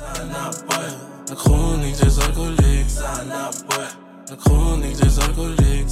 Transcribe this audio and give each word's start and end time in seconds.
La 0.00 1.34
chronique 1.34 1.96
des 1.96 2.18
alcooliques. 2.20 2.86
La 4.28 4.36
chronique 4.36 4.96
des 4.96 5.18
alcooliques. 5.18 5.88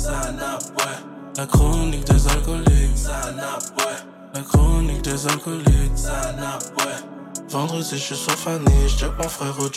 La 1.37 1.47
chronique 1.47 2.05
des 2.05 2.29
alcooliques. 2.29 3.07
La 4.35 4.43
chronique 4.43 5.03
des 5.03 5.27
alcooliques. 5.27 5.93
Vendredi, 7.49 7.89
je 7.93 7.97
suis 7.97 8.17
sur 8.17 8.33
Fanny, 8.33 8.89
j'check 8.89 9.13
mon 9.19 9.29
frère 9.29 9.57
au 9.59 9.69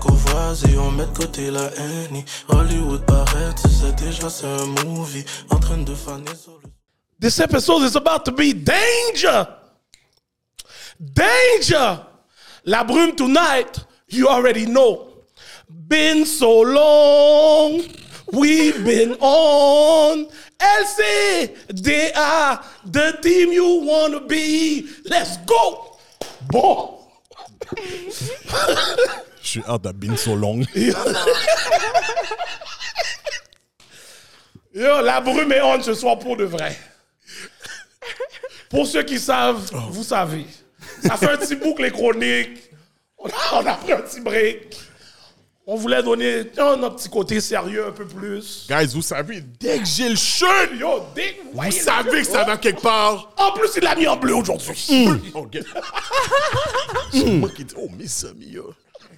Courvoisier, 0.00 0.78
on 0.78 0.90
met 0.90 1.06
de 1.06 1.16
côté 1.16 1.50
la 1.50 1.64
haine. 1.64 2.22
Hollywood 2.48 3.04
paraît, 3.06 3.54
déjà, 3.96 4.28
c'est 4.30 4.46
un 4.46 4.66
movie. 4.84 5.24
En 5.50 5.58
train 5.58 5.78
de 5.78 5.94
faner. 5.94 6.30
This 7.20 7.38
episode 7.40 7.82
is 7.82 7.96
about 7.96 8.24
to 8.24 8.32
be 8.32 8.52
danger. 8.52 9.46
Danger. 11.00 12.13
La 12.66 12.82
brume 12.82 13.14
tonight, 13.14 13.84
you 14.08 14.26
already 14.26 14.64
know. 14.64 15.08
Been 15.86 16.24
so 16.24 16.62
long, 16.62 17.82
we've 18.32 18.82
been 18.84 19.12
on. 19.20 20.26
LCDA, 20.58 22.64
the 22.86 23.18
team 23.22 23.52
you 23.52 23.82
wanna 23.84 24.20
be. 24.20 24.88
Let's 25.04 25.36
go. 25.44 25.98
Bon. 26.48 27.00
Je 29.42 29.42
suis 29.42 29.62
hâte 29.68 29.82
d'être 29.82 29.98
been 29.98 30.16
so 30.16 30.34
long. 30.34 30.64
Yo, 34.74 35.02
la 35.02 35.20
brume 35.20 35.52
est 35.52 35.60
on 35.60 35.82
ce 35.82 35.92
soir 35.92 36.18
pour 36.18 36.38
de 36.38 36.44
vrai. 36.44 36.74
Pour 38.70 38.86
ceux 38.86 39.02
qui 39.02 39.20
savent, 39.20 39.70
vous 39.90 40.02
savez. 40.02 40.46
Ça 41.02 41.16
fait 41.16 41.30
un 41.30 41.36
petit 41.36 41.56
bout 41.56 41.74
que 41.74 41.82
les 41.82 41.90
chroniques. 41.90 42.70
On 43.18 43.26
a, 43.28 43.62
on 43.62 43.66
a 43.66 43.74
pris 43.74 43.92
un 43.92 44.00
petit 44.00 44.20
break. 44.20 44.76
On 45.66 45.76
voulait 45.76 46.02
donner 46.02 46.40
un, 46.58 46.90
petit 46.90 47.08
côté 47.08 47.40
sérieux 47.40 47.86
un 47.86 47.92
peu 47.92 48.06
plus. 48.06 48.66
Guys, 48.68 48.88
vous 48.92 49.00
savez, 49.00 49.42
dès 49.58 49.78
que 49.78 49.86
j'ai 49.86 50.10
le 50.10 50.16
cheveu, 50.16 50.76
Yo, 50.76 51.00
dès 51.14 51.40
vous 51.54 51.70
savez 51.70 52.20
que 52.20 52.26
ça 52.26 52.44
va 52.44 52.58
quelque 52.58 52.82
part. 52.82 53.32
En 53.38 53.52
plus, 53.52 53.70
il 53.76 53.82
l'a 53.82 53.94
mis 53.94 54.06
en 54.06 54.16
bleu 54.16 54.34
aujourd'hui. 54.34 55.08
Ok. 55.32 55.58
C'est 57.12 57.24
moi 57.24 57.48
qui 57.48 57.64
dis, 57.64 57.74
oh, 57.78 57.88
mes 57.96 58.28
amis, 58.28 58.50
yo. 58.50 58.74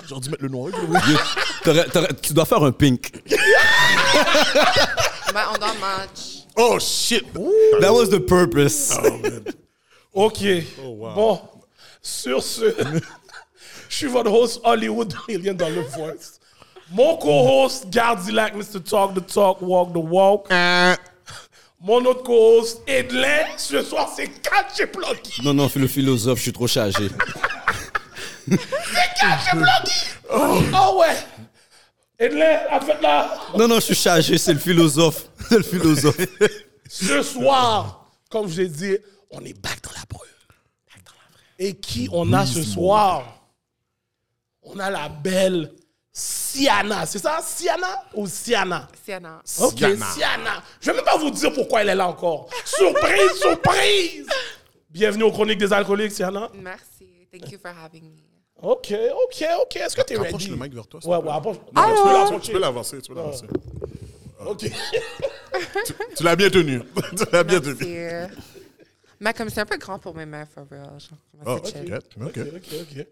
J'ai 0.08 0.20
dû 0.20 0.30
mettre 0.30 0.42
le 0.44 0.48
noir. 0.48 0.70
tu 2.22 2.32
dois 2.32 2.44
faire 2.44 2.62
un 2.62 2.72
pink. 2.72 3.12
Ben, 5.34 5.42
on 5.52 5.58
doit 5.58 5.74
match. 5.74 6.46
Oh, 6.56 6.78
shit. 6.78 7.26
That 7.80 7.92
was 7.92 8.08
the 8.08 8.20
purpose. 8.20 8.96
OK. 10.14 10.38
Bon, 10.80 11.40
sur 12.06 12.42
ce, 12.42 12.74
je 13.88 13.96
suis 13.96 14.06
votre 14.06 14.30
host 14.32 14.60
Hollywood 14.64 15.14
Million 15.28 15.54
Dollar 15.54 15.84
Voice. 15.96 16.38
Mon 16.92 17.16
co-host, 17.16 17.88
Gardilac, 17.90 18.54
Mr. 18.54 18.80
Talk 18.80 19.14
the 19.14 19.26
Talk, 19.26 19.60
Walk 19.60 19.92
the 19.92 19.96
Walk. 19.96 20.48
Mon 21.80 22.04
autre 22.04 22.22
co-host, 22.22 22.80
Edlin. 22.86 23.46
Ce 23.56 23.82
soir, 23.82 24.12
c'est 24.14 24.28
4 24.28 24.76
chez 24.76 24.86
Plucky. 24.86 25.42
Non, 25.42 25.52
non, 25.52 25.68
le 25.74 25.86
philosophe, 25.88 26.38
je 26.38 26.42
suis 26.44 26.52
trop 26.52 26.68
chargé. 26.68 27.08
Chez 28.48 29.50
Plucky! 29.50 30.06
Oh 30.30 31.00
ouais! 31.00 31.16
Edlin, 32.18 32.60
en 32.70 32.80
fait 32.80 33.00
là, 33.02 33.36
Non, 33.56 33.66
non, 33.66 33.76
je 33.76 33.80
suis 33.86 33.94
chargé, 33.94 34.38
c'est 34.38 34.52
le 34.52 34.58
philosophe. 34.60 35.26
C'est 35.48 35.56
le 35.58 35.62
philosophe. 35.64 36.16
ce 36.88 37.22
soir, 37.22 38.06
comme 38.30 38.48
je 38.48 38.62
l'ai 38.62 38.68
dit, 38.68 38.96
on 39.30 39.40
est 39.40 39.60
back 39.60 39.82
dans 39.82 39.90
la 39.90 40.04
brume. 40.08 40.28
Back 40.88 41.04
dans 41.04 41.12
la 41.12 41.28
vraie. 41.32 41.45
Et 41.58 41.74
qui 41.74 42.08
on 42.12 42.32
a 42.32 42.44
ce 42.44 42.62
soir? 42.62 43.24
On 44.62 44.78
a 44.78 44.90
la 44.90 45.08
belle 45.08 45.72
Siana. 46.12 47.06
C'est 47.06 47.18
ça, 47.18 47.40
Siana 47.42 48.04
ou 48.14 48.26
Siana? 48.26 48.88
Sienna. 49.04 49.42
Ok, 49.60 49.78
Siana. 49.78 50.62
Je 50.80 50.90
vais 50.90 50.96
même 50.96 51.04
pas 51.04 51.16
vous 51.16 51.30
dire 51.30 51.52
pourquoi 51.52 51.82
elle 51.82 51.90
est 51.90 51.94
là 51.94 52.08
encore. 52.08 52.48
Surprise, 52.64 53.32
surprise! 53.40 54.26
Bienvenue 54.90 55.24
aux 55.24 55.32
Chroniques 55.32 55.58
des 55.58 55.72
Alcooliques, 55.72 56.12
Siana. 56.12 56.50
Merci. 56.54 57.06
Thank 57.30 57.52
you 57.52 57.58
for 57.58 57.70
having 57.70 58.04
me. 58.04 58.22
Ok, 58.62 58.92
ok, 58.92 59.44
ok. 59.62 59.76
Est-ce 59.76 59.94
que 59.96 60.02
t'es 60.02 60.16
ready? 60.16 60.28
Approche 60.28 60.48
le 60.48 60.56
mic 60.56 60.72
vers 60.74 60.86
toi. 60.86 61.00
Ouais, 61.04 61.16
ouais, 61.18 61.36
approche. 61.36 61.56
Non, 61.74 61.82
Non, 61.82 62.26
tu 62.38 62.46
tu 62.46 62.52
peux. 62.52 62.56
Tu 62.56 62.58
l'avancer, 62.58 63.02
tu 63.02 63.08
peux 63.12 63.16
l'avancer. 63.16 63.46
Ok. 64.46 64.70
Tu 66.16 66.22
l'as 66.22 66.36
bien 66.36 66.50
tenu. 66.50 66.82
tu 67.16 67.24
l'as 67.32 67.44
bien 67.44 67.60
tenu. 67.60 67.96
Mais 69.20 69.32
comme 69.32 69.48
c'est 69.50 69.60
un 69.60 69.66
peu 69.66 69.78
grand 69.78 69.98
pour 69.98 70.14
mes 70.14 70.26
mains, 70.26 70.44
for 70.46 70.64
real. 70.70 70.84
Genre, 70.98 71.18
comment 71.30 71.58
Oh, 71.62 71.66
chill. 71.66 71.94
ok, 71.94 72.38
ok. 72.38 72.66
Ok. 72.80 73.06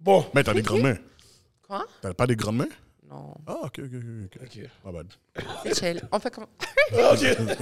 Bon. 0.00 0.26
Mais 0.34 0.42
t'as 0.44 0.54
des 0.54 0.62
grandes 0.62 0.82
mains. 0.82 0.96
Quoi? 1.66 1.86
T'as 2.02 2.12
pas 2.14 2.26
des 2.26 2.36
grandes 2.36 2.56
mains? 2.58 2.68
Non. 3.10 3.34
Ah, 3.46 3.56
ok, 3.64 3.80
ok, 3.80 3.90
ok. 3.94 4.40
ok. 4.42 4.42
Ok. 4.42 4.70
My 4.84 4.92
bad. 4.92 5.06
C'est 5.62 5.78
chill. 5.78 6.02
On 6.10 6.18
fait 6.18 6.30
comme. 6.34 6.44
Ok. 6.92 7.26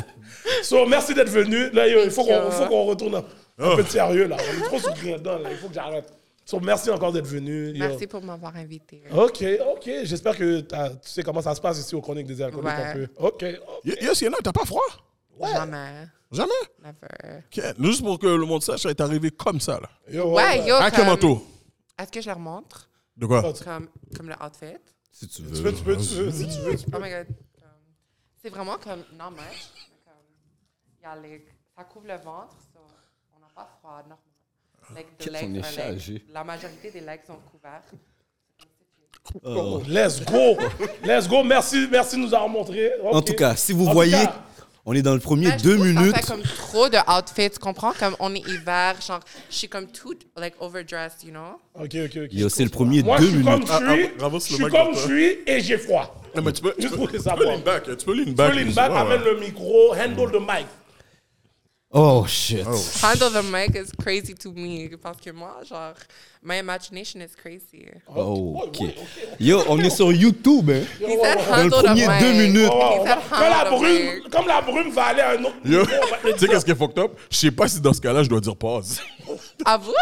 So, 0.62 0.86
merci 0.86 1.14
d'être 1.14 1.28
venu. 1.30 1.70
Là, 1.70 1.86
il 1.88 2.10
faut 2.10 2.24
qu'on 2.24 2.66
qu'on 2.68 2.84
retourne 2.84 3.16
un, 3.16 3.24
Oh. 3.58 3.76
peu 3.76 3.82
de 3.82 3.88
sérieux, 3.88 4.26
là. 4.28 4.36
On 4.38 4.60
est 4.62 4.66
trop 4.66 4.78
sur 4.78 4.94
dedans, 4.94 5.38
là. 5.38 5.50
Il 5.50 5.56
faut 5.58 5.68
que 5.68 5.74
j'arrête. 5.74 6.12
So, 6.44 6.58
merci 6.60 6.90
encore 6.90 7.12
d'être 7.12 7.26
venu. 7.26 7.68
yo. 7.68 7.78
Merci 7.78 8.06
pour 8.06 8.22
m'avoir 8.22 8.56
invité. 8.56 9.02
Ok, 9.12 9.44
ok. 9.74 9.90
J'espère 10.04 10.36
que 10.36 10.60
tu 10.60 10.68
sais 11.02 11.22
comment 11.22 11.42
ça 11.42 11.54
se 11.54 11.60
passe 11.60 11.78
ici 11.78 11.94
aux 11.94 12.00
Chroniques 12.00 12.26
des 12.26 12.40
Alcooliques 12.42 12.66
Ouais. 12.66 12.84
un 12.84 12.92
peu. 12.94 13.08
Ok. 13.18 13.42
Yo, 13.84 13.94
yo, 14.00 14.14
Sienna, 14.14 14.38
t'as 14.42 14.52
pas 14.52 14.64
froid? 14.64 14.80
Jamais. 15.40 16.06
Jamais? 16.32 16.52
Never. 16.82 17.44
Juste 17.78 18.02
pour 18.02 18.18
que 18.18 18.26
le 18.26 18.44
monde 18.46 18.62
sache, 18.62 18.80
ça 18.82 18.90
est 18.90 19.00
arrivé 19.00 19.30
comme 19.30 19.60
ça, 19.60 19.80
là. 19.80 19.88
Yo, 20.10 20.32
Ouais, 20.34 20.66
yo. 20.66 20.76
Avec 20.76 20.94
un 20.94 20.96
comme- 20.96 21.06
manteau? 21.06 21.46
Est-ce 21.98 22.10
que 22.10 22.20
je 22.20 22.26
leur 22.28 22.38
montre? 22.38 22.88
De 23.16 23.26
quoi? 23.26 23.42
Oh, 23.46 23.52
Comme, 23.62 23.88
comme 24.16 24.28
le 24.28 24.34
outfit? 24.42 24.78
Si 25.10 25.28
tu 25.28 25.42
Tu 25.42 25.62
peux, 25.62 25.72
tu 25.72 25.82
peux, 25.82 25.96
tu 25.96 26.14
peux, 26.14 26.30
si 26.30 26.48
tu 26.48 26.58
veux. 26.62 26.76
tu 26.76 26.90
peux. 26.90 26.96
Oh 26.96 27.00
my 27.02 27.10
god. 27.10 27.26
C'est 28.42 28.48
vraiment 28.48 28.76
comme. 28.78 29.04
Non, 29.18 29.30
much. 29.30 29.38
mais 29.40 29.98
comme, 30.04 30.98
il 30.98 31.02
y 31.02 31.06
a 31.06 31.16
les- 31.16 31.44
ça 31.76 31.84
couvre 31.84 32.06
le 32.08 32.14
ventre, 32.16 32.56
so 32.72 32.80
on 33.36 33.40
n'a 33.40 33.46
pas 33.54 33.68
froid, 33.78 33.98
normal. 34.00 34.18
Like, 34.94 35.16
the 35.18 35.30
legs 35.30 36.22
la 36.32 36.42
majorité 36.44 36.90
des 36.90 37.00
legs 37.00 37.20
sont 37.26 37.38
couverts. 37.50 37.82
Oh, 39.44 39.80
Let's 39.86 40.20
go. 40.24 40.56
Let's 41.04 41.28
go. 41.28 41.44
Merci, 41.44 41.86
merci 41.90 42.16
de 42.16 42.22
nous 42.22 42.34
avoir 42.34 42.48
montré. 42.48 42.90
En 43.04 43.22
tout 43.22 43.34
cas, 43.34 43.54
si 43.54 43.72
vous 43.72 43.86
En 43.86 43.92
voyez, 43.92 44.10
cas, 44.12 44.44
on 44.84 44.94
est 44.94 45.02
dans 45.02 45.14
le 45.14 45.20
premier 45.20 45.52
deux 45.62 45.76
minutes. 45.76 46.10
Ça 46.16 46.20
fait 46.22 46.26
comme 46.26 46.42
trop 46.42 46.88
de 46.88 46.96
outfits, 47.08 47.50
tu 47.50 47.58
comprends? 47.58 47.92
Comme 47.92 48.16
on 48.18 48.34
est 48.34 48.46
hiver, 48.48 48.96
genre, 49.06 49.20
je 49.50 49.56
suis 49.56 49.68
comme 49.68 49.86
toute, 49.86 50.22
like, 50.36 50.54
overdressed, 50.60 51.22
you 51.24 51.30
know? 51.30 51.60
Ok, 51.74 51.94
ok, 52.04 52.16
ok. 52.24 52.28
Yo, 52.32 52.48
c'est 52.48 52.64
le 52.64 52.70
premier 52.70 53.02
Moi, 53.02 53.18
deux 53.18 53.26
je 53.26 53.30
suis 53.30 53.42
comme 53.44 53.52
minutes. 53.54 53.68
je 53.68 53.74
suis. 53.76 53.84
Ah, 54.04 54.08
ah, 54.12 54.18
bravo, 54.18 54.38
je 54.38 54.44
c'est 54.44 54.50
le 54.50 54.56
suis 54.56 54.64
comme 54.72 54.88
je 54.94 54.98
toi. 54.98 55.06
suis 55.06 55.38
et 55.46 55.60
j'ai 55.60 55.78
froid. 55.78 56.20
Non, 56.34 56.42
mais 56.42 56.52
tu 56.52 56.62
peux, 56.62 56.72
tu 56.74 56.82
Juste 56.82 56.92
peux, 56.94 56.98
pour 56.98 57.08
les 57.10 57.18
tu 57.18 57.24
peux 57.24 57.44
lean 57.44 57.58
back. 57.58 57.84
Tu 57.98 58.04
peux 58.06 58.14
lean 58.14 58.24
Tu 58.24 58.32
back. 58.32 58.52
peux 58.54 58.58
lean 58.60 58.72
back, 58.72 58.90
amène 58.94 59.22
le 59.22 59.38
micro, 59.40 59.94
handle 59.94 60.30
the 60.32 60.40
mic. 60.40 60.66
Oh 61.94 62.24
shit. 62.26 62.64
Handle 63.02 63.28
the 63.30 63.42
mic 63.42 63.76
is 63.76 63.92
crazy 64.02 64.32
to 64.34 64.50
me. 64.52 64.88
Parce 65.02 65.20
que 65.20 65.30
moi, 65.30 65.56
genre, 65.68 65.92
my 66.42 66.56
imagination 66.58 67.20
is 67.20 67.34
crazy. 67.36 67.86
Oh, 68.08 68.62
ok. 68.64 68.94
Yo, 69.38 69.62
on 69.68 69.78
est 69.78 69.90
sur 69.90 70.10
YouTube, 70.10 70.70
hein. 70.70 70.84
He 70.98 71.18
said 71.20 71.36
Dans 71.36 71.56
le 71.56 71.62
handle 71.64 71.82
the 71.82 71.84
premier 71.84 72.08
mic. 72.08 72.20
deux 72.20 72.32
minutes. 72.32 72.70
Oh, 72.72 72.98
oh, 73.00 73.04
Quand 73.28 73.40
la 73.50 73.64
brume, 73.70 74.22
comme 74.30 74.46
la 74.46 74.60
brume 74.62 74.90
va 74.90 75.04
aller 75.04 75.20
à 75.20 75.30
un 75.32 75.44
autre 75.44 75.56
Yo, 75.66 75.84
tu 76.32 76.38
sais 76.38 76.48
qu'est-ce 76.48 76.64
qui 76.64 76.70
est 76.70 76.74
fucked 76.74 76.98
up? 76.98 77.12
Je 77.30 77.36
sais 77.36 77.50
pas 77.50 77.68
si 77.68 77.78
dans 77.80 77.92
ce 77.92 78.00
cas-là, 78.00 78.22
je 78.22 78.28
dois 78.30 78.40
dire 78.40 78.56
pause. 78.56 78.98
À 79.66 79.76
vous? 79.78 79.92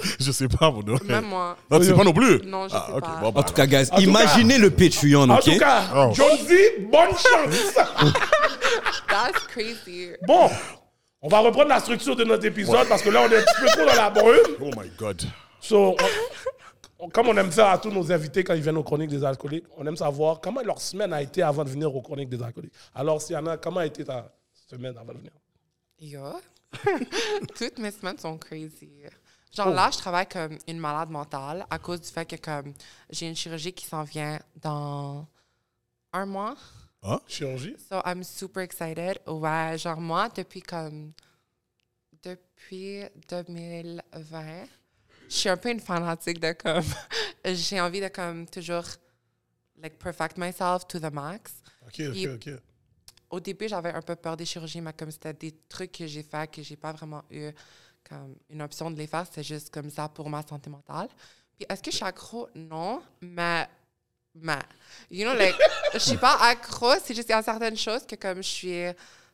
Je 0.20 0.30
sais 0.30 0.46
pas, 0.46 0.70
mon 0.70 0.80
doigt. 0.80 1.00
Même 1.06 1.24
moi. 1.24 1.56
Non, 1.68 1.80
tu 1.80 1.86
sais 1.86 1.92
pas 1.92 2.04
non 2.04 2.12
plus? 2.12 2.40
Non, 2.46 2.68
je 2.68 2.74
ah, 2.76 2.84
sais 2.86 2.92
ok, 2.92 3.00
pas. 3.00 3.18
Bon, 3.20 3.32
bah, 3.32 3.40
En 3.40 3.42
tout 3.42 3.52
cas, 3.52 3.66
guys, 3.66 3.88
tout 3.92 4.00
imaginez 4.00 4.56
le 4.58 4.70
Patreon, 4.70 5.28
En 5.28 5.38
ok? 5.38 5.42
tout 5.42 5.58
cas, 5.58 5.82
Oh. 5.92 6.12
Jonesy, 6.14 6.86
bonne 6.88 7.10
chance. 7.10 7.74
That's 9.08 9.40
crazy. 9.52 10.10
bon, 10.24 10.48
on 11.22 11.28
va 11.28 11.40
reprendre 11.40 11.68
la 11.68 11.80
structure 11.80 12.14
de 12.16 12.24
notre 12.24 12.44
épisode 12.46 12.88
parce 12.88 13.02
que 13.02 13.10
là, 13.10 13.22
on 13.22 13.30
est 13.30 13.38
un 13.38 13.42
petit 13.42 13.60
peu 13.60 13.66
trop 13.68 13.86
dans 13.86 13.94
la 13.94 14.10
brume. 14.10 14.56
Oh 14.60 14.70
my 14.80 14.88
God. 14.98 15.22
So, 15.60 15.90
on- 15.90 15.96
on- 17.00 17.08
comme 17.10 17.28
on 17.28 17.36
aime 17.36 17.50
ça 17.52 17.72
à 17.72 17.78
tous 17.78 17.90
nos 17.90 18.10
invités 18.12 18.44
quand 18.44 18.54
ils 18.54 18.62
viennent 18.62 18.76
aux 18.76 18.82
Chroniques 18.84 19.10
des 19.10 19.24
Alcooliques, 19.24 19.66
on 19.76 19.86
aime 19.86 19.96
savoir 19.96 20.40
comment 20.40 20.62
leur 20.62 20.80
semaine 20.80 21.12
a 21.12 21.20
été 21.22 21.42
avant 21.42 21.64
de 21.64 21.70
venir 21.70 21.94
aux 21.94 22.02
Chroniques 22.02 22.28
des 22.28 22.42
Alcooliques. 22.42 22.72
Alors, 22.94 23.20
Siana, 23.20 23.56
comment 23.56 23.80
a 23.80 23.86
été 23.86 24.04
ta 24.04 24.32
semaine 24.70 24.96
avant 24.96 25.12
de 25.12 25.18
venir? 25.18 25.32
Yo. 26.00 26.22
Toutes 27.56 27.78
mes 27.78 27.90
semaines 27.90 28.18
sont 28.18 28.36
crazy. 28.38 28.90
Genre 29.56 29.70
là, 29.70 29.88
je 29.90 29.96
travaille 29.98 30.26
comme 30.28 30.58
une 30.68 30.78
malade 30.78 31.08
mentale 31.10 31.66
à 31.70 31.78
cause 31.78 32.00
du 32.02 32.08
fait 32.08 32.26
que 32.26 32.36
comme 32.36 32.74
j'ai 33.10 33.26
une 33.28 33.34
chirurgie 33.34 33.72
qui 33.72 33.86
s'en 33.86 34.02
vient 34.02 34.38
dans 34.60 35.26
un 36.12 36.26
mois. 36.26 36.54
Chirurgie? 37.26 37.76
So 37.88 38.00
I'm 38.04 38.22
super 38.22 38.62
excited. 38.62 39.20
Ouais, 39.26 39.78
genre 39.78 40.00
moi, 40.00 40.28
depuis 40.28 40.60
comme 40.62 41.12
depuis 42.22 43.04
2020, 43.28 44.66
je 45.28 45.34
suis 45.34 45.48
un 45.48 45.56
peu 45.56 45.70
une 45.70 45.80
fanatique 45.80 46.40
de 46.40 46.52
comme 46.52 46.84
j'ai 47.44 47.80
envie 47.80 48.00
de 48.00 48.08
comme 48.08 48.46
toujours 48.46 48.84
like 49.76 49.98
perfect 49.98 50.36
myself 50.36 50.86
to 50.88 50.98
the 50.98 51.12
max. 51.12 51.62
Ok, 51.86 52.00
ok, 52.00 52.12
Puis- 52.12 52.28
ok. 52.28 52.48
Au 53.30 53.40
début, 53.40 53.68
j'avais 53.68 53.92
un 53.92 54.00
peu 54.00 54.16
peur 54.16 54.38
des 54.38 54.46
chirurgies, 54.46 54.80
mais 54.80 54.92
comme 54.94 55.10
c'était 55.10 55.34
des 55.34 55.52
trucs 55.68 55.92
que 55.92 56.06
j'ai 56.06 56.22
fait 56.22 56.50
que 56.50 56.62
j'ai 56.62 56.76
pas 56.76 56.92
vraiment 56.92 57.22
eu 57.30 57.50
comme 58.08 58.34
une 58.48 58.62
option 58.62 58.90
de 58.90 58.96
les 58.96 59.06
faire, 59.06 59.26
c'est 59.30 59.42
juste 59.42 59.68
comme 59.70 59.90
ça 59.90 60.08
pour 60.08 60.30
ma 60.30 60.42
santé 60.42 60.70
mentale. 60.70 61.08
Puis 61.54 61.66
est-ce 61.68 61.82
que 61.82 61.90
je 61.90 61.96
suis 61.96 62.04
accro? 62.06 62.48
Non, 62.54 63.02
mais, 63.20 63.68
mais, 64.40 64.58
you 65.10 65.24
know, 65.24 65.34
like, 65.36 65.56
je 65.92 65.98
suis 65.98 66.16
pas 66.16 66.36
accro, 66.42 66.92
c'est 67.02 67.14
juste 67.14 67.26
qu'il 67.26 67.36
y 67.36 67.38
a 67.38 67.42
certaines 67.42 67.76
choses 67.76 68.06
que 68.06 68.16
comme 68.16 68.38
je 68.42 68.48
suis, 68.48 68.84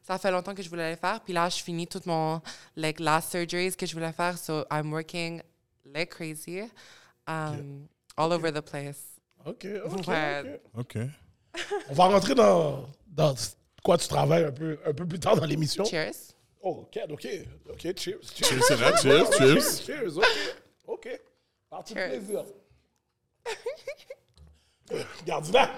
ça 0.02 0.18
fait 0.18 0.30
longtemps 0.30 0.54
que 0.54 0.62
je 0.62 0.68
voulais 0.68 0.90
les 0.90 0.96
faire, 0.96 1.20
puis 1.20 1.32
là, 1.32 1.48
je 1.48 1.62
finis 1.62 1.86
tout 1.86 2.00
mon, 2.06 2.40
like, 2.76 3.00
last 3.00 3.30
surgeries 3.30 3.74
que 3.76 3.86
je 3.86 3.94
voulais 3.94 4.12
faire, 4.12 4.36
so 4.38 4.64
I'm 4.70 4.92
working 4.92 5.42
like 5.84 6.10
crazy, 6.10 6.62
um, 7.26 7.86
all 8.16 8.32
over 8.32 8.52
the 8.52 8.60
place. 8.60 8.98
OK, 9.44 9.66
OK, 9.84 10.06
Ouais. 10.08 10.60
OK. 10.74 10.96
OK. 10.96 11.08
On 11.90 11.94
va 11.94 12.06
rentrer 12.08 12.34
dans, 12.34 12.88
dans 13.06 13.34
quoi 13.84 13.96
tu 13.98 14.08
travailles 14.08 14.44
un 14.44 14.50
peu, 14.52 14.78
un 14.84 14.92
peu 14.92 15.06
plus 15.06 15.20
tard 15.20 15.36
dans 15.36 15.44
l'émission. 15.44 15.84
Cheers. 15.84 16.14
Oh, 16.62 16.86
OK, 16.88 16.98
OK. 17.10 17.26
OK, 17.70 17.80
cheers. 17.80 17.94
Cheers, 18.34 18.48
Cheers, 18.48 18.62
c'est 18.66 18.74
vrai, 18.74 18.92
cheers, 19.00 19.32
cheers. 19.38 19.60
cheers. 19.60 19.84
Cheers, 19.84 20.16
OK. 20.18 20.26
OK. 20.86 21.20
Parti 21.68 21.94
de 21.94 22.00
Plaisir. 24.88 25.06
Gardilac. 25.26 25.70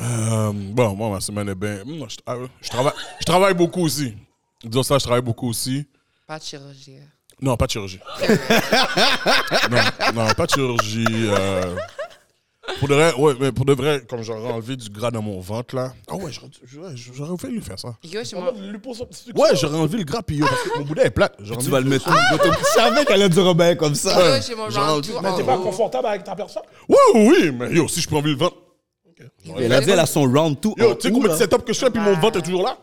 Euh, 0.00 0.52
bon, 0.52 0.96
moi, 0.96 1.10
ma 1.10 1.20
semaine 1.20 1.48
est 1.48 1.54
bien. 1.54 1.82
Je, 1.86 2.16
je 2.62 2.68
travaille, 2.68 2.92
je 3.20 3.24
travaille 3.24 3.54
beaucoup 3.54 3.82
aussi. 3.82 4.14
Disons 4.62 4.82
ça, 4.82 4.98
je 4.98 5.04
travaille 5.04 5.22
beaucoup 5.22 5.48
aussi. 5.48 5.86
Pas 6.26 6.38
de 6.38 6.44
chirurgie. 6.44 6.96
Non, 7.40 7.56
pas 7.56 7.66
de 7.66 7.70
chirurgie. 7.72 8.00
non, 9.70 9.78
non, 10.14 10.34
pas 10.34 10.46
de 10.46 10.50
chirurgie. 10.50 11.04
euh, 11.08 11.76
Pour 12.78 12.88
de 12.88 12.94
vrai, 12.94 13.14
ouais, 13.14 13.34
mais 13.38 13.52
pour 13.52 13.64
de 13.64 13.72
vrai, 13.74 14.02
comme 14.08 14.22
j'aurais 14.22 14.50
enlevé 14.50 14.76
du 14.76 14.88
gras 14.88 15.10
dans 15.10 15.22
mon 15.22 15.38
ventre, 15.40 15.76
là. 15.76 15.92
Ah 16.08 16.16
ouais, 16.16 16.32
j'aurais 16.32 16.94
j'aurais- 16.96 17.36
failli 17.38 17.60
faire 17.60 17.78
ça. 17.78 17.94
Yo, 18.02 18.20
lui 18.20 18.26
sucre. 18.26 19.38
Ouais, 19.38 19.48
j'aurais 19.54 19.78
enlevé 19.78 19.98
le 19.98 20.04
gras, 20.04 20.22
puis 20.22 20.36
yo, 20.36 20.46
parce 20.46 20.62
que 20.62 20.78
mon 20.78 20.84
boudin 20.84 21.02
est 21.02 21.10
plate. 21.10 21.34
J'aurais 21.40 21.62
Tu 21.62 21.70
vas 21.70 21.80
le 21.80 21.88
mettre 21.88 22.08
où? 22.08 22.12
Je 22.12 22.64
savais 22.74 23.04
qu'elle 23.04 23.22
allait 23.22 23.28
dire 23.28 23.46
un 23.46 23.54
bail 23.54 23.76
comme 23.76 23.94
ça. 23.94 24.36
Yo, 24.36 24.42
j'ai 24.46 24.54
mon 24.54 24.70
Genre, 24.70 25.00
Mais 25.22 25.36
t'es 25.36 25.44
pas 25.44 25.58
confortable 25.58 26.06
avec 26.08 26.24
ta 26.24 26.34
personne? 26.34 26.62
Oui, 26.88 26.96
oui, 27.14 27.28
oui, 27.28 27.50
mais 27.52 27.70
yo, 27.72 27.86
si 27.86 28.00
je 28.00 28.08
peux 28.08 28.16
enlever 28.16 28.30
le 28.32 28.38
ventre. 28.38 28.56
Elle 29.58 29.72
a 29.72 29.80
dit 29.80 29.90
elle 29.90 30.00
a 30.00 30.06
son 30.06 30.22
round 30.22 30.58
2. 30.60 30.70
Yo, 30.78 30.94
tu 30.94 31.02
sais 31.08 31.12
combien 31.12 31.32
de 31.32 31.36
setup 31.36 31.64
que 31.64 31.72
je 31.72 31.78
fais, 31.78 31.90
puis 31.90 32.00
mon 32.00 32.14
ventre 32.14 32.38
est 32.38 32.42
toujours 32.42 32.62
là? 32.62 32.78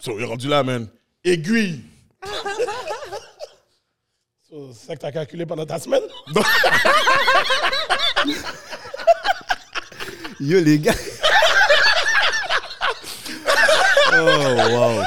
So, 0.00 0.12
il 0.18 0.22
est 0.22 0.26
rendu 0.26 0.46
là, 0.48 0.62
man. 0.62 0.88
Aiguille. 1.24 1.80
So, 4.48 4.70
C'est 4.72 4.86
ça 4.88 4.96
que 4.96 5.00
t'as 5.00 5.12
calculé 5.12 5.46
pendant 5.46 5.66
ta 5.66 5.78
semaine? 5.78 6.02
Yo, 10.40 10.58
les 10.60 10.78
gars. 10.78 10.94
oh, 14.12 14.16
wow. 14.70 15.02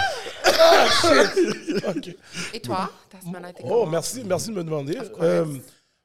OK. 1.90 2.16
Et 2.54 2.60
toi, 2.60 2.90
ta 3.10 3.20
semaine 3.20 3.46
a 3.46 3.50
été 3.50 3.64
Oh, 3.66 3.88
merci, 3.88 4.22
merci 4.26 4.50
de 4.50 4.54
me 4.56 4.64
demander. 4.64 4.98
Euh, 5.22 5.46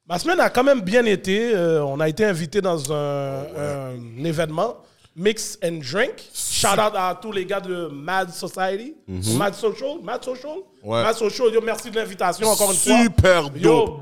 ma 0.09 0.19
semaine 0.19 0.41
a 0.41 0.49
quand 0.49 0.65
même 0.65 0.81
bien 0.81 1.05
été. 1.05 1.55
Euh, 1.55 1.85
on 1.85 2.01
a 2.01 2.09
été 2.09 2.25
invité 2.25 2.63
dans 2.63 2.91
un, 2.93 3.43
un 3.55 4.25
événement, 4.25 4.79
Mix 5.15 5.59
and 5.63 5.81
Drink. 5.83 6.15
Shout 6.33 6.69
out 6.79 6.95
à 6.97 7.19
tous 7.21 7.33
les 7.33 7.45
gars 7.45 7.61
de 7.61 7.89
Mad 7.93 8.31
Society, 8.31 8.95
Mad 9.37 9.55
Social, 9.55 9.99
Mad 10.03 10.25
Social. 10.25 10.57
Ouais. 10.83 11.03
Mad 11.03 11.17
Social, 11.17 11.53
yo, 11.53 11.61
merci 11.61 11.91
de 11.91 11.97
l'invitation 11.97 12.49
encore 12.49 12.73
une 12.73 12.79
fois. 12.79 13.03
Super 13.03 13.51
dope. 13.51 13.61
Yo, 13.63 14.01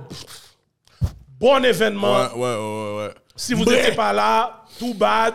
bon 1.38 1.64
événement. 1.64 2.12
Ouais, 2.16 2.32
ouais, 2.34 2.56
ouais, 2.56 2.96
ouais. 3.06 3.14
Si 3.34 3.54
vous 3.54 3.64
n'étiez 3.64 3.92
pas 3.92 4.12
là, 4.12 4.64
too 4.78 4.94
bad. 4.94 5.34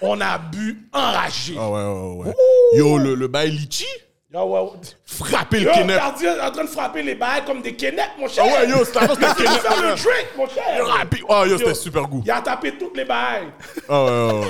On 0.00 0.20
a 0.20 0.38
bu 0.38 0.88
enragé. 0.92 1.54
Ah 1.56 1.68
ouais, 1.70 1.84
ouais, 1.84 2.24
ouais. 2.26 2.34
Yo, 2.74 2.98
le, 2.98 3.14
le 3.14 3.28
bail 3.28 3.50
litchi, 3.52 3.86
Yo, 4.34 4.40
ouais, 4.44 4.60
ouais. 4.60 4.68
frapper 5.06 5.60
le 5.60 5.66
Yo, 5.66 5.72
Kenneth. 5.72 5.96
gardien 5.96 6.34
en 6.44 6.50
train 6.50 6.64
de 6.64 6.68
frapper 6.68 7.02
les 7.02 7.14
bails 7.14 7.44
comme 7.46 7.62
des 7.62 7.76
kenettes, 7.76 8.10
mon 8.18 8.26
Ah 8.26 8.28
cher. 8.28 8.44
ouais, 8.44 8.68
yo, 8.68 8.84
c'était 8.84 9.00
le 9.00 9.06
le 9.06 9.94
drink, 9.94 10.28
mon 10.36 10.48
cher. 10.48 10.84
Rapide. 10.86 11.22
Ah, 11.28 11.44
yo, 11.46 11.56
c'était 11.58 11.68
Yo. 11.70 11.74
super 11.76 12.02
goût. 12.08 12.22
Il 12.24 12.30
a 12.32 12.40
tapé 12.40 12.76
toutes 12.76 12.96
les 12.96 13.04
bails. 13.04 13.48
Ah 13.88 14.04
ouais, 14.04 14.10
ouais, 14.10 14.32
ouais. 14.40 14.46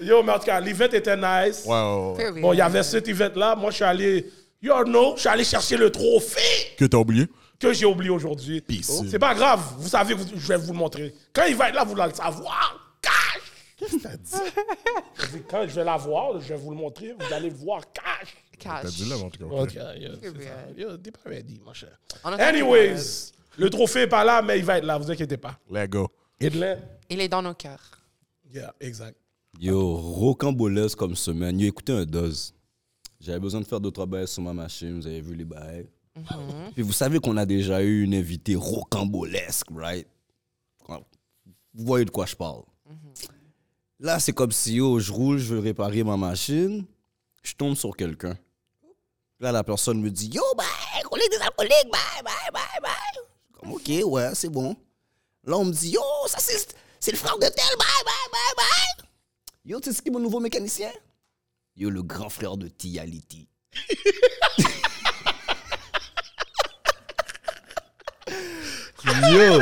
Yo, 0.00 0.22
mais 0.22 0.32
en 0.32 0.38
tout 0.38 0.46
cas, 0.46 0.60
l'event 0.60 0.84
était 0.90 1.16
nice. 1.16 1.64
Ouais, 1.66 1.72
ouais, 1.74 2.30
ouais. 2.30 2.40
Bon, 2.40 2.52
il 2.54 2.56
y 2.56 2.62
avait 2.62 2.82
cet 2.82 3.06
event-là. 3.08 3.56
Moi, 3.56 3.70
je 3.70 3.76
suis 3.76 3.84
allé, 3.84 4.30
you 4.62 4.72
know, 4.84 5.14
je 5.16 5.20
suis 5.20 5.28
allé 5.28 5.44
chercher 5.44 5.76
le 5.76 5.90
trophée 5.90 6.40
Que 6.78 6.86
t'as 6.86 6.96
oublié? 6.98 7.26
Que 7.64 7.72
j'ai 7.72 7.86
oublié 7.86 8.10
aujourd'hui. 8.10 8.60
Peace. 8.60 9.02
C'est 9.08 9.18
pas 9.18 9.34
grave. 9.34 9.74
Vous 9.78 9.88
savez, 9.88 10.14
je 10.34 10.48
vais 10.48 10.56
vous 10.56 10.72
le 10.72 10.78
montrer. 10.78 11.14
Quand 11.32 11.44
il 11.46 11.56
va 11.56 11.68
être 11.68 11.74
là, 11.74 11.84
vous 11.84 11.98
allez 11.98 12.12
le 12.12 12.16
savoir. 12.16 12.96
Cash. 13.02 13.42
Qu'est-ce 13.76 13.96
que 13.96 14.02
t'as 14.02 14.16
dit? 14.16 15.42
Quand 15.50 15.66
je 15.66 15.74
vais 15.74 15.84
la 15.84 15.96
voir, 15.96 16.40
je 16.40 16.48
vais 16.48 16.56
vous 16.56 16.70
le 16.70 16.76
montrer. 16.76 17.14
Vous 17.18 17.34
allez 17.34 17.50
voir 17.50 17.82
cash. 17.92 18.36
Cash. 18.58 18.82
T'as 18.82 18.90
dit 18.90 19.08
là, 19.08 19.16
en 19.16 19.30
tout 19.30 19.48
cas. 19.48 19.54
Ok. 19.54 19.78
Yo, 20.76 20.96
t'es 20.96 21.10
pas 21.10 21.28
ready, 21.28 21.60
mon 21.64 21.72
cher. 21.72 21.98
Anyways, 22.24 23.32
le 23.58 23.68
trophée 23.70 24.02
est 24.02 24.08
pas 24.08 24.24
là, 24.24 24.42
mais 24.42 24.58
il 24.58 24.64
va 24.64 24.78
être 24.78 24.84
là, 24.84 24.96
vous 24.96 25.10
inquiétez 25.10 25.36
pas. 25.36 25.58
Let's 25.70 25.88
go. 25.88 26.08
Edlin? 26.40 26.78
Il 27.08 27.20
est 27.20 27.28
dans 27.28 27.42
nos 27.42 27.54
cœurs. 27.54 28.00
Yeah, 28.52 28.74
exact. 28.80 29.16
Yo, 29.60 29.96
rocamboleuse 29.96 30.94
comme 30.94 31.14
semaine. 31.14 31.58
Yo, 31.60 31.68
écoutez 31.68 31.92
un 31.92 32.04
dose. 32.04 32.54
J'avais 33.20 33.40
besoin 33.40 33.60
de 33.60 33.66
faire 33.66 33.80
deux, 33.80 33.90
trois 33.90 34.06
bails 34.06 34.28
sur 34.28 34.42
ma 34.42 34.52
machine. 34.52 34.98
Vous 35.00 35.06
avez 35.06 35.20
vu 35.20 35.34
les 35.34 35.44
bails. 35.44 35.86
Puis 36.74 36.82
vous 36.82 36.92
savez 36.92 37.18
qu'on 37.18 37.36
a 37.36 37.46
déjà 37.46 37.82
eu 37.82 38.02
une 38.02 38.14
invitée 38.14 38.54
rocambolesque, 38.54 39.66
right? 39.74 40.06
Vous 41.76 41.86
voyez 41.86 42.04
de 42.04 42.10
quoi 42.10 42.24
je 42.26 42.36
parle. 42.36 42.62
Là, 43.98 44.20
c'est 44.20 44.32
comme 44.32 44.52
si, 44.52 44.74
yo, 44.74 45.00
je 45.00 45.10
roule, 45.12 45.38
je 45.38 45.54
veux 45.54 45.60
réparer 45.60 46.04
ma 46.04 46.16
machine. 46.16 46.84
Je 47.42 47.52
tombe 47.54 47.74
sur 47.74 47.96
quelqu'un. 47.96 48.38
Là, 49.40 49.50
la 49.50 49.64
personne 49.64 50.00
me 50.00 50.10
dit, 50.10 50.28
yo, 50.28 50.42
bye, 50.56 51.02
collègue 51.02 51.30
des 51.30 51.38
alcooliques, 51.38 51.90
bye, 51.90 52.22
bye, 52.24 52.50
bye, 52.52 52.80
bye. 52.80 53.24
Comme, 53.52 53.72
ok, 53.72 53.90
ouais, 54.04 54.34
c'est 54.34 54.48
bon. 54.48 54.76
Là, 55.44 55.58
on 55.58 55.64
me 55.64 55.72
dit, 55.72 55.90
yo, 55.90 56.02
ça, 56.26 56.38
c'est 56.38 56.74
c'est 57.00 57.12
le 57.12 57.18
frère 57.18 57.36
de 57.36 57.46
tel, 57.46 57.76
bye, 57.78 58.04
bye, 58.04 58.30
bye, 58.32 58.54
bye. 58.56 59.06
Yo, 59.64 59.78
tu 59.80 59.90
sais 59.90 59.96
ce 59.96 60.00
qui 60.00 60.08
est 60.08 60.12
mon 60.12 60.20
nouveau 60.20 60.40
mécanicien? 60.40 60.90
Yo, 61.76 61.90
le 61.90 62.02
grand 62.02 62.30
frère 62.30 62.56
de 62.56 62.68
Tiality. 62.68 63.48
Yo, 69.06 69.60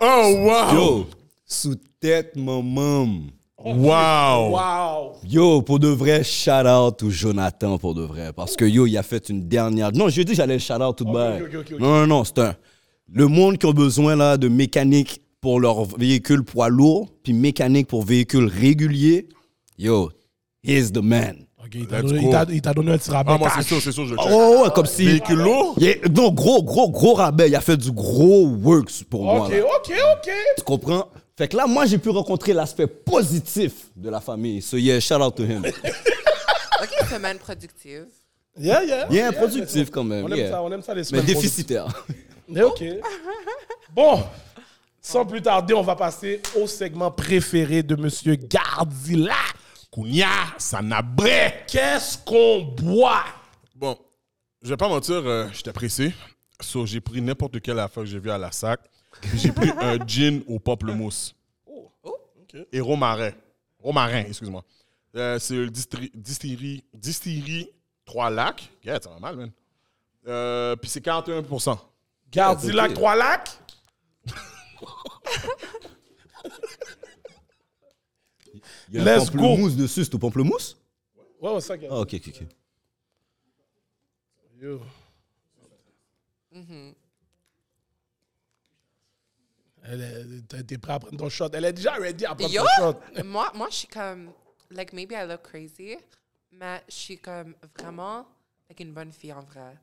Oh, 0.00 0.34
wow! 0.46 0.74
yo, 0.74 1.06
sous 1.44 1.74
tête, 2.00 2.34
maman. 2.36 3.26
Wow! 3.58 4.50
Wow. 4.52 5.16
Yo, 5.28 5.60
pour 5.62 5.78
de 5.78 5.88
vrai, 5.88 6.24
shout 6.24 6.66
out 6.66 7.02
au 7.02 7.10
Jonathan 7.10 7.76
pour 7.76 7.94
de 7.94 8.02
vrai. 8.02 8.32
Parce 8.32 8.56
que 8.56 8.64
yo, 8.64 8.86
il 8.86 8.96
a 8.96 9.02
fait 9.02 9.28
une 9.28 9.46
dernière. 9.46 9.92
Non, 9.92 10.08
dit 10.08 10.24
que 10.24 10.34
j'allais 10.34 10.54
le 10.54 10.60
shout 10.60 10.74
out 10.80 10.96
tout 10.96 11.04
de 11.04 11.12
bail. 11.12 11.42
ok, 11.42 11.48
ok, 11.54 11.66
ok. 11.72 11.80
Non, 11.80 11.88
non, 12.00 12.06
non, 12.06 12.24
c'est 12.24 12.38
un. 12.38 12.54
Le 13.12 13.26
monde 13.26 13.58
qui 13.58 13.66
a 13.66 13.72
besoin 13.72 14.16
là, 14.16 14.36
de 14.36 14.48
mécanique 14.48 15.20
pour 15.40 15.60
leur 15.60 15.84
véhicule 15.84 16.44
poids 16.44 16.68
lourd, 16.68 17.08
puis 17.22 17.32
mécanique 17.32 17.88
pour 17.88 18.04
véhicule 18.04 18.46
régulier. 18.46 19.28
Yo, 19.76 20.10
he's 20.62 20.92
the 20.92 21.02
man. 21.02 21.44
Ok, 21.62 21.70
il 21.74 21.86
t'a 21.86 22.02
donné, 22.02 22.20
go. 22.20 22.26
il 22.26 22.30
t'a- 22.30 22.46
il 22.52 22.62
t'a 22.62 22.72
donné 22.74 22.92
un 22.92 22.98
petit 22.98 23.10
rabais 23.10 23.32
Ah, 23.34 23.38
moi, 23.38 23.48
c'est 23.50 23.56
cash. 23.58 23.66
sûr, 23.66 23.82
c'est 23.82 23.92
sûr, 23.92 24.06
je 24.06 24.14
le 24.14 24.16
check. 24.18 24.28
Oh, 24.32 24.62
ouais, 24.64 24.70
comme 24.74 24.86
si. 24.86 25.04
Véhicule 25.06 25.38
lourd? 25.38 25.74
Il 25.78 25.86
est- 25.86 26.08
non, 26.08 26.30
gros, 26.32 26.62
gros, 26.62 26.90
gros 26.90 27.14
rabais. 27.14 27.48
Il 27.48 27.54
a 27.56 27.60
fait 27.60 27.76
du 27.76 27.92
gros 27.92 28.46
works 28.46 29.04
pour 29.10 29.24
moi. 29.24 29.46
Ok, 29.46 29.52
là. 29.52 29.58
ok, 29.64 29.92
ok. 30.16 30.32
Tu 30.56 30.64
comprends? 30.64 31.08
Fait 31.36 31.48
que 31.48 31.56
là, 31.56 31.66
moi, 31.66 31.86
j'ai 31.86 31.98
pu 31.98 32.08
rencontrer 32.10 32.52
l'aspect 32.52 32.86
positif 32.86 33.72
de 33.96 34.10
la 34.10 34.20
famille. 34.20 34.60
So, 34.62 34.76
yeah, 34.76 35.00
shout 35.00 35.14
out 35.22 35.34
to 35.36 35.44
him. 35.44 35.62
OK, 36.82 37.08
semaine 37.10 37.38
productive. 37.38 38.06
Yeah, 38.58 38.82
yeah. 38.84 39.06
Bien 39.06 39.32
productif 39.32 39.90
quand 39.90 40.04
même. 40.04 40.24
On 40.24 40.28
aime 40.28 40.36
yeah. 40.38 40.50
ça, 40.50 40.62
on 40.62 40.72
aime 40.72 40.82
ça 40.82 40.92
les 40.94 41.00
Mais 41.00 41.04
semaines. 41.04 41.24
déficitaire. 41.24 41.86
Mais 42.48 42.62
ok. 42.62 42.82
Bon, 43.94 44.22
sans 45.00 45.24
plus 45.24 45.40
tarder, 45.40 45.72
on 45.74 45.82
va 45.82 45.94
passer 45.94 46.40
au 46.60 46.66
segment 46.66 47.10
préféré 47.10 47.82
de 47.82 47.94
Monsieur 47.96 48.34
Gardila. 48.34 49.34
Kounia, 49.90 50.28
ça 50.58 50.82
n'a 50.82 51.02
bré! 51.02 51.64
Qu'est-ce 51.66 52.18
qu'on 52.18 52.62
boit? 52.62 53.24
Bon, 53.74 53.98
je 54.62 54.68
vais 54.68 54.76
pas 54.76 54.88
mentir, 54.88 55.16
euh, 55.16 55.48
j'étais 55.52 55.72
pressé. 55.72 56.14
So, 56.60 56.86
j'ai 56.86 57.00
pris 57.00 57.20
n'importe 57.20 57.60
quelle 57.60 57.78
affaire 57.78 58.04
que 58.04 58.08
j'ai 58.08 58.18
vue 58.18 58.30
à 58.30 58.38
la 58.38 58.52
sac. 58.52 58.80
J'ai 59.34 59.50
pris 59.50 59.70
un 59.80 59.98
gin 60.06 60.42
au 60.46 60.58
pamplemousse. 60.58 61.34
Et 62.72 62.80
romarin. 62.80 63.32
Romarin, 63.78 64.20
excuse-moi. 64.20 64.62
Euh, 65.16 65.38
c'est 65.38 65.54
le 65.54 65.70
distillerie, 65.70 66.84
distillerie 66.94 67.70
3 68.04 68.30
lacs. 68.30 68.70
Yeah, 68.84 69.00
ça 69.00 69.10
va 69.10 69.18
mal, 69.18 69.36
man. 69.36 69.50
Euh, 70.26 70.76
puis 70.76 70.90
c'est 70.90 71.04
41%. 71.04 71.78
Gardilac 72.30 72.90
ok. 72.90 72.94
Trois 72.94 73.16
Lacs? 73.16 73.58
Il 78.92 78.96
y 78.96 78.98
a 78.98 79.02
un 79.14 79.18
Let's 79.18 79.30
go. 79.30 79.38
pamplemousse 79.38 79.76
dessus, 79.76 80.04
c'est 80.04 80.14
au 80.14 80.18
pamplemousse? 80.18 80.76
Ouais, 81.40 81.52
ouais, 81.54 81.60
ça, 81.60 81.78
gars. 81.78 81.88
Ah, 81.90 82.00
ok, 82.00 82.14
ok, 82.14 82.28
ok. 82.28 82.46
Yo. 84.60 84.80
Mm-hmm. 86.54 86.94
Elle 89.82 90.00
est- 90.02 90.48
t'es- 90.48 90.62
T'es 90.64 90.78
prêt 90.78 90.92
à 90.92 90.98
prendre 90.98 91.16
ton 91.16 91.28
shot? 91.28 91.48
Elle 91.52 91.64
est 91.64 91.72
déjà 91.72 91.92
ready 91.94 92.26
à 92.26 92.34
prendre 92.34 92.52
Yo, 92.52 92.62
ton 92.62 92.92
shot. 92.92 93.00
moi, 93.24 93.50
moi, 93.54 93.68
je 93.70 93.76
suis 93.76 93.88
comme, 93.88 94.32
like, 94.70 94.92
maybe 94.92 95.12
I 95.12 95.26
look 95.26 95.42
crazy, 95.42 95.96
mais 96.52 96.82
je 96.88 96.94
suis 96.94 97.18
comme 97.18 97.54
vraiment, 97.78 98.26
like, 98.68 98.80
une 98.80 98.92
bonne 98.92 99.12
fille 99.12 99.32
en 99.32 99.40
vrai. 99.42 99.76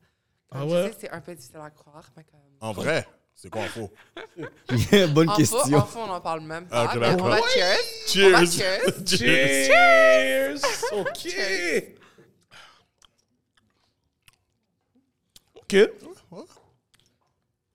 Ah 0.50 0.60
Comme 0.60 0.70
ouais? 0.70 0.86
Je 0.88 0.92
sais, 0.92 0.96
c'est 1.00 1.10
un 1.10 1.20
peu 1.20 1.34
difficile 1.34 1.56
à 1.60 1.70
croire, 1.70 2.08
mais 2.16 2.24
comme... 2.24 2.40
En 2.60 2.72
vrai, 2.72 3.06
c'est 3.40 3.50
quoi 3.50 3.62
en 3.62 3.66
faux? 3.66 3.92
Bonne 5.14 5.28
En 5.30 5.36
question. 5.36 5.58
faux, 5.60 5.74
en 5.76 5.86
faux, 5.86 5.98
on 6.00 6.06
n'en 6.08 6.20
parle 6.20 6.40
même 6.40 6.66
pas, 6.66 6.88
Ah, 6.90 6.92
ok, 6.92 7.00
mais 7.00 7.22
on 7.22 7.28
va 7.28 7.38
cheers. 7.42 8.26
On 8.26 8.30
va 8.32 8.44
Cheers! 8.44 9.06
cheers. 9.06 9.16
Cheers! 9.16 10.60
OK. 10.92 11.28
OK. 15.54 15.76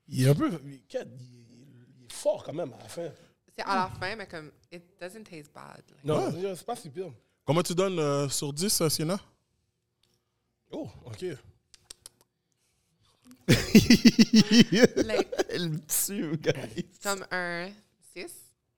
Il 0.10 0.25
est 0.27 0.29
un 0.29 0.36
peu... 0.36 0.51
Il 0.65 0.82
il 0.91 2.05
est 2.05 2.12
fort 2.12 2.43
quand 2.43 2.51
même 2.53 2.74
à 2.74 2.77
la 2.84 2.89
fin. 2.89 3.10
C'est 3.58 3.63
à 3.63 3.75
la 3.75 3.89
fin, 3.98 4.17
mais 4.17 4.27
comme, 4.27 4.51
it 4.70 4.84
doesn't 5.00 5.24
taste 5.24 5.53
bad. 5.53 5.82
like. 6.03 6.03
Non, 6.03 6.55
c'est 6.55 6.65
pas 6.65 6.75
si 6.75 6.89
pire. 6.89 7.13
Comment 7.46 7.63
tu 7.63 7.74
donnes 7.74 8.00
euh, 8.00 8.27
sur 8.27 8.51
10, 8.51 8.82
euh, 8.82 8.89
Sienna? 8.89 9.17
Oh, 10.72 10.89
OK. 11.05 11.24
Like, 15.06 15.30
Elle 15.50 15.70
me 15.70 15.80
tue, 15.80 16.38
guys. 16.38 16.86
comme 17.04 17.26
un 17.32 17.70
6, 18.16 18.26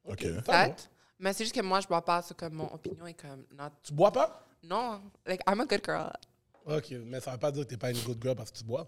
OK. 0.05 0.21
Ça 0.45 0.51
va. 0.51 0.65
7. 0.67 0.89
Mais 1.19 1.33
c'est 1.33 1.43
juste 1.45 1.55
que 1.55 1.61
moi, 1.61 1.79
je 1.81 1.87
bois 1.87 2.03
pas, 2.03 2.21
c'est 2.21 2.35
comme 2.35 2.53
mon 2.53 2.73
opinion 2.73 3.07
est 3.07 3.13
comme, 3.13 3.45
not... 3.57 3.69
Tu 3.83 3.93
bois 3.93 4.11
pas? 4.11 4.45
Non, 4.63 5.01
like, 5.25 5.41
I'm 5.47 5.61
a 5.61 5.65
good 5.65 5.81
girl. 5.85 6.11
OK, 6.65 6.91
mais 7.05 7.19
ça 7.19 7.31
veut 7.31 7.37
pas 7.37 7.51
dire 7.51 7.63
que 7.63 7.69
t'es 7.69 7.77
pas 7.77 7.91
une 7.91 7.99
good 8.03 8.21
girl 8.21 8.35
parce 8.35 8.51
que 8.51 8.57
tu 8.57 8.63
bois. 8.63 8.87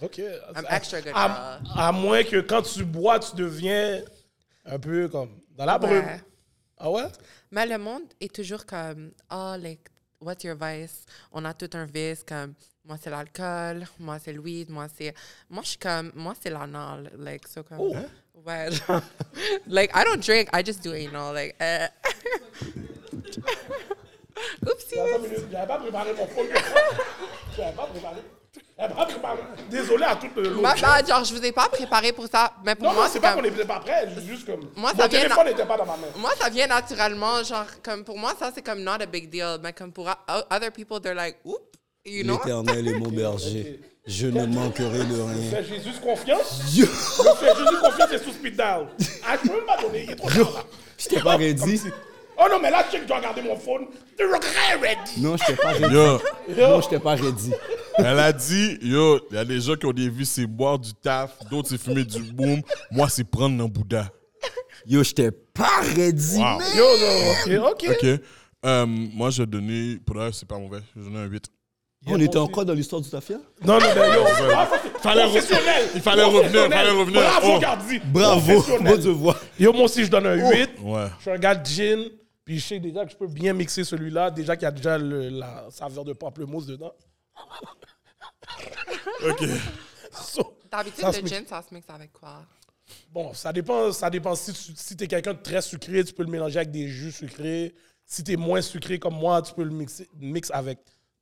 OK. 0.00 0.18
I'm 0.18 0.64
à, 0.66 0.76
extra 0.76 1.00
good 1.00 1.12
à- 1.14 1.60
girl. 1.62 1.72
à 1.78 1.92
moins 1.92 2.22
que 2.22 2.40
quand 2.40 2.62
tu 2.62 2.84
bois, 2.84 3.18
tu 3.18 3.34
deviens 3.36 4.02
un 4.64 4.78
peu 4.78 5.08
comme 5.08 5.40
dans 5.56 5.64
la 5.64 5.78
brume. 5.78 6.04
Ouais. 6.04 6.20
Ah 6.78 6.90
ouais? 6.90 7.06
Mais 7.50 7.66
le 7.66 7.76
monde 7.78 8.02
est 8.20 8.32
toujours 8.32 8.64
comme, 8.64 9.10
oh, 9.30 9.54
like, 9.58 9.88
what's 10.20 10.44
your 10.44 10.56
vice? 10.60 11.04
On 11.32 11.44
a 11.44 11.52
tout 11.52 11.70
un 11.72 11.84
vice, 11.86 12.22
comme, 12.22 12.54
moi, 12.88 12.96
c'est 13.02 13.10
l'alcool, 13.10 13.86
moi, 14.00 14.16
c'est 14.18 14.32
le 14.32 14.40
weed, 14.40 14.70
moi, 14.70 14.86
c'est. 14.96 15.14
Moi, 15.50 15.62
je 15.62 15.68
suis 15.70 15.78
comme, 15.78 16.10
moi, 16.14 16.32
c'est 16.42 16.48
l'anal. 16.50 17.10
Like, 17.18 17.46
so, 17.46 17.62
comme. 17.62 17.78
Oh. 17.80 17.94
Ouais. 18.46 18.70
genre, 18.72 19.02
like, 19.66 19.90
I 19.94 20.04
don't 20.04 20.24
drink, 20.24 20.48
I 20.54 20.62
just 20.64 20.82
do 20.82 20.92
anal. 20.92 21.34
Like, 21.34 21.54
uh. 21.60 21.88
Oupsie. 24.66 24.96
J'avais 25.50 25.66
pas 25.66 25.78
préparé 25.78 26.12
mon 26.14 26.26
phone. 26.28 26.46
J'avais 27.56 27.72
pas 27.76 27.86
préparé. 27.86 28.16
J'avais 28.78 28.94
pas 28.94 29.04
préparé. 29.06 29.38
Désolé 29.68 30.04
à 30.04 30.16
tout 30.16 30.28
le 30.36 30.50
Ma 30.60 30.74
bad, 30.76 31.06
genre, 31.08 31.24
je 31.24 31.34
vous 31.34 31.44
ai 31.44 31.52
pas 31.52 31.68
préparé 31.68 32.12
pour 32.12 32.26
ça, 32.28 32.54
mais 32.64 32.74
pour 32.76 32.86
Non, 32.88 32.94
moi, 32.94 33.08
c'est 33.08 33.20
pas 33.20 33.32
comme- 33.34 33.42
qu'on 33.42 33.50
n'était 33.50 33.64
pas 33.66 33.80
prêt. 33.80 34.08
c'est 34.14 34.24
Juste 34.24 34.46
comme. 34.46 34.60
Moi, 34.76 34.92
mon 34.94 34.98
ça 34.98 35.08
vient 35.08 35.20
téléphone 35.22 35.44
na- 35.44 35.50
n'était 35.50 35.66
pas 35.66 35.76
dans 35.76 35.86
ma 35.86 35.96
main. 35.96 36.06
Moi, 36.16 36.30
ça 36.40 36.48
vient 36.48 36.68
naturellement, 36.68 37.42
genre, 37.42 37.66
comme 37.82 38.04
pour 38.04 38.16
moi, 38.16 38.32
ça, 38.38 38.50
c'est 38.54 38.62
comme 38.62 38.80
not 38.82 38.92
a 39.02 39.06
big 39.06 39.28
deal. 39.28 39.58
Mais 39.60 39.72
comme 39.72 39.92
pour 39.92 40.08
other 40.50 40.70
people, 40.72 41.00
they're 41.00 41.14
like, 41.16 41.38
oop, 41.44 41.67
you 42.10 42.24
know? 42.24 42.34
L'éternel 42.38 42.88
est 42.88 42.98
mon 42.98 43.08
berger. 43.10 43.80
Je 44.06 44.26
ne 44.26 44.46
manquerai 44.46 45.04
de 45.04 45.14
rien. 45.20 45.50
Fais 45.50 45.64
Jésus 45.64 45.90
confiance. 46.02 46.62
Je 46.74 46.84
fais 46.86 47.54
Jésus 47.54 47.76
confiance 47.82 48.12
et 48.12 48.18
sous 48.18 48.32
speed 48.32 48.56
down. 48.56 48.86
Ah, 49.26 49.36
je 49.42 49.48
peux 49.48 49.54
même 49.56 49.66
pas 49.66 49.82
donner. 49.82 50.04
Il 50.04 50.10
est 50.12 50.16
trop 50.16 50.28
tard 50.30 50.38
là. 50.54 50.64
Je 50.96 51.08
t'ai 51.08 51.20
pas 51.20 51.38
si- 51.38 51.82
Oh 52.40 52.46
non, 52.48 52.60
mais 52.62 52.70
là, 52.70 52.84
je 52.86 52.92
sais 52.92 52.96
que 52.98 53.02
je 53.02 53.08
dois 53.08 53.16
regarder 53.18 53.42
mon 53.42 53.56
phone. 53.56 53.86
Tu 54.16 54.24
ready. 54.24 55.20
Non, 55.20 55.36
je 55.36 55.44
t'ai 55.44 55.56
pas 55.56 55.72
ready. 55.72 55.92
Yo, 55.92 56.20
Non, 56.56 56.80
je 56.80 56.88
t'ai 56.88 56.98
pas 57.00 57.16
ready. 57.16 57.50
elle 57.98 58.18
a 58.18 58.32
dit, 58.32 58.78
yo, 58.80 59.20
il 59.30 59.34
y 59.34 59.38
a 59.38 59.44
des 59.44 59.60
gens 59.60 59.74
qui 59.74 59.86
ont 59.86 59.92
des 59.92 60.08
vies, 60.08 60.24
c'est 60.24 60.46
boire 60.46 60.78
du 60.78 60.94
taf, 60.94 61.36
d'autres 61.50 61.68
c'est 61.68 61.78
fumer 61.82 62.04
du 62.04 62.22
boom. 62.22 62.62
Moi, 62.92 63.08
c'est 63.08 63.24
prendre 63.24 63.62
un 63.62 63.66
Bouddha. 63.66 64.08
Yo, 64.86 65.02
je 65.02 65.12
t'ai 65.12 65.30
pas 65.32 65.80
ready. 65.96 66.38
Wow. 66.38 66.60
Yo, 66.76 66.84
non, 67.58 67.66
ok, 67.66 67.72
ok. 67.72 67.90
OK. 67.90 68.20
Euh, 68.64 68.86
moi, 68.86 69.30
je 69.30 69.42
vais 69.42 69.46
donner, 69.46 69.98
pour 70.06 70.16
là, 70.16 70.30
c'est 70.32 70.46
pas 70.48 70.58
mauvais, 70.58 70.80
je 70.96 71.00
vais 71.00 71.06
donner 71.10 71.24
un 71.24 71.26
8. 71.26 71.44
On 72.06 72.18
était 72.20 72.38
encore 72.38 72.64
dans 72.64 72.72
l'histoire 72.74 73.02
du 73.02 73.10
Tafia? 73.10 73.36
Non, 73.64 73.74
non, 73.74 73.80
mais 73.80 74.14
yo. 74.14 74.24
ah, 74.54 74.66
Fallait 75.00 75.26
il 75.94 76.00
fallait 76.00 76.22
revenir, 76.24 76.42
Professionnel. 76.42 76.70
fallait 76.70 76.90
revenir. 76.90 77.20
Bravo, 77.20 77.48
Oh. 77.54 77.58
Gardi. 77.58 77.98
Bravo, 78.04 78.62
bon 78.80 78.96
devoir. 78.96 79.40
Yo, 79.58 79.72
moi 79.72 79.84
aussi, 79.84 80.04
je 80.04 80.10
donne 80.10 80.26
un 80.26 80.34
8. 80.50 80.70
Ouais. 80.80 81.06
Je 81.18 81.22
suis 81.22 81.30
un 81.30 81.38
gars 81.38 81.54
de 81.54 81.66
gin. 81.66 82.04
Puis 82.44 82.58
je 82.60 82.66
sais 82.66 82.78
déjà 82.78 83.04
que 83.04 83.10
je 83.10 83.16
peux 83.16 83.26
bien 83.26 83.52
mixer 83.52 83.84
celui-là. 83.84 84.30
Déjà 84.30 84.56
qu'il 84.56 84.62
y 84.62 84.66
a 84.66 84.70
déjà 84.70 84.96
le- 84.96 85.28
la 85.28 85.66
saveur 85.70 86.04
de 86.04 86.14
pamplemousse 86.14 86.66
dedans. 86.66 86.94
OK. 89.28 89.44
So, 90.12 90.54
D'habitude, 90.70 91.00
Ça 91.00 91.12
se 91.12 91.16
le 91.18 91.22
mixe. 91.24 91.34
gin, 91.34 91.44
ça 91.46 91.62
se 91.68 91.74
mixe 91.74 91.88
avec 91.90 92.12
quoi? 92.12 92.42
bon, 93.12 93.32
ça 93.34 93.52
dépend, 93.52 93.92
ça 93.92 94.08
dépend. 94.08 94.34
Si 94.34 94.52
tu 94.52 94.72
si 94.74 94.94
es 94.98 95.06
quelqu'un 95.06 95.34
de 95.34 95.42
très 95.42 95.60
sucré, 95.62 96.02
tu 96.04 96.12
peux 96.14 96.22
le 96.22 96.30
mélanger 96.30 96.58
avec 96.60 96.70
des 96.70 96.88
jus 96.88 97.12
sucrés. 97.12 97.74
Si 98.06 98.24
tu 98.24 98.32
es 98.32 98.36
moins 98.36 98.62
sucré 98.62 98.98
comme 98.98 99.14
moi, 99.14 99.42
tu 99.42 99.52
peux 99.52 99.62
le 99.64 99.70
mixer 99.70 100.08
mix 100.18 100.50
avec 100.50 100.78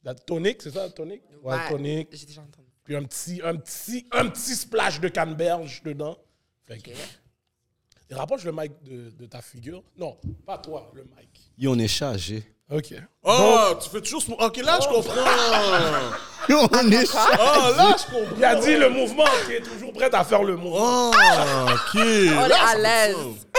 la 0.07 0.15
tonique, 0.15 0.63
c'est 0.63 0.71
ça, 0.71 0.89
tonique? 0.89 1.23
Ouais, 1.43 1.69
tonique. 1.69 2.09
J'ai 2.13 2.27
déjà 2.27 2.41
entendu. 2.41 2.69
Puis 2.85 2.95
un 2.95 3.03
petit, 3.03 3.41
un 3.43 3.57
petit, 3.57 4.07
un 4.13 4.29
petit 4.29 4.55
splash 4.55 5.01
de 5.01 5.09
canneberge 5.09 5.83
dedans. 5.83 6.17
Fait 6.65 6.79
que, 6.79 6.91
Et 6.91 8.15
rapproche 8.15 8.45
le 8.45 8.53
mic 8.53 8.71
de, 8.85 9.11
de 9.11 9.27
ta 9.27 9.43
figure. 9.43 9.83
Non, 9.97 10.17
pas 10.47 10.59
toi, 10.59 10.93
le 10.95 11.03
mic. 11.03 11.51
Yo, 11.59 11.73
on 11.73 11.79
est 11.81 11.89
chargé. 11.89 12.45
OK. 12.71 12.95
Oh, 13.25 13.75
tu 13.83 13.89
fais 13.89 14.01
toujours 14.01 14.41
OK, 14.41 14.57
là, 14.59 14.79
je 14.81 14.87
comprends. 14.87 15.25
Yo, 16.49 16.59
on 16.73 16.91
est 16.93 17.07
chargé. 17.07 17.39
Oh, 17.41 17.77
là, 17.77 17.97
je 17.99 18.05
comprends. 18.05 18.37
Il 18.37 18.45
a 18.45 18.55
dit 18.55 18.77
le 18.77 18.89
mouvement, 18.91 19.25
qui 19.47 19.55
est 19.55 19.61
toujours 19.61 19.93
prêt 19.93 20.15
à 20.15 20.23
faire 20.23 20.45
le 20.45 20.55
mouvement. 20.57 21.11
Oh, 21.11 21.67
OK. 21.73 21.95
On 21.97 21.99
est 21.99 22.53
à 22.53 22.79
l'aise. 22.79 23.17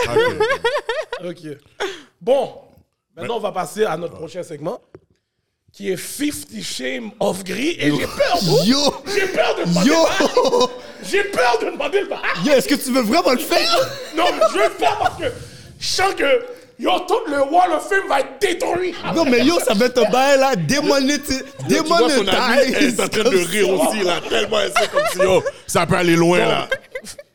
OK. 0.07 1.25
OK. 1.25 1.57
Bon, 2.21 2.61
maintenant, 3.13 3.35
on 3.35 3.41
va 3.41 3.51
passer 3.51 3.83
à 3.83 3.97
notre 3.97 4.15
prochain 4.15 4.43
segment, 4.43 4.79
qui 5.77 5.91
est 5.91 5.97
50 5.97 6.59
Shame 6.63 7.11
of 7.19 7.43
Gris. 7.43 7.77
Et 7.79 7.91
j'ai 7.91 8.07
peur, 8.07 8.39
Yo! 8.65 8.77
j'ai 9.15 9.27
peur 9.27 9.55
de 9.57 9.63
demander 9.65 9.89
le 9.89 9.93
bail. 9.93 10.27
Yo! 10.35 10.69
J'ai 11.03 11.23
peur 11.25 11.59
de 11.61 11.65
demander 11.69 11.99
le 12.01 12.07
bail. 12.07 12.19
Yo, 12.43 12.51
est-ce 12.53 12.67
que 12.67 12.73
tu 12.75 12.91
veux 12.91 13.01
vraiment 13.03 13.31
le 13.33 13.37
faire? 13.37 13.89
Non, 14.15 14.23
mais 14.33 14.41
je 14.51 14.57
vais 14.57 14.63
le 14.69 14.73
faire 14.73 14.97
parce 14.97 15.17
que 15.19 15.25
je 15.79 15.85
sens 15.87 16.15
que 16.15 16.45
yo, 16.79 16.89
tout 17.07 17.19
le 17.29 17.41
roi, 17.43 17.65
le 17.67 17.79
film 17.79 18.07
va 18.09 18.21
être 18.21 18.41
détruit. 18.41 18.95
Non, 19.15 19.23
mais 19.25 19.45
yo, 19.45 19.59
ça 19.59 19.75
va 19.75 19.85
être 19.85 20.03
un 20.03 20.09
bail 20.09 20.39
là, 20.39 20.55
démonétisé. 20.55 21.43
Tu 21.69 21.75
vois, 21.83 22.09
son 22.09 22.27
ami, 22.27 22.57
elle 22.63 22.71
Démonétisé. 22.71 22.87
est 22.87 22.99
en 23.03 23.07
train 23.07 23.23
de 23.29 23.37
rire 23.37 23.69
aussi, 23.69 24.03
là, 24.03 24.19
tellement 24.27 24.59
elle 24.59 24.71
sait 24.73 24.87
comme 24.91 25.03
si, 25.13 25.19
oh, 25.27 25.43
ça 25.67 25.85
peut 25.85 25.95
aller 25.95 26.15
loin, 26.15 26.39
là. 26.39 26.67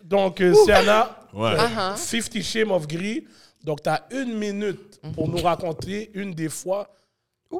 Donc, 0.03 0.41
euh, 0.41 0.53
Siana, 0.65 1.17
Ouais. 1.33 1.51
euh, 1.59 1.95
50 1.97 2.43
Shame 2.43 2.73
of 2.73 2.89
Gris. 2.89 3.25
Donc, 3.63 3.83
tu 3.85 3.89
as 3.89 4.03
une 4.11 4.35
minute 4.37 4.99
pour 5.15 5.29
nous 5.29 5.41
raconter 5.41 6.11
une 6.15 6.35
des 6.35 6.49
fois 6.49 6.89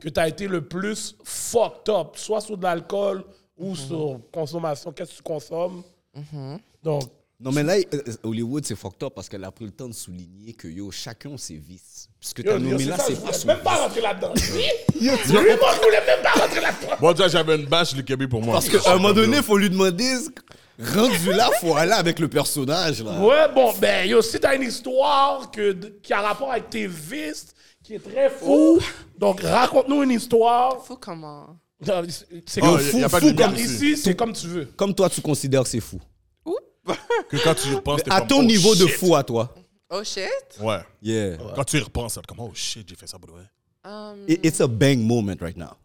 que 0.01 0.09
tu 0.09 0.21
as 0.21 0.29
été 0.29 0.47
le 0.49 0.63
plus 0.63 1.17
fucked 1.25 1.89
up, 1.95 2.09
soit 2.17 2.41
sur 2.41 2.57
de 2.57 2.63
l'alcool 2.63 3.25
ou 3.57 3.75
sur 3.77 4.21
consommation. 4.33 4.93
Qu'est-ce 4.93 5.13
que 5.13 5.17
tu 5.17 5.23
consommes? 5.23 5.83
Donc, 6.83 7.03
Non, 7.41 7.51
mais 7.51 7.63
là, 7.65 7.75
euh, 7.77 8.01
Hollywood, 8.23 8.65
c'est 8.65 8.77
fucked 8.77 9.03
up 9.03 9.13
parce 9.17 9.29
qu'elle 9.29 9.43
a 9.45 9.51
pris 9.51 9.65
le 9.65 9.73
temps 9.73 9.89
de 9.89 9.93
souligner 9.95 10.53
que 10.53 10.69
yo, 10.69 10.91
chacun 10.93 11.37
ses 11.37 11.57
vices. 11.57 12.09
Puisque 12.21 12.39
yo, 12.39 12.45
t'as 12.45 12.59
nommé 12.59 12.79
c'est 12.85 12.91
là, 12.91 12.99
c'est 12.99 13.15
je 13.15 13.21
pas 13.21 13.21
voulais 13.27 13.33
son 13.39 13.47
même 13.49 13.59
pas 13.61 13.71
vice. 13.73 13.81
rentrer 13.81 14.01
là-dedans. 14.01 14.33
Lui, 14.55 15.07
Yo, 15.07 15.13
tu- 15.25 15.33
moi, 15.33 15.43
je 15.75 15.81
voulais 15.83 16.07
même 16.07 16.23
pas 16.23 16.31
rentrer 16.41 16.61
là-dedans. 16.61 16.97
Moi, 17.01 17.15
déjà, 17.15 17.29
j'avais 17.29 17.57
une 17.57 17.67
bâche, 17.67 17.97
le 17.97 18.03
Québec 18.03 18.29
pour 18.29 18.43
moi. 18.43 18.55
Parce 18.55 18.69
qu'à 18.69 18.91
un 18.93 18.95
moment 18.95 19.13
donné, 19.13 19.39
il 19.39 19.43
faut 19.43 19.57
lui 19.59 19.71
demander, 19.71 20.15
rendu 20.79 21.33
là, 21.33 21.51
faut 21.61 21.75
aller 21.77 21.93
avec 21.93 22.19
le 22.21 22.29
personnage 22.29 23.03
là. 23.03 23.19
Ouais, 23.21 23.53
bon, 23.53 23.73
ben, 23.81 24.09
yo, 24.09 24.23
si 24.23 24.39
t'as 24.39 24.55
une 24.55 24.63
histoire 24.63 25.51
que, 25.51 25.73
qui 26.01 26.13
a 26.13 26.21
rapport 26.21 26.53
avec 26.53 26.71
tes 26.71 26.87
vices, 26.87 27.55
qui 28.01 28.09
est 28.09 28.13
très 28.13 28.31
fou, 28.31 28.79
donc 29.19 29.41
raconte-nous 29.41 30.03
une 30.03 30.11
histoire. 30.13 30.83
Fou 30.85 30.97
comment? 30.97 31.57
C'est 32.47 32.63
Oh, 32.63 32.67
comme 32.67 32.75
y 32.75 32.75
a- 32.77 32.79
fou, 32.79 32.99
y 32.99 33.05
a 33.05 33.09
pas 33.09 33.21
de 33.21 33.25
fou 33.25 33.31
lumière 33.33 33.49
comme 33.51 33.57
ici. 33.59 33.93
ici, 33.93 33.97
c'est 33.97 34.17
comme 34.17 34.33
tu 34.33 34.47
veux. 34.47 34.65
Comme 34.77 34.95
toi, 34.95 35.11
tu 35.11 35.21
considères 35.21 35.63
que 35.65 35.69
c'est 35.69 35.81
fou. 35.81 36.01
Que 37.29 37.37
quand 37.43 37.55
tu 37.55 37.69
y 37.69 37.75
repenses, 37.75 38.03
t'es 38.03 38.11
À 38.13 38.19
comme, 38.21 38.29
ton 38.29 38.39
oh, 38.41 38.45
niveau 38.45 38.75
de 38.75 38.87
shit. 38.87 38.97
fou 38.97 39.15
à 39.15 39.23
toi. 39.23 39.55
Oh 39.91 40.03
shit? 40.05 40.27
Ouais. 40.61 40.81
Yeah. 41.03 41.37
Quand 41.55 41.65
tu 41.65 41.77
y 41.77 41.81
repenses, 41.81 42.15
t'es 42.15 42.21
comme, 42.27 42.41
oh 42.41 42.51
shit, 42.55 42.89
j'ai 42.89 42.97
fait 42.97 43.07
ça, 43.07 43.19
bro. 43.19 43.35
Um, 43.85 44.25
It- 44.29 44.41
It's 44.45 44.61
a 44.61 44.67
bang 44.67 44.99
moment 45.01 45.37
right 45.41 45.57
now. 45.57 45.77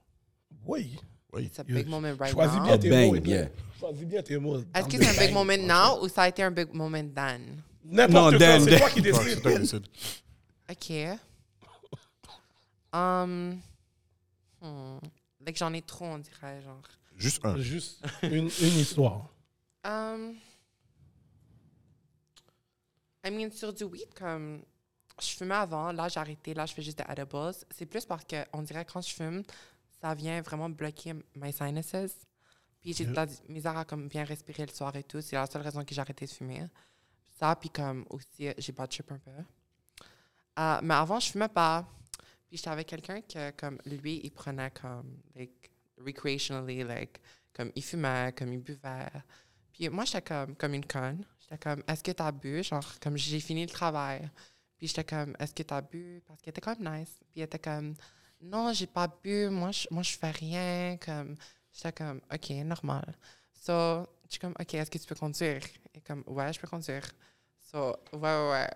Oui. 0.66 0.98
Oui. 1.34 1.46
it's 1.46 1.60
a 1.60 1.64
big 1.64 1.88
moment 1.88 2.16
right 2.20 2.34
Choisis 2.34 2.56
now. 2.58 2.64
bien 2.64 2.74
A 2.74 2.78
tes 2.78 2.90
bang, 2.90 3.12
mots. 3.16 3.26
yeah. 3.26 3.48
Choisis 3.80 4.06
bien 4.06 4.22
tes 4.24 4.38
mots. 4.38 4.58
Est-ce 4.74 4.88
que 4.88 5.04
c'est 5.04 5.10
un 5.18 5.26
big 5.26 5.34
moment 5.34 5.58
now 5.58 6.04
ou 6.04 6.08
ça 6.10 6.24
a 6.24 6.30
été 6.30 6.42
un 6.44 6.52
big 6.52 6.74
moment 6.74 7.04
then? 7.14 7.62
N'importe 7.86 8.14
Non, 8.14 8.30
quoi, 8.30 8.38
Dan, 8.40 8.62
c'est 8.64 8.70
Dan. 8.72 8.80
toi 8.80 8.90
qui 8.90 9.02
Ouais, 9.02 9.12
C'est 9.14 9.24
décides. 9.26 9.42
toi 9.42 9.52
qui 9.52 9.60
décides. 9.60 9.88
OK. 10.70 11.20
Um, 12.98 13.62
hmm. 14.62 15.00
Like, 15.46 15.58
j'en 15.58 15.74
ai 15.74 15.82
trop, 15.82 16.06
on 16.06 16.18
dirait, 16.18 16.62
genre. 16.62 16.82
Juste 17.16 17.46
un. 17.46 17.58
Juste 17.58 18.04
une, 18.24 18.50
une 18.62 18.80
histoire. 18.80 19.30
Um, 19.84 20.36
I 23.24 23.32
mean, 23.32 23.51
sur 23.51 23.74
du 23.74 23.84
weed, 23.84 24.13
comme 24.13 24.62
je 25.22 25.27
fumais 25.30 25.56
avant, 25.56 25.92
là 25.92 26.08
j'ai 26.08 26.20
arrêté, 26.20 26.54
là 26.54 26.66
je 26.66 26.74
fais 26.74 26.82
juste 26.82 26.98
des 26.98 27.04
edibles. 27.10 27.54
C'est 27.72 27.86
plus 27.86 28.06
parce 28.06 28.24
que 28.24 28.46
on 28.54 28.62
dirait 28.62 28.86
que 28.86 28.94
quand 28.94 29.01
je 29.01 29.13
fume, 29.13 29.44
ça 30.01 30.13
vient 30.13 30.42
vraiment 30.42 30.70
bloquer 30.70 31.13
my 31.36 31.51
sinuses. 31.51 32.16
Puis 32.82 32.94
j'ai 32.94 33.06
de 33.06 33.13
la 33.13 33.25
misère 33.50 33.77
à 33.77 33.86
comme 33.86 34.08
bien 34.08 34.24
respirer 34.24 34.66
le 34.66 34.72
soir 34.72 34.96
et 34.96 35.04
tout. 35.04 35.22
C'est 35.22 35.36
la 35.36 35.48
seule 35.48 35.63
raison 35.63 35.84
que 35.84 35.94
j'ai 35.94 36.01
arrêté 36.01 36.25
de 36.25 36.32
fumer. 36.32 36.66
Ça, 37.39 37.56
puis 37.56 37.70
comme 37.70 38.06
aussi, 38.10 38.50
j'ai 38.58 38.74
pas 38.74 38.88
de 38.88 38.92
chip 38.92 39.12
un 39.12 39.20
peu. 39.20 39.32
Euh, 40.60 40.80
mais 40.84 40.94
avant, 40.94 41.20
je 41.20 41.32
fumais 41.32 41.50
pas. 41.50 41.86
Puis 42.48 42.58
j'étais 42.58 42.70
avec 42.70 42.88
quelqu'un 42.88 43.22
que, 43.22 43.51
comme 43.51 43.77
lui, 43.86 44.22
il 44.24 44.32
prenait 44.32 44.72
comme, 44.72 45.20
like, 45.36 45.72
recreationally, 45.98 46.84
like, 46.84 47.20
comme 47.54 47.72
il 47.75 47.84
fumait, 47.84 48.34
comme 48.38 48.54
il 48.54 48.60
buvait. 48.60 49.12
Puis 49.74 49.89
moi, 49.89 50.06
j'étais 50.06 50.22
comme, 50.22 50.56
comme 50.56 50.74
une 50.74 50.86
conne. 50.86 51.25
J'étais 51.42 51.58
comme, 51.58 51.84
est-ce 51.88 52.04
que 52.04 52.12
t'as 52.12 52.32
bu? 52.32 52.63
Genre, 52.63 53.00
comme 53.00 53.18
j'ai 53.18 53.39
fini 53.39 53.66
le 53.66 53.72
travail. 53.72 54.30
Puis 54.77 54.88
j'étais 54.88 55.04
comme, 55.04 55.36
est-ce 55.39 55.54
que 55.54 55.63
t'as 55.63 55.82
bu? 55.82 56.22
Parce 56.25 56.42
qu'il 56.42 56.50
était 56.51 56.62
comme 56.62 56.80
nice. 56.80 57.18
Puis 57.32 57.38
il 57.38 57.42
était 57.42 57.60
comme, 57.60 57.96
non, 58.42 58.72
j'ai 58.74 58.88
pas 58.88 59.08
bu. 59.08 59.50
Moi, 59.50 59.72
je, 59.72 59.88
moi, 59.92 60.04
je 60.04 60.18
fais 60.18 60.32
rien. 60.32 60.98
Comme, 61.04 61.36
j'étais 61.74 61.92
comme, 61.92 62.22
OK, 62.34 62.50
normal. 62.63 63.16
So, 63.54 64.06
je 64.25 64.32
suis 64.32 64.39
comme, 64.39 64.56
OK, 64.60 64.74
est-ce 64.74 64.89
que 64.89 64.98
tu 64.98 65.06
peux 65.06 65.16
conduire? 65.16 65.62
Et 65.94 66.01
comme, 66.01 66.24
ouais, 66.27 66.54
je 66.54 66.60
peux 66.60 66.68
conduire. 66.68 67.04
So, 67.60 67.96
ouais, 68.13 68.20
ouais, 68.20 68.51
ouais. 68.51 68.70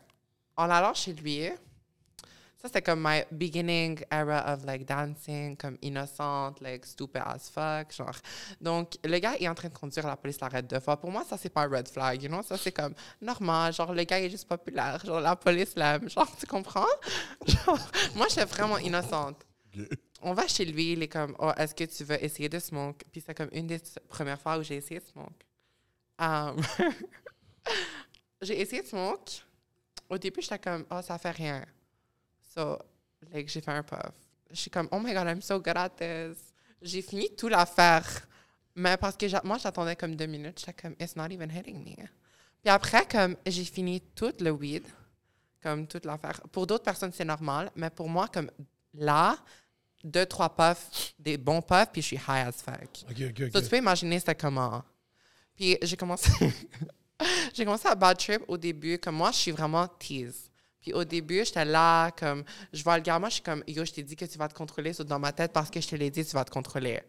En 0.57 0.69
allant 0.69 0.93
chez 0.93 1.13
lui, 1.13 1.49
ça, 2.61 2.67
c'était 2.67 2.83
comme 2.83 3.01
my 3.01 3.23
beginning 3.31 3.99
era 4.11 4.53
of 4.53 4.63
like 4.65 4.85
dancing, 4.85 5.57
comme 5.57 5.79
innocente, 5.81 6.61
like 6.61 6.85
stupid 6.85 7.23
as 7.25 7.49
fuck, 7.49 7.91
genre. 7.91 8.15
Donc, 8.59 8.99
le 9.03 9.17
gars 9.17 9.35
est 9.39 9.47
en 9.47 9.55
train 9.55 9.69
de 9.69 9.73
conduire, 9.73 10.05
la 10.05 10.15
police 10.15 10.39
l'arrête 10.39 10.67
deux 10.67 10.79
fois. 10.79 10.95
Pour 10.95 11.09
moi, 11.09 11.23
ça, 11.27 11.37
c'est 11.37 11.49
pas 11.49 11.63
un 11.63 11.69
red 11.69 11.87
flag, 11.87 12.21
you 12.21 12.29
know? 12.29 12.43
Ça, 12.43 12.57
c'est 12.57 12.71
comme 12.71 12.93
normal, 13.19 13.73
genre, 13.73 13.91
le 13.93 14.03
gars 14.03 14.19
est 14.19 14.29
juste 14.29 14.47
populaire, 14.47 15.03
genre, 15.03 15.19
la 15.21 15.35
police 15.35 15.75
l'aime, 15.75 16.07
genre, 16.07 16.29
tu 16.37 16.45
comprends? 16.45 16.85
Genre, 17.47 17.79
moi, 18.15 18.27
j'étais 18.29 18.45
vraiment 18.45 18.77
innocente. 18.77 19.43
On 20.21 20.33
va 20.33 20.47
chez 20.47 20.65
lui, 20.65 20.91
il 20.91 21.01
est 21.01 21.07
comme, 21.07 21.35
oh, 21.39 21.51
est-ce 21.57 21.73
que 21.73 21.85
tu 21.85 22.03
veux 22.03 22.23
essayer 22.23 22.47
de 22.47 22.59
smoke? 22.59 23.03
Puis 23.11 23.23
c'est 23.25 23.33
comme 23.33 23.49
une 23.53 23.65
des 23.65 23.81
premières 24.07 24.39
fois 24.39 24.59
où 24.59 24.63
j'ai 24.63 24.75
essayé 24.75 24.99
de 24.99 25.05
smoke. 25.05 25.45
Um, 26.19 26.61
j'ai 28.41 28.61
essayé 28.61 28.83
de 28.83 28.87
smoke. 28.87 29.41
Au 30.07 30.17
début, 30.19 30.41
j'étais 30.41 30.59
comme, 30.59 30.85
oh, 30.91 31.01
ça 31.01 31.17
fait 31.17 31.31
rien. 31.31 31.65
So, 32.53 32.77
like, 33.31 33.48
j'ai 33.48 33.62
fait 33.62 33.72
un 33.72 33.84
puff. 33.84 34.12
Je 34.50 34.55
suis 34.55 34.70
comme, 34.70 34.89
oh 34.91 35.00
my 35.00 35.13
god, 35.13 35.27
I'm 35.27 35.41
so 35.41 35.60
good 35.60 35.77
at 35.77 35.89
this. 35.89 36.38
J'ai 36.81 37.01
fini 37.01 37.29
tout 37.36 37.48
l'affaire. 37.48 38.05
Mais 38.75 38.98
parce 38.98 39.15
que 39.15 39.46
moi, 39.46 39.58
j'attendais 39.58 39.96
comme 39.96 40.15
deux 40.15 40.25
minutes. 40.25 40.60
J'étais 40.60 40.74
comme, 40.74 40.96
it's 41.00 41.15
not 41.15 41.27
even 41.31 41.50
hitting 41.50 41.84
me. 41.84 41.96
Puis 41.96 42.70
après, 42.70 43.05
comme, 43.05 43.38
j'ai 43.46 43.63
fini 43.63 44.01
tout 44.15 44.34
le 44.39 44.51
weed, 44.51 44.84
comme 45.63 45.88
toute 45.88 46.05
l'affaire. 46.05 46.41
Pour 46.51 46.67
d'autres 46.67 46.84
personnes, 46.84 47.12
c'est 47.13 47.25
normal. 47.25 47.72
Mais 47.75 47.89
pour 47.89 48.10
moi, 48.10 48.27
comme 48.27 48.51
là, 48.93 49.38
deux, 50.03 50.25
trois 50.25 50.53
puffs, 50.53 51.13
des 51.17 51.38
bons 51.38 51.62
puffs, 51.62 51.91
puis 51.93 52.01
je 52.01 52.08
suis 52.08 52.17
high 52.17 52.48
as 52.48 52.62
fuck. 52.62 53.05
Ok, 53.10 53.17
ok, 53.29 53.41
ok. 53.46 53.51
So, 53.53 53.62
tu 53.62 53.70
peux 53.70 53.77
imaginer 53.77 54.20
c'était 54.20 54.36
comment? 54.36 54.84
Puis 55.55 55.77
j'ai 55.81 55.96
commencé, 55.96 56.29
j'ai 57.53 57.63
commencé 57.63 57.88
à 57.88 57.96
bad 57.96 58.17
trip 58.17 58.41
au 58.48 58.58
début. 58.58 58.98
Comme 58.98 59.15
moi, 59.15 59.31
je 59.31 59.38
suis 59.38 59.51
vraiment 59.51 59.88
tease. 59.88 60.50
Puis 60.81 60.93
au 60.93 61.03
début, 61.03 61.45
j'étais 61.45 61.65
là, 61.65 62.11
comme, 62.11 62.43
je 62.73 62.83
vois 62.83 62.97
le 62.97 63.03
gars, 63.03 63.19
moi, 63.19 63.29
je 63.29 63.35
suis 63.35 63.43
comme, 63.43 63.63
yo, 63.67 63.85
je 63.85 63.91
t'ai 63.91 64.03
dit 64.03 64.15
que 64.15 64.25
tu 64.25 64.38
vas 64.38 64.47
te 64.47 64.53
contrôler. 64.53 64.93
So, 64.93 65.03
dans 65.03 65.19
ma 65.19 65.31
tête, 65.31 65.53
parce 65.53 65.69
que 65.69 65.79
je 65.79 65.88
te 65.88 65.95
l'ai 65.95 66.09
dit, 66.09 66.25
tu 66.25 66.33
vas 66.33 66.43
te 66.43 66.51
contrôler. 66.51 67.01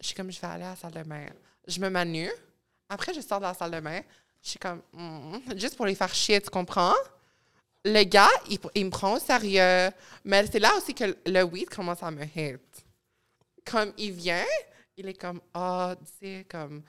Je 0.00 0.06
suis 0.06 0.14
comme, 0.14 0.30
je 0.30 0.40
vais 0.40 0.46
aller 0.46 0.64
à 0.64 0.70
la 0.70 0.76
salle 0.76 0.92
de 0.92 1.02
bain. 1.02 1.26
Je 1.66 1.80
me 1.80 1.90
mets 1.90 2.04
nue. 2.04 2.32
Après, 2.88 3.12
je 3.12 3.20
sors 3.20 3.38
de 3.38 3.44
la 3.44 3.54
salle 3.54 3.72
de 3.72 3.80
bain. 3.80 4.00
Je 4.42 4.50
suis 4.50 4.58
comme, 4.58 4.82
hmm, 4.92 5.38
juste 5.56 5.76
pour 5.76 5.86
les 5.86 5.94
faire 5.94 6.14
chier, 6.14 6.40
tu 6.40 6.50
comprends? 6.50 6.94
Le 7.84 8.02
gars, 8.04 8.30
il, 8.48 8.84
me 8.84 8.90
prend 8.90 9.14
au 9.14 9.18
sérieux. 9.18 9.90
Mais 10.24 10.46
c'est 10.46 10.58
là 10.58 10.74
aussi 10.76 10.94
que 10.94 11.16
le 11.26 11.42
weed 11.42 11.68
commence 11.68 12.02
à 12.02 12.10
me 12.10 12.24
hit 12.24 12.60
comme 13.66 13.92
il 13.98 14.12
vient, 14.12 14.44
il 14.96 15.08
est 15.08 15.20
comme 15.20 15.40
ah, 15.52 15.94
tu 15.98 16.12
sais 16.20 16.46
comme 16.48 16.82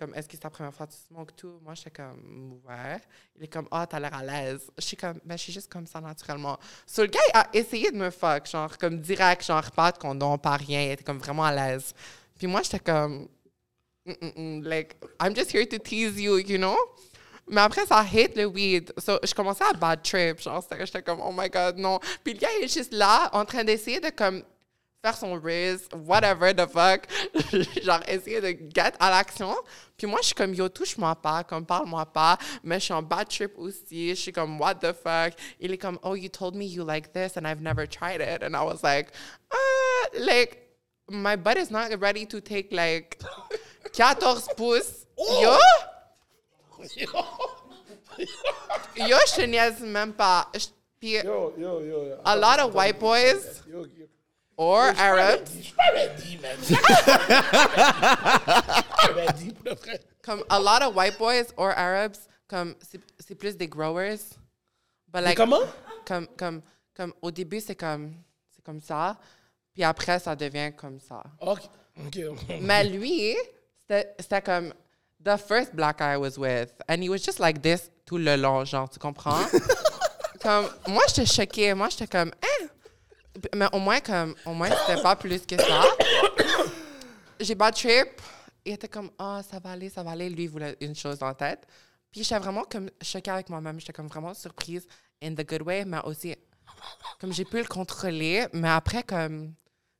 comme 0.00 0.14
est-ce 0.14 0.26
que 0.26 0.32
c'est 0.32 0.40
ta 0.40 0.50
première 0.50 0.74
fois 0.74 0.86
que 0.86 0.92
tu 0.92 0.98
smokes 1.08 1.36
tout 1.36 1.60
Moi 1.62 1.74
j'étais 1.74 1.90
comme 1.90 2.60
ouais. 2.66 3.00
Il 3.36 3.44
est 3.44 3.48
comme 3.48 3.68
ah, 3.70 3.86
t'as 3.86 4.00
l'air 4.00 4.14
à 4.14 4.24
l'aise. 4.24 4.70
Je 4.76 4.82
suis 4.82 4.96
comme 4.96 5.20
ben 5.24 5.36
je 5.36 5.42
suis 5.42 5.52
juste 5.52 5.70
comme 5.70 5.86
ça 5.86 6.00
naturellement. 6.00 6.58
So 6.86 7.02
le 7.02 7.08
gars 7.08 7.20
a 7.34 7.48
essayé 7.52 7.90
de 7.92 7.96
me 7.96 8.10
fuck 8.10 8.48
genre 8.48 8.76
comme 8.78 8.98
direct 8.98 9.44
genre 9.44 9.70
pas 9.70 9.92
de 9.92 9.98
condom, 9.98 10.38
pas 10.38 10.56
rien, 10.56 10.82
il 10.82 10.90
était 10.92 11.04
comme 11.04 11.18
vraiment 11.18 11.44
à 11.44 11.54
l'aise. 11.54 11.94
Puis 12.36 12.46
moi 12.46 12.62
j'étais 12.62 12.80
comme 12.80 13.28
Mm, 14.06 14.14
mm, 14.20 14.32
mm, 14.36 14.64
like 14.64 14.96
I'm 15.20 15.34
just 15.34 15.52
here 15.52 15.66
to 15.66 15.78
tease 15.78 16.18
you, 16.20 16.38
you 16.38 16.58
know? 16.58 16.76
Mais 17.48 17.60
après, 17.60 17.84
ça 17.84 18.00
hate 18.00 18.36
le 18.36 18.46
weed. 18.46 18.92
So, 18.98 19.18
je 19.22 19.34
commençais 19.34 19.64
à 19.64 19.72
bad 19.72 20.02
trip. 20.02 20.40
Genre, 20.40 20.64
j'étais 20.78 21.02
comme, 21.02 21.20
oh 21.20 21.32
my 21.32 21.50
god, 21.50 21.78
non. 21.78 21.98
Puis 22.22 22.34
le 22.34 22.38
gars, 22.38 22.48
il 22.58 22.64
est 22.64 22.72
juste 22.72 22.94
là, 22.94 23.28
en 23.32 23.44
train 23.44 23.64
d'essayer 23.64 23.98
de 24.00 24.10
comme 24.10 24.42
faire 25.02 25.16
son 25.16 25.34
riz, 25.40 25.88
whatever 26.06 26.52
the 26.52 26.66
fuck. 26.66 27.06
genre, 27.82 28.02
essayer 28.06 28.40
de 28.40 28.56
get 28.74 28.92
à 28.98 29.10
l'action. 29.10 29.54
Puis 29.96 30.06
moi, 30.06 30.18
je 30.22 30.26
suis 30.26 30.34
comme, 30.34 30.54
yo, 30.54 30.68
touche-moi 30.68 31.14
pas, 31.16 31.42
comme, 31.44 31.64
parle-moi 31.64 32.04
pas. 32.06 32.38
Mais 32.62 32.78
je 32.78 32.84
suis 32.86 32.94
en 32.94 33.02
bad 33.02 33.28
trip 33.28 33.52
aussi. 33.58 34.10
Je 34.10 34.14
suis 34.14 34.32
comme, 34.32 34.58
what 34.60 34.74
the 34.76 34.92
fuck? 34.92 35.34
Il 35.58 35.72
est 35.72 35.78
comme, 35.78 35.98
oh, 36.02 36.14
you 36.14 36.28
told 36.28 36.54
me 36.54 36.64
you 36.64 36.84
like 36.84 37.12
this 37.12 37.36
and 37.36 37.46
I've 37.46 37.60
never 37.62 37.86
tried 37.86 38.20
it. 38.20 38.42
And 38.42 38.54
I 38.54 38.62
was 38.62 38.82
like, 38.82 39.10
uh, 39.50 40.18
like, 40.18 40.58
my 41.08 41.36
butt 41.36 41.56
is 41.56 41.70
not 41.70 41.90
ready 42.00 42.24
to 42.26 42.40
take 42.40 42.70
like 42.72 43.20
14 43.92 44.42
pouces. 44.56 45.06
Yo! 45.18 45.56
Yo, 48.96 49.16
je 49.26 49.34
te 49.36 49.46
niaise 49.46 49.80
même 49.80 50.12
pas. 50.12 50.48
Je- 50.54 50.68
Puis, 51.00 51.12
Yo, 51.24 51.54
yo, 51.56 51.80
yo. 51.80 52.04
yo. 52.04 52.16
a 52.26 52.36
lot 52.36 52.58
of 52.60 52.74
white 52.74 52.98
boys 53.00 53.62
Yo, 53.66 53.86
yo. 53.86 54.06
Or 54.60 54.92
Arabs, 54.98 55.50
Je 55.56 55.62
suis 55.62 55.72
pas 55.74 55.90
ready, 55.94 56.38
man. 56.42 56.56
Je 56.60 56.64
suis 56.66 56.76
pas 56.76 57.14
ready, 59.14 59.52
pour 59.52 59.64
de 59.74 59.74
vrai. 59.80 60.00
comme 60.22 60.44
a 60.50 60.58
lot 60.58 60.82
of 60.82 60.94
white 60.94 61.18
boys 61.18 61.46
or 61.56 61.70
Arabs, 61.70 62.18
comme 62.46 62.74
c'est 63.18 63.34
plus 63.34 63.56
des 63.56 63.66
growers. 63.68 64.20
But 65.08 65.22
like, 65.24 65.36
comment? 65.36 65.62
comme, 66.04 66.28
comme, 66.36 66.62
comme 66.94 67.12
au 67.22 67.30
début, 67.30 67.60
c'est 67.60 67.74
comme, 67.74 68.14
c'est 68.54 68.62
comme 68.62 68.80
ça. 68.80 69.16
Puis 69.72 69.82
après, 69.82 70.18
ça 70.18 70.36
devient 70.36 70.72
comme 70.76 71.00
ça. 71.00 71.22
Ok. 71.40 71.60
Ok. 72.06 72.18
Mais 72.60 72.84
lui, 72.84 73.34
c'était 73.80 74.14
c'était 74.18 74.42
comme 74.42 74.74
the 75.24 75.36
first 75.38 75.74
black 75.74 75.98
guy 75.98 76.12
I 76.12 76.16
was 76.16 76.36
with. 76.38 76.72
And 76.88 77.02
he 77.02 77.08
was 77.08 77.22
just 77.24 77.40
like 77.40 77.62
this 77.62 77.90
tout 78.04 78.18
le 78.18 78.36
long, 78.36 78.64
genre, 78.66 78.88
tu 78.90 78.98
comprends? 78.98 79.40
comme, 80.42 80.68
moi, 80.86 81.02
j'étais 81.08 81.26
choquée. 81.26 81.72
Moi, 81.74 81.88
j'étais 81.88 82.06
comme, 82.06 82.30
hein? 82.42 82.49
Mais 83.54 83.66
au 83.72 83.78
moins, 83.78 84.00
comme, 84.00 84.34
au 84.44 84.54
moins, 84.54 84.70
c'était 84.70 85.02
pas 85.02 85.16
plus 85.16 85.46
que 85.46 85.56
ça. 85.56 85.82
J'ai 87.40 87.54
bad 87.54 87.74
trip. 87.74 88.20
Il 88.64 88.72
était 88.74 88.88
comme, 88.88 89.10
ah, 89.18 89.40
ça 89.48 89.58
va 89.58 89.70
aller, 89.70 89.88
ça 89.88 90.02
va 90.02 90.10
aller. 90.10 90.28
Lui, 90.28 90.44
il 90.44 90.50
voulait 90.50 90.76
une 90.80 90.94
chose 90.94 91.22
en 91.22 91.32
tête. 91.34 91.66
Puis 92.10 92.24
j'étais 92.24 92.38
vraiment 92.38 92.64
comme 92.64 92.90
choquée 93.00 93.30
avec 93.30 93.48
moi-même. 93.48 93.78
J'étais 93.78 93.92
comme 93.92 94.08
vraiment 94.08 94.34
surprise 94.34 94.86
in 95.22 95.34
the 95.34 95.46
good 95.46 95.62
way, 95.62 95.84
mais 95.84 96.00
aussi 96.04 96.34
comme 97.20 97.32
j'ai 97.32 97.44
pu 97.44 97.58
le 97.58 97.66
contrôler. 97.66 98.46
Mais 98.52 98.68
après, 98.68 99.02
comme, 99.02 99.54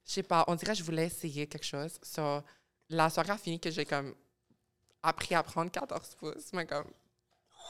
je 0.07 0.12
sais 0.12 0.23
pas, 0.23 0.45
on 0.49 0.55
dirait 0.55 0.73
que 0.73 0.79
je 0.79 0.85
voulais 0.85 1.07
essayer 1.07 1.47
quelque 1.47 1.66
chose. 1.66 1.99
So, 2.03 2.43
la 2.88 3.09
soirée 3.11 3.31
a 3.31 3.38
fini 3.38 3.61
que 3.61 3.71
j'ai 3.71 3.85
comme 3.85 4.14
appris 5.03 5.35
à 5.35 5.43
prendre 5.43 5.71
14 5.71 6.16
pouces, 6.16 6.53
mais 6.53 6.66
comme. 6.66 6.90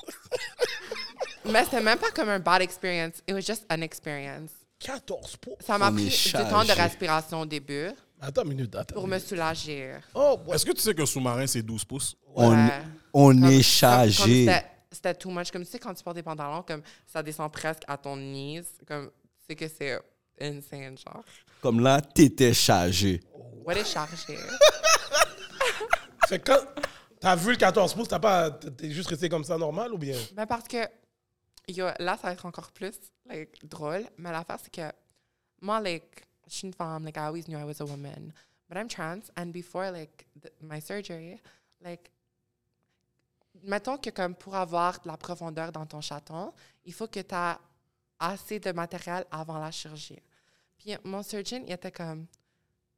mais 1.44 1.64
c'était 1.64 1.82
même 1.82 1.98
pas 1.98 2.10
comme 2.10 2.30
un 2.30 2.40
bad 2.40 2.62
experience. 2.62 3.22
It 3.28 3.34
was 3.34 3.42
just 3.42 3.64
an 3.70 3.82
experience. 3.82 4.52
14 4.80 5.36
pour. 5.36 5.56
Ça 5.60 5.78
m'a 5.78 5.90
On 5.90 5.94
pris 5.94 6.06
du 6.08 6.32
temps 6.32 6.64
de 6.64 6.72
respiration 6.72 7.40
au 7.42 7.46
début 7.46 7.90
Attends 8.20 8.42
une 8.42 8.48
minute, 8.48 8.74
attends. 8.74 8.94
pour 8.94 9.06
me 9.06 9.18
soulager. 9.18 9.94
Oh, 10.14 10.38
ouais. 10.46 10.54
Est-ce 10.56 10.66
que 10.66 10.72
tu 10.72 10.80
sais 10.80 10.94
qu'un 10.94 11.06
sous-marin, 11.06 11.46
c'est 11.46 11.62
12 11.62 11.84
pouces? 11.84 12.16
On, 12.34 12.50
Ouais. 12.52 12.68
on 13.14 13.28
Comme- 13.28 13.44
est 13.44 13.62
chargé. 13.62 14.46
c'était- 14.90 15.14
too 15.14 15.30
much. 15.30 15.50
Comme 15.50 15.64
tu 15.64 15.70
sais, 15.70 15.78
quand 15.78 15.94
tu 15.94 16.02
portes 16.02 16.16
des 16.16 16.22
pantalons, 16.22 16.62
comme 16.62 16.82
ça 17.06 17.22
descend 17.22 17.50
presque 17.52 17.82
à 17.86 17.96
ton 17.96 18.16
knees. 18.16 18.62
Comme, 18.86 19.10
tu 19.10 19.46
sais 19.48 19.56
que 19.56 19.68
c'est 19.68 19.98
insane, 20.40 20.96
genre. 20.98 21.22
Comme 21.62 21.80
là, 21.80 22.00
t'étais 22.00 22.52
chargé. 22.54 23.20
What 23.64 23.74
est 23.74 23.84
chargé? 23.84 24.36
Fait 26.28 26.38
que 26.38 26.52
quand 26.52 26.60
t'as 27.20 27.36
vu 27.36 27.50
le 27.52 27.56
14 27.56 27.94
pouces, 27.94 28.08
t'as 28.08 28.18
pas. 28.18 28.50
T'es 28.50 28.90
juste 28.90 29.08
resté 29.08 29.28
comme 29.28 29.44
ça 29.44 29.56
normal 29.58 29.92
ou 29.92 29.98
bien? 29.98 30.16
Ben 30.34 30.46
parce 30.46 30.66
que 30.68 30.78
là, 31.76 32.16
ça 32.16 32.28
va 32.28 32.32
être 32.32 32.46
encore 32.46 32.72
plus 32.72 32.98
like, 33.26 33.64
drôle. 33.66 34.06
Mais 34.18 34.30
l'affaire, 34.30 34.58
c'est 34.62 34.72
que 34.72 34.92
moi, 35.60 35.80
like, 35.80 36.26
je 36.46 36.54
suis 36.54 36.66
une 36.66 36.74
femme. 36.74 37.04
Like, 37.04 37.16
I 37.16 37.20
always 37.20 37.44
knew 37.44 37.58
I 37.58 37.64
was 37.64 37.80
a 37.80 37.84
woman. 37.84 38.32
But 38.68 38.78
I'm 38.78 38.88
trans. 38.88 39.30
And 39.36 39.46
before, 39.46 39.90
like, 39.90 40.26
th- 40.40 40.54
my 40.60 40.80
surgery, 40.80 41.40
like, 41.80 42.10
mettons 43.62 43.98
que 43.98 44.10
comme 44.10 44.34
pour 44.34 44.54
avoir 44.54 45.00
de 45.00 45.08
la 45.08 45.16
profondeur 45.16 45.72
dans 45.72 45.86
ton 45.86 46.00
chaton, 46.00 46.52
il 46.84 46.92
faut 46.92 47.08
que 47.08 47.20
tu 47.20 47.34
as 47.34 47.60
assez 48.18 48.60
de 48.60 48.72
matériel 48.72 49.24
avant 49.30 49.58
la 49.58 49.70
chirurgie. 49.70 50.22
Puis 50.78 50.96
mon 51.04 51.22
surgeon, 51.22 51.62
il 51.66 51.72
était 51.72 51.90
comme, 51.90 52.26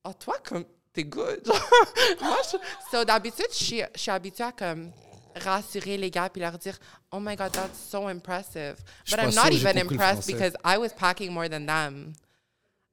oh, 0.05 0.13
toi, 0.13 0.37
comme, 0.45 0.65
t'es 0.93 1.05
good. 1.05 1.47
Moi, 2.21 2.37
je, 2.51 2.57
so, 2.91 3.05
d'habitude, 3.05 3.47
je 3.51 3.87
suis 3.95 4.11
habituée 4.11 4.45
à 4.45 4.53
comme 4.53 4.93
rassurer 5.37 5.97
les 5.97 6.11
gars 6.11 6.29
puis 6.29 6.41
leur 6.41 6.59
dire, 6.59 6.79
oh 7.11 7.21
my 7.21 7.37
God, 7.37 7.53
that's 7.53 7.79
so 7.79 8.09
impressive. 8.09 8.77
Je 9.05 9.17
But 9.17 9.25
I'm 9.25 9.35
not 9.35 9.53
even 9.53 9.79
impressed 9.79 10.27
because 10.27 10.55
I 10.65 10.79
was 10.79 10.93
packing 10.93 11.33
more 11.33 11.49
than 11.49 11.67
them. 11.67 12.13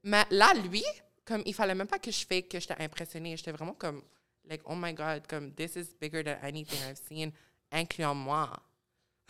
Mais 0.03 0.25
là, 0.29 0.53
lui, 0.53 0.83
comme, 1.25 1.43
il 1.45 1.53
fallait 1.53 1.75
même 1.75 1.87
pas 1.87 1.99
que 1.99 2.11
je 2.11 2.25
fake 2.25 2.49
que 2.49 2.59
j'étais 2.59 2.81
impressionnée. 2.81 3.35
J'étais 3.37 3.51
vraiment 3.51 3.73
comme, 3.73 4.01
like, 4.47 4.61
oh 4.65 4.75
my 4.75 4.93
God, 4.93 5.27
comme, 5.27 5.51
this 5.53 5.75
is 5.75 5.93
bigger 5.99 6.23
than 6.23 6.37
anything 6.41 6.79
I've 6.89 6.97
seen, 6.97 7.31
incluant 7.71 8.15
moi. 8.15 8.49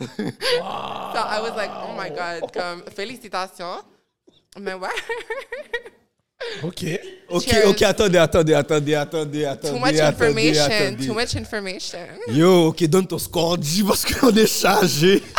So 0.00 1.18
I 1.18 1.40
was 1.42 1.54
like, 1.56 1.70
oh 1.70 1.94
my 1.94 2.08
God, 2.08 2.52
comme, 2.52 2.82
félicitations. 2.90 3.84
Mais 4.58 4.74
ouais. 4.74 4.88
OK. 6.62 6.84
Ok, 7.28 7.54
ok, 7.66 7.82
attendez, 7.82 8.18
attendez, 8.18 8.54
attendez, 8.54 8.94
attendez, 8.94 9.44
attendez. 9.44 9.78
Too 9.78 9.78
much 9.78 10.00
attendez, 10.00 10.00
information. 10.00 10.62
attendez. 10.64 11.06
Too 11.06 11.14
much 11.14 11.36
information. 11.36 11.98
Yo, 12.28 12.66
ok, 12.68 12.84
donne 12.86 13.06
ton 13.06 13.18
score, 13.18 13.62
G, 13.62 13.84
parce 13.84 14.04
qu'on 14.04 14.34
est 14.34 14.46
chargé. 14.46 15.22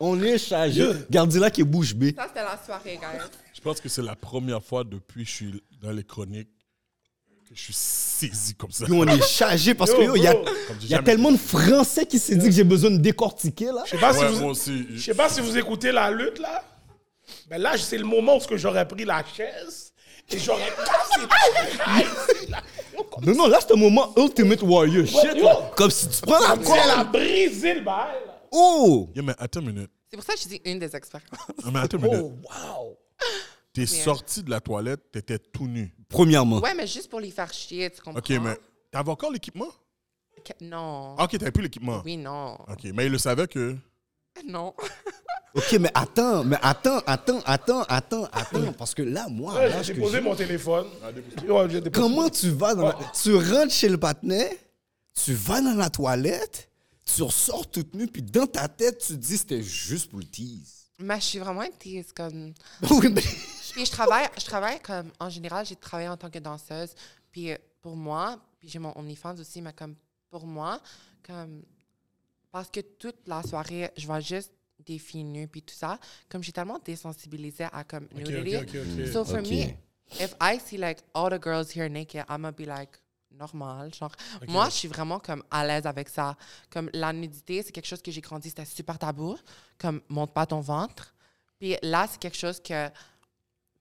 On 0.00 0.20
est 0.22 0.38
chargé. 0.38 0.86
Gardez-la 1.10 1.50
qui 1.50 1.62
est 1.62 1.64
bouche 1.64 1.92
bée. 1.92 2.14
Ça, 2.16 2.26
c'était 2.28 2.44
la 2.44 2.58
soirée, 2.64 2.96
guys. 3.00 3.24
Je 3.52 3.60
pense 3.60 3.80
que 3.80 3.88
c'est 3.88 4.02
la 4.02 4.14
première 4.14 4.62
fois 4.62 4.84
depuis 4.84 5.24
que 5.24 5.30
je 5.30 5.34
suis 5.34 5.62
dans 5.82 5.90
les 5.90 6.04
chroniques 6.04 6.48
que 7.48 7.54
je 7.54 7.60
suis 7.62 7.72
saisi 7.74 8.54
comme 8.54 8.70
ça. 8.70 8.84
Yo, 8.86 8.94
on 8.94 9.06
est 9.08 9.22
chargé 9.26 9.74
parce 9.74 9.92
que 9.92 10.02
Yo, 10.02 10.14
yo, 10.14 10.16
il 10.16 10.22
y 10.22 10.26
a, 10.28 10.34
y 10.88 10.94
a 10.94 11.02
tellement 11.02 11.32
de 11.32 11.36
Français 11.38 12.06
qui 12.06 12.18
s'est 12.18 12.36
dit 12.36 12.46
que 12.46 12.52
j'ai 12.52 12.62
besoin 12.64 12.90
de 12.90 12.98
décortiquer, 12.98 13.66
là. 13.66 13.82
Je 13.86 13.90
sais 13.92 13.98
pas, 13.98 14.12
Ouais, 14.12 14.28
si 14.28 14.34
vous... 14.34 14.44
aussi. 14.44 14.86
Je 14.94 15.00
sais 15.02 15.14
pas 15.14 15.28
si 15.28 15.40
vous 15.40 15.56
écoutez 15.56 15.90
la 15.90 16.10
lutte, 16.10 16.38
là. 16.38 16.62
Mais 17.50 17.58
là, 17.58 17.76
c'est 17.76 17.98
le 17.98 18.04
moment 18.04 18.36
où 18.36 18.56
j'aurais 18.56 18.86
pris 18.86 19.04
la 19.04 19.24
chaise 19.24 19.92
et 20.30 20.38
j'aurais 20.38 20.70
cassé 20.84 21.26
Non, 23.22 23.34
non, 23.34 23.46
là, 23.48 23.58
c'est 23.60 23.72
un 23.72 23.76
moment 23.76 24.12
Ultimate 24.16 24.62
Warrior. 24.62 25.06
Shit, 25.06 25.36
yo. 25.36 25.44
là. 25.44 25.70
Comme 25.76 25.90
si 25.90 26.08
tu 26.08 26.20
prends 26.22 26.38
la 26.40 26.54
si 26.64 26.70
elle 26.72 26.90
a 26.90 26.94
corde. 26.96 27.12
brisé 27.12 27.74
le 27.74 27.80
bail. 27.80 28.14
là. 28.26 28.40
Oh! 28.52 29.08
Yeah, 29.14 29.22
mais 29.24 29.34
attends 29.38 29.60
une 29.60 29.66
minute. 29.72 29.90
C'est 30.10 30.16
pour 30.16 30.24
ça 30.24 30.34
que 30.34 30.40
je 30.40 30.48
dis 30.48 30.60
une 30.64 30.78
des 30.78 30.94
expériences. 30.94 31.30
Mais 31.72 31.80
attends 31.80 31.98
une 31.98 32.04
minute. 32.04 32.20
Oh, 32.22 32.32
wow. 32.78 32.98
T'es 33.72 33.86
sorti 33.86 34.42
de 34.42 34.50
la 34.50 34.60
toilette, 34.60 35.10
t'étais 35.12 35.38
tout 35.38 35.66
nu. 35.66 35.94
Premièrement. 36.08 36.58
Ouais, 36.60 36.74
mais 36.74 36.86
juste 36.86 37.08
pour 37.10 37.20
les 37.20 37.30
faire 37.30 37.52
chier, 37.52 37.90
tu 37.90 38.00
comprends? 38.00 38.18
Ok, 38.18 38.30
mais 38.30 38.56
t'avais 38.90 39.10
encore 39.10 39.30
l'équipement? 39.30 39.68
Que- 40.44 40.64
Non. 40.64 41.14
Ah, 41.18 41.24
ok, 41.24 41.38
t'avais 41.38 41.50
plus 41.52 41.62
l'équipement. 41.64 42.00
Oui, 42.04 42.16
non. 42.16 42.54
Ok, 42.68 42.84
mais 42.94 43.06
il 43.06 43.12
le 43.12 43.18
savait 43.18 43.46
que. 43.46 43.76
Non. 44.46 44.74
Ok, 45.54 45.72
mais 45.80 45.90
attends, 45.94 46.44
mais 46.44 46.56
attends, 46.62 46.98
attends, 47.06 47.40
attends, 47.46 47.82
attends, 47.88 48.24
attends. 48.32 48.72
Parce 48.74 48.94
que 48.94 49.02
là, 49.02 49.26
moi, 49.28 49.54
Ouais, 49.54 49.68
là, 49.68 49.82
J'ai 49.82 49.94
que 49.94 50.00
posé 50.00 50.18
j'ai- 50.18 50.20
mon 50.20 50.36
téléphone. 50.36 50.86
J'ai 51.70 51.80
déposé- 51.80 51.90
Comment 51.90 52.28
tu 52.28 52.50
vas 52.50 52.74
dans 52.74 52.88
la... 52.88 52.98
Tu 53.20 53.34
rentres 53.34 53.72
chez 53.72 53.88
le 53.88 53.98
patinet, 53.98 54.58
tu 55.14 55.32
vas 55.34 55.60
dans 55.60 55.74
la 55.74 55.90
toilette, 55.90 56.68
tu 57.04 57.22
ressors 57.22 57.68
toute 57.70 57.94
nue, 57.94 58.06
puis 58.06 58.22
dans 58.22 58.46
ta 58.46 58.68
tête, 58.68 58.98
tu 58.98 59.08
te 59.14 59.18
dis 59.18 59.38
c'était 59.38 59.62
juste 59.62 60.10
pour 60.10 60.18
le 60.20 60.26
tease. 60.26 60.86
Mais 61.00 61.16
je 61.20 61.24
suis 61.24 61.38
vraiment 61.38 61.62
une 61.62 61.72
tease, 61.78 62.12
comme... 62.12 62.52
Oui, 62.90 63.08
mais... 63.10 63.22
Puis 63.72 63.86
je 63.86 63.90
travaille, 63.90 64.28
je 64.38 64.44
travaille 64.44 64.80
comme, 64.80 65.10
en 65.18 65.30
général, 65.30 65.64
j'ai 65.66 65.76
travaillé 65.76 66.08
en 66.08 66.16
tant 66.16 66.30
que 66.30 66.38
danseuse. 66.38 66.90
Puis 67.32 67.52
euh, 67.52 67.56
pour 67.80 67.96
moi, 67.96 68.38
puis 68.58 68.68
j'ai 68.68 68.78
mon 68.78 68.92
OnlyFans 68.96 69.36
aussi, 69.40 69.62
mais 69.62 69.72
comme 69.72 69.94
pour 70.30 70.46
moi, 70.46 70.80
comme, 71.26 71.62
parce 72.58 72.70
que 72.70 72.80
toute 72.80 73.14
la 73.28 73.40
soirée, 73.44 73.88
je 73.96 74.04
vois 74.04 74.18
juste 74.18 74.50
des 74.84 74.98
filles 74.98 75.22
nues, 75.22 75.46
puis 75.46 75.62
tout 75.62 75.74
ça, 75.76 75.96
comme 76.28 76.42
j'ai 76.42 76.50
tellement 76.50 76.80
désensibilisée 76.84 77.68
à 77.72 77.84
comme 77.84 78.06
Ok, 78.06 78.16
nudity. 78.16 78.56
ok, 78.56 78.62
ok, 78.64 79.00
ok. 79.00 79.06
So 79.12 79.24
for 79.24 79.42
me, 79.42 79.76
if 80.18 80.34
I 80.40 80.58
see 80.58 80.76
like 80.76 80.98
all 81.14 81.30
the 81.30 81.40
girls 81.40 81.70
here 81.70 81.88
naked, 81.88 82.24
I'm 82.28 82.42
gonna 82.42 82.50
be 82.50 82.66
like 82.66 82.98
normal. 83.30 83.94
Genre, 83.94 84.10
moi, 84.48 84.68
je 84.70 84.74
suis 84.74 84.88
vraiment 84.88 85.20
comme 85.20 85.44
à 85.52 85.64
l'aise 85.64 85.86
avec 85.86 86.08
ça. 86.08 86.36
Comme 86.68 86.90
la 86.92 87.12
nudité, 87.12 87.62
c'est 87.62 87.70
quelque 87.70 87.86
chose 87.86 88.02
que 88.02 88.10
j'ai 88.10 88.20
grandi, 88.20 88.48
c'était 88.48 88.64
super 88.64 88.98
tabou. 88.98 89.38
Comme 89.78 90.00
monte 90.08 90.32
pas 90.32 90.44
ton 90.44 90.60
ventre. 90.60 91.14
Puis 91.60 91.76
là, 91.82 92.08
c'est 92.10 92.18
quelque 92.18 92.36
chose 92.36 92.58
que, 92.60 92.88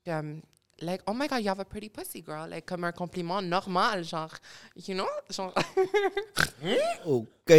comme, 0.06 0.44
like, 0.82 1.02
oh 1.08 1.14
my 1.14 1.28
god, 1.28 1.38
you 1.42 1.50
have 1.50 1.60
a 1.60 1.66
pretty 1.66 1.90
pussy, 1.90 2.22
girl. 2.22 2.48
Like, 2.50 2.66
comme 2.66 2.84
un 2.84 2.92
compliment 2.92 3.42
normal, 3.42 4.04
genre, 4.04 4.34
you 4.76 4.94
know? 4.96 5.08
Genre, 5.30 5.54
Ok, 7.06 7.52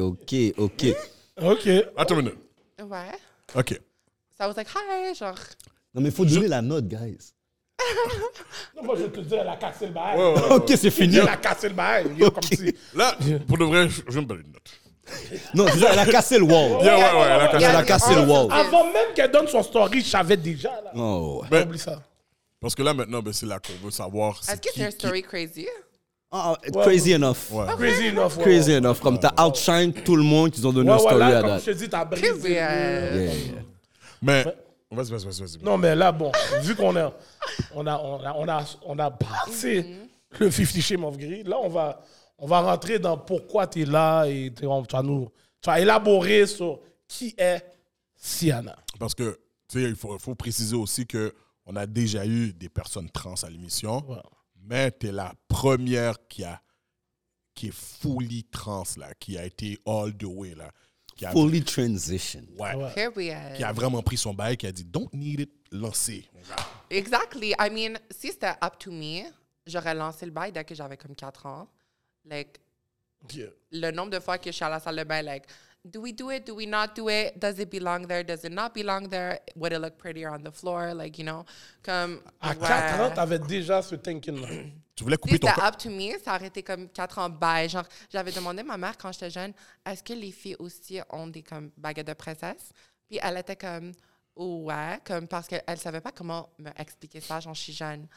ok, 0.00 0.32
ok. 0.58 0.96
OK. 1.42 1.68
Attends 1.96 2.18
une 2.18 2.22
minute. 2.26 2.38
ouais. 2.80 3.18
Ok. 3.54 3.80
So 4.38 4.44
I 4.44 4.46
was 4.48 4.56
like, 4.56 4.68
hi, 4.68 5.14
genre. 5.14 5.34
Non, 5.94 6.02
mais 6.02 6.08
il 6.10 6.14
faut 6.14 6.24
donner 6.24 6.48
la 6.48 6.62
note, 6.62 6.86
guys. 6.88 7.32
Non, 8.76 8.82
moi, 8.82 8.94
je 8.96 9.04
vais 9.04 9.10
te 9.10 9.20
dire, 9.20 9.38
elle 9.40 9.48
a 9.48 9.56
cassé 9.56 9.86
le 9.86 9.92
bail. 9.92 10.18
Ok, 10.50 10.72
c'est 10.76 10.90
fini. 10.90 11.16
Elle 11.18 11.28
a 11.28 11.36
cassé 11.36 11.68
le 11.68 11.74
bail. 11.74 12.06
Yo, 12.18 12.30
Comme 12.30 12.42
si... 12.42 12.74
Là, 12.94 13.16
pour 13.46 13.58
de 13.58 13.64
vrai, 13.64 13.88
je 13.88 14.02
je 14.08 14.14
vais 14.14 14.20
me 14.20 14.26
donner 14.26 14.42
une 14.42 14.52
note. 14.52 14.70
Non, 15.54 15.64
déjà, 15.66 15.92
elle 15.92 15.98
a 16.00 16.06
cassé 16.06 16.36
le 16.38 16.44
wall. 16.44 16.82
Yeah, 16.82 16.96
ouais, 16.96 17.20
ouais, 17.20 17.26
elle 17.26 17.40
a 17.40 17.48
cassé. 17.48 17.64
Elle 17.64 17.76
a 17.76 17.82
cassé 17.84 18.14
le 18.14 18.20
wall. 18.22 18.48
Avant 18.50 18.84
même 18.92 19.14
qu'elle 19.14 19.30
donne 19.30 19.46
son 19.46 19.62
story, 19.62 20.00
je 20.00 20.06
savais 20.08 20.36
déjà. 20.36 20.70
Là. 20.82 20.92
Oh, 20.96 21.40
ouais. 21.42 21.48
Ben, 21.48 21.66
Oublie 21.68 21.78
ça. 21.78 22.02
Parce 22.66 22.74
que 22.74 22.82
là, 22.82 22.94
maintenant, 22.94 23.22
ben, 23.22 23.32
c'est 23.32 23.46
là 23.46 23.60
qu'on 23.60 23.84
veut 23.84 23.92
savoir. 23.92 24.40
Est-ce 24.40 24.60
que 24.60 24.70
c'est 24.74 24.82
un 24.82 24.90
qui- 24.90 24.96
story 24.98 25.22
crazy? 25.22 25.68
Ah, 26.32 26.58
crazy 26.82 27.12
enough. 27.12 27.36
Ouais. 27.52 27.64
Crazy 27.76 28.06
enough. 28.08 28.36
Crazy 28.40 28.72
enough. 28.72 28.98
Comme 28.98 29.20
t'as 29.20 29.32
outshine 29.40 29.92
tout 29.92 30.16
le 30.16 30.24
monde 30.24 30.50
qui 30.50 30.66
ont 30.66 30.72
donné 30.72 30.90
un 30.90 30.98
story 30.98 31.16
là, 31.16 31.26
à 31.26 31.40
comme 31.42 31.50
date. 31.50 31.64
je 31.64 31.70
te 31.70 31.76
dis, 31.76 31.88
t'as 31.88 32.04
brisé. 32.04 32.26
Que 32.28 32.34
oui, 32.42 32.56
euh, 32.58 33.14
Yeah, 33.14 33.34
yeah. 33.34 33.62
Mais. 34.20 34.44
Vas-y, 34.90 35.10
vas-y, 35.12 35.40
vas-y. 35.40 35.62
Non, 35.62 35.78
mais 35.78 35.94
là, 35.94 36.10
bon, 36.10 36.32
vu 36.62 36.74
qu'on 36.74 36.96
a, 36.96 37.12
on 37.72 37.86
a, 37.86 37.98
on 37.98 38.24
a, 38.24 38.34
on 38.34 38.48
a, 38.48 38.64
on 38.84 38.98
a 38.98 39.10
passé 39.12 39.86
le 40.40 40.50
50 40.50 40.80
Shades 40.82 41.04
of 41.04 41.16
Grey, 41.16 41.44
là, 41.44 41.58
on 41.62 41.68
va, 41.68 42.02
on 42.36 42.48
va 42.48 42.62
rentrer 42.62 42.98
dans 42.98 43.16
pourquoi 43.16 43.68
tu 43.68 43.82
es 43.82 43.84
là 43.84 44.24
et 44.24 44.52
tu 44.52 44.66
vas 44.66 45.02
nous, 45.04 45.28
tu 45.62 45.70
vas 45.70 45.78
élaborer 45.78 46.46
sur 46.48 46.80
qui 47.06 47.32
est 47.38 47.64
Siana. 48.16 48.74
Parce 48.98 49.14
que, 49.14 49.38
tu 49.70 49.80
sais, 49.80 49.88
il 49.88 49.94
faut, 49.94 50.18
faut 50.18 50.34
préciser 50.34 50.74
aussi 50.74 51.06
que 51.06 51.32
on 51.66 51.76
a 51.76 51.86
déjà 51.86 52.24
eu 52.26 52.52
des 52.52 52.68
personnes 52.68 53.10
trans 53.10 53.34
à 53.42 53.50
l'émission, 53.50 54.04
mais 54.62 54.90
tu 54.92 55.08
es 55.08 55.12
la 55.12 55.34
première 55.48 56.26
qui 56.28 56.44
a 56.44 56.60
qui 57.54 57.68
est 57.68 57.74
fully 57.74 58.44
trans, 58.44 58.84
là, 58.98 59.14
qui 59.18 59.38
a 59.38 59.44
été 59.46 59.78
all 59.86 60.14
the 60.14 60.24
way, 60.24 60.54
là. 60.54 60.70
Qui 61.16 61.24
a, 61.24 61.30
Fully 61.32 61.64
transition. 61.64 62.42
ouais, 62.58 62.92
Here 62.94 63.10
we 63.16 63.30
are. 63.30 63.54
qui 63.54 63.64
a 63.64 63.72
vraiment 63.72 64.02
pris 64.02 64.18
son 64.18 64.34
bail, 64.34 64.58
qui 64.58 64.66
a 64.66 64.72
dit 64.72 64.84
Don't 64.84 65.08
need 65.14 65.40
it, 65.40 65.50
lancé. 65.72 66.28
Exactly. 66.90 67.54
I 67.58 67.70
mean, 67.70 67.98
si 68.10 68.28
c'était 68.28 68.54
up 68.62 68.74
to 68.78 68.90
me, 68.92 69.22
j'aurais 69.66 69.94
lancé 69.94 70.26
le 70.26 70.32
bail 70.32 70.52
dès 70.52 70.64
que 70.64 70.74
j'avais 70.74 70.98
comme 70.98 71.14
4 71.16 71.46
ans. 71.46 71.66
Like, 72.26 72.58
le 73.72 73.90
nombre 73.90 74.10
de 74.10 74.20
fois 74.20 74.36
que 74.36 74.50
je 74.50 74.54
suis 74.56 74.64
à 74.64 74.68
la 74.68 74.78
salle 74.78 74.96
de 74.96 75.04
bain, 75.04 75.22
like, 75.22 75.44
do 75.90 76.00
we 76.00 76.12
do 76.12 76.30
it? 76.30 76.46
Do 76.46 76.54
we 76.54 76.66
not 76.66 76.94
do 76.94 77.08
it? 77.08 77.38
Does 77.38 77.58
it 77.58 77.70
belong 77.70 78.06
there? 78.06 78.24
Does 78.24 78.44
it 78.44 78.52
not 78.52 78.74
belong 78.74 79.08
there? 79.08 79.40
Would 79.54 79.72
it 79.72 79.80
look 79.80 79.98
prettier 79.98 80.28
on 80.28 80.42
the 80.42 80.52
floor? 80.52 80.94
Like, 80.94 81.18
you 81.18 81.24
know, 81.24 81.44
comme. 81.82 82.20
À 82.40 82.50
ouais. 82.50 82.66
4 82.66 83.00
ans, 83.00 83.10
tu 83.14 83.20
avais 83.20 83.38
déjà 83.38 83.82
ce 83.82 83.94
thinking-là. 83.96 84.48
Tu 84.96 85.04
voulais 85.04 85.16
Si 85.16 85.20
couper 85.20 85.38
ton 85.38 85.48
c'était 85.48 85.60
up 85.60 85.76
to 85.76 85.90
me, 85.90 86.18
ça 86.24 86.36
aurait 86.36 86.46
été 86.46 86.62
comme 86.62 86.88
4 86.88 87.18
ans 87.18 87.28
bail. 87.28 87.68
Genre, 87.68 87.84
j'avais 88.10 88.32
demandé 88.32 88.60
à 88.60 88.64
ma 88.64 88.78
mère 88.78 88.96
quand 88.96 89.12
j'étais 89.12 89.28
jeune, 89.28 89.52
est-ce 89.84 90.02
que 90.02 90.14
les 90.14 90.32
filles 90.32 90.56
aussi 90.58 91.00
ont 91.10 91.26
des 91.26 91.42
comme 91.42 91.70
baguettes 91.76 92.06
de 92.06 92.14
princesse? 92.14 92.72
Puis 93.06 93.18
elle 93.22 93.36
était 93.36 93.56
comme, 93.56 93.92
ouais, 94.36 94.98
comme 95.04 95.28
parce 95.28 95.48
qu'elle 95.48 95.78
savait 95.78 96.00
pas 96.00 96.12
comment 96.12 96.48
me 96.58 96.70
expliquer 96.78 97.20
ça, 97.20 97.40
genre, 97.40 97.52
je 97.52 97.60
suis 97.60 97.72
jeune. 97.74 98.08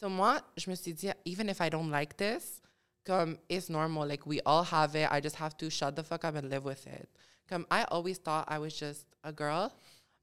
So 0.00 0.08
moi, 0.08 0.40
je 0.56 0.68
me 0.68 0.74
suis 0.74 0.92
dit, 0.92 1.08
even 1.24 1.48
if 1.48 1.60
I 1.60 1.70
don't 1.70 1.88
like 1.88 2.16
this, 2.16 2.60
comme, 3.04 3.38
it's 3.48 3.68
normal. 3.68 4.06
Like, 4.06 4.26
we 4.26 4.40
all 4.44 4.64
have 4.64 4.94
it. 4.94 5.08
I 5.10 5.20
just 5.20 5.36
have 5.36 5.56
to 5.58 5.70
shut 5.70 5.96
the 5.96 6.02
fuck 6.02 6.24
up 6.24 6.34
and 6.36 6.48
live 6.48 6.64
with 6.64 6.86
it. 6.86 7.08
Comme, 7.48 7.66
I 7.70 7.84
always 7.90 8.18
thought 8.18 8.46
I 8.48 8.58
was 8.58 8.70
just 8.70 9.06
a 9.22 9.32
girl. 9.32 9.70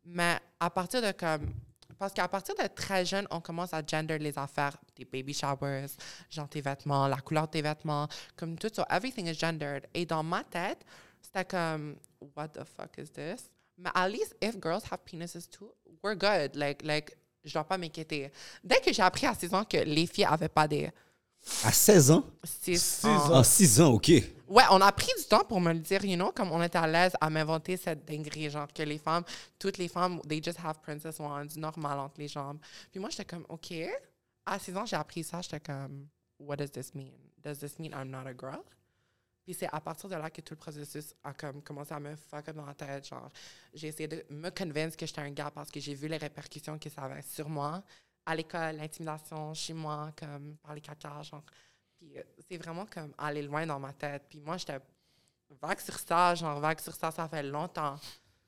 Mais 0.03 0.39
à 0.59 0.69
partir 0.69 1.01
de 1.01 1.11
comme. 1.11 1.53
Parce 1.99 2.13
qu'à 2.13 2.27
partir 2.27 2.55
de 2.55 2.67
très 2.67 3.05
jeune, 3.05 3.27
on 3.29 3.39
commence 3.39 3.75
à 3.75 3.83
gender 3.85 4.17
les 4.17 4.35
affaires, 4.35 4.75
des 4.95 5.05
baby 5.05 5.35
showers, 5.35 5.85
genre 6.31 6.49
tes 6.49 6.59
vêtements, 6.59 7.07
la 7.07 7.17
couleur 7.17 7.45
de 7.45 7.51
tes 7.51 7.61
vêtements, 7.61 8.07
comme 8.35 8.57
tout 8.57 8.71
ça. 8.73 8.87
Everything 8.89 9.27
is 9.27 9.35
gendered. 9.35 9.85
Et 9.93 10.03
dans 10.07 10.23
ma 10.23 10.43
tête, 10.43 10.83
c'était 11.21 11.45
comme, 11.45 11.95
what 12.35 12.47
the 12.47 12.63
fuck 12.63 12.97
is 12.97 13.11
this? 13.11 13.51
Mais 13.77 13.91
at 13.93 14.09
least 14.09 14.35
if 14.41 14.59
girls 14.59 14.83
have 14.89 15.01
penises 15.05 15.47
too, 15.47 15.71
we're 16.01 16.15
good. 16.15 16.55
Like, 16.55 16.81
like, 16.83 17.15
je 17.43 17.53
dois 17.53 17.63
pas 17.63 17.77
m'inquiéter. 17.77 18.31
Dès 18.63 18.79
que 18.81 18.91
j'ai 18.91 19.03
appris 19.03 19.27
à 19.27 19.35
6 19.35 19.53
ans 19.53 19.63
que 19.63 19.77
les 19.77 20.07
filles 20.07 20.25
avaient 20.25 20.49
pas 20.49 20.67
des 20.67 20.91
À 21.63 21.71
16 21.71 22.11
ans? 22.11 22.23
6 22.43 22.79
Six 22.81 23.05
ans. 23.05 23.09
ans. 23.33 23.39
En 23.39 23.43
6 23.43 23.81
ans, 23.81 23.93
ok. 23.93 24.09
Ouais, 24.47 24.63
on 24.69 24.81
a 24.81 24.91
pris 24.91 25.11
du 25.17 25.23
temps 25.25 25.43
pour 25.45 25.61
me 25.61 25.71
le 25.73 25.79
dire, 25.79 26.03
you 26.03 26.15
know, 26.15 26.31
comme 26.31 26.51
on 26.51 26.61
était 26.61 26.77
à 26.77 26.87
l'aise 26.87 27.13
à 27.21 27.29
m'inventer 27.29 27.77
cette 27.77 28.05
dinguerie, 28.05 28.49
genre 28.49 28.67
que 28.73 28.83
les 28.83 28.97
femmes, 28.97 29.23
toutes 29.57 29.77
les 29.77 29.87
femmes, 29.87 30.19
they 30.27 30.41
just 30.43 30.59
have 30.63 30.79
princess 30.81 31.19
wands, 31.19 31.55
normal 31.57 31.99
entre 31.99 32.19
les 32.19 32.27
jambes. 32.27 32.59
Puis 32.91 32.99
moi, 32.99 33.09
j'étais 33.09 33.25
comme, 33.25 33.45
OK. 33.49 33.73
À 34.45 34.59
6 34.59 34.75
ans, 34.77 34.85
j'ai 34.85 34.95
appris 34.97 35.23
ça, 35.23 35.41
j'étais 35.41 35.59
comme, 35.59 36.07
what 36.39 36.57
does 36.57 36.69
this 36.71 36.93
mean? 36.93 37.11
Does 37.43 37.59
this 37.59 37.79
mean 37.79 37.91
I'm 37.91 38.09
not 38.09 38.27
a 38.27 38.33
girl? 38.33 38.61
Puis 39.43 39.55
c'est 39.55 39.69
à 39.71 39.79
partir 39.79 40.07
de 40.09 40.15
là 40.15 40.29
que 40.29 40.41
tout 40.41 40.53
le 40.53 40.59
processus 40.59 41.15
a 41.23 41.33
comme 41.33 41.61
commencé 41.63 41.93
à 41.93 41.99
me 41.99 42.15
fuck 42.15 42.47
up 42.49 42.55
dans 42.55 42.65
la 42.65 42.75
tête. 42.75 43.07
Genre, 43.07 43.29
j'ai 43.73 43.87
essayé 43.87 44.07
de 44.07 44.23
me 44.29 44.49
convaincre 44.51 44.95
que 44.95 45.05
j'étais 45.05 45.21
un 45.21 45.31
gars 45.31 45.49
parce 45.49 45.71
que 45.71 45.79
j'ai 45.79 45.95
vu 45.95 46.07
les 46.07 46.17
répercussions 46.17 46.77
que 46.77 46.89
ça 46.89 47.01
avait 47.03 47.23
sur 47.23 47.49
moi. 47.49 47.81
À 48.25 48.35
l'école, 48.35 48.75
l'intimidation 48.75 49.53
chez 49.53 49.73
moi, 49.73 50.11
comme 50.15 50.57
par 50.57 50.75
les 50.75 50.81
caca, 50.81 51.21
genre. 51.23 51.43
Puis 51.97 52.17
euh, 52.17 52.23
c'est 52.47 52.57
vraiment 52.57 52.85
comme 52.85 53.13
aller 53.17 53.41
loin 53.41 53.65
dans 53.65 53.79
ma 53.79 53.93
tête. 53.93 54.23
Puis 54.29 54.39
moi, 54.39 54.57
j'étais 54.57 54.79
vague 55.61 55.79
sur 55.79 55.97
ça, 55.99 56.35
genre 56.35 56.59
vague 56.59 56.79
sur 56.79 56.95
ça, 56.95 57.11
ça 57.11 57.27
fait 57.27 57.43
longtemps. 57.43 57.99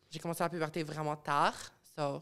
J'ai 0.10 0.20
commencé 0.20 0.44
la 0.44 0.50
puberté 0.50 0.84
vraiment 0.84 1.16
tard. 1.16 1.56
So, 1.96 2.22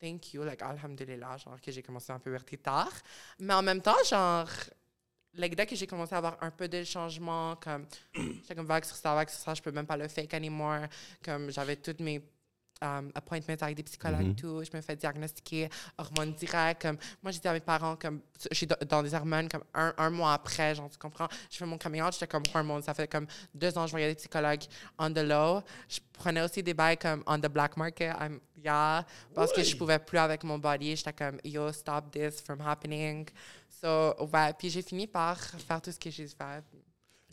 thank 0.00 0.32
you, 0.32 0.42
like, 0.44 0.62
alhamdulillah, 0.62 1.36
genre 1.36 1.60
que 1.60 1.70
j'ai 1.70 1.82
commencé 1.82 2.12
la 2.12 2.18
puberté 2.18 2.56
tard. 2.56 2.92
Mais 3.38 3.54
en 3.54 3.62
même 3.62 3.82
temps, 3.82 4.02
genre, 4.08 4.48
like, 5.34 5.54
dès 5.54 5.66
que 5.66 5.76
j'ai 5.76 5.86
commencé 5.86 6.14
à 6.14 6.18
avoir 6.18 6.42
un 6.42 6.50
peu 6.50 6.68
de 6.68 6.82
changement, 6.84 7.56
comme, 7.56 7.86
j'étais 8.14 8.54
comme 8.54 8.66
vague 8.66 8.84
sur 8.84 8.96
ça, 8.96 9.14
vague 9.14 9.28
sur 9.28 9.40
ça, 9.40 9.54
je 9.54 9.62
peux 9.62 9.72
même 9.72 9.86
pas 9.86 9.96
le 9.96 10.08
fake 10.08 10.32
anymore. 10.34 10.86
Comme, 11.22 11.50
j'avais 11.50 11.76
toutes 11.76 12.00
mes 12.00 12.22
um, 12.82 13.10
appointments 13.14 13.56
avec 13.60 13.76
des 13.76 13.82
psychologues, 13.82 14.34
tout. 14.36 14.62
Je 14.64 14.76
me 14.76 14.82
fais 14.82 14.96
diagnostiquer 14.96 15.68
hormones 15.98 16.32
directes. 16.34 16.82
Comme, 16.82 16.96
moi, 17.22 17.32
j'ai 17.32 17.38
dit 17.40 17.48
à 17.48 17.52
mes 17.52 17.60
parents, 17.60 17.96
comme, 17.96 18.20
je 18.50 18.54
suis 18.56 18.66
dans 18.66 19.02
des 19.02 19.14
hormones, 19.14 19.48
comme 19.48 19.64
un, 19.74 19.94
un 19.96 20.10
mois 20.10 20.34
après, 20.34 20.74
genre, 20.74 20.90
tu 20.90 20.98
comprends? 20.98 21.28
Je 21.50 21.56
fais 21.56 21.66
mon 21.66 21.78
coming 21.78 22.02
out, 22.02 22.12
j'étais 22.12 22.26
comme 22.26 22.42
hormones. 22.54 22.82
Ça 22.82 22.94
fait 22.94 23.08
comme 23.08 23.26
deux 23.54 23.76
ans 23.78 23.82
que 23.82 23.88
je 23.88 23.92
voyais 23.92 24.08
des 24.08 24.14
psychologues 24.16 24.64
on 24.98 25.10
the 25.12 25.18
low. 25.18 25.60
Je 25.88 25.98
prenais 26.12 26.42
aussi 26.42 26.62
des 26.62 26.74
bails 26.74 26.96
comme 26.98 27.22
on 27.26 27.38
the 27.38 27.48
black 27.48 27.76
market. 27.76 28.14
I'm, 28.20 28.40
yeah, 28.62 29.04
parce 29.34 29.52
que 29.52 29.62
je 29.62 29.76
pouvais 29.76 29.98
plus 29.98 30.18
avec 30.18 30.44
mon 30.44 30.58
body. 30.58 30.96
J'étais 30.96 31.12
comme, 31.12 31.38
yo, 31.44 31.72
stop 31.72 32.10
this 32.10 32.40
from 32.40 32.60
happening. 32.60 33.26
So, 33.80 34.14
ouais. 34.32 34.52
Puis 34.58 34.70
j'ai 34.70 34.82
fini 34.82 35.06
par 35.06 35.38
faire 35.38 35.80
tout 35.82 35.92
ce 35.92 35.98
que 35.98 36.10
j'ai 36.10 36.26
fait. 36.26 36.62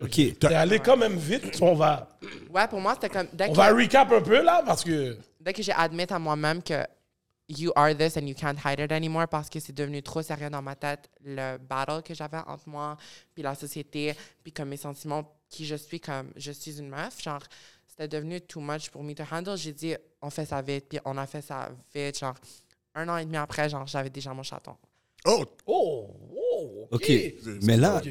OK. 0.02 0.38
T'es 0.40 0.54
allé 0.54 0.80
quand 0.80 0.98
même 0.98 1.16
vite. 1.16 1.58
On 1.62 1.76
va, 1.76 2.10
Ouais, 2.50 2.68
pour 2.68 2.82
moi, 2.82 2.94
c'était 2.96 3.10
comme. 3.10 3.28
Dès 3.32 3.48
on 3.48 3.52
que- 3.52 3.58
va 3.58 3.70
recap 3.74 4.12
un 4.12 4.22
peu 4.22 4.42
là 4.42 4.62
parce 4.66 4.84
que. 4.84 5.18
Dès 5.44 5.54
que 5.54 5.62
j'ai 5.62 5.74
admis 5.74 6.06
à 6.10 6.20
moi-même 6.20 6.62
que 6.64 6.86
you 7.50 7.72
are 7.76 7.96
this 7.96 8.18
and 8.18 8.26
you 8.26 8.34
can't 8.34 8.58
hide 8.64 8.80
it 8.80 8.92
anymore 8.92 9.28
parce 9.28 9.50
que 9.50 9.60
c'est 9.60 9.74
devenu 9.74 10.02
trop 10.02 10.22
sérieux 10.22 10.50
dans 10.50 10.62
ma 10.62 10.76
tête, 10.76 11.10
le 11.24 11.58
battle 11.58 12.02
que 12.02 12.14
j'avais 12.14 12.38
entre 12.48 12.68
moi, 12.70 12.98
puis 13.34 13.44
la 13.44 13.54
société, 13.54 14.16
puis 14.42 14.52
comme 14.52 14.70
mes 14.70 14.78
sentiments, 14.78 15.30
qui 15.50 15.66
je 15.66 15.76
suis 15.76 16.00
comme 16.00 16.32
je 16.36 16.52
suis 16.52 16.80
une 16.80 16.90
meuf, 16.90 17.22
genre, 17.22 17.44
c'était 17.88 18.08
devenu 18.08 18.42
too 18.42 18.62
much 18.62 18.90
pour 18.90 19.04
me 19.04 19.14
to 19.14 19.24
handle. 19.30 19.58
J'ai 19.58 19.74
dit, 19.74 19.94
on 20.22 20.30
fait 20.30 20.46
ça 20.46 20.62
vite, 20.62 20.86
puis 20.90 21.00
on 21.06 21.18
a 21.18 21.28
fait 21.28 21.42
ça 21.42 21.70
vite, 21.94 22.18
genre, 22.18 22.36
un 22.96 23.08
an 23.10 23.18
et 23.18 23.26
demi 23.26 23.38
après, 23.38 23.70
genre, 23.70 23.86
j'avais 23.86 24.10
déjà 24.10 24.34
mon 24.34 24.44
chaton. 24.44 24.76
Oh, 25.26 25.46
Oh, 25.66 26.10
oh, 26.36 26.88
OK. 26.92 27.12
Mais 27.62 27.78
là, 27.78 28.02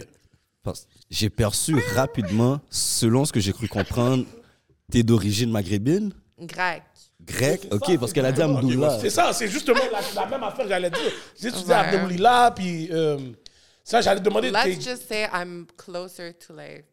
j'ai 1.10 1.30
perçu 1.30 1.74
rapidement, 1.94 2.60
selon 2.70 3.24
ce 3.24 3.32
que 3.32 3.40
j'ai 3.40 3.52
cru 3.52 3.66
comprendre, 3.66 4.24
t'es 4.90 5.02
d'origine 5.02 5.50
maghrébine, 5.50 6.12
Grec. 6.38 6.82
Grec. 7.24 7.66
OK, 7.70 7.85
ça, 7.87 7.98
parce 7.98 8.12
qu'elle 8.12 8.26
a 8.26 8.32
dit. 8.32 8.42
Amdoula. 8.42 8.98
C'est 8.98 9.11
ça, 9.11 9.32
c'est 9.32 9.48
justement 9.48 9.80
la, 9.90 10.00
la 10.22 10.26
même 10.26 10.42
affaire 10.42 10.64
que 10.64 10.68
j'allais 10.68 10.90
dire. 10.90 11.12
Si 11.35 11.46
tu 11.46 11.52
disais 11.52 11.72
Ouais. 11.72 11.74
Abdelmoulila, 11.74 12.52
puis 12.54 12.88
euh, 12.90 13.32
ça, 13.85 14.00
j'allais 14.00 14.20
demander. 14.20 14.50
Let's 14.50 14.82
just 14.82 15.08
say 15.08 15.28
I'm 15.32 15.66
closer 15.76 16.35
to 16.35 16.54
like, 16.54 16.87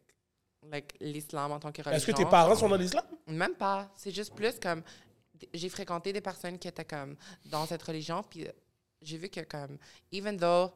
like 0.70 0.94
l'islam 1.00 1.52
en 1.52 1.58
tant 1.58 1.72
que 1.72 1.82
religion. 1.82 1.96
Est-ce 1.96 2.06
que 2.06 2.12
tes 2.16 2.26
parents 2.26 2.56
sont 2.56 2.68
dans 2.68 2.76
l'islam? 2.76 3.04
Même 3.26 3.54
pas. 3.54 3.90
C'est 3.96 4.14
juste 4.14 4.34
plus 4.34 4.58
comme. 4.60 4.82
J'ai 5.54 5.68
fréquenté 5.70 6.12
des 6.12 6.20
personnes 6.20 6.58
qui 6.58 6.68
étaient 6.68 6.84
comme 6.84 7.16
dans 7.46 7.64
cette 7.64 7.82
religion, 7.82 8.22
puis 8.22 8.46
j'ai 9.00 9.16
vu 9.16 9.30
que, 9.30 9.40
comme, 9.40 9.78
even 10.12 10.36
though 10.36 10.70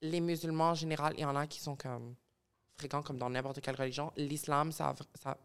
les 0.00 0.20
musulmans 0.20 0.70
en 0.70 0.74
général, 0.74 1.12
il 1.18 1.20
y 1.20 1.24
en 1.26 1.36
a 1.36 1.46
qui 1.46 1.60
sont 1.60 1.76
comme 1.76 2.14
fréquents 2.78 3.02
comme 3.02 3.18
dans 3.18 3.28
n'importe 3.28 3.60
quelle 3.60 3.76
religion, 3.76 4.10
l'islam, 4.16 4.72
ça, 4.72 4.94
ça. 5.22 5.36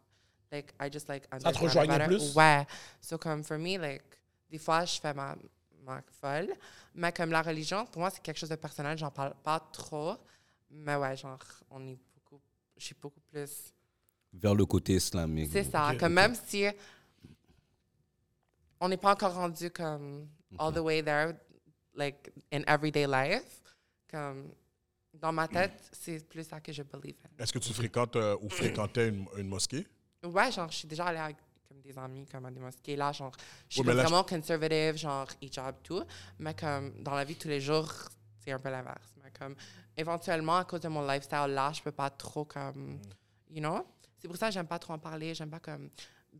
Like, 0.52 0.74
I 0.80 0.90
just 0.92 1.08
like. 1.10 1.24
Ça 1.32 1.40
te 1.40 1.48
understand 1.48 1.66
rejoignait 1.66 2.08
plus? 2.08 2.36
Ouais. 2.36 2.66
So, 3.02 3.18
comme, 3.18 3.44
for 3.44 3.58
me, 3.58 3.78
like, 3.78 4.04
des 4.50 4.60
fois, 4.60 4.86
je 4.86 5.00
fais 5.00 5.14
ma, 5.14 5.36
ma 5.84 6.02
folle, 6.22 6.54
mais 6.94 7.12
comme 7.12 7.32
la 7.32 7.42
religion, 7.42 7.86
pour 7.86 8.02
moi, 8.02 8.10
c'est 8.10 8.22
quelque 8.22 8.38
chose 8.38 8.50
de 8.50 8.56
personnel, 8.56 8.98
j'en 8.98 9.12
parle 9.12 9.34
pas 9.44 9.60
trop, 9.72 10.16
mais 10.70 10.96
ouais, 10.96 11.16
genre, 11.16 11.40
on 11.70 11.86
est 11.88 11.98
beaucoup. 12.14 12.42
Je 12.78 12.86
suis 12.86 12.96
beaucoup 13.02 13.22
plus. 13.22 13.74
Vers 14.34 14.56
le 14.56 14.66
côté 14.66 14.94
islamique. 14.96 15.50
C'est 15.52 15.64
ça. 15.64 15.94
Comme 15.98 16.14
même 16.14 16.36
si 16.36 16.66
on 18.80 18.90
n'est 18.90 18.98
pas 18.98 19.14
encore 19.14 19.34
rendu 19.34 19.70
comme 19.72 20.28
all 20.60 20.74
the 20.74 20.80
way 20.80 21.02
there, 21.02 21.34
like 21.96 22.32
in 22.52 22.62
everyday 22.68 23.08
life, 23.08 23.62
comme 24.10 24.52
dans 25.14 25.32
ma 25.32 25.48
tête, 25.48 25.90
c'est 25.92 26.28
plus 26.28 26.46
ça 26.46 26.60
que 26.60 26.74
je 26.74 26.84
believe 26.84 27.16
in. 27.24 27.44
est-ce 27.44 27.54
que 27.54 27.60
tu 27.60 27.74
fréquentes 27.74 28.18
euh, 28.18 28.38
ou 28.42 28.50
fréquentais 28.50 29.10
une, 29.10 29.26
une 29.38 29.48
mosquée? 29.48 29.88
Ouais, 30.26 30.52
genre, 30.52 30.70
je 30.72 30.78
suis 30.78 30.88
déjà 30.88 31.06
allée 31.06 31.20
avec 31.20 31.38
comme 31.68 31.82
des 31.82 31.98
amis, 31.98 32.26
comme 32.26 32.46
à 32.46 32.52
des 32.52 32.60
mosquées. 32.60 32.96
Là, 32.96 33.12
genre, 33.12 33.32
je 33.70 33.76
suis 33.76 33.82
Ouais, 33.82 33.88
mais 33.88 33.94
là, 33.94 34.04
vraiment 34.04 34.24
conservative, 34.24 34.98
genre, 34.98 35.28
hijab, 35.42 35.76
tout. 35.84 36.04
Mais 36.40 36.54
comme 36.54 37.02
dans 37.04 37.16
la 37.16 37.24
vie 37.24 37.36
de 37.36 37.40
tous 37.40 37.48
les 37.48 37.62
jours, 37.62 37.92
c'est 38.40 38.52
un 38.52 38.60
peu 38.60 38.70
l'inverse. 38.70 39.14
Mais 39.24 39.32
comme 39.38 39.56
éventuellement, 39.98 40.58
à 40.58 40.66
cause 40.66 40.82
de 40.82 40.88
mon 40.88 41.06
lifestyle, 41.06 41.48
là, 41.50 41.72
je 41.74 41.82
peux 41.82 41.92
pas 41.92 42.10
trop 42.10 42.46
comme, 42.46 43.00
you 43.50 43.60
know? 43.60 43.86
C'est 44.20 44.28
pour 44.28 44.38
ça 44.38 44.48
que 44.48 44.54
j'aime 44.54 44.68
pas 44.68 44.80
trop 44.80 44.94
en 44.94 45.00
parler. 45.00 45.36
J'aime 45.36 45.50
pas 45.50 45.60
comme 45.60 45.90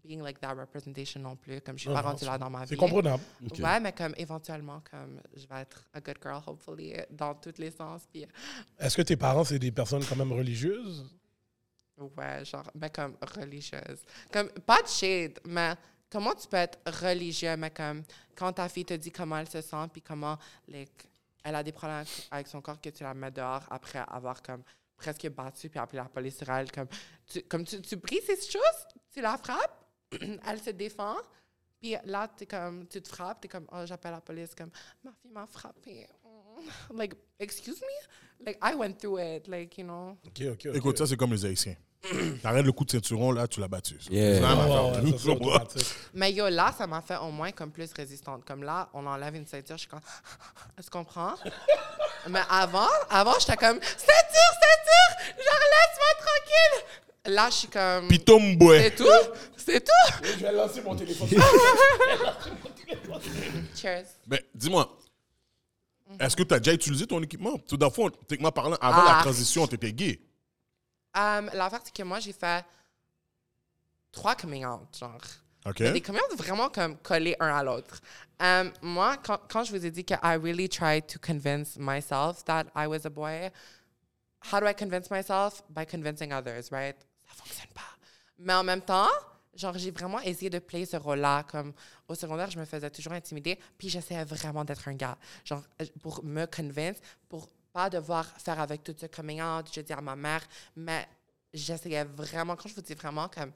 being 0.04 0.22
like 0.22 0.40
that 0.40 0.54
representation 0.54 1.22
non 1.22 1.36
plus. 1.36 1.62
Comme 1.62 1.78
je 1.78 1.82
suis 1.84 1.94
pas 1.94 2.02
rendue 2.02 2.26
là 2.26 2.38
dans 2.38 2.50
ma 2.50 2.62
vie. 2.62 2.70
C'est 2.70 2.76
comprenable. 2.76 3.24
Ok. 3.46 3.60
Ouais, 3.60 3.80
mais 3.80 3.94
comme 3.94 4.14
éventuellement, 4.18 4.82
comme 4.90 5.22
je 5.36 5.46
vais 5.48 5.62
être 5.62 5.84
a 5.94 6.02
good 6.02 6.18
girl, 6.22 6.42
hopefully, 6.48 6.94
dans 7.12 7.36
tous 7.36 7.58
les 7.58 7.72
sens. 7.72 8.04
Puis 8.12 8.26
Est-ce 8.80 8.98
que 8.98 9.02
tes 9.02 9.16
parents, 9.16 9.44
c'est 9.44 9.60
des 9.60 9.72
personnes 9.72 10.04
quand 10.04 10.16
même 10.16 10.32
religieuses? 10.32 11.06
Ouais, 11.98 12.44
genre, 12.44 12.70
mais 12.76 12.90
comme 12.90 13.16
religieuse. 13.36 14.04
Comme, 14.32 14.50
pas 14.50 14.82
de 14.82 14.88
shade, 14.88 15.40
mais 15.46 15.76
comment 16.10 16.34
tu 16.36 16.48
peux 16.48 16.58
être 16.58 16.78
religieux, 17.02 17.56
mais 17.56 17.72
comme, 17.72 18.04
quand 18.36 18.52
ta 18.54 18.68
fille 18.68 18.86
te 18.86 18.94
dit 18.96 19.12
comment 19.12 19.38
elle 19.38 19.50
se 19.50 19.62
sent, 19.62 19.88
puis 19.92 20.02
comment, 20.02 20.38
like, 20.68 21.08
elle 21.44 21.56
a 21.56 21.64
des 21.64 21.72
problèmes 21.72 22.06
avec- 22.32 22.48
son 22.48 22.62
corps, 22.62 22.82
que 22.82 22.90
tu 22.90 23.04
la 23.04 23.14
mets 23.14 23.32
dehors 23.32 23.64
après 23.70 24.04
avoir, 24.08 24.42
comme, 24.42 24.64
presque 24.98 25.30
battu, 25.30 25.70
puis 25.70 25.80
appelé 25.80 26.02
la 26.02 26.10
police 26.10 26.38
sur 26.38 26.50
elle, 26.50 26.70
comme, 26.72 26.88
tu, 27.28 27.42
comme 27.44 27.64
tu, 27.64 27.82
tu 27.82 27.96
brises 27.96 28.26
ces 28.26 28.36
choses, 28.52 28.88
tu 29.14 29.22
la 29.22 29.38
frappes, 29.38 29.86
elle 30.48 30.60
se 30.62 30.72
défend, 30.72 31.16
puis 31.80 31.96
là, 32.06 32.30
es 32.40 32.46
comme, 32.46 32.88
tu 32.88 33.02
te 33.02 33.08
frappes, 33.08 33.42
tu 33.42 33.46
es 33.46 33.50
comme, 33.50 33.68
oh, 33.72 33.86
j'appelle 33.86 34.12
la 34.12 34.22
police, 34.22 34.54
comme, 34.54 34.72
ma 35.04 35.12
fille 35.14 35.32
m'a 35.32 35.46
frappé. 35.46 36.08
Like, 36.94 37.14
excuse 37.38 37.80
me? 37.82 38.46
Like, 38.46 38.58
I 38.62 38.74
went 38.76 38.94
through 39.00 39.20
it, 39.20 39.48
like, 39.48 39.78
you 39.78 39.84
know. 39.84 40.18
OK, 40.26 40.42
OK. 40.52 40.66
ok. 40.68 40.76
Écoute, 40.76 40.98
ça, 40.98 41.06
c'est 41.06 41.18
comme 41.18 41.32
les 41.34 41.46
Haïtiens. 41.46 41.76
T'arrêtes 42.44 42.66
le 42.66 42.72
coup 42.72 42.86
de 42.86 42.92
ceinturon, 42.92 43.32
là, 43.32 43.48
tu 43.48 43.60
l'as 43.60 43.68
battu. 43.68 43.96
Yeah. 44.10 44.40
Même 44.42 44.60
Ouais, 44.70 45.18
ça. 45.78 45.92
Mais 46.14 46.32
yo, 46.34 46.48
là, 46.50 46.74
ça 46.78 46.86
m'a 46.88 47.02
fait 47.02 47.18
au 47.18 47.32
moins 47.32 47.52
comme 47.52 47.72
plus 47.72 47.92
résistante. 47.94 48.44
Comme 48.46 48.64
là, 48.64 48.90
on 48.94 49.06
enlève 49.06 49.36
une 49.36 49.46
ceinture, 49.48 49.76
je 49.78 49.82
suis 49.82 49.90
comme, 49.90 50.02
tu 50.84 50.90
comprends? 50.90 51.34
Mais 52.30 52.42
avant, 52.50 52.88
avant, 53.10 53.34
j'étais 53.40 53.58
comme, 53.58 53.80
ceinture, 53.82 54.54
ceinture, 54.62 55.36
genre 55.38 55.62
laisse-moi 55.74 56.14
tranquille. 56.20 57.34
Là, 57.34 57.50
je 57.50 57.56
suis 57.56 57.68
comme, 57.68 58.08
Pitomboy. 58.08 58.80
c'est 58.84 58.96
tout? 58.96 59.06
C'est 59.58 59.84
tout? 59.84 60.24
Je 60.40 60.44
vais 60.46 60.52
lancer 60.52 60.82
mon 60.82 60.96
téléphone. 60.96 61.28
Cheers. 63.76 64.06
Ben, 64.28 64.40
dis-moi, 64.54 64.96
est-ce 66.20 66.36
que 66.36 66.44
tu 66.44 66.54
as 66.54 66.60
déjà 66.60 66.74
utilisé 66.74 67.08
ton 67.08 67.22
équipement? 67.24 67.58
Tout 67.68 67.78
d'un 67.78 67.90
fond, 67.90 68.10
techniquement 68.28 68.52
parlant, 68.52 68.78
avant 68.80 69.04
la 69.04 69.18
Ah. 69.20 69.22
transition, 69.24 69.66
tu 69.68 69.74
étais 69.76 69.92
gay. 69.92 70.20
Um, 71.16 71.50
L'affaire, 71.54 71.80
c'est 71.84 71.96
que 71.96 72.04
moi, 72.04 72.20
j'ai 72.20 72.34
fait 72.34 72.66
trois 74.12 74.36
coming 74.36 74.66
out, 74.66 74.98
genre. 74.98 75.22
Des 75.74 76.02
coming 76.02 76.22
out 76.22 76.38
vraiment 76.38 76.70
comme 76.70 76.98
collés 76.98 77.36
un 77.40 77.48
à 77.48 77.64
l'autre. 77.64 78.00
Um, 78.40 78.72
moi, 78.82 79.18
quand, 79.18 79.40
quand 79.50 79.64
je 79.64 79.72
vous 79.72 79.84
ai 79.84 79.90
dit 79.90 80.06
que 80.06 80.14
I 80.14 80.38
really 80.38 80.70
tried 80.70 81.08
to 81.08 81.18
convince 81.20 81.78
myself 81.78 82.44
that 82.46 82.66
I 82.76 82.86
was 82.86 83.06
a 83.06 83.10
boy, 83.10 83.50
how 84.52 84.60
do 84.60 84.68
I 84.68 84.76
convince 84.76 85.10
myself? 85.10 85.64
By 85.70 85.86
convincing 85.86 86.32
others, 86.32 86.70
right? 86.72 86.96
Ça 87.28 87.34
fonctionne 87.34 87.74
pas. 87.74 87.82
Mais 88.38 88.54
en 88.54 88.64
même 88.64 88.82
temps, 88.82 89.10
genre, 89.56 89.78
j'ai 89.78 89.90
vraiment 89.90 90.20
essayé 90.20 90.50
de 90.50 90.60
play 90.60 90.86
ce 90.86 90.98
rôle-là. 90.98 91.44
Comme 91.44 91.74
au 92.08 92.14
secondaire, 92.14 92.52
je 92.52 92.60
me 92.60 92.66
faisais 92.66 92.90
toujours 92.92 93.14
intimider, 93.14 93.58
puis 93.78 93.90
j'essayais 93.90 94.26
vraiment 94.26 94.64
d'être 94.64 94.88
un 94.88 94.94
gars. 94.94 95.18
Genre, 95.44 95.64
euh, 95.82 95.86
pour 96.02 96.24
me 96.24 96.46
convaincre, 96.46 97.00
pour 97.28 97.50
pas 97.76 97.90
devoir 97.90 98.26
faire 98.38 98.58
avec 98.62 98.84
tout 98.86 98.96
ce 98.98 99.06
coming 99.08 99.42
out, 99.42 99.66
je 99.76 99.82
dis 99.82 99.92
à 99.92 100.00
ma 100.00 100.16
mère, 100.16 100.40
mais 100.78 101.06
j'essayais 101.54 102.06
vraiment, 102.06 102.56
quand 102.56 102.70
je 102.70 102.76
vous 102.76 102.82
dis 102.82 102.94
vraiment, 102.94 103.28
comme, 103.28 103.52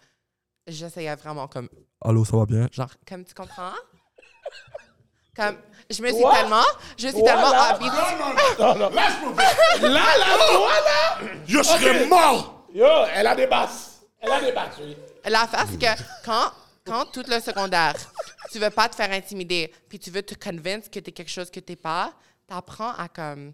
j'essayais 0.67 1.15
vraiment 1.15 1.47
comme, 1.47 1.69
allô, 2.01 2.25
ça 2.25 2.36
va 2.36 2.45
bien? 2.45 2.67
Genre, 2.69 2.91
comme 3.08 3.23
tu 3.23 3.34
comprends? 3.34 3.71
Comme, 5.36 5.55
je 5.89 6.01
me 6.01 6.10
suis 6.10 6.21
Toi? 6.21 6.34
tellement, 6.36 6.63
je 6.97 7.08
suis 7.08 7.13
Toi, 7.21 7.23
tellement 7.23 7.51
là? 7.51 7.69
habituée. 7.69 7.89
Non, 8.60 8.75
non. 8.75 8.89
Là, 8.89 10.17
là, 10.17 10.38
toi, 10.49 10.73
là! 10.89 11.19
Je 11.47 11.63
serais 11.63 12.03
Ok. 12.03 12.10
mort! 12.10 12.65
Yo, 12.73 12.86
elle 13.13 13.25
a 13.27 13.36
des 13.36 13.47
basses. 13.47 14.01
Elle 14.19 14.32
a 14.34 14.41
des 14.41 14.51
basses, 14.51 14.75
oui. 14.82 14.97
L'affaire, 15.23 15.65
c'est 15.69 15.77
que 15.79 16.03
quand, 16.25 16.51
quand 16.84 17.05
tout 17.05 17.23
le 17.25 17.39
secondaire, 17.39 17.95
tu 18.51 18.60
veux 18.60 18.69
pas 18.71 18.89
te 18.89 18.95
faire 18.95 19.12
intimider, 19.12 19.73
puis 19.88 19.97
tu 19.97 20.12
veux 20.12 20.23
te 20.23 20.34
convaincre 20.36 20.89
que 20.89 20.99
tu 20.99 21.10
es 21.10 21.13
quelque 21.13 21.32
chose 21.32 21.49
que 21.49 21.62
tu 21.62 21.77
pas, 21.77 22.12
tu 22.45 22.53
apprends 22.53 22.91
à 22.95 23.08
comme, 23.08 23.53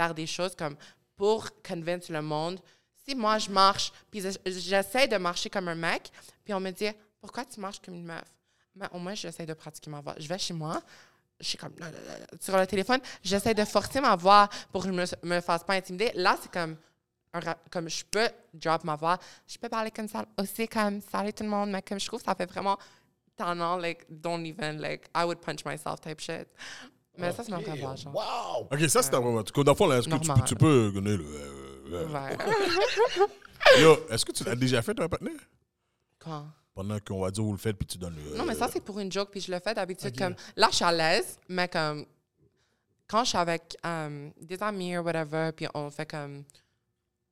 faire 0.00 0.14
des 0.14 0.26
choses 0.26 0.54
comme 0.56 0.76
pour 1.16 1.48
convaincre 1.62 2.10
le 2.10 2.22
monde. 2.22 2.58
Si 3.04 3.14
moi, 3.14 3.36
je 3.38 3.50
marche, 3.50 3.92
puis 4.10 4.20
je- 4.22 4.50
j'essaie 4.50 5.06
de 5.08 5.16
marcher 5.18 5.50
comme 5.50 5.68
un 5.68 5.74
mec, 5.74 6.10
puis 6.44 6.54
on 6.54 6.60
me 6.60 6.70
dit 6.70 6.90
Pourquoi 7.20 7.44
tu 7.44 7.60
marches 7.60 7.80
comme 7.84 7.94
une 7.94 8.06
meuf? 8.06 8.28
Mais 8.74 8.86
au 8.92 8.98
moins, 8.98 9.14
j'essaie 9.14 9.44
de 9.44 9.52
pratiquer 9.52 9.90
ma 9.90 10.00
voix. 10.00 10.14
Je 10.18 10.26
vais 10.26 10.38
chez 10.38 10.54
moi, 10.54 10.80
je 11.38 11.48
suis 11.48 11.58
comme 11.58 11.74
sur 12.40 12.56
le 12.56 12.66
téléphone, 12.66 13.00
j'essaie 13.22 13.52
de 13.52 13.64
forcer 13.66 14.00
ma 14.00 14.16
voix 14.16 14.48
pour 14.72 14.82
que 14.82 14.88
je 14.88 14.92
me, 14.94 15.04
me 15.34 15.40
fasse 15.42 15.62
pas 15.64 15.74
intimider. 15.74 16.10
Là, 16.14 16.38
c'est 16.40 16.50
comme 16.50 16.76
comme 17.70 17.88
je 17.88 18.04
peux 18.04 18.28
drop 18.54 18.82
ma 18.84 18.96
voix, 18.96 19.16
je 19.46 19.56
peux 19.58 19.68
parler 19.68 19.90
comme 19.92 20.08
ça 20.08 20.24
aussi 20.38 20.66
comme 20.66 21.00
salut 21.12 21.32
tout 21.32 21.44
le 21.44 21.50
monde, 21.50 21.70
mais 21.70 21.80
comme 21.82 22.00
je 22.00 22.06
trouve 22.06 22.22
ça 22.24 22.34
fait 22.34 22.46
vraiment 22.54 22.76
tannant, 23.36 23.76
like 23.76 24.04
don't 24.08 24.44
even 24.46 24.80
like 24.80 25.02
I 25.14 25.22
would 25.24 25.40
punch 25.40 25.64
myself 25.64 26.00
type 26.00 26.20
shit. 26.20 26.48
Mais 27.20 27.32
ça 27.32 27.44
c'est 27.44 27.50
genre. 27.50 28.14
Wow! 28.14 28.68
OK, 28.70 28.88
ça, 28.88 29.02
c'est 29.02 29.10
vraiment... 29.10 29.42
Dans 29.42 29.72
le 29.72 29.74
fond, 29.74 29.86
là, 29.86 29.98
est-ce 29.98 30.08
que 30.08 30.16
tu 30.16 30.32
peux, 30.32 30.44
tu 30.44 30.54
peux 30.56 30.92
donner 30.92 31.16
le... 31.16 31.24
euh, 31.24 31.92
euh, 31.92 32.08
Ouais. 32.08 32.36
Yo, 33.80 33.96
est-ce 34.08 34.24
que 34.24 34.32
tu 34.32 34.44
l'as 34.44 34.56
déjà 34.56 34.80
fait, 34.82 34.98
un 34.98 35.08
partenaire? 35.08 35.40
Quand? 36.18 36.46
pendant 36.74 36.98
qu'on 37.00 37.20
va 37.20 37.30
dire 37.30 37.44
vous 37.44 37.52
le 37.52 37.58
faites, 37.58 37.76
puis 37.76 37.86
tu 37.86 37.98
donnes 37.98 38.16
le. 38.16 38.36
Non, 38.36 38.44
mais 38.44 38.54
ça, 38.54 38.68
c'est 38.68 38.80
pour 38.80 38.98
une 39.00 39.10
joke, 39.12 39.30
puis 39.30 39.40
je 39.40 39.52
le 39.52 39.58
fais 39.60 39.74
d'habitude. 39.74 40.16
Comme, 40.16 40.34
là, 40.56 40.68
je 40.70 40.76
suis 40.76 40.84
à 40.84 40.92
l'aise, 40.92 41.38
mais 41.48 41.68
comme, 41.68 42.06
quand 43.06 43.24
je 43.24 43.30
suis 43.30 43.38
avec 43.38 43.76
euh, 43.84 44.30
des 44.40 44.62
amis 44.62 44.96
ou 44.96 45.02
whatever, 45.02 45.50
puis 45.52 45.66
on 45.74 45.90
fait 45.90 46.06
comme, 46.06 46.44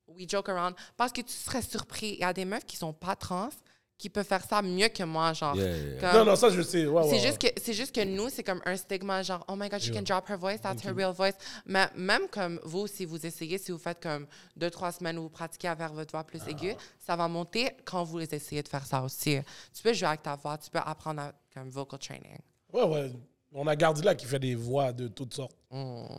we 0.08 0.28
joke 0.28 0.48
around, 0.48 0.74
parce 0.96 1.12
que 1.12 1.20
tu 1.22 1.32
serais 1.32 1.62
surpris. 1.62 2.14
Il 2.14 2.20
y 2.20 2.24
a 2.24 2.32
des 2.32 2.44
meufs 2.44 2.66
qui 2.66 2.76
sont 2.76 2.92
pas 2.92 3.16
trans 3.16 3.50
qui 3.98 4.08
peuvent 4.08 4.24
faire 4.24 4.44
ça 4.44 4.62
mieux 4.62 4.88
que 4.88 5.02
moi, 5.02 5.32
genre. 5.32 5.56
Yeah, 5.56 5.76
yeah. 5.76 6.00
Comme- 6.00 6.12
Non, 6.20 6.24
non, 6.24 6.36
ça, 6.36 6.50
je 6.50 6.62
sais. 6.62 6.86
C'est 7.10 7.18
juste 7.18 7.38
que 7.40 7.48
c'est 7.60 7.72
juste 7.72 7.92
que 7.94 8.04
nous 8.04 8.28
c'est 8.30 8.44
comme 8.44 8.62
un 8.64 8.76
stigma 8.76 9.22
genre 9.24 9.44
oh 9.48 9.56
my 9.56 9.68
god 9.68 9.80
she 9.80 9.90
can 9.92 10.02
drop 10.02 10.28
her 10.30 10.36
voice 10.38 10.60
that's 10.60 10.84
her 10.84 10.92
real 10.94 11.12
voice 11.12 11.34
mais 11.66 11.86
même 11.96 12.28
comme 12.30 12.60
vous 12.64 12.86
si 12.86 13.04
vous 13.04 13.26
essayez 13.26 13.58
si 13.58 13.72
vous 13.72 13.78
faites 13.78 14.00
comme 14.00 14.26
deux 14.56 14.70
trois 14.70 14.92
semaines 14.92 15.18
où 15.18 15.22
vous 15.22 15.28
pratiquez 15.28 15.68
à 15.68 15.74
faire 15.76 15.92
votre 15.92 16.12
voix 16.12 16.22
plus 16.24 16.40
aiguë 16.48 16.74
ça 17.04 17.16
va 17.16 17.26
monter 17.28 17.70
quand 17.84 18.04
vous 18.04 18.20
essayez 18.20 18.62
de 18.62 18.68
faire 18.68 18.86
ça 18.86 19.02
aussi 19.02 19.38
tu 19.74 19.82
peux 19.82 19.92
jouer 19.92 20.08
avec 20.08 20.22
ta 20.22 20.36
voix 20.36 20.56
tu 20.58 20.70
peux 20.70 20.78
apprendre 20.78 21.20
à, 21.22 21.32
comme 21.52 21.68
vocal 21.70 21.98
training 21.98 22.38
Ouais, 22.72 22.84
ouais. 22.84 23.12
On 23.52 23.66
a 23.66 23.74
gardé 23.74 24.02
là 24.02 24.14
qui 24.14 24.26
fait 24.26 24.38
des 24.38 24.54
voix 24.54 24.92
de 24.92 25.08
toutes 25.08 25.32
sortes. 25.34 25.56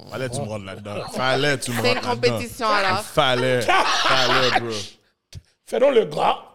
Fallait 0.10 0.28
que 0.30 0.34
tu 0.36 0.42
me 0.42 0.48
rentres 0.48 0.66
là-dedans. 0.66 1.08
Fallait 1.14 1.58
tu 1.60 1.72
me 1.72 1.82
c'est 1.82 1.92
une 1.92 1.98
rentres 2.00 2.08
là-dedans. 2.10 2.32
compétition 2.38 2.68
alors 2.68 3.02
Fallait. 3.04 3.62
Fallait, 3.62 4.60
bro. 4.60 4.76
Fais 5.66 5.80
donc 5.80 5.94
le 5.94 6.06
gras. 6.06 6.52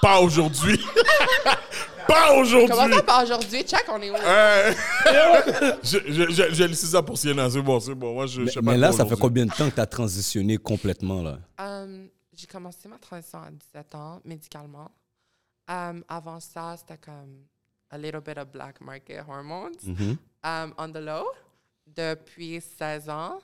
Pas 0.00 0.20
aujourd'hui. 0.20 0.78
pas 2.06 2.28
comment 2.28 2.40
aujourd'hui. 2.40 2.94
ça 2.94 3.02
pas 3.02 3.22
aujourd'hui? 3.24 3.62
Check 3.64 3.84
on 3.88 4.00
est 4.00 4.10
où? 4.10 4.14
Hey. 4.16 4.74
je, 5.82 5.98
je, 6.06 6.30
je, 6.30 6.54
j'ai 6.54 6.68
laissé 6.68 6.86
ça 6.86 7.02
pour 7.02 7.18
Sienna, 7.18 7.50
c'est 7.50 7.60
bon, 7.62 7.78
c'est 7.80 7.94
bon. 7.94 8.14
Moi, 8.14 8.26
je, 8.26 8.40
je 8.40 8.40
Mais, 8.42 8.50
sais 8.50 8.60
mais 8.62 8.76
là, 8.76 8.92
ça 8.92 9.04
fait 9.06 9.16
combien 9.18 9.46
de 9.46 9.52
temps 9.52 9.68
que 9.68 9.74
tu 9.74 9.80
as 9.80 9.86
transitionné 9.86 10.56
complètement, 10.58 11.22
là? 11.22 11.38
Euh, 11.60 12.06
j'ai 12.34 12.46
commencé 12.46 12.88
ma 12.88 12.98
transition 12.98 13.40
à 13.40 13.50
17 13.50 13.94
ans 13.94 14.20
médicalement 14.24 14.90
Euh, 15.70 16.00
avant 16.08 16.40
ça 16.40 16.76
c'était 16.78 16.96
comme 16.96 17.44
a 17.90 17.98
little 17.98 18.20
bit 18.22 18.38
of 18.38 18.46
black 18.50 18.80
market 18.80 19.20
hormones 19.28 19.76
Mhm. 19.84 20.16
um, 20.44 20.72
on 20.78 20.88
the 20.92 20.98
low 21.00 21.26
depuis 21.86 22.60
16 22.78 23.08
ans. 23.10 23.40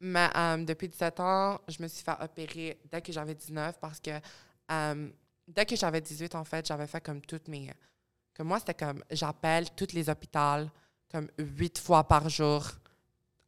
Mais 0.00 0.28
um, 0.34 0.64
depuis 0.64 0.88
17 0.88 1.20
ans, 1.20 1.58
je 1.68 1.80
me 1.82 1.88
suis 1.88 2.02
fait 2.02 2.16
opérer 2.20 2.78
dès 2.90 3.00
que 3.02 3.12
j'avais 3.12 3.34
19 3.34 3.78
parce 3.80 4.00
que 4.00 4.10
um, 4.70 5.12
dès 5.46 5.66
que 5.66 5.76
j'avais 5.76 6.00
18, 6.00 6.34
en 6.34 6.44
fait, 6.44 6.66
j'avais 6.66 6.86
fait 6.86 7.00
comme 7.00 7.20
toutes 7.20 7.48
mes. 7.48 7.72
Que 8.34 8.42
moi, 8.42 8.58
c'était 8.58 8.74
comme 8.74 9.02
j'appelle 9.10 9.70
tous 9.76 9.92
les 9.92 10.08
hôpitaux 10.08 10.68
comme 11.10 11.28
huit 11.38 11.78
fois 11.78 12.04
par 12.04 12.28
jour 12.28 12.66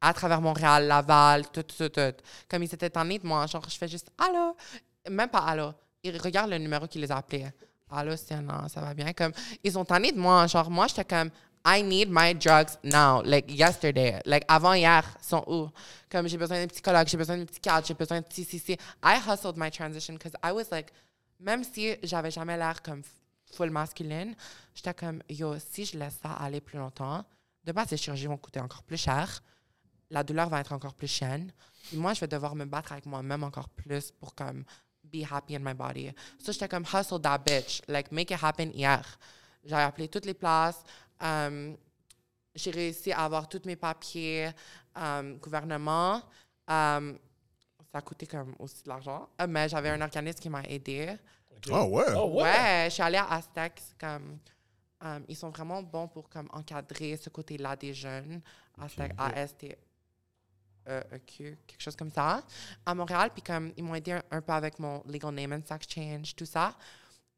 à 0.00 0.12
travers 0.12 0.40
Montréal, 0.40 0.86
Laval, 0.86 1.50
tout, 1.50 1.62
tout, 1.62 1.88
tout. 1.88 2.14
Comme 2.48 2.62
ils 2.62 2.68
s'étaient 2.68 2.90
tannés 2.90 3.18
de 3.18 3.26
moi. 3.26 3.46
Genre, 3.46 3.64
je 3.68 3.76
fais 3.76 3.88
juste 3.88 4.10
Allô? 4.18 4.54
Même 5.10 5.30
pas 5.30 5.38
Allô. 5.38 5.72
Ils 6.02 6.18
regardent 6.18 6.50
le 6.50 6.58
numéro 6.58 6.86
qui 6.86 6.98
les 6.98 7.10
a 7.10 7.16
appelés. 7.16 7.46
Allô, 7.90 8.14
c'est 8.16 8.38
non, 8.40 8.68
ça 8.68 8.82
va 8.82 8.92
bien? 8.92 9.12
Comme, 9.14 9.32
ils 9.62 9.72
sont 9.72 9.84
tannés 9.84 10.12
de 10.12 10.18
moi. 10.18 10.46
Genre, 10.46 10.70
moi, 10.70 10.86
j'étais 10.88 11.06
comme 11.06 11.30
I 11.66 11.82
need 11.82 12.10
my 12.10 12.34
drugs 12.34 12.76
now, 12.82 13.22
like 13.22 13.50
yesterday. 13.50 14.20
Like, 14.26 14.44
avant 14.48 14.74
hier, 14.74 15.02
sont 15.22 15.42
où? 15.46 15.70
Comme, 16.10 16.28
j'ai 16.28 16.36
besoin 16.36 16.60
d'un 16.60 16.66
psychologue, 16.66 17.08
j'ai 17.08 17.16
besoin 17.16 17.38
d'un 17.38 17.46
cadre, 17.62 17.86
j'ai 17.86 17.94
besoin 17.94 18.20
de 18.20 18.26
si, 18.28 18.44
si. 18.44 18.72
I 19.02 19.18
hustled 19.26 19.56
my 19.56 19.70
transition 19.70 20.16
because 20.16 20.34
I 20.42 20.52
was 20.52 20.70
like, 20.70 20.92
même 21.40 21.64
si 21.64 21.96
j'avais 22.02 22.30
jamais 22.30 22.56
l'air 22.56 22.82
comme 22.82 23.02
full 23.52 23.70
masculine, 23.70 24.34
j'étais 24.74 24.94
comme, 24.94 25.22
yo, 25.28 25.58
si 25.58 25.84
je 25.84 25.98
laisse 25.98 26.18
ça 26.22 26.32
aller 26.32 26.60
plus 26.60 26.78
longtemps, 26.78 27.24
de 27.64 27.72
base, 27.72 27.90
les 27.90 27.96
chirurgies 27.96 28.26
vont 28.26 28.36
coûter 28.36 28.60
encore 28.60 28.82
plus 28.82 28.98
cher 28.98 29.42
la 30.10 30.22
douleur 30.22 30.48
va 30.48 30.60
être 30.60 30.72
encore 30.72 30.94
plus 30.94 31.08
chienne. 31.08 31.52
Puis 31.88 31.96
moi, 31.96 32.14
je 32.14 32.20
vais 32.20 32.28
devoir 32.28 32.54
me 32.54 32.64
battre 32.64 32.92
avec 32.92 33.06
moi-même 33.06 33.42
encore 33.42 33.68
plus 33.68 34.10
pour 34.12 34.34
comme 34.34 34.64
be 35.02 35.22
happy 35.30 35.56
in 35.56 35.60
my 35.60 35.74
body. 35.74 36.10
So 36.38 36.52
j'étais 36.52 36.68
comme 36.68 36.84
hustle 36.84 37.20
that 37.20 37.38
bitch, 37.38 37.82
like 37.88 38.10
make 38.10 38.30
it 38.30 38.42
happen 38.42 38.70
hier. 38.72 39.04
J'ai 39.64 39.74
appelé 39.74 40.08
toutes 40.08 40.26
les 40.26 40.34
places. 40.34 40.82
Um, 41.20 41.76
j'ai 42.54 42.70
réussi 42.70 43.12
à 43.12 43.24
avoir 43.24 43.48
tous 43.48 43.62
mes 43.64 43.76
papiers, 43.76 44.50
um, 44.94 45.38
gouvernement. 45.38 46.22
Um, 46.68 47.18
ça 47.94 47.98
a 47.98 48.02
coûté 48.02 48.26
comme 48.26 48.56
aussi 48.58 48.82
de 48.82 48.88
l'argent, 48.88 49.28
Euh, 49.40 49.46
mais 49.48 49.68
j'avais 49.68 49.90
un 49.90 50.00
organisme 50.00 50.40
qui 50.40 50.50
m'a 50.50 50.62
aidé. 50.64 51.16
Ah 51.70 51.84
ouais. 51.84 52.02
Oh, 52.16 52.24
ouais. 52.34 52.42
Ouais, 52.42 52.86
je 52.86 52.94
suis 52.94 53.02
allée 53.04 53.18
à 53.18 53.30
Aztec. 53.34 53.80
Comme, 54.00 54.40
euh, 55.04 55.20
ils 55.28 55.36
sont 55.36 55.50
vraiment 55.50 55.80
bons 55.80 56.08
pour 56.08 56.28
comme, 56.28 56.48
encadrer 56.52 57.16
ce 57.16 57.30
côté-là 57.30 57.76
des 57.76 57.94
jeunes. 57.94 58.40
Aztec, 58.80 59.12
A-S-T-E-E-Q, 59.16 59.76
E 61.52 61.56
quelque 61.68 61.80
chose 61.80 61.94
comme 61.94 62.10
ça. 62.10 62.42
À 62.84 62.94
Montréal, 62.96 63.30
puis 63.32 63.42
comme, 63.42 63.72
ils 63.76 63.84
m'ont 63.84 63.94
aidé 63.94 64.10
un, 64.10 64.22
un 64.32 64.40
peu 64.40 64.52
avec 64.52 64.76
mon 64.80 65.00
legal 65.06 65.32
name 65.32 65.52
and 65.52 65.62
sex 65.64 65.86
change, 65.88 66.34
tout 66.34 66.46
ça. 66.46 66.74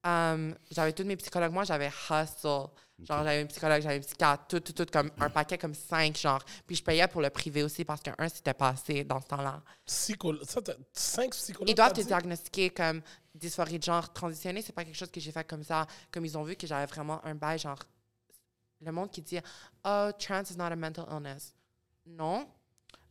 Euh, 0.06 0.54
j'avais 0.70 0.92
tous 0.92 1.04
mes 1.04 1.16
psychologues. 1.16 1.52
Moi, 1.52 1.64
j'avais 1.64 1.88
hustle. 1.88 2.68
Genre, 2.98 3.24
j'avais 3.24 3.42
un 3.42 3.46
psychologue, 3.46 3.82
j'avais 3.82 3.96
un 3.96 4.00
psychiatre, 4.00 4.46
tout, 4.48 4.60
tout, 4.60 4.72
tout, 4.72 4.86
comme 4.90 5.10
un 5.18 5.28
paquet 5.28 5.58
comme 5.58 5.74
cinq, 5.74 6.16
genre. 6.16 6.42
Puis 6.66 6.76
je 6.76 6.82
payais 6.82 7.06
pour 7.08 7.20
le 7.20 7.28
privé 7.28 7.62
aussi 7.62 7.84
parce 7.84 8.00
qu'un, 8.00 8.14
c'était 8.30 8.54
pas 8.54 8.70
assez 8.70 9.04
dans 9.04 9.20
ce 9.20 9.26
temps-là. 9.26 9.62
Psycholo- 9.86 10.42
ça, 10.44 10.62
t'as 10.62 10.72
cinq 10.94 11.32
psychologues. 11.32 11.68
Ils 11.68 11.74
doivent 11.74 11.92
te 11.92 12.00
dit? 12.00 12.06
diagnostiquer 12.06 12.70
comme 12.70 13.02
dysphorie 13.34 13.78
de 13.78 13.84
genre 13.84 14.10
transitionner. 14.14 14.62
C'est 14.62 14.72
pas 14.72 14.82
quelque 14.84 14.96
chose 14.96 15.10
que 15.10 15.20
j'ai 15.20 15.30
fait 15.30 15.44
comme 15.46 15.62
ça. 15.62 15.86
Comme 16.10 16.24
ils 16.24 16.38
ont 16.38 16.42
vu 16.42 16.56
que 16.56 16.66
j'avais 16.66 16.86
vraiment 16.86 17.22
un 17.26 17.34
bail, 17.34 17.58
genre, 17.58 17.80
le 18.80 18.92
monde 18.92 19.10
qui 19.10 19.20
dit 19.20 19.40
Oh, 19.84 20.10
trans 20.18 20.44
is 20.44 20.56
not 20.56 20.64
a 20.72 20.76
mental 20.76 21.04
illness. 21.10 21.54
Non. 22.06 22.48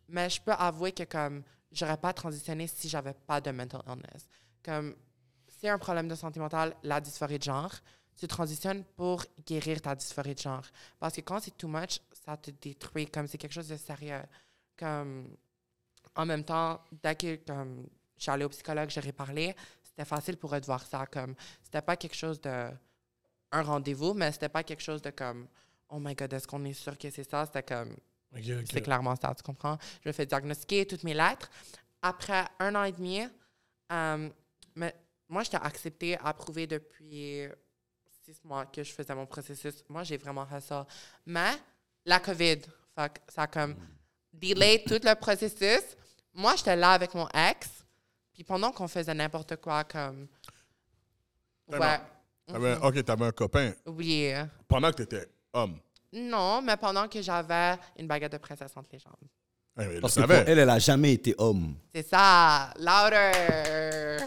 Mais 0.08 0.32
je 0.32 0.42
peux 0.42 0.54
avouer 0.54 0.94
que, 0.94 1.04
comme, 1.04 1.44
j'aurais 1.72 1.98
pas 1.98 2.12
transitionné 2.14 2.66
si 2.66 2.90
j'avais 2.90 3.14
pas 3.14 3.40
de 3.40 3.52
mental 3.52 3.82
illness. 3.88 4.28
Comme, 4.64 4.96
c'est 5.66 5.72
un 5.72 5.80
problème 5.80 6.08
de 6.08 6.14
santé 6.14 6.40
mentale, 6.40 6.76
la 6.84 7.02
dysphorie 7.02 7.40
de 7.40 7.44
genre. 7.44 7.74
Tu 8.16 8.28
transitionnes 8.28 8.84
pour 8.96 9.26
guérir 9.48 9.82
ta 9.82 9.96
dysphorie 9.96 10.36
de 10.36 10.40
genre. 10.40 10.64
Parce 11.00 11.16
que 11.16 11.22
quand 11.22 11.40
c'est 11.40 11.58
too 11.58 11.68
much, 11.68 12.02
ça 12.24 12.38
te 12.38 12.52
détruit. 12.52 13.08
Comme, 13.08 13.28
c'est 13.28 13.40
quelque 13.40 13.54
chose 13.54 13.68
de 13.68 13.76
sérieux. 13.76 14.22
Comme, 14.78 15.36
en 16.16 16.26
même 16.28 16.44
temps, 16.44 16.80
dès 17.02 17.16
que 17.16 17.38
comme, 17.38 17.88
je 18.16 18.22
suis 18.22 18.32
allée 18.32 18.46
au 18.46 18.50
psychologue, 18.50 18.92
j'ai 18.92 19.02
reparlé, 19.02 19.56
c'était 19.82 20.06
facile 20.06 20.38
pour 20.38 20.54
eux 20.54 20.62
de 20.62 20.66
voir 20.68 20.86
ça. 20.86 21.08
Comme, 21.08 21.34
c'était 21.64 21.82
pas 21.82 21.98
quelque 21.98 22.16
chose 22.16 22.40
de. 22.40 22.70
un 23.52 23.62
rendez-vous, 23.64 24.14
mais 24.14 24.32
c'était 24.32 24.50
pas 24.50 24.62
quelque 24.62 24.84
chose 24.84 25.02
de 25.02 25.10
comme. 25.10 25.48
Oh 25.90 25.98
my 26.00 26.14
god, 26.14 26.32
est-ce 26.32 26.48
qu'on 26.48 26.64
est 26.66 26.74
sûr 26.74 26.96
que 26.96 27.10
c'est 27.10 27.28
ça? 27.28 27.44
C'était 27.48 27.64
comme. 27.64 27.96
C'est 28.72 28.82
clairement 28.82 29.16
ça, 29.16 29.34
tu 29.34 29.42
comprends? 29.42 29.80
Je 30.04 30.10
me 30.10 30.14
fais 30.14 30.28
diagnostiquer 30.28 30.86
toutes 30.86 31.04
mes 31.04 31.16
lettres. 31.16 31.50
Après 32.04 32.46
un 32.60 32.76
an 32.76 32.84
et 32.84 32.92
demi, 32.92 33.28
euh, 33.92 34.30
mais 34.76 34.94
moi, 35.28 35.44
j'étais 35.44 35.58
acceptée, 35.58 36.18
approuvée 36.24 36.68
depuis 36.68 37.48
six 38.24 38.44
mois 38.44 38.66
que 38.66 38.84
je 38.84 38.92
faisais 38.94 39.14
mon 39.16 39.26
processus. 39.26 39.84
Moi, 39.90 40.04
j'ai 40.04 40.18
vraiment 40.18 40.46
fait 40.46 40.62
ça. 40.62 40.86
Mais 41.26 41.52
la 42.06 42.20
COVID, 42.20 42.62
fuck, 42.96 43.12
ça 43.30 43.44
a 43.44 43.48
comme 43.48 43.76
delay 44.34 44.84
tout 44.88 45.00
le 45.04 45.14
processus. 45.16 45.82
Moi, 46.34 46.56
j'étais 46.56 46.76
là 46.76 46.92
avec 46.92 47.14
mon 47.14 47.28
ex, 47.30 47.68
puis 48.34 48.44
pendant 48.44 48.72
qu'on 48.72 48.88
faisait 48.88 49.14
n'importe 49.14 49.56
quoi, 49.58 49.84
comme. 49.84 50.28
Time 51.70 51.80
Ouais. 51.80 52.00
T'avais- 52.48 52.78
Ok, 52.84 53.04
t'avais 53.04 53.26
un 53.26 53.32
copain 53.32 53.74
Oui. 53.88 54.32
pendant 54.68 54.92
que 54.92 54.98
t'étais 55.04 55.28
homme. 55.54 55.80
Non, 56.14 56.62
mais 56.62 56.78
pendant 56.78 57.08
que 57.08 57.20
j'avais 57.22 57.76
une 57.98 58.08
baguette 58.08 58.34
de 58.34 58.38
princesse 58.38 58.72
entre 58.76 58.90
les 58.94 59.00
jambes. 59.00 59.16
Le 59.78 60.00
Parce 60.00 60.16
que 60.16 60.22
pour 60.22 60.32
elle, 60.32 60.60
elle 60.60 60.70
a 60.70 60.78
jamais 60.80 61.14
été 61.14 61.34
homme. 61.38 61.76
C'est 61.94 62.08
ça, 62.08 62.72
louder. 62.78 64.24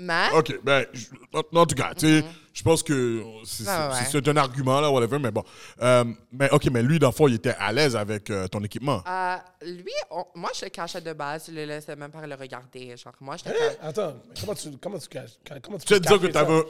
Ok. 0.00 0.06
Mais, 0.06 0.28
Ok, 0.32 0.60
ben, 0.64 0.86
je- 0.94 1.06
en, 1.34 1.60
en 1.60 1.66
tout 1.66 1.74
cas, 1.74 1.92
tu 1.94 2.06
sais, 2.20 2.24
je 2.54 2.62
pense 2.62 2.82
que 2.82 3.22
c'est 3.44 3.64
Ouais, 3.64 4.28
un 4.28 4.36
argument, 4.36 4.80
là, 4.80 4.90
whatever, 4.90 5.18
mais 5.18 5.30
bon. 5.30 5.44
Euh, 5.82 6.04
mais 6.32 6.50
ok, 6.50 6.64
mais 6.72 6.82
lui, 6.82 6.98
dans 6.98 7.08
le 7.08 7.12
fond, 7.12 7.28
il 7.28 7.34
était 7.34 7.54
à 7.58 7.70
l'aise 7.70 7.94
avec 7.96 8.30
euh, 8.30 8.48
ton 8.48 8.62
équipement. 8.64 9.02
euh, 9.06 9.36
lui, 9.62 9.92
on- 10.10 10.24
moi, 10.34 10.50
je 10.58 10.64
le 10.64 10.70
cachais 10.70 11.00
de 11.02 11.12
base. 11.12 11.44
Je 11.48 11.52
le 11.52 11.64
laissais 11.66 11.94
même 11.96 12.10
pas 12.10 12.26
le 12.26 12.34
regarder. 12.34 12.96
Genre, 12.96 13.12
moi, 13.20 13.36
j'étais 13.36 13.50
Hein? 13.50 13.74
comme... 13.78 13.88
Attends, 13.88 14.16
comment 14.40 14.54
tu, 14.54 14.70
comment 14.80 14.98
tu 14.98 15.08
caches 15.08 15.30
comment 15.62 15.78
tu 15.78 15.84
Tu 15.86 15.94
peux 15.94 16.00
te 16.00 16.08
dire 16.08 16.16
que 16.18 16.26
cacher 16.28 16.32
ça? 16.32 16.44
t'avais. 16.46 16.62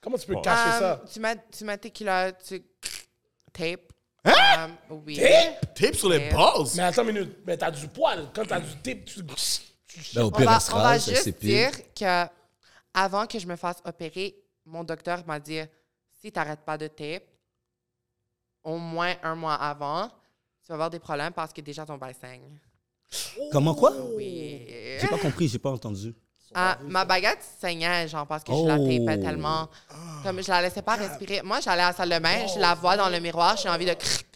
Comment 0.00 0.16
tu 0.18 0.26
peux 0.26 0.34
Bon. 0.34 0.42
cacher 0.42 0.70
Euh, 0.74 0.78
ça? 0.78 1.02
Tu 1.12 1.20
mets, 1.20 1.36
tu 1.58 1.64
mets 1.64 1.78
tes 1.78 1.90
culottes, 1.90 2.36
tu... 2.46 2.62
Tape. 3.52 3.80
Hein? 4.24 4.70
Euh, 4.90 4.94
oui. 5.06 5.20
Tape? 5.74 5.94
Sur 5.96 6.08
les 6.10 6.18
Ouais. 6.18 6.32
balls. 6.32 6.66
Mais 6.76 6.82
attends 6.82 7.02
une 7.02 7.12
minute, 7.14 7.36
mais 7.46 7.56
t'as 7.56 7.70
du 7.70 7.88
poil. 7.88 8.28
Quand 8.34 8.44
t'as 8.46 8.60
du 8.60 8.70
tape, 8.76 9.04
tu. 9.04 9.14
tu 9.16 9.22
Ben, 10.14 10.22
au 10.22 10.26
On 10.26 10.30
pire, 10.30 10.46
va, 10.46 10.58
on 10.72 10.76
va 10.76 10.82
rase, 10.82 11.08
elle 11.08 11.14
juste 11.16 11.40
dire 11.40 11.70
que 11.94 12.26
avant 12.96 13.26
que 13.26 13.38
je 13.38 13.46
me 13.46 13.56
fasse 13.56 13.76
opérer, 13.84 14.34
mon 14.64 14.82
docteur 14.82 15.24
m'a 15.26 15.38
dit 15.38 15.60
si 16.20 16.32
tu 16.32 16.38
n'arrêtes 16.38 16.64
pas 16.64 16.76
de 16.78 16.88
tape, 16.88 17.24
au 18.64 18.78
moins 18.78 19.14
un 19.22 19.34
mois 19.34 19.54
avant, 19.54 20.08
tu 20.08 20.68
vas 20.68 20.74
avoir 20.74 20.90
des 20.90 20.98
problèmes 20.98 21.32
parce 21.32 21.52
que 21.52 21.60
déjà 21.60 21.84
ton 21.86 21.96
bail 21.98 22.14
saigne. 22.20 22.58
Comment 23.52 23.74
quoi? 23.74 23.92
Oui. 24.16 24.66
J'ai 25.00 25.06
pas 25.08 25.18
compris, 25.18 25.46
j'ai 25.46 25.58
pas 25.60 25.70
entendu. 25.70 26.14
Ah, 26.54 26.78
ma 26.82 27.04
baguette 27.04 27.42
saignait, 27.60 28.08
genre, 28.08 28.26
parce 28.26 28.42
que 28.42 28.50
je 28.52 28.66
la 28.66 28.76
Oh. 28.78 28.88
tapais 28.88 29.20
tellement. 29.20 29.68
Comme 30.22 30.42
je 30.42 30.48
la 30.48 30.62
laissais 30.62 30.80
pas 30.82 30.94
respirer. 30.94 31.42
Moi, 31.42 31.60
j'allais 31.60 31.82
à 31.82 31.88
la 31.88 31.92
salle 31.92 32.08
de 32.08 32.18
bain, 32.18 32.46
je 32.46 32.58
la 32.58 32.74
vois 32.74 32.96
dans 32.96 33.08
le 33.10 33.20
miroir, 33.20 33.56
j'ai 33.56 33.68
envie 33.68 33.84
de 33.84 33.92
cric. 33.92 34.26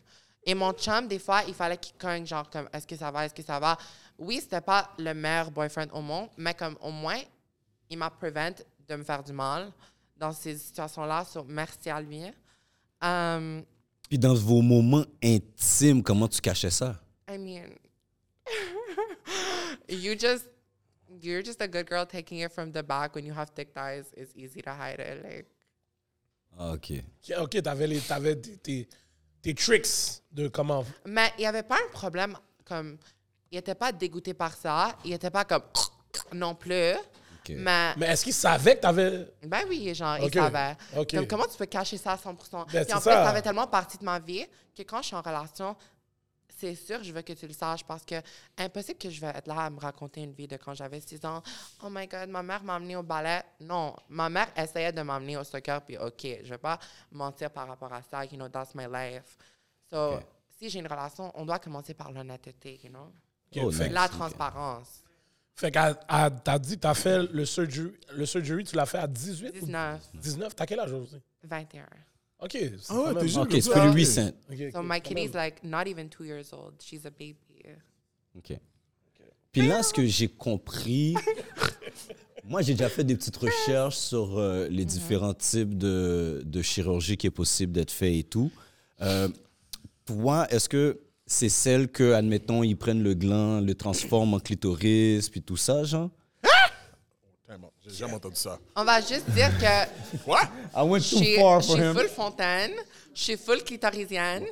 Et 0.44 0.54
mon 0.54 0.72
chum, 0.72 1.08
des 1.08 1.18
fois, 1.18 1.42
il 1.48 1.54
fallait 1.54 1.78
qu'il 1.78 1.96
cogne, 1.96 2.26
genre, 2.26 2.48
comme, 2.50 2.68
est-ce 2.72 2.86
que 2.86 2.96
ça 2.96 3.10
va, 3.10 3.24
est-ce 3.24 3.34
que 3.34 3.42
ça 3.42 3.58
va? 3.58 3.76
Oui, 4.18 4.38
c'était 4.40 4.60
pas 4.60 4.90
le 4.98 5.14
meilleur 5.14 5.50
boyfriend 5.50 5.88
au 5.92 6.00
monde, 6.02 6.28
mais 6.36 6.54
comme, 6.54 6.76
au 6.82 6.90
moins, 6.90 7.18
il 7.90 7.98
m'a 7.98 8.08
prevent 8.10 8.54
de 8.88 8.96
me 8.96 9.04
faire 9.04 9.22
du 9.22 9.32
mal 9.32 9.70
dans 10.16 10.32
ces 10.32 10.56
situations-là. 10.56 11.24
So, 11.24 11.44
merci 11.44 11.90
à 11.90 12.00
lui. 12.00 12.22
Um, 13.02 13.64
Puis 14.08 14.18
dans 14.18 14.34
vos 14.34 14.62
moments 14.62 15.04
intimes, 15.22 16.02
comment 16.02 16.28
tu 16.28 16.40
cachais 16.40 16.70
ça? 16.70 17.00
I 17.28 17.38
mean, 17.38 17.70
you 19.88 20.14
just 20.18 20.46
you're 21.22 21.44
just 21.44 21.60
a 21.60 21.68
good 21.68 21.86
girl 21.88 22.06
taking 22.06 22.38
it 22.40 22.52
from 22.52 22.72
the 22.72 22.82
back 22.82 23.14
when 23.14 23.24
you 23.26 23.32
have 23.34 23.50
thick 23.54 23.72
thighs. 23.72 24.06
It's 24.16 24.32
easy 24.36 24.62
to 24.62 24.70
hide 24.70 25.00
it. 25.00 25.22
Like 25.22 25.46
Ah, 26.58 26.72
OK. 26.72 26.92
Ok, 27.30 27.36
Ok, 27.38 27.62
t'avais, 27.62 27.86
les, 27.86 28.00
t'avais 28.00 28.36
tes, 28.36 28.56
tes, 28.56 28.88
tes 29.40 29.54
tricks 29.54 30.20
de 30.32 30.48
comment. 30.48 30.84
Mais 31.06 31.32
il 31.38 31.42
n'y 31.42 31.46
avait 31.46 31.62
pas 31.62 31.76
un 31.76 31.90
problème 31.92 32.36
comme. 32.64 32.98
Il 33.52 33.56
n'était 33.56 33.74
pas 33.74 33.90
dégoûté 33.92 34.34
par 34.34 34.54
ça. 34.54 34.96
Il 35.04 35.10
n'était 35.10 35.30
pas 35.30 35.44
comme. 35.44 35.62
Non 36.34 36.54
plus. 36.54 36.94
Mais. 37.58 37.94
Mais 37.96 38.06
est-ce 38.06 38.24
qu'il 38.24 38.34
savait 38.34 38.76
que 38.76 38.80
t'avais. 38.80 39.26
Ben 39.42 39.64
oui, 39.68 39.94
genre, 39.94 40.16
Ok. 40.20 40.34
il 40.34 40.40
savait. 40.40 40.76
Ok. 40.96 41.14
Comme, 41.14 41.26
comment 41.26 41.46
tu 41.46 41.56
peux 41.56 41.66
cacher 41.66 41.96
ça 41.96 42.12
à 42.12 42.16
100 42.18 42.32
Ben, 42.34 42.84
Puis 42.84 42.94
en 42.94 43.00
fait, 43.00 43.10
ça. 43.10 43.32
fait 43.34 43.42
tellement 43.42 43.66
partie 43.66 43.98
de 43.98 44.04
ma 44.04 44.18
vie 44.18 44.46
que 44.76 44.82
quand 44.82 45.02
je 45.02 45.08
suis 45.08 45.16
en 45.16 45.22
relation, 45.22 45.76
c'est 46.58 46.74
sûr, 46.74 47.02
je 47.02 47.10
veux 47.12 47.22
que 47.22 47.32
tu 47.32 47.46
le 47.46 47.54
saches 47.54 47.84
parce 47.84 48.04
que 48.04 48.16
impossible 48.58 48.98
que 48.98 49.08
je 49.08 49.18
vais 49.20 49.28
être 49.28 49.46
là 49.46 49.60
à 49.62 49.70
me 49.70 49.80
raconter 49.80 50.20
une 50.20 50.32
vie 50.32 50.46
de 50.46 50.56
quand 50.58 50.74
j'avais 50.74 51.00
6 51.00 51.24
ans. 51.24 51.42
Oh 51.82 51.88
my 51.90 52.06
God, 52.06 52.28
ma 52.28 52.42
mère 52.42 52.62
m'a 52.62 52.74
amené 52.74 52.96
au 52.96 53.02
ballet. 53.02 53.42
Non, 53.60 53.94
ma 54.10 54.28
mère 54.28 54.48
essayait 54.54 54.92
de 54.92 55.00
m'amener 55.00 55.38
au 55.38 55.44
soccer, 55.44 55.80
puis 55.82 55.96
OK, 55.96 56.22
je 56.44 56.50
vais 56.50 56.58
pas 56.58 56.78
mentir 57.12 57.50
par 57.50 57.66
rapport 57.66 57.92
à 57.92 58.02
ça. 58.02 58.24
You 58.26 58.36
know, 58.36 58.48
that's 58.48 58.74
my 58.74 58.84
life. 58.92 59.38
So, 59.90 60.20
si 60.58 60.68
j'ai 60.68 60.80
une 60.80 60.86
relation, 60.86 61.32
on 61.34 61.46
doit 61.46 61.58
commencer 61.58 61.94
par 61.94 62.12
l'honnêteté, 62.12 62.78
you 62.84 62.90
know? 62.90 63.10
Oh, 63.56 63.70
nice. 63.72 63.90
La 63.90 64.08
transparence. 64.08 65.02
Fait 65.60 65.70
qu'à- 65.70 65.94
t'as 66.44 66.58
dit 66.58 66.76
que 66.76 66.80
t'as 66.80 66.94
fait 66.94 67.22
le 67.32 67.44
surgery, 67.44 67.92
le 68.16 68.26
surgery, 68.26 68.64
tu 68.64 68.76
l'as 68.76 68.86
fait 68.86 68.98
à 68.98 69.06
18 69.06 69.48
ou 69.62 69.66
19, 69.66 70.00
19? 70.14 70.54
T'as 70.56 70.66
quel 70.66 70.80
âge 70.80 70.92
aujourd'hui? 70.92 71.18
21. 71.44 71.84
Ok. 72.42 72.50
c'est 72.52 72.72
Ah 72.88 73.00
ouais. 73.00 73.10
OK, 73.10 73.18
c'est 73.50 73.60
ça, 73.60 73.72
fait 73.74 73.84
le 73.84 73.90
ok. 73.90 73.96
800. 73.96 74.30
Ok, 74.50 74.56
So 74.72 74.82
my 74.82 75.00
kitty's 75.00 75.32
même. 75.32 75.42
like 75.44 75.62
not 75.62 75.86
even 75.86 76.08
two 76.08 76.24
years 76.24 76.52
old. 76.52 76.74
She's 76.82 77.04
a 77.06 77.10
baby. 77.10 77.36
OK. 78.36 78.58
Puis 79.52 79.66
là, 79.66 79.82
ce 79.82 79.92
que 79.92 80.06
j'ai 80.06 80.28
compris, 80.28 81.14
moi, 82.44 82.62
j'ai 82.62 82.72
déjà 82.74 82.88
fait 82.88 83.04
des 83.04 83.16
petites 83.16 83.36
recherches 83.36 83.96
sur 83.96 84.38
euh, 84.38 84.68
les 84.68 84.84
différents 84.84 85.34
types 85.34 85.76
de, 85.76 86.42
de 86.44 86.62
chirurgie 86.62 87.16
qui 87.16 87.26
est 87.26 87.30
possible 87.32 87.72
d'être 87.72 87.90
fait 87.90 88.16
et 88.18 88.22
tout. 88.24 88.50
Euh, 89.02 89.28
toi, 90.06 90.46
est-ce 90.50 90.68
que 90.68 91.00
c'est 91.32 91.48
celle 91.48 91.86
que, 91.88 92.12
admettons, 92.12 92.64
ils 92.64 92.76
prennent 92.76 93.04
le 93.04 93.14
gland, 93.14 93.60
le 93.60 93.74
transforment 93.76 94.34
en 94.34 94.40
clitoris, 94.40 95.28
puis 95.28 95.40
tout 95.40 95.56
ça, 95.56 95.84
genre? 95.84 96.10
Tellement. 97.46 97.72
J'ai 97.86 97.94
jamais 97.94 98.14
entendu 98.14 98.34
ça. 98.34 98.58
On 98.74 98.84
va 98.84 99.00
juste 99.00 99.30
dire 99.30 99.50
que 99.58 100.18
Quoi? 100.24 100.40
I 100.74 100.80
went 100.82 100.98
je 100.98 101.04
suis 101.16 101.36
je 101.36 101.60
suis 101.62 101.82
full 101.94 102.08
fontaine, 102.08 102.72
je 103.14 103.22
suis 103.22 103.36
full 103.36 103.62
clitorisienne. 103.62 104.44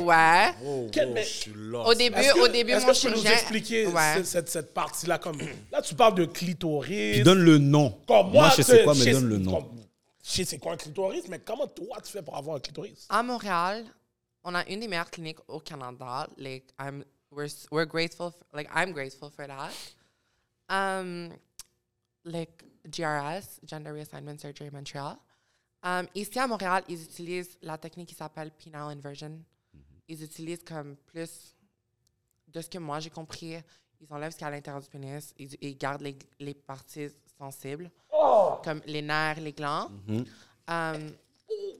Ouais. 0.00 0.50
Oh, 0.64 0.88
Quel- 0.90 1.08
oh, 1.08 1.12
mais- 1.12 1.22
je 1.24 1.28
suis 1.28 1.52
là. 1.54 1.80
Au 1.86 1.92
début, 1.94 2.16
que, 2.22 2.38
au 2.40 2.48
début, 2.48 2.72
est-ce 2.72 2.86
mon 2.86 2.92
que 2.92 2.96
tu 2.98 3.06
peux 3.10 3.14
nous 3.18 3.26
expliquer 3.26 3.86
Ouais. 3.86 4.14
cette, 4.16 4.26
cette, 4.26 4.48
cette 4.48 4.72
partie-là 4.74 5.18
comme 5.18 5.38
là 5.70 5.82
tu 5.82 5.94
parles 5.94 6.14
de 6.14 6.24
clitoris. 6.24 7.16
Puis 7.16 7.22
donne 7.22 7.40
le 7.40 7.58
nom. 7.58 7.90
Comme 8.08 8.30
moi, 8.30 8.46
moi, 8.46 8.52
je 8.56 8.62
sais 8.62 8.82
quoi, 8.82 8.94
mais 8.94 9.12
donne 9.12 9.28
le 9.28 9.38
nom. 9.38 9.56
comme- 9.56 9.78
Je 10.24 10.30
sais 10.30 10.44
c'est 10.46 10.58
quoi 10.58 10.72
un 10.72 10.76
clitoris, 10.78 11.24
mais 11.28 11.38
comment 11.38 11.66
toi 11.66 11.98
tu 12.02 12.10
fais 12.12 12.22
pour 12.22 12.34
avoir 12.36 12.56
un 12.56 12.60
clitoris? 12.60 13.06
À 13.10 13.22
Montréal, 13.22 13.84
on 14.44 14.54
a 14.54 14.64
une 14.68 14.80
des 14.80 14.88
meilleures 14.88 15.10
cliniques 15.10 15.40
au 15.48 15.60
Canada. 15.60 16.28
Like, 16.36 16.64
I'm, 16.78 17.04
we're, 17.30 17.48
we're 17.70 17.86
grateful, 17.86 18.28
f- 18.28 18.42
like, 18.52 18.68
I'm 18.74 18.92
grateful 18.92 19.30
for 19.30 19.46
that. 19.46 19.72
Um, 20.68 21.30
like, 22.24 22.64
GRS, 22.88 23.60
Gender 23.64 23.92
Reassignment 23.92 24.40
Surgery 24.40 24.70
Montreal. 24.70 25.16
Um, 25.82 26.06
ici 26.14 26.38
à 26.38 26.46
Montréal, 26.46 26.82
ils 26.88 27.02
utilisent 27.02 27.58
la 27.62 27.76
technique 27.78 28.08
qui 28.08 28.14
s'appelle 28.14 28.50
penile 28.52 28.76
inversion. 28.76 29.38
Ils 30.08 30.22
utilisent 30.22 30.64
comme 30.64 30.96
plus, 30.96 31.54
de 32.48 32.60
ce 32.60 32.68
que 32.68 32.78
moi 32.78 33.00
j'ai 33.00 33.10
compris, 33.10 33.56
ils 34.00 34.12
enlèvent 34.12 34.32
ce 34.32 34.36
qu'il 34.38 34.44
y 34.44 34.48
a 34.48 34.48
à 34.48 34.50
l'intérieur 34.50 34.82
du 34.82 34.88
pénis, 34.88 35.34
ils, 35.38 35.56
ils 35.60 35.76
gardent 35.76 36.02
les, 36.02 36.16
les 36.38 36.54
parties 36.54 37.08
sensibles, 37.38 37.90
comme 38.62 38.80
les 38.86 39.02
nerfs, 39.02 39.40
les 39.40 39.52
glands. 39.52 39.90
Um, 40.66 41.12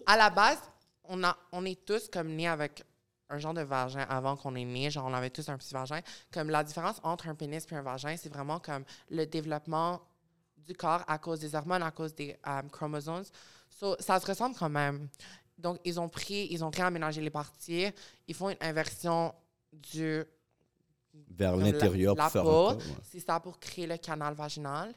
à 0.06 0.16
la 0.18 0.28
base, 0.30 0.58
on, 1.04 1.22
a, 1.24 1.36
on 1.52 1.64
est 1.64 1.84
tous 1.84 2.08
comme 2.08 2.28
nés 2.28 2.48
avec 2.48 2.84
un 3.30 3.38
genre 3.38 3.54
de 3.54 3.62
vagin 3.62 4.06
avant 4.08 4.36
qu'on 4.36 4.54
est 4.54 4.64
né. 4.64 4.90
Genre, 4.90 5.04
on 5.06 5.14
avait 5.14 5.30
tous 5.30 5.48
un 5.48 5.56
petit 5.56 5.72
vagin. 5.72 6.00
Comme 6.32 6.50
la 6.50 6.62
différence 6.62 7.00
entre 7.02 7.28
un 7.28 7.34
pénis 7.34 7.66
et 7.70 7.74
un 7.74 7.82
vagin, 7.82 8.16
c'est 8.16 8.28
vraiment 8.28 8.60
comme 8.60 8.84
le 9.10 9.26
développement 9.26 10.00
du 10.56 10.74
corps 10.74 11.02
à 11.06 11.18
cause 11.18 11.40
des 11.40 11.54
hormones, 11.54 11.82
à 11.82 11.90
cause 11.90 12.14
des 12.14 12.36
um, 12.46 12.70
chromosomes. 12.70 13.24
So, 13.68 13.96
ça 13.98 14.20
se 14.20 14.26
ressemble 14.26 14.56
quand 14.56 14.68
même. 14.70 15.08
Donc, 15.58 15.78
ils 15.84 16.00
ont 16.00 16.08
pris, 16.08 16.48
ils 16.50 16.64
ont 16.64 16.70
réaménagé 16.70 17.20
les 17.20 17.30
parties. 17.30 17.86
Ils 18.26 18.34
font 18.34 18.50
une 18.50 18.56
inversion 18.60 19.34
du 19.72 20.24
Vers 21.30 21.56
l'intérieur 21.56 22.14
la, 22.14 22.24
pour 22.24 22.32
faire 22.32 22.44
la 22.44 22.50
peau. 22.50 22.72
ouais. 22.74 22.84
C'est 23.02 23.20
ça 23.20 23.40
pour 23.40 23.58
créer 23.58 23.86
le 23.86 23.96
canal 23.98 24.34
vaginal. 24.34 24.94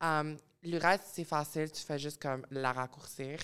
Um, 0.00 0.36
le 0.62 0.78
reste, 0.78 1.04
c'est 1.12 1.24
facile. 1.24 1.70
Tu 1.70 1.82
fais 1.82 1.98
juste 1.98 2.20
comme 2.20 2.44
la 2.50 2.72
raccourcir. 2.72 3.38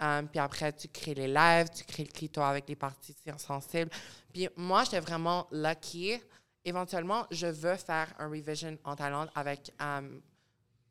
Um, 0.00 0.28
puis 0.28 0.38
après, 0.38 0.72
tu 0.72 0.88
crées 0.88 1.14
les 1.14 1.26
lèvres, 1.26 1.70
tu 1.70 1.84
crées 1.84 2.04
le 2.04 2.12
clito 2.12 2.40
avec 2.40 2.68
les 2.68 2.76
parties 2.76 3.16
sensibles. 3.36 3.90
Puis 4.32 4.48
moi, 4.56 4.84
j'étais 4.84 5.00
vraiment 5.00 5.48
lucky. 5.50 6.20
Éventuellement, 6.64 7.26
je 7.30 7.46
veux 7.46 7.76
faire 7.76 8.14
un 8.18 8.28
revision 8.28 8.78
en 8.84 8.94
Thaïlande 8.94 9.30
avec, 9.34 9.72
um, 9.80 10.20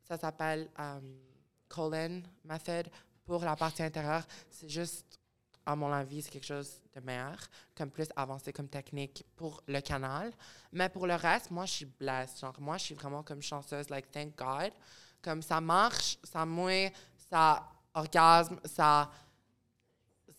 ça 0.06 0.18
s'appelle 0.18 0.68
um, 0.78 1.18
colon 1.68 2.22
method 2.44 2.88
pour 3.24 3.42
la 3.44 3.56
partie 3.56 3.82
intérieure. 3.82 4.26
C'est 4.50 4.68
juste, 4.68 5.18
à 5.64 5.74
mon 5.74 5.92
avis, 5.92 6.22
c'est 6.22 6.30
quelque 6.30 6.46
chose 6.46 6.80
de 6.94 7.00
meilleur, 7.00 7.38
comme 7.74 7.90
plus 7.90 8.08
avancé 8.16 8.52
comme 8.52 8.68
technique 8.68 9.24
pour 9.36 9.62
le 9.66 9.80
canal. 9.80 10.32
Mais 10.72 10.88
pour 10.90 11.06
le 11.06 11.14
reste, 11.14 11.50
moi, 11.50 11.64
je 11.64 11.72
suis 11.72 11.84
blessed. 11.86 12.40
Genre, 12.40 12.56
moi, 12.60 12.76
je 12.76 12.84
suis 12.84 12.94
vraiment 12.94 13.22
comme 13.22 13.40
chanceuse, 13.40 13.88
like, 13.88 14.10
thank 14.10 14.36
God. 14.36 14.72
Comme 15.22 15.42
ça 15.42 15.60
marche, 15.60 16.18
ça 16.24 16.44
mouille, 16.44 16.90
ça 17.30 17.66
orgasme, 17.98 18.58
ça. 18.64 19.10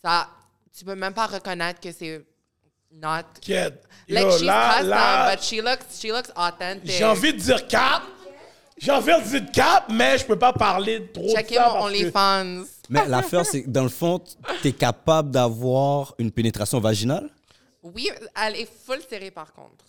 ça 0.01 0.29
tu 0.77 0.85
peux 0.85 0.95
même 0.95 1.13
pas 1.13 1.27
reconnaître 1.27 1.79
que 1.79 1.91
c'est 1.91 2.25
not. 2.91 3.23
Kid. 3.41 3.79
Like, 4.07 4.25
Yo, 4.25 4.31
she's 4.31 4.41
là, 4.43 4.71
custom, 4.73 4.89
là, 4.89 5.35
but 5.35 5.43
she 5.43 5.53
looks, 5.61 5.99
she 5.99 6.05
looks 6.11 6.31
authentic. 6.35 6.91
j'ai 6.91 7.05
envie 7.05 7.33
de 7.33 7.39
dire 7.39 7.67
cap. 7.67 8.03
J'ai 8.77 8.91
envie 8.91 9.11
de 9.11 9.39
dire 9.39 9.51
cap, 9.51 9.85
mais 9.89 10.17
je 10.17 10.25
peux 10.25 10.39
pas 10.39 10.53
parler 10.53 11.11
trop 11.11 11.35
Checker 11.35 11.55
de 11.55 11.59
ça 11.59 11.67
mon 11.67 11.73
parce 11.73 11.91
que- 11.91 11.99
OnlyFans. 11.99 12.65
Mais 12.89 13.05
l'affaire, 13.07 13.45
c'est 13.45 13.63
que 13.63 13.69
dans 13.69 13.83
le 13.83 13.89
fond, 13.89 14.23
tu 14.61 14.67
es 14.69 14.71
capable 14.71 15.31
d'avoir 15.31 16.15
une 16.17 16.31
pénétration 16.31 16.79
vaginale? 16.79 17.29
Oui, 17.83 18.09
elle 18.35 18.55
est 18.55 18.69
full 18.85 19.01
serrée 19.07 19.31
par 19.31 19.53
contre. 19.53 19.85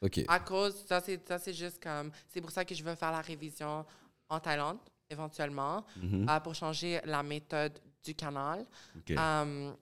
OK. 0.00 0.20
À 0.28 0.38
cause, 0.40 0.84
ça 0.88 1.00
c'est, 1.04 1.20
ça 1.26 1.38
c'est 1.38 1.52
juste 1.52 1.82
comme, 1.82 2.10
c'est 2.32 2.40
pour 2.40 2.50
ça 2.50 2.64
que 2.64 2.74
je 2.74 2.82
veux 2.82 2.94
faire 2.94 3.10
la 3.10 3.20
révision 3.20 3.84
en 4.28 4.38
Thaïlande, 4.40 4.78
éventuellement, 5.10 5.84
euh, 6.02 6.40
pour 6.40 6.54
changer 6.54 7.00
la 7.04 7.22
méthode 7.22 7.78
du 8.04 8.14
canal. 8.14 8.66
Um, 9.10 9.76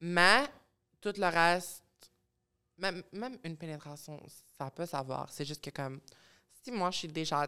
mais 0.00 0.44
tout 1.00 1.12
le 1.16 1.26
reste, 1.26 1.82
même, 2.76 3.02
même 3.12 3.38
une 3.44 3.56
pénétration, 3.56 4.20
ça 4.56 4.70
peut 4.70 4.86
savoir. 4.86 5.30
C'est 5.30 5.44
juste 5.44 5.62
que 5.62 5.70
comme, 5.70 6.00
si 6.62 6.70
moi 6.70 6.90
je 6.90 6.98
suis 6.98 7.08
déjà 7.08 7.46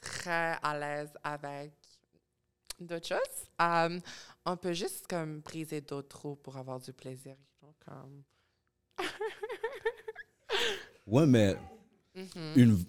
très 0.00 0.58
à 0.62 0.78
l'aise 0.78 1.12
avec 1.22 1.72
d'autres 2.78 3.08
choses, 3.08 3.48
um, 3.58 4.00
on 4.44 4.56
peut 4.56 4.74
juste 4.74 5.06
comme 5.08 5.40
briser 5.40 5.80
d'autres 5.80 6.08
trous 6.08 6.36
pour 6.36 6.56
avoir 6.56 6.78
du 6.80 6.92
plaisir. 6.92 7.36
Donc, 7.62 7.74
comme, 7.84 8.22
Ouais, 11.06 11.26
mais 11.26 11.56
une... 12.56 12.84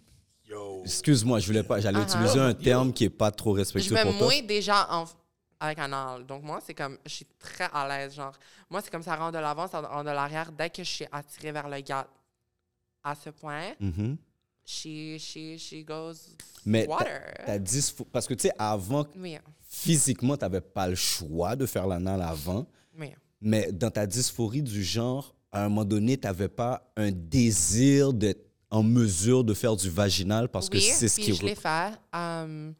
Excuse-moi, 0.84 1.40
je 1.40 1.48
voulais 1.48 1.64
pas. 1.64 1.80
J'allais 1.80 2.00
Ah, 2.00 2.04
utiliser 2.04 2.40
un 2.40 2.54
terme 2.54 2.94
qui 2.94 3.04
est 3.06 3.10
pas 3.10 3.32
trop 3.32 3.54
je 3.56 3.60
respectueux 3.60 3.96
me 3.96 4.04
pour 4.04 4.18
toi. 4.18 4.28
mouille 4.28 4.44
déjà 4.44 4.88
en, 4.94 5.06
avec 5.60 5.80
anal. 5.80 6.26
Donc, 6.26 6.44
moi, 6.44 6.60
c'est 6.66 6.74
comme, 6.74 6.98
je 7.06 7.12
suis 7.12 7.28
très 7.40 7.70
à 7.74 7.88
l'aise. 7.88 8.16
Genre, 8.16 8.34
moi, 8.70 8.82
c'est 8.82 8.90
comme 8.92 9.04
ça 9.04 9.16
rentre 9.16 9.34
de 9.34 9.40
l'avant, 9.40 9.68
ça 9.68 9.82
rentre 9.82 10.04
de 10.06 10.12
l'arrière. 10.12 10.52
Dès 10.52 10.70
que 10.70 10.84
je 10.84 10.90
suis 10.90 11.06
attirée 11.12 11.52
vers 11.52 11.68
le 11.68 11.82
gars 11.82 12.08
à 13.04 13.16
ce 13.16 13.30
point, 13.30 13.72
Mhm. 13.80 14.18
she, 14.66 15.18
she, 15.20 15.58
she 15.58 15.84
goes 15.86 16.36
Mais 16.66 16.88
water. 16.88 17.22
t'as- 17.38 17.44
t'as 17.46 17.60
dyspho- 17.60 18.06
Parce 18.12 18.28
que, 18.28 18.34
tu 18.34 18.48
sais, 18.48 18.54
avant, 18.58 19.06
Oui, 19.18 19.38
physiquement, 19.70 20.36
tu 20.38 20.44
n'avais 20.46 20.62
pas 20.62 20.88
le 20.88 20.96
choix 20.96 21.56
de 21.56 21.66
faire 21.66 21.88
l'anal 21.88 22.22
avant. 22.22 22.66
oui. 22.98 23.12
Mais 23.40 23.72
dans 23.72 23.92
ta 23.92 24.08
dysphorie 24.08 24.64
du 24.64 24.84
genre, 24.84 25.36
à 25.52 25.64
un 25.66 25.70
moment 25.70 25.86
donné, 25.86 26.18
tu 26.18 26.26
n'avais 26.26 26.48
pas 26.50 26.92
un 26.98 27.12
désir 27.12 28.12
d'être 28.12 28.47
en 28.70 28.84
mesure 28.84 29.44
de 29.44 29.54
faire 29.54 29.76
du 29.76 29.90
vaginal 29.90 30.50
parce 30.50 30.70
que 30.70 30.78
oui, 30.78 30.84
c'est 30.84 31.08
ce 31.08 31.20
qui... 31.20 31.34
je 31.34 31.44
l'ai 31.44 31.56
fait. 31.56 31.94
Um, 32.14 32.76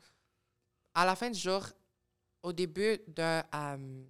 à 0.94 1.06
la 1.06 1.16
fin 1.16 1.30
du 1.30 1.40
jour, 1.40 1.66
au 2.44 2.52
début 2.52 3.00
de, 3.08 3.42
um, 3.56 4.06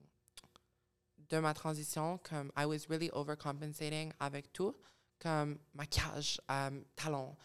de 1.29 1.39
ma 1.39 1.53
transition, 1.53 2.19
comme 2.23 2.51
I 2.57 2.65
was 2.65 2.87
really 2.89 3.09
overcompensating 3.13 4.11
avec 4.19 4.51
tout, 4.53 4.75
comme 5.19 5.57
maquillage, 5.73 6.39
um, 6.49 6.83
talons, 6.95 7.35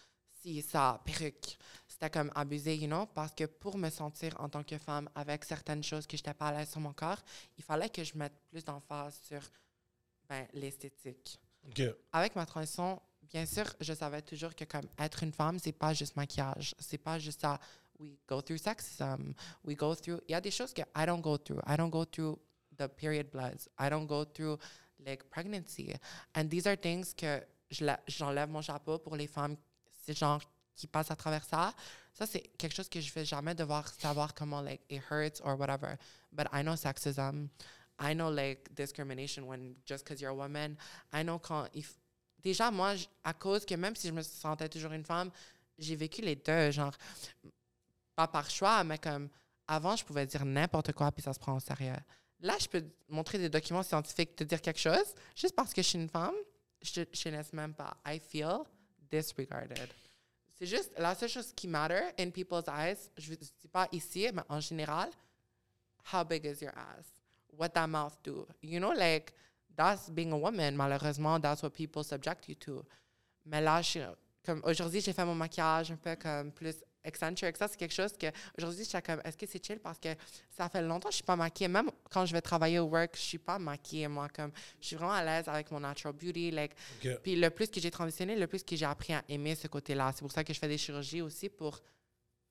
si, 0.41 0.63
ça, 0.63 1.01
perruque. 1.05 1.57
j'étais 1.89 2.11
comme 2.11 2.31
abusée, 2.35 2.77
you 2.77 2.87
know, 2.87 3.07
parce 3.07 3.33
que 3.33 3.45
pour 3.45 3.79
me 3.79 3.91
sentir 3.91 4.35
en 4.41 4.49
tant 4.49 4.65
que 4.65 4.77
femme 4.79 5.09
avec 5.15 5.45
certaines 5.45 5.83
choses 5.83 6.07
que 6.07 6.17
j'étais 6.17 6.35
pas 6.35 6.49
à 6.49 6.53
l'aise 6.53 6.71
sur 6.71 6.81
mon 6.81 6.93
corps, 6.93 7.23
il 7.57 7.65
fallait 7.65 7.89
que 7.89 8.03
je 8.03 8.17
mette 8.17 8.35
plus 8.51 8.65
d'emphase 8.65 9.21
sur 9.23 9.41
ben, 10.29 10.47
l'esthétique. 10.53 11.39
OK. 11.69 11.83
Avec 12.13 12.35
ma 12.35 12.45
transition, 12.45 13.01
bien 13.33 13.47
sûr, 13.47 13.65
je 13.81 13.93
savais 13.95 14.23
toujours 14.23 14.55
que 14.55 14.65
comme 14.65 14.87
être 14.99 15.23
une 15.23 15.33
femme, 15.33 15.59
c'est 15.59 15.73
pas 15.73 15.95
juste 15.95 16.17
maquillage, 16.17 16.75
c'est 16.79 16.99
pas 16.99 17.19
juste 17.19 17.41
ça. 17.41 17.59
We 17.99 18.19
go 18.29 18.41
through 18.41 18.59
sexism, 18.59 19.33
we 19.65 19.77
go 19.77 19.95
through. 19.95 20.21
Il 20.29 20.33
y 20.33 20.35
a 20.35 20.41
des 20.41 20.51
choses 20.51 20.73
que 20.73 20.83
I 20.83 21.07
don't 21.07 21.21
go 21.21 21.37
through. 21.39 21.61
I 21.67 21.77
don't 21.77 21.91
go 21.91 22.05
through 22.05 22.39
the 22.77 22.89
period 22.89 23.31
bloods. 23.31 23.69
I 23.79 23.89
don't 23.89 24.07
go 24.07 24.25
through 24.25 24.59
like 24.99 25.25
pregnancy, 25.31 25.95
and 26.35 26.49
these 26.49 26.67
are 26.67 26.77
things 26.77 27.15
que 27.15 27.41
je 27.71 27.85
j'enlève 28.09 28.49
mon 28.51 28.63
chapeau 28.63 28.99
pour 28.99 29.17
les 29.17 29.27
femmes, 29.29 29.57
gens 30.09 30.41
qui 30.75 30.87
passent 30.87 31.11
à 31.11 31.17
travers 31.17 31.45
ça. 31.45 31.75
Ça 32.13 32.27
c'est 32.27 32.43
quelque 32.59 32.75
chose 32.75 32.89
que 32.89 33.01
je 33.01 33.13
vais 33.13 33.25
jamais 33.25 33.55
devoir 33.55 33.89
savoir 33.89 34.35
comment 34.35 34.61
like 34.61 34.83
it 34.91 35.03
hurts 35.11 35.41
or 35.45 35.57
whatever. 35.57 35.97
But 36.33 36.49
I 36.53 36.63
know 36.63 36.75
sexism. 36.77 37.49
I 37.99 38.15
know 38.15 38.31
like 38.31 38.75
discrimination 38.75 39.47
when 39.47 39.77
just 39.87 40.05
because 40.05 40.21
you're 40.21 40.33
a 40.33 40.35
woman. 40.35 40.77
I 41.13 41.23
know 41.23 41.39
quand 41.39 41.69
il 41.75 41.83
f- 41.83 41.99
déjà 42.43 42.71
moi 42.71 42.95
à 43.25 43.33
cause 43.35 43.65
que 43.65 43.75
même 43.75 43.97
si 43.97 44.09
je 44.09 44.13
me 44.13 44.23
sentais 44.23 44.69
toujours 44.69 44.93
une 44.93 45.05
femme, 45.05 45.31
j'ai 45.79 45.97
vécu 45.97 46.23
les 46.23 46.37
deux 46.37 46.71
genre 46.71 46.95
pas 48.15 48.29
par 48.29 48.49
choix 48.51 48.85
mais 48.85 48.99
comme 48.99 49.29
avant 49.67 49.97
je 49.97 50.05
pouvais 50.05 50.27
dire 50.27 50.45
n'importe 50.45 50.93
quoi 50.93 51.11
puis 51.13 51.23
ça 51.23 51.33
se 51.33 51.39
prend 51.39 51.57
au 51.57 51.61
sérieux. 51.61 51.97
Là 52.41 52.57
je 52.61 52.69
peux 52.69 52.85
montrer 53.09 53.39
des 53.39 53.49
documents 53.49 53.83
scientifiques 53.83 54.37
te 54.37 54.45
dire 54.45 54.61
quelque 54.61 54.81
chose 54.81 55.15
juste 55.37 55.55
parce 55.55 55.73
que 55.73 55.83
je 55.83 55.89
suis 55.89 55.99
une 55.99 56.09
femme, 56.09 56.35
je 56.83 57.03
te 57.03 57.29
laisse 57.29 57.53
même 57.53 57.75
pas. 57.75 57.97
I 58.07 58.19
feel 58.19 58.65
disregarded. 59.11 59.93
C'est 60.63 60.67
juste 60.67 60.93
la 60.97 61.15
seule 61.15 61.29
chose 61.29 61.53
qui 61.57 61.67
matter 61.67 62.13
in 62.19 62.31
people's 62.31 62.69
eyes. 62.69 63.11
Je 63.19 63.33
ne 63.33 63.37
dis 63.37 63.69
pas 63.71 63.89
ici, 63.91 64.29
mais 64.33 64.43
en 64.49 64.61
général, 64.61 65.11
how 66.13 66.25
big 66.25 66.45
is 66.45 66.63
your 66.63 66.73
ass? 66.77 67.07
What 67.53 67.71
that 67.71 67.89
mouth 67.89 68.17
do? 68.23 68.47
You 68.63 68.79
know, 68.79 68.93
like 68.93 69.35
that's 69.77 70.11
being 70.11 70.33
a 70.33 70.37
woman. 70.37 70.77
Malheureusement, 70.77 71.41
that's 71.41 71.63
what 71.63 71.71
people 71.71 72.03
subject 72.03 72.49
you 72.49 72.55
to. 72.57 72.85
Mais 73.45 73.61
là, 73.61 73.83
je 73.83 74.01
comme 74.45 74.61
aujourd'hui, 74.65 75.01
j'ai 75.01 75.13
fait 75.13 75.25
mon 75.25 75.35
maquillage 75.35 75.93
un 75.93 75.97
peu 75.97 76.17
comme 76.17 76.51
plus 76.51 76.75
eccentric. 77.05 77.57
Ça, 77.57 77.69
c'est 77.69 77.77
quelque 77.77 77.95
chose 77.95 78.13
que 78.13 78.27
aujourd'hui, 78.59 78.85
je 78.85 78.89
suis 78.89 79.03
comme, 79.03 79.21
est-ce 79.25 79.37
que 79.37 79.47
c'est 79.47 79.65
chill? 79.65 79.79
Parce 79.79 79.99
que 79.99 80.09
ça 80.51 80.69
fait 80.69 80.83
longtemps 80.83 81.09
que 81.09 81.13
je 81.13 81.17
suis 81.17 81.25
pas 81.25 81.37
maquillée. 81.37 81.69
Même 81.69 81.91
quand 82.11 82.27
je 82.27 82.33
vais 82.33 82.41
travailler 82.41 82.79
au 82.79 82.87
work, 82.87 83.13
je 83.15 83.21
suis 83.21 83.39
pas 83.39 83.59
maquillée. 83.59 84.09
Moi, 84.09 84.29
comme 84.29 84.53
je 84.81 84.89
suis 84.89 84.97
vraiment 84.97 85.13
à 85.13 85.25
l'aise 85.25 85.49
avec 85.49 85.71
mon 85.71 85.81
natural 85.81 86.15
beauty. 86.15 86.51
Like, 86.51 86.73
puis 87.23 87.37
le 87.37 87.51
plus 87.51 87.69
que 87.69 87.81
j'ai 87.81 87.91
transitionné, 87.91 88.37
le 88.37 88.47
plus 88.47 88.63
que 88.63 88.75
j'ai 88.75 88.87
appris 88.87 89.13
à 89.13 89.23
aimer 89.29 89.55
ce 89.55 89.69
côté-là. 89.69 90.13
C'est 90.15 90.23
pour 90.23 90.33
ça 90.33 90.43
que 90.45 90.53
je 90.53 90.59
fais 90.59 90.69
des 90.69 90.79
chirurgies 90.79 91.23
aussi 91.23 91.49
pour 91.49 91.81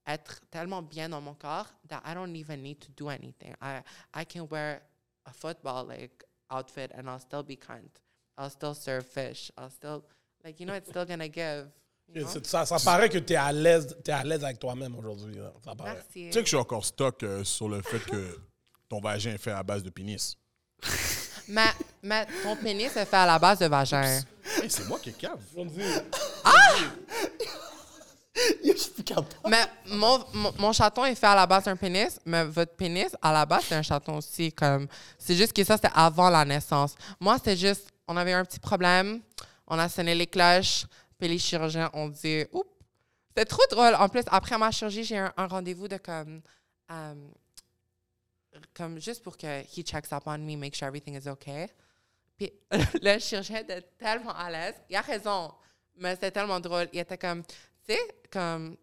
être 0.08 0.42
tellement 0.50 0.82
bien 0.82 1.10
dans 1.10 1.22
mon 1.22 1.36
corps 1.36 1.68
that 1.88 2.02
I 2.06 2.14
don't 2.14 2.36
even 2.36 2.62
need 2.62 2.80
to 2.80 2.92
do 2.96 3.10
anything. 3.10 3.54
I 3.62 3.82
I 4.16 4.26
can 4.26 4.48
wear 4.50 4.82
a 5.26 5.34
football 5.34 5.88
like 5.88 6.24
outfit 6.52 6.92
and 6.96 7.08
I'll 7.10 7.20
still 7.20 7.44
be 7.44 7.56
kind. 7.56 7.90
I'll 8.38 8.50
still 8.50 8.74
serve 8.74 9.06
fish. 9.06 9.52
I'll 9.58 9.70
still 9.70 10.04
like 10.44 10.60
you 10.60 10.66
know 10.66 10.74
it's 10.76 10.90
still 10.90 11.06
gonna 11.06 11.28
give. 11.30 11.68
you 12.14 12.24
know? 12.24 12.42
Ça, 12.44 12.66
ça 12.66 12.78
paraît 12.84 13.10
que 13.10 13.20
tu 13.20 13.34
es 13.34 13.38
à 13.38 13.52
l'aise 13.52 13.96
t'es 14.04 14.12
à 14.12 14.24
l'aise 14.24 14.44
avec 14.44 14.60
toi-même 14.60 14.96
aujourd'hui. 14.98 15.36
là. 15.36 15.54
Ça 15.64 15.76
paraît. 15.76 15.94
Merci. 15.94 16.28
Tu 16.28 16.32
sais 16.34 16.40
que 16.40 16.46
je 16.46 16.50
suis 16.50 16.58
encore 16.58 16.86
stock 16.86 17.24
euh, 17.24 17.44
sur 17.44 17.70
le 17.70 17.82
fait 17.82 18.00
que 18.00 18.40
ton 18.90 19.00
vagin 19.00 19.32
est 19.34 19.38
fait 19.38 19.52
à 19.52 19.64
base 19.64 19.84
de 19.84 19.90
pénis. 19.90 20.36
Mais, 21.48 21.72
mais 22.02 22.26
ton 22.44 22.56
pénis 22.56 22.96
est 22.96 23.06
fait 23.06 23.18
à 23.18 23.26
la 23.26 23.38
base 23.38 23.60
de 23.60 23.66
vagin. 23.66 24.22
Hey, 24.62 24.70
c'est 24.70 24.88
moi 24.88 25.00
qui 25.00 25.10
est 25.10 25.18
cave. 25.18 25.40
Dis, 25.66 25.82
Mais 29.50 29.66
mon, 29.88 30.24
mon, 30.58 30.72
chaton 30.72 31.06
est 31.06 31.16
fait 31.16 31.28
à 31.28 31.36
la 31.36 31.46
base 31.46 31.66
d'un 31.66 31.76
pénis, 31.76 32.20
mais 32.26 32.46
votre 32.46 32.74
pénis, 32.76 33.10
à 33.22 33.34
la 33.34 33.46
base, 33.46 33.66
c'est 33.68 33.76
un 33.76 33.82
chaton 33.82 34.18
aussi. 34.18 34.54
Comme, 34.54 34.88
c'est 35.18 35.36
juste 35.36 35.54
que 35.54 35.64
ça, 35.64 35.76
c'était 35.76 35.92
avant 35.94 36.30
la 36.30 36.46
naissance. 36.46 36.96
Moi, 37.20 37.38
c'est 37.44 37.58
juste, 37.58 37.90
on 38.08 38.16
avait 38.16 38.34
un 38.34 38.46
petit 38.46 38.60
problème, 38.60 39.22
on 39.68 39.78
a 39.78 39.90
sonné 39.90 40.16
les 40.16 40.28
cloches, 40.28 40.86
puis 41.20 41.28
les 41.28 41.40
chirurgiens 41.40 41.90
ont 41.94 42.08
dit, 42.08 42.46
oups. 42.52 42.70
C'était 43.30 43.46
trop 43.46 43.64
drôle. 43.70 43.96
En 43.96 44.10
plus, 44.10 44.24
après 44.28 44.58
ma 44.58 44.72
chirurgie, 44.72 45.04
j'ai 45.04 45.18
un, 45.18 45.32
un 45.38 45.48
rendez-vous 45.48 45.88
de 45.88 45.98
comme, 45.98 46.42
euh, 46.92 47.14
comme 48.74 49.00
juste 49.00 49.24
pour 49.24 49.38
que 49.38 49.62
he 49.62 49.84
checks 49.84 50.12
up 50.12 50.24
on 50.26 50.38
me, 50.38 50.58
make 50.58 50.76
sure 50.76 50.88
everything 50.88 51.16
is 51.16 51.30
okay. 51.30 51.68
Puis 52.38 52.52
le 53.02 53.20
chirurgien 53.20 53.60
était 53.60 53.82
tellement 53.98 54.36
à 54.36 54.50
l'aise. 54.50 54.76
Il 54.90 54.96
a 54.98 55.02
raison, 55.02 55.54
mais 55.98 56.16
c'était 56.16 56.32
tellement 56.32 56.60
drôle. 56.60 56.90
Il 56.92 57.00
était 57.00 57.18
comme, 57.18 57.44
comme, 58.32 58.78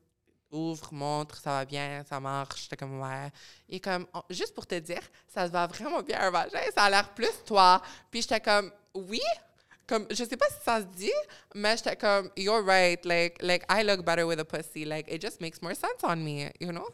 ouvre, 0.51 0.93
montre, 0.93 1.37
ça 1.39 1.51
va 1.51 1.65
bien, 1.65 2.05
ça 2.09 2.21
marche. 2.21 2.63
J'étais 2.63 2.77
comme, 2.77 3.01
ouais. 3.01 3.31
Est 3.69 3.81
comme, 3.81 4.07
Oh, 4.15 4.23
juste 4.31 4.55
pour 4.55 4.67
te 4.67 4.77
dire, 4.77 5.03
ça 5.27 5.47
te 5.47 5.53
va 5.53 5.67
vraiment 5.67 6.03
bien 6.03 6.21
un 6.21 6.31
vagin, 6.31 6.61
ça 6.75 6.85
a 6.85 6.91
l'air 6.91 7.13
plus 7.15 7.45
toi. 7.47 7.83
Puis 8.11 8.23
j'étais 8.23 8.41
comme, 8.41 8.71
oui? 8.95 9.21
Comme, 9.87 10.07
je 10.11 10.25
sais 10.25 10.37
pas 10.37 10.49
si 10.49 10.63
ça 10.65 10.81
se 10.81 10.87
dit, 10.87 11.13
mais 11.55 11.77
j'étais 11.77 11.97
comme, 11.97 12.31
you're 12.37 12.65
right. 12.65 13.05
Like, 13.05 13.43
like, 13.43 13.65
I 13.71 13.83
look 13.83 14.05
better 14.05 14.27
with 14.27 14.39
a 14.39 14.45
pussy. 14.45 14.85
Like, 14.85 15.11
it 15.11 15.21
just 15.21 15.41
makes 15.41 15.63
more 15.63 15.75
sense 15.75 16.03
on 16.03 16.17
me, 16.17 16.51
you 16.61 16.73
know? 16.73 16.89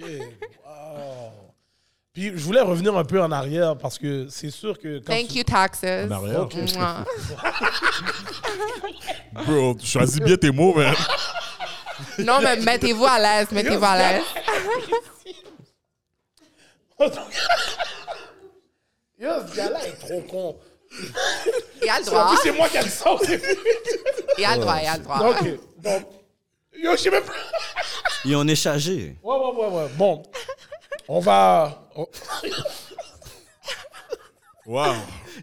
OK. 0.00 0.36
Wow. 0.64 1.54
Puis 2.14 2.32
je 2.34 2.42
voulais 2.44 2.60
revenir 2.60 2.96
un 2.96 3.04
peu 3.04 3.20
en 3.22 3.30
arrière 3.30 3.76
parce 3.78 3.98
que 3.98 4.26
c'est 4.28 4.50
sûr 4.50 4.78
que 4.78 4.98
quand 4.98 5.12
Thank 5.12 5.28
tu- 5.28 5.38
you, 5.38 5.44
taxes. 5.44 5.84
En 5.84 6.10
arrière? 6.10 6.40
Ok. 6.42 6.54
Mouah. 6.74 7.04
Bro, 9.46 9.76
choisis 9.84 10.18
bien 10.20 10.36
tes 10.36 10.50
mots, 10.50 10.74
man. 10.74 10.94
Non, 12.18 12.40
mais 12.42 12.56
mettez-vous 12.56 13.04
à 13.06 13.18
l'aise, 13.18 13.50
mettez-vous 13.52 13.84
à 13.84 13.96
l'aise. 13.98 14.22
Yo, 19.20 19.28
ce 19.48 19.56
gars-là 19.56 19.86
est 19.86 19.92
trop 19.98 20.20
con. 20.22 20.56
Il 21.82 21.88
a 21.88 21.98
le 22.00 22.02
En 22.08 22.10
droit. 22.10 22.28
plus, 22.28 22.38
c'est 22.42 22.52
moi 22.52 22.68
qui 22.68 22.88
ça 22.88 23.12
au 23.12 23.18
début. 23.24 23.44
Il 24.38 24.44
a 24.44 24.54
le 24.56 24.60
droit, 24.62 24.78
il 24.80 24.86
a 24.88 24.96
le 24.96 25.02
droit. 25.02 25.30
OK. 25.30 25.44
Donc, 25.78 26.02
yo, 26.76 26.92
je 26.92 26.96
sais 26.96 27.10
même 27.10 27.24
pas. 27.24 27.32
Et 28.24 28.34
on 28.36 28.46
est 28.46 28.54
chargé. 28.54 29.16
Ouais, 29.22 29.36
ouais, 29.36 29.54
ouais, 29.56 29.66
ouais. 29.76 29.88
Bon, 29.96 30.22
on 31.08 31.20
va. 31.20 31.87
On- 31.98 32.06
Wow. 34.66 34.94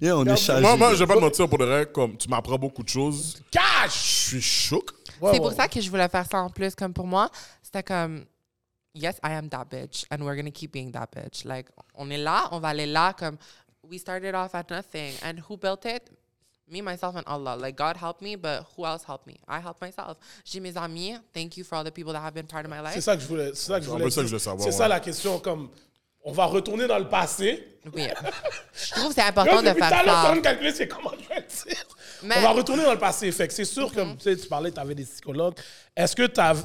Yeah, 0.02 0.18
on 0.18 0.26
est 0.26 0.36
chargé. 0.38 0.62
Moi, 0.62 0.78
moi, 0.78 0.94
je 0.94 1.00
vais 1.00 1.08
pas 1.08 1.16
te 1.16 1.20
mentir 1.20 1.50
pour 1.50 1.58
de 1.58 1.66
vrai, 1.66 1.86
comme 1.92 2.16
tu 2.16 2.30
m'apprends 2.30 2.60
beaucoup 2.60 2.84
de 2.84 2.90
choses. 2.90 3.38
Je 3.38 3.44
Cash! 3.60 4.28
suis 4.28 4.42
choqué. 4.42 4.94
C'est 5.32 5.38
pour 5.40 5.52
ça 5.54 5.68
que 5.68 5.82
je 5.82 5.90
voulais 5.90 6.08
faire 6.10 6.26
ça 6.30 6.42
en 6.44 6.50
plus. 6.50 6.76
Comme 6.76 6.94
pour 6.94 7.08
moi, 7.08 7.30
c'était 7.64 7.82
comme, 7.82 8.26
yes, 8.94 9.16
I 9.24 9.32
am 9.32 9.50
that 9.50 9.66
bitch, 9.66 10.06
and 10.12 10.22
we're 10.24 10.36
gonna 10.36 10.52
keep 10.52 10.72
being 10.74 10.92
that 10.92 11.08
bitch. 11.16 11.44
Like, 11.44 11.70
on 11.96 12.10
est 12.12 12.18
là, 12.20 12.50
on 12.52 12.60
va 12.60 12.68
aller 12.70 12.86
là. 12.86 13.14
Comme, 13.18 13.38
we 13.90 13.98
started 14.00 14.36
off 14.36 14.54
at 14.54 14.66
nothing, 14.70 15.14
and 15.24 15.40
who 15.50 15.58
built 15.58 15.86
it? 15.86 16.04
Me, 16.70 16.82
myself, 16.84 17.16
and 17.16 17.24
Allah. 17.26 17.56
Like, 17.56 17.76
God 17.78 17.98
helped 17.98 18.22
me, 18.22 18.36
but 18.36 18.64
who 18.78 18.86
else 18.86 19.04
helped 19.08 19.26
me? 19.26 19.40
I 19.48 19.60
helped 19.60 19.82
myself. 19.82 20.18
J'ai 20.44 20.60
mes 20.60 20.78
amis. 20.78 21.16
Thank 21.34 21.58
you 21.58 21.64
for 21.64 21.78
all 21.78 21.84
the 21.84 21.92
people 21.92 22.14
that 22.14 22.22
have 22.22 22.34
been 22.36 22.48
part 22.48 22.66
of 22.66 22.70
my 22.72 22.78
C'est 22.92 22.96
life. 22.98 23.04
ça 23.04 23.16
que 23.16 23.24
je 23.24 23.28
voulais, 23.28 23.50
c'est 23.56 23.72
ça 23.72 23.80
que 23.80 23.86
je 23.86 23.90
voulais 23.90 24.04
peu 24.04 24.10
ça 24.12 24.22
que 24.22 24.28
je 24.28 24.34
veux 24.34 24.40
savoir, 24.40 24.62
C'est 24.64 24.70
ouais. 24.74 24.78
ça 24.78 24.88
la 24.88 25.00
question. 25.00 25.40
Comme, 25.40 25.70
on 26.26 26.32
va 26.32 26.46
retourner 26.46 26.88
dans 26.88 26.98
le 26.98 27.08
passé. 27.08 27.78
Oui. 27.94 28.08
Je 28.74 28.92
trouve 28.92 29.10
que 29.10 29.14
c'est 29.14 29.22
important 29.22 29.62
de 29.62 29.70
faire 29.70 29.90
ça. 29.90 30.34
on 30.36 30.42
calculer 30.42 30.74
c'est 30.74 30.88
comment 30.88 31.12
je 31.12 31.30
vais 31.30 31.36
le 31.36 31.42
dire? 31.72 31.86
Mais- 32.24 32.38
On 32.40 32.42
va 32.42 32.50
retourner 32.50 32.84
dans 32.84 32.94
le 32.94 33.00
passé. 33.00 33.32
Fait 33.32 33.48
que 33.48 33.54
c'est 33.54 33.64
sûr 33.64 33.94
que 33.94 34.02
tu, 34.14 34.22
sais, 34.22 34.36
tu 34.36 34.48
parlais, 34.48 34.72
tu 34.72 34.80
avais 34.80 34.96
des 34.96 35.06
psychologues. 35.06 35.54
Est-ce 35.96 36.16
que 36.16 36.26
tu 36.26 36.40
as, 36.42 36.56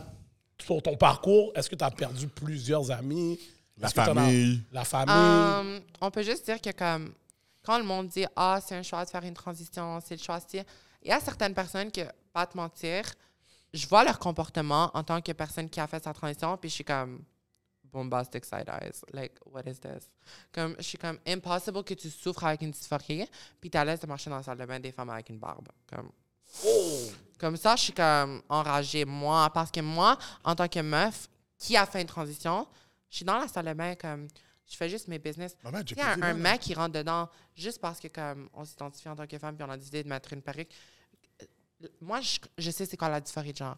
sur 0.64 0.82
ton 0.82 0.96
parcours, 0.96 1.52
est-ce 1.54 1.68
que 1.68 1.76
tu 1.76 1.84
as 1.84 1.90
perdu 1.90 2.26
plusieurs 2.26 2.90
amis? 2.90 3.38
La 3.76 3.88
famille. 3.90 4.62
La 4.72 4.84
famille. 4.84 5.14
Um, 5.14 5.80
on 6.00 6.10
peut 6.10 6.22
juste 6.22 6.46
dire 6.46 6.60
que 6.60 6.70
comme 6.70 7.12
quand 7.62 7.78
le 7.78 7.84
monde 7.84 8.08
dit 8.08 8.24
ah 8.36 8.58
c'est 8.66 8.76
un 8.76 8.82
choix 8.82 9.04
de 9.04 9.10
faire 9.10 9.24
une 9.24 9.34
transition, 9.34 10.00
c'est 10.04 10.16
le 10.16 10.22
choix 10.22 10.38
de... 10.38 10.60
il 11.02 11.08
y 11.08 11.12
a 11.12 11.20
certaines 11.20 11.54
personnes 11.54 11.90
que 11.92 12.00
pas 12.32 12.46
te 12.46 12.56
mentir, 12.56 13.04
je 13.74 13.86
vois 13.86 14.04
leur 14.04 14.18
comportement 14.18 14.90
en 14.94 15.02
tant 15.02 15.20
que 15.20 15.32
personne 15.32 15.68
qui 15.68 15.80
a 15.80 15.86
fait 15.86 16.02
sa 16.02 16.12
transition 16.14 16.56
puis 16.56 16.70
je 16.70 16.76
suis 16.76 16.84
comme 16.84 17.20
bombastic 17.92 18.44
side 18.44 18.68
eyes, 18.68 19.04
like 19.12 19.32
what 19.46 19.62
is 19.66 19.78
this? 19.80 20.10
Comme 20.52 20.74
je 20.78 20.82
suis 20.82 20.98
comme 20.98 21.18
impossible 21.26 21.82
que 21.84 21.94
tu 21.94 22.10
souffres 22.10 22.44
avec 22.44 22.62
une 22.62 22.70
dysphorie 22.70 23.28
puis 23.60 23.70
à 23.74 23.84
l'aise 23.84 24.00
de 24.00 24.06
marcher 24.06 24.30
dans 24.30 24.36
la 24.36 24.42
salle 24.42 24.58
de 24.58 24.64
bain 24.64 24.80
des 24.80 24.92
femmes 24.92 25.10
avec 25.10 25.28
une 25.28 25.38
barbe, 25.38 25.68
comme 25.86 26.10
comme 27.38 27.56
ça, 27.56 27.76
je 27.76 27.82
suis 27.84 27.92
comme 27.92 28.42
enragée, 28.48 29.04
moi, 29.04 29.48
parce 29.50 29.70
que 29.70 29.80
moi, 29.80 30.18
en 30.44 30.54
tant 30.54 30.68
que 30.68 30.80
meuf 30.80 31.28
qui 31.56 31.76
a 31.76 31.86
fait 31.86 32.02
une 32.02 32.08
transition, 32.08 32.66
je 33.08 33.16
suis 33.16 33.24
dans 33.24 33.38
la 33.38 33.48
salle 33.48 33.66
de 33.66 33.72
bain 33.72 33.94
comme 33.94 34.28
je 34.70 34.76
fais 34.76 34.88
juste 34.88 35.08
mes 35.08 35.18
business. 35.18 35.56
Maman, 35.64 35.80
Il 35.80 35.96
y 35.96 36.00
a 36.00 36.12
un, 36.12 36.34
mec 36.34 36.60
qui 36.60 36.74
rentre 36.74 36.92
dedans 36.92 37.28
juste 37.56 37.80
parce 37.80 37.98
que 37.98 38.08
comme 38.08 38.48
on 38.54 38.64
s'identifie 38.64 39.08
en 39.08 39.16
tant 39.16 39.26
que 39.26 39.38
femme 39.38 39.56
puis 39.56 39.64
on 39.64 39.70
a 39.70 39.76
décidé 39.76 40.02
de 40.04 40.08
mettre 40.08 40.32
une 40.32 40.42
perruque. 40.42 40.70
Moi, 42.00 42.20
je, 42.20 42.38
je 42.58 42.70
sais 42.70 42.86
c'est 42.86 42.96
quoi 42.96 43.08
la 43.08 43.20
dysphorie 43.20 43.52
de 43.52 43.56
genre. 43.56 43.76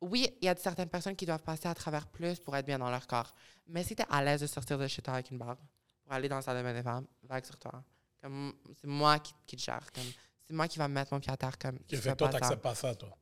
Oui, 0.00 0.28
il 0.40 0.46
y 0.46 0.48
a 0.48 0.56
certaines 0.56 0.88
personnes 0.88 1.16
qui 1.16 1.26
doivent 1.26 1.42
passer 1.42 1.68
à 1.68 1.74
travers 1.74 2.06
plus 2.06 2.38
pour 2.38 2.56
être 2.56 2.66
bien 2.66 2.78
dans 2.78 2.90
leur 2.90 3.06
corps. 3.06 3.34
Mais 3.66 3.82
si 3.82 3.96
t'es 3.96 4.04
à 4.10 4.22
l'aise 4.22 4.40
de 4.40 4.46
sortir 4.46 4.78
de 4.78 4.86
chez 4.86 5.00
toi 5.02 5.14
avec 5.14 5.30
une 5.30 5.38
barbe 5.38 5.58
pour 6.02 6.12
aller 6.12 6.28
dans 6.28 6.38
de 6.38 6.44
bain 6.44 6.74
des 6.74 6.82
femmes, 6.82 7.06
vague 7.22 7.44
sur 7.44 7.56
toi. 7.56 7.82
Comme 8.20 8.54
c'est 8.80 8.86
moi 8.86 9.18
qui, 9.18 9.34
qui 9.46 9.56
te 9.56 9.62
gère. 9.62 9.90
Comme 9.92 10.04
c'est 10.46 10.54
moi 10.54 10.68
qui 10.68 10.78
va 10.78 10.88
me 10.88 10.94
mettre 10.94 11.12
mon 11.12 11.20
pied 11.20 11.32
à 11.32 11.36
terre. 11.36 11.58
Comme 11.58 11.78
Qui 11.80 11.96
fait 11.96 12.10
fais 12.10 12.16
toi, 12.16 12.28
t'acceptes 12.28 12.62
pas 12.62 12.74
ça, 12.74 12.94
toi. 12.94 13.16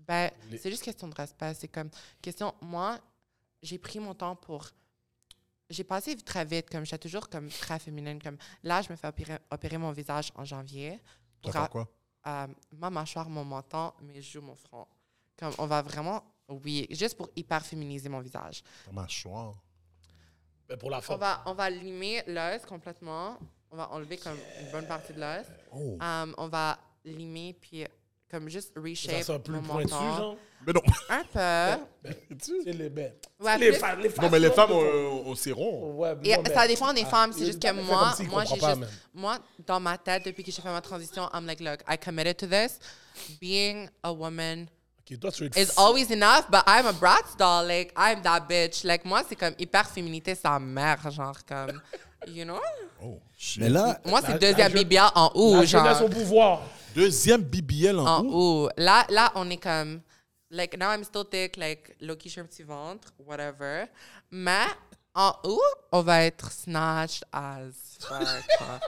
Ben, 0.00 0.30
c'est 0.50 0.70
juste 0.70 0.82
question 0.82 1.08
de 1.08 1.14
respect. 1.14 1.54
C'est 1.54 1.68
comme 1.68 1.90
question. 2.22 2.54
Moi, 2.60 2.98
j'ai 3.62 3.78
pris 3.78 3.98
mon 3.98 4.14
temps 4.14 4.36
pour. 4.36 4.68
J'ai 5.68 5.84
passé 5.84 6.16
très 6.16 6.44
vite, 6.44 6.70
comme 6.70 6.84
j'étais 6.84 6.98
toujours 6.98 7.28
comme 7.28 7.48
très 7.48 7.78
féminine. 7.78 8.22
Comme 8.22 8.36
là, 8.62 8.82
je 8.82 8.90
me 8.92 8.96
fais 8.96 9.08
opérer, 9.08 9.38
opérer 9.50 9.78
mon 9.78 9.90
visage 9.92 10.30
en 10.36 10.44
janvier. 10.44 11.00
Pour 11.42 11.52
faire 11.52 11.62
a- 11.62 11.68
quoi? 11.68 11.88
euh, 12.26 12.46
ma 12.72 12.90
mâchoire, 12.90 13.28
mon 13.28 13.44
menton, 13.44 13.92
mes 14.02 14.22
joues, 14.22 14.42
mon 14.42 14.54
front. 14.54 14.86
Comme 15.38 15.52
on 15.58 15.66
va 15.66 15.82
vraiment, 15.82 16.22
oui, 16.48 16.86
juste 16.90 17.16
pour 17.16 17.28
hyper 17.36 17.64
féminiser 17.64 18.08
mon 18.08 18.20
visage. 18.20 18.62
Ta 18.84 18.92
mâchoire. 18.92 19.54
Ben, 20.68 20.76
pour 20.78 20.90
la 20.90 20.98
On 20.98 21.00
femme. 21.02 21.20
va, 21.20 21.42
on 21.46 21.54
va 21.54 21.70
limer 21.70 22.22
l'os 22.26 22.64
complètement. 22.66 23.38
On 23.70 23.76
va 23.76 23.90
enlever 23.92 24.16
comme 24.16 24.38
une 24.60 24.70
bonne 24.70 24.86
partie 24.86 25.12
de 25.12 25.20
l'os. 25.20 25.46
Oh. 25.72 25.98
Um, 26.00 26.34
on 26.38 26.48
va 26.48 26.78
limer 27.04 27.56
puis 27.60 27.84
comme 28.30 28.48
juste 28.48 28.72
Ça, 28.74 28.80
reshape 28.80 29.22
c'est 29.22 29.32
un 29.32 29.38
peu 29.38 29.52
mon 29.52 29.62
pointu, 29.62 29.92
menton. 29.92 30.16
genre? 30.16 30.36
Mais 30.66 30.72
non. 30.72 30.82
Un 31.08 31.22
peu. 31.24 32.14
C'est 32.40 32.72
les 32.72 32.88
ben, 32.90 33.12
Ouais, 33.38 33.56
les 33.58 33.68
plus- 33.70 33.78
femmes, 33.78 34.00
les 34.00 34.08
femmes. 34.08 34.24
Non, 34.24 34.30
mais 34.32 34.38
les 34.40 34.50
femmes, 34.50 34.70
on, 34.72 35.22
on 35.26 35.34
c'est 35.36 35.52
rond. 35.52 35.94
Ouais, 35.94 36.16
Et 36.24 36.34
non, 36.36 36.42
mais- 36.42 36.52
ça 36.54 36.66
dépend 36.66 36.92
des 36.92 37.02
Ah, 37.04 37.08
femmes. 37.10 37.32
C'est 37.32 37.46
juste 37.46 37.62
que 37.62 37.70
moi, 37.72 38.14
moi, 38.28 38.44
j'ai 38.44 38.54
juste, 38.54 38.76
man. 38.76 38.88
moi, 39.14 39.38
dans 39.64 39.78
ma 39.78 39.96
tête, 39.96 40.24
depuis 40.24 40.42
que 40.42 40.50
j'ai 40.50 40.60
fait 40.60 40.68
ma 40.72 40.80
transition, 40.80 41.28
I'm 41.32 41.46
like, 41.46 41.60
look, 41.60 41.82
I 41.88 41.96
committed 41.96 42.36
to 42.38 42.46
this. 42.48 42.80
Being 43.40 43.88
a 44.02 44.12
woman 44.12 44.66
Ok, 45.08 45.18
toi, 45.20 45.30
tu 45.30 45.44
es 45.44 45.62
is 45.62 45.70
always 45.76 46.10
enough, 46.10 46.46
but 46.50 46.62
I'm 46.66 46.84
a 46.86 46.92
Bratz 46.92 47.36
doll. 47.38 47.64
Like, 47.66 47.92
I'm 47.96 48.22
that 48.22 48.48
bitch. 48.48 48.82
Like, 48.82 49.04
moi, 49.04 49.22
c'est 49.28 49.36
comme 49.36 49.54
hyper 49.56 49.86
féminité, 49.88 50.34
sa 50.34 50.58
mère, 50.58 50.98
genre, 51.12 51.36
comme, 51.48 51.80
you 52.26 52.44
know? 52.44 52.60
Oh, 53.00 53.20
shit. 53.38 53.62
Mais 53.62 53.68
là, 53.68 54.00
Moi, 54.04 54.20
La- 54.20 54.26
c'est 54.26 54.32
la 54.32 54.38
deuxième 54.38 54.72
jeune- 54.72 54.82
BBL 54.82 55.10
en 55.14 55.24
La 55.26 55.30
haut, 55.34 55.64
genre. 55.64 56.02
au 56.02 56.08
pouvoir. 56.08 56.62
Deuxième 56.94 57.42
BBL 57.42 57.98
en, 58.00 58.24
haut. 58.24 58.68
Là, 58.76 59.06
là, 59.10 59.30
on 59.36 59.48
est 59.48 59.58
comme, 59.62 60.00
like, 60.50 60.76
now 60.76 60.90
I'm 60.92 61.04
still 61.04 61.24
thick, 61.30 61.56
like, 61.56 61.94
Loki, 62.00 62.28
j'ai 62.28 62.40
un 62.40 62.44
petit 62.46 62.64
ventre, 62.64 63.12
whatever. 63.24 63.84
Mais, 64.32 64.66
en 65.14 65.32
haut, 65.44 65.60
on 65.92 66.02
va 66.02 66.24
être 66.24 66.50
snatched 66.50 67.22
as 67.32 67.70
fuck. 68.00 68.80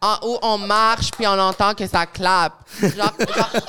En 0.00 0.18
haut, 0.22 0.38
on 0.42 0.58
marche, 0.58 1.12
puis 1.12 1.24
on 1.28 1.38
entend 1.38 1.72
que 1.76 1.86
ça 1.86 2.04
clappe. 2.06 2.68
Genre, 2.80 3.14
genre- 3.20 3.62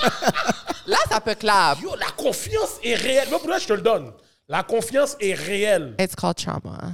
là, 0.88 0.98
ça 1.10 1.22
peut 1.22 1.36
clap. 1.36 1.80
Yo, 1.82 1.96
la 1.96 2.12
confiance 2.18 2.80
est 2.84 2.96
réelle. 2.96 3.30
Moi, 3.30 3.40
pour 3.40 3.50
là, 3.50 3.58
je 3.60 3.68
te 3.68 3.74
le 3.74 3.82
donne? 3.82 4.12
La 4.48 4.64
confiance 4.64 5.16
est 5.20 5.34
réelle. 5.34 5.96
It's 6.00 6.16
called 6.16 6.36
trauma. 6.38 6.94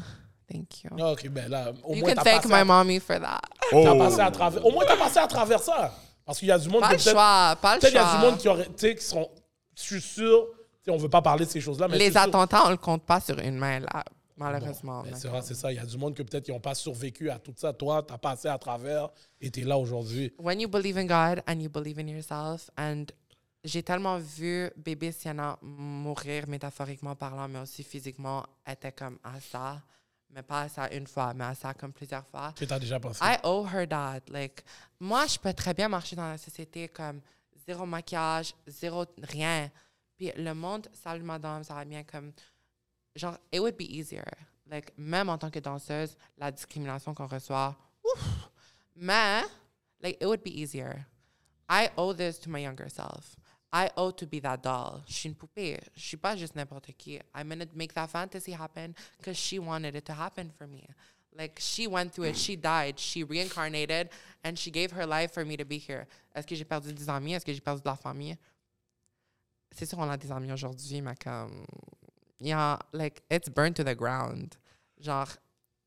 Thank 0.51 0.83
you. 0.83 0.89
Ok, 0.99 1.27
ben 1.29 1.47
là, 1.49 1.71
au 1.83 1.93
You 1.93 1.99
moins, 2.01 2.09
can 2.15 2.21
t'as 2.23 2.31
thank 2.31 2.41
passé, 2.43 2.47
my 2.53 2.59
à- 2.61 2.65
mommy 2.65 2.99
for 2.99 3.19
that. 3.19 3.41
t'as 3.69 3.77
Oh. 3.91 3.97
passé 3.97 4.19
à 4.19 4.31
travers. 4.31 4.65
Au 4.65 4.71
moins, 4.71 4.83
t'as 4.87 4.97
passé 4.97 5.19
à 5.19 5.27
travers 5.27 5.61
ça. 5.61 5.93
Parce 6.25 6.39
qu'il 6.39 6.47
y 6.47 6.51
a 6.51 6.57
du 6.59 6.69
monde 6.69 6.81
Pas 6.81 6.89
que 6.89 6.93
le 6.93 6.97
peut-être- 6.99 7.11
choix, 7.11 7.57
pas 7.61 7.75
le 7.75 7.79
Peut-être 7.81 7.91
qu'il 7.91 8.01
y 8.01 8.03
a 8.03 8.11
du 8.13 8.19
choix. 8.19 8.29
monde 8.31 8.39
qui 8.39 8.47
aurait, 8.47 8.65
tu 8.65 8.71
sais, 8.77 8.95
qui 8.95 9.03
sont. 9.05 9.29
Je 9.75 9.81
suis 9.83 10.01
sûr. 10.01 10.47
tu 10.81 10.85
sais, 10.85 10.91
on 10.91 10.97
veut 10.97 11.09
pas 11.09 11.21
parler 11.21 11.45
de 11.45 11.49
ces 11.49 11.59
choses-là, 11.61 11.87
mais 11.89 11.97
Les 11.97 12.05
suis 12.05 12.13
sûr- 12.13 12.21
attentats, 12.21 12.63
on 12.65 12.69
le 12.69 12.77
compte 12.77 13.03
pas 13.03 13.19
sur 13.19 13.37
une 13.39 13.57
main, 13.57 13.79
là, 13.81 14.03
malheureusement. 14.37 15.01
Ben, 15.03 15.11
là. 15.11 15.17
c'est 15.19 15.27
vrai, 15.27 15.41
c'est 15.43 15.53
ça. 15.55 15.71
Il 15.71 15.75
y 15.75 15.79
a 15.79 15.85
du 15.85 15.97
monde 15.97 16.15
que 16.15 16.23
peut-être 16.23 16.47
ils 16.47 16.51
n'ont 16.51 16.59
pas 16.59 16.73
survécu 16.75 17.29
à 17.29 17.37
tout 17.37 17.53
ça. 17.57 17.73
Toi, 17.73 18.01
tu 18.07 18.13
as 18.13 18.17
passé 18.17 18.47
à 18.47 18.57
travers 18.57 19.09
et 19.41 19.51
tu 19.51 19.61
es 19.61 19.63
là 19.65 19.77
aujourd'hui. 19.77 20.33
When 20.39 20.59
you 20.61 20.69
believe 20.69 20.97
in 20.97 21.05
God 21.05 21.43
and 21.47 21.59
you 21.59 21.69
believe 21.69 21.99
in 21.99 22.07
yourself, 22.07 22.69
and 22.77 23.05
j'ai 23.64 23.84
tellement 23.84 24.18
vu 24.18 24.72
bébé 24.78 25.12
Sienna 25.12 25.57
mourir 25.62 26.47
métaphoriquement 26.47 27.16
parlant, 27.16 27.47
mais 27.47 27.60
aussi 27.60 27.84
physiquement, 27.84 28.45
était 28.66 28.91
comme 28.91 29.20
à 29.24 29.39
ça, 29.39 29.82
mais 30.30 30.43
pas 30.43 30.62
à 30.62 30.70
ça 30.70 30.93
une 30.93 31.07
fois, 31.07 31.34
mais 31.34 31.43
à 31.43 31.55
ça 31.55 31.74
comme 31.74 31.91
plusieurs 31.91 32.26
fois. 32.28 32.53
Tu 32.55 32.66
as 32.70 32.80
déjà 32.80 32.99
pensé? 32.99 33.20
I 33.24 33.38
owe 33.43 33.68
her 33.68 33.88
that. 33.88 34.22
Like, 34.30 34.64
moi, 34.99 35.26
je 35.26 35.38
peux 35.38 35.53
très 35.53 35.74
bien 35.74 35.89
marcher 35.89 36.16
dans 36.16 36.30
la 36.30 36.38
société 36.38 36.88
comme 36.88 37.22
zéro 37.68 37.86
maquillage, 37.86 38.53
zéro 38.68 39.05
rien. 39.22 39.70
Puis 40.16 40.32
le 40.38 40.53
monde, 40.53 40.88
salut 40.93 41.24
madame, 41.24 41.64
ça 41.64 41.74
va 41.74 41.86
bien 41.86 42.03
comme. 42.03 42.32
Genre, 43.16 43.38
it 43.51 43.60
would 43.60 43.76
be 43.76 43.84
easier. 43.89 44.24
Like, 44.68 44.93
même 44.97 45.30
en 45.30 45.38
tant 45.38 45.49
que 45.49 45.60
danseuse, 45.60 46.16
la 46.38 46.51
discrimination 46.51 47.14
qu'on 47.14 47.28
reçoit, 47.28 47.76
ouf. 48.03 48.49
Mais, 48.95 49.43
like, 50.01 50.18
it 50.22 50.26
would 50.26 50.43
be 50.43 50.51
easier. 50.51 51.05
I 51.68 51.89
owe 51.97 52.14
this 52.14 52.39
to 52.39 52.49
my 52.49 52.62
younger 52.62 52.89
self. 52.89 53.38
I 53.72 53.89
owe 53.97 54.11
to 54.11 54.26
be 54.26 54.39
that 54.41 54.63
doll. 54.63 55.03
Je 55.07 55.13
suis 55.13 55.30
une 55.30 55.36
poupée. 55.36 55.80
Je 55.95 56.01
suis 56.01 56.17
pas 56.17 56.36
juste 56.36 56.55
n'importe 56.55 56.91
qui. 56.97 57.20
I'm 57.36 57.49
gonna 57.49 57.65
make 57.76 57.93
that 57.93 58.07
fantasy 58.07 58.53
happen 58.53 58.95
because 59.17 59.38
she 59.38 59.59
wanted 59.59 59.95
it 59.95 60.05
to 60.05 60.13
happen 60.13 60.51
for 60.57 60.67
me. 60.67 60.88
Like 61.38 61.59
she 61.59 61.88
went 61.88 62.11
through 62.11 62.30
it, 62.30 62.36
she 62.36 62.55
died, 62.55 62.99
she 62.99 63.24
reincarnated, 63.24 64.09
and 64.43 64.57
she 64.57 64.72
gave 64.72 64.91
her 64.91 65.05
life 65.05 65.32
for 65.32 65.45
me 65.45 65.55
to 65.57 65.65
be 65.65 65.78
here. 65.78 66.07
Est-ce 66.36 66.47
que 66.47 66.55
j'ai 66.55 66.65
perdu 66.65 66.91
des 66.91 67.07
amis? 67.07 67.34
Est-ce 67.34 67.45
que 67.45 67.53
j'ai 67.53 67.61
perdu 67.61 67.82
de 67.82 67.89
la 67.89 67.95
famille? 67.95 68.36
C'est 69.72 69.86
sûr, 69.86 69.99
on 69.99 70.09
a 70.09 70.17
des 70.17 70.32
amis 70.32 70.51
aujourd'hui, 70.51 71.01
mais 71.01 71.15
comme, 71.15 71.65
yeah, 72.39 72.80
like 72.91 73.22
it's 73.30 73.47
burned 73.47 73.76
to 73.76 73.84
the 73.84 73.95
ground. 73.95 74.57
Genre, 74.99 75.28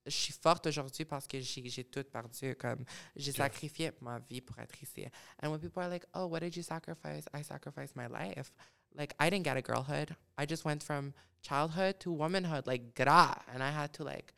je 0.07 0.11
suis 0.11 0.33
forte 0.33 0.67
aujourd'hui 0.67 1.05
parce 1.05 1.27
que 1.27 1.41
j'ai 1.41 1.69
j'ai 1.69 1.85
tout 1.85 2.05
perdu. 2.05 2.55
Comme, 2.57 2.85
j'ai 3.17 3.33
sacrifié 3.33 3.93
ma 4.01 4.19
vie 4.19 4.41
pour 4.41 4.59
être 4.59 4.83
ici. 4.83 5.07
And 5.43 5.51
when 5.51 5.61
people 5.61 5.83
are 5.83 5.89
like, 5.89 6.07
oh, 6.15 6.27
what 6.27 6.41
did 6.41 6.57
you 6.57 6.63
sacrifice? 6.63 7.25
I 7.33 7.43
sacrificed 7.43 7.97
my 7.97 8.07
life. 8.09 8.53
Like, 8.95 9.15
I 9.19 9.31
didn't 9.31 9.45
get 9.45 9.57
a 9.57 9.63
girlhood. 9.63 10.15
I 10.37 10.47
just 10.47 10.65
went 10.65 10.83
from 10.83 11.15
childhood 11.41 12.01
to 12.01 12.13
womanhood, 12.13 12.67
like, 12.67 12.95
gras. 12.95 13.37
And 13.53 13.63
I 13.63 13.71
had 13.71 13.93
to, 13.95 14.05
like, 14.05 14.35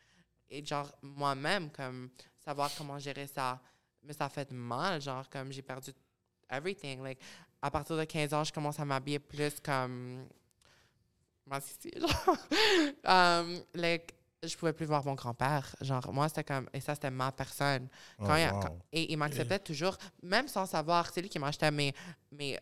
et 0.50 0.66
genre, 0.66 0.92
moi-même, 1.02 1.70
comme, 1.70 2.10
savoir 2.44 2.70
comment 2.76 2.98
gérer 2.98 3.26
ça. 3.26 3.60
Mais 4.02 4.12
ça 4.12 4.28
fait 4.28 4.50
mal, 4.52 5.00
genre, 5.00 5.28
comme, 5.30 5.50
j'ai 5.50 5.62
perdu 5.62 5.92
everything. 6.50 7.02
Like, 7.02 7.18
à 7.62 7.70
partir 7.70 7.96
de 7.96 8.04
15 8.04 8.34
ans, 8.34 8.44
je 8.44 8.52
commence 8.52 8.78
à 8.78 8.84
m'habiller 8.84 9.18
plus 9.18 9.58
comme. 9.60 10.26
Moi, 11.46 11.58
ici, 11.58 11.90
genre. 11.96 12.36
um, 13.04 13.64
like, 13.74 14.14
je 14.46 14.56
pouvais 14.56 14.72
plus 14.72 14.86
voir 14.86 15.04
mon 15.04 15.14
grand-père. 15.14 15.74
Genre, 15.80 16.12
moi, 16.12 16.28
c'était 16.28 16.44
comme. 16.44 16.68
Et 16.72 16.80
ça, 16.80 16.94
c'était 16.94 17.10
ma 17.10 17.30
personne. 17.32 17.88
Oh, 18.18 18.24
Quand 18.26 18.36
il- 18.36 18.50
wow. 18.52 18.60
quand- 18.60 18.78
et 18.92 19.12
il 19.12 19.16
m'acceptait 19.16 19.58
toujours, 19.58 19.96
même 20.22 20.48
sans 20.48 20.66
savoir. 20.66 21.10
C'est 21.12 21.20
lui 21.22 21.28
qui 21.28 21.38
m'achetait 21.38 21.70
mes, 21.70 21.94
mes, 22.32 22.58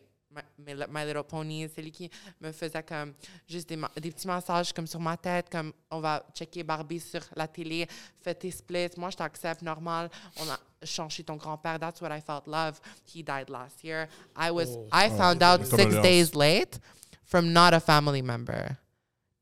mes, 0.57 0.73
mes 0.75 0.85
My 0.89 1.05
Little 1.05 1.23
Ponies. 1.23 1.69
C'est 1.73 1.81
lui 1.81 1.91
qui 1.91 2.09
me 2.41 2.51
faisait 2.51 2.81
comme 2.83 3.13
juste 3.47 3.69
des, 3.69 3.75
ma- 3.75 3.91
des 3.99 4.11
petits 4.11 4.27
massages 4.27 4.73
comme 4.73 4.87
sur 4.87 4.99
ma 4.99 5.15
tête, 5.17 5.49
comme 5.49 5.71
on 5.91 5.99
va 5.99 6.23
checker 6.33 6.63
Barbie 6.63 6.99
sur 6.99 7.21
la 7.35 7.47
télé, 7.47 7.87
fais 8.21 8.33
tes 8.33 8.49
splits. 8.51 8.89
Moi, 8.97 9.09
je 9.11 9.17
t'accepte 9.17 9.61
normal. 9.61 10.09
On 10.37 10.49
a 10.49 10.59
changé 10.85 11.23
ton 11.23 11.35
grand-père. 11.35 11.79
That's 11.79 12.01
what 12.01 12.09
I 12.15 12.21
felt 12.21 12.47
love. 12.47 12.79
He 13.13 13.23
died 13.23 13.49
last 13.49 13.83
year. 13.83 14.07
I 14.35 14.49
was, 14.51 14.69
Oh. 14.69 14.87
I 14.91 15.09
found 15.09 15.41
out 15.43 15.65
six 15.65 15.95
days 16.01 16.33
late 16.35 16.79
from 17.25 17.51
not 17.53 17.73
a 17.73 17.79
family 17.79 18.21
member. 18.21 18.77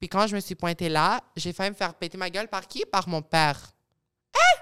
Puis 0.02 0.10
quand 0.10 0.26
je 0.26 0.34
me 0.36 0.40
suis 0.42 0.56
pointée 0.56 0.90
là, 0.90 1.22
j'ai 1.36 1.54
failli 1.54 1.70
me 1.70 1.76
faire 1.76 1.94
péter 1.94 2.18
ma 2.18 2.28
gueule 2.28 2.48
par 2.48 2.68
qui? 2.68 2.84
Par 2.86 3.08
mon 3.08 3.22
père. 3.22 3.72
Hein? 4.34 4.62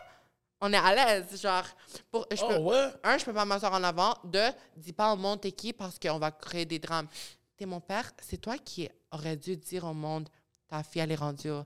On 0.59 0.73
est 0.73 0.77
à 0.77 0.93
l'aise, 0.93 1.41
genre. 1.41 1.63
Pour, 2.11 2.27
je 2.29 2.45
peux- 2.45 2.57
Oh, 2.59 2.71
ouais? 2.71 2.89
un, 3.05 3.17
je 3.17 3.23
peux 3.23 3.33
pas 3.33 3.45
m'asseoir 3.45 3.71
en 3.71 3.81
avant. 3.85 4.13
Deux, 4.25 4.49
dis 4.75 4.91
pas 4.91 5.13
au 5.13 5.15
monde 5.15 5.39
t'es 5.39 5.53
qui? 5.53 5.71
Parce 5.71 5.97
qu'on 5.97 6.19
va 6.19 6.31
créer 6.31 6.65
des 6.65 6.77
drames. 6.77 7.07
T'es 7.55 7.65
mon 7.65 7.79
père, 7.79 8.11
c'est 8.21 8.35
toi 8.41 8.57
qui 8.57 8.89
aurais 9.13 9.37
dû 9.37 9.55
dire 9.55 9.85
au 9.85 9.93
monde 9.93 10.27
ta 10.67 10.83
fille 10.83 11.01
elle 11.01 11.13
est 11.13 11.15
rendue. 11.15 11.63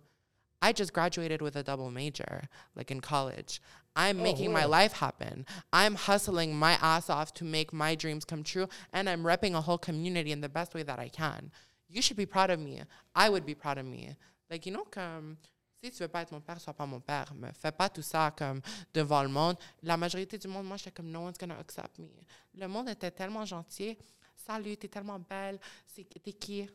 I 0.62 0.72
just 0.76 0.94
graduated 0.94 1.42
with 1.42 1.56
a 1.56 1.64
double 1.64 1.90
major, 1.90 2.42
like 2.76 2.92
in 2.92 3.00
college. 3.00 3.60
I'm 3.96 4.18
making 4.22 4.52
my 4.54 4.66
ouais. 4.66 4.84
life 4.84 4.94
happen. 5.02 5.46
I'm 5.74 5.96
hustling 5.96 6.54
my 6.54 6.78
ass 6.80 7.10
off 7.10 7.34
to 7.34 7.44
make 7.44 7.74
my 7.74 7.96
dreams 7.96 8.24
come 8.24 8.44
true, 8.44 8.68
and 8.94 9.10
I'm 9.10 9.24
repping 9.24 9.56
a 9.56 9.62
whole 9.62 9.80
community 9.80 10.32
in 10.32 10.42
the 10.42 10.50
best 10.50 10.76
way 10.76 10.84
that 10.84 11.00
I 11.00 11.10
can. 11.10 11.52
You 11.94 12.02
should 12.02 12.18
be 12.18 12.26
proud 12.26 12.50
of 12.50 12.60
me. 12.60 12.82
I 13.16 13.30
would 13.30 13.46
be 13.46 13.54
proud 13.56 13.78
of 13.78 13.86
me. 13.86 14.16
Like, 14.50 14.66
you 14.66 14.74
know, 14.74 14.86
comme, 14.86 15.38
si 15.82 15.92
tu 15.92 15.98
veux 16.00 16.08
pas 16.08 16.22
être 16.24 16.32
mon 16.32 16.42
père, 16.42 16.60
sois 16.60 16.74
pas 16.74 16.86
mon 16.88 17.00
père. 17.00 17.32
Mais 17.36 17.52
fais 17.54 17.72
pas 17.72 17.90
tout 17.90 18.02
ça 18.02 18.32
comme 18.36 18.62
devant 18.94 19.22
le 19.22 19.30
monde. 19.30 19.58
La 19.84 19.96
majorité 19.98 20.38
du 20.38 20.48
monde, 20.48 20.66
moi, 20.66 20.78
j'étais 20.78 20.92
comme, 20.92 21.12
no 21.12 21.26
one's 21.26 21.38
gonna 21.38 21.58
accept 21.60 22.00
me. 22.00 22.08
Le 22.56 22.68
monde 22.68 22.90
était 22.90 23.12
tellement 23.12 23.46
gentil. 23.46 23.98
Salut, 24.36 24.76
t'es 24.78 24.88
tellement 24.88 25.20
belle. 25.20 25.60
C'est- 25.86 26.06
T'es 26.22 26.34
qui? 26.34 26.68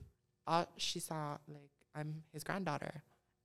Ah, 0.47 0.67
she's 0.77 1.11
a, 1.11 1.39
like, 1.49 1.71
I'm 1.97 2.23
his 2.33 2.43
granddaughter. 2.45 2.93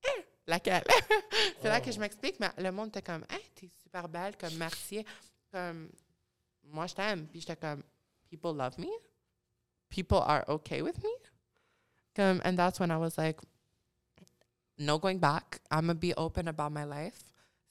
Eh, 0.05 0.25
laquelle? 0.47 0.83
C'est 1.61 1.67
là 1.69 1.81
que 1.81 1.91
je 1.91 1.99
m'explique, 1.99 2.39
mais 2.39 2.51
le 2.57 2.71
monde 2.71 2.89
était 2.89 3.01
comme, 3.01 3.25
hey, 3.29 3.41
t'es 3.55 3.69
super 3.81 4.07
belle, 4.07 4.37
comme 4.37 4.55
merci. 4.57 5.03
Comme, 5.51 5.89
moi, 6.65 6.85
je 6.87 6.93
t'aime. 6.93 7.27
Puis 7.27 7.41
j'étais 7.41 7.55
comme, 7.57 7.81
people 8.29 8.55
love 8.55 8.77
me? 8.77 8.87
People 9.89 10.19
are 10.25 10.43
okay 10.49 10.81
with 10.81 10.97
me? 11.03 11.09
Comme, 12.15 12.41
and 12.43 12.55
that's 12.55 12.79
when 12.79 12.91
I 12.91 12.97
was 12.97 13.17
like, 13.17 13.39
no 14.77 14.99
going 14.99 15.19
back. 15.19 15.61
I'm 15.71 15.87
gonna 15.87 15.95
be 15.95 16.13
open 16.17 16.47
about 16.47 16.71
my 16.71 16.85
life. 16.85 17.23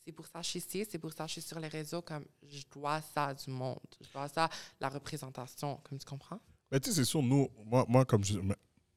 C'est 0.05 0.13
pour 0.13 0.27
ça 0.27 0.41
que 0.41 0.45
je 0.45 0.51
suis 0.51 0.59
ici, 0.59 0.87
c'est 0.91 0.99
pour 0.99 1.13
ça 1.13 1.25
que 1.25 1.29
je 1.29 1.33
suis 1.35 1.43
sur 1.43 1.61
les 1.61 1.69
réseaux. 1.69 2.03
Comme, 2.03 2.25
je 2.43 2.63
dois 2.73 3.01
ça 3.01 3.33
du 3.35 3.51
monde. 3.51 3.79
Je 4.01 4.13
dois 4.13 4.29
ça 4.29 4.49
la 4.81 4.89
représentation. 4.89 5.81
Comme 5.85 5.99
tu 5.99 6.05
comprends? 6.05 6.41
Mais 6.71 6.81
tu 6.81 6.91
sais, 6.91 6.97
c'est 6.97 7.05
sûr, 7.05 7.23
nous, 7.23 7.49
moi, 7.65 7.85
moi 7.89 8.05
comme 8.05 8.25
je, 8.25 8.39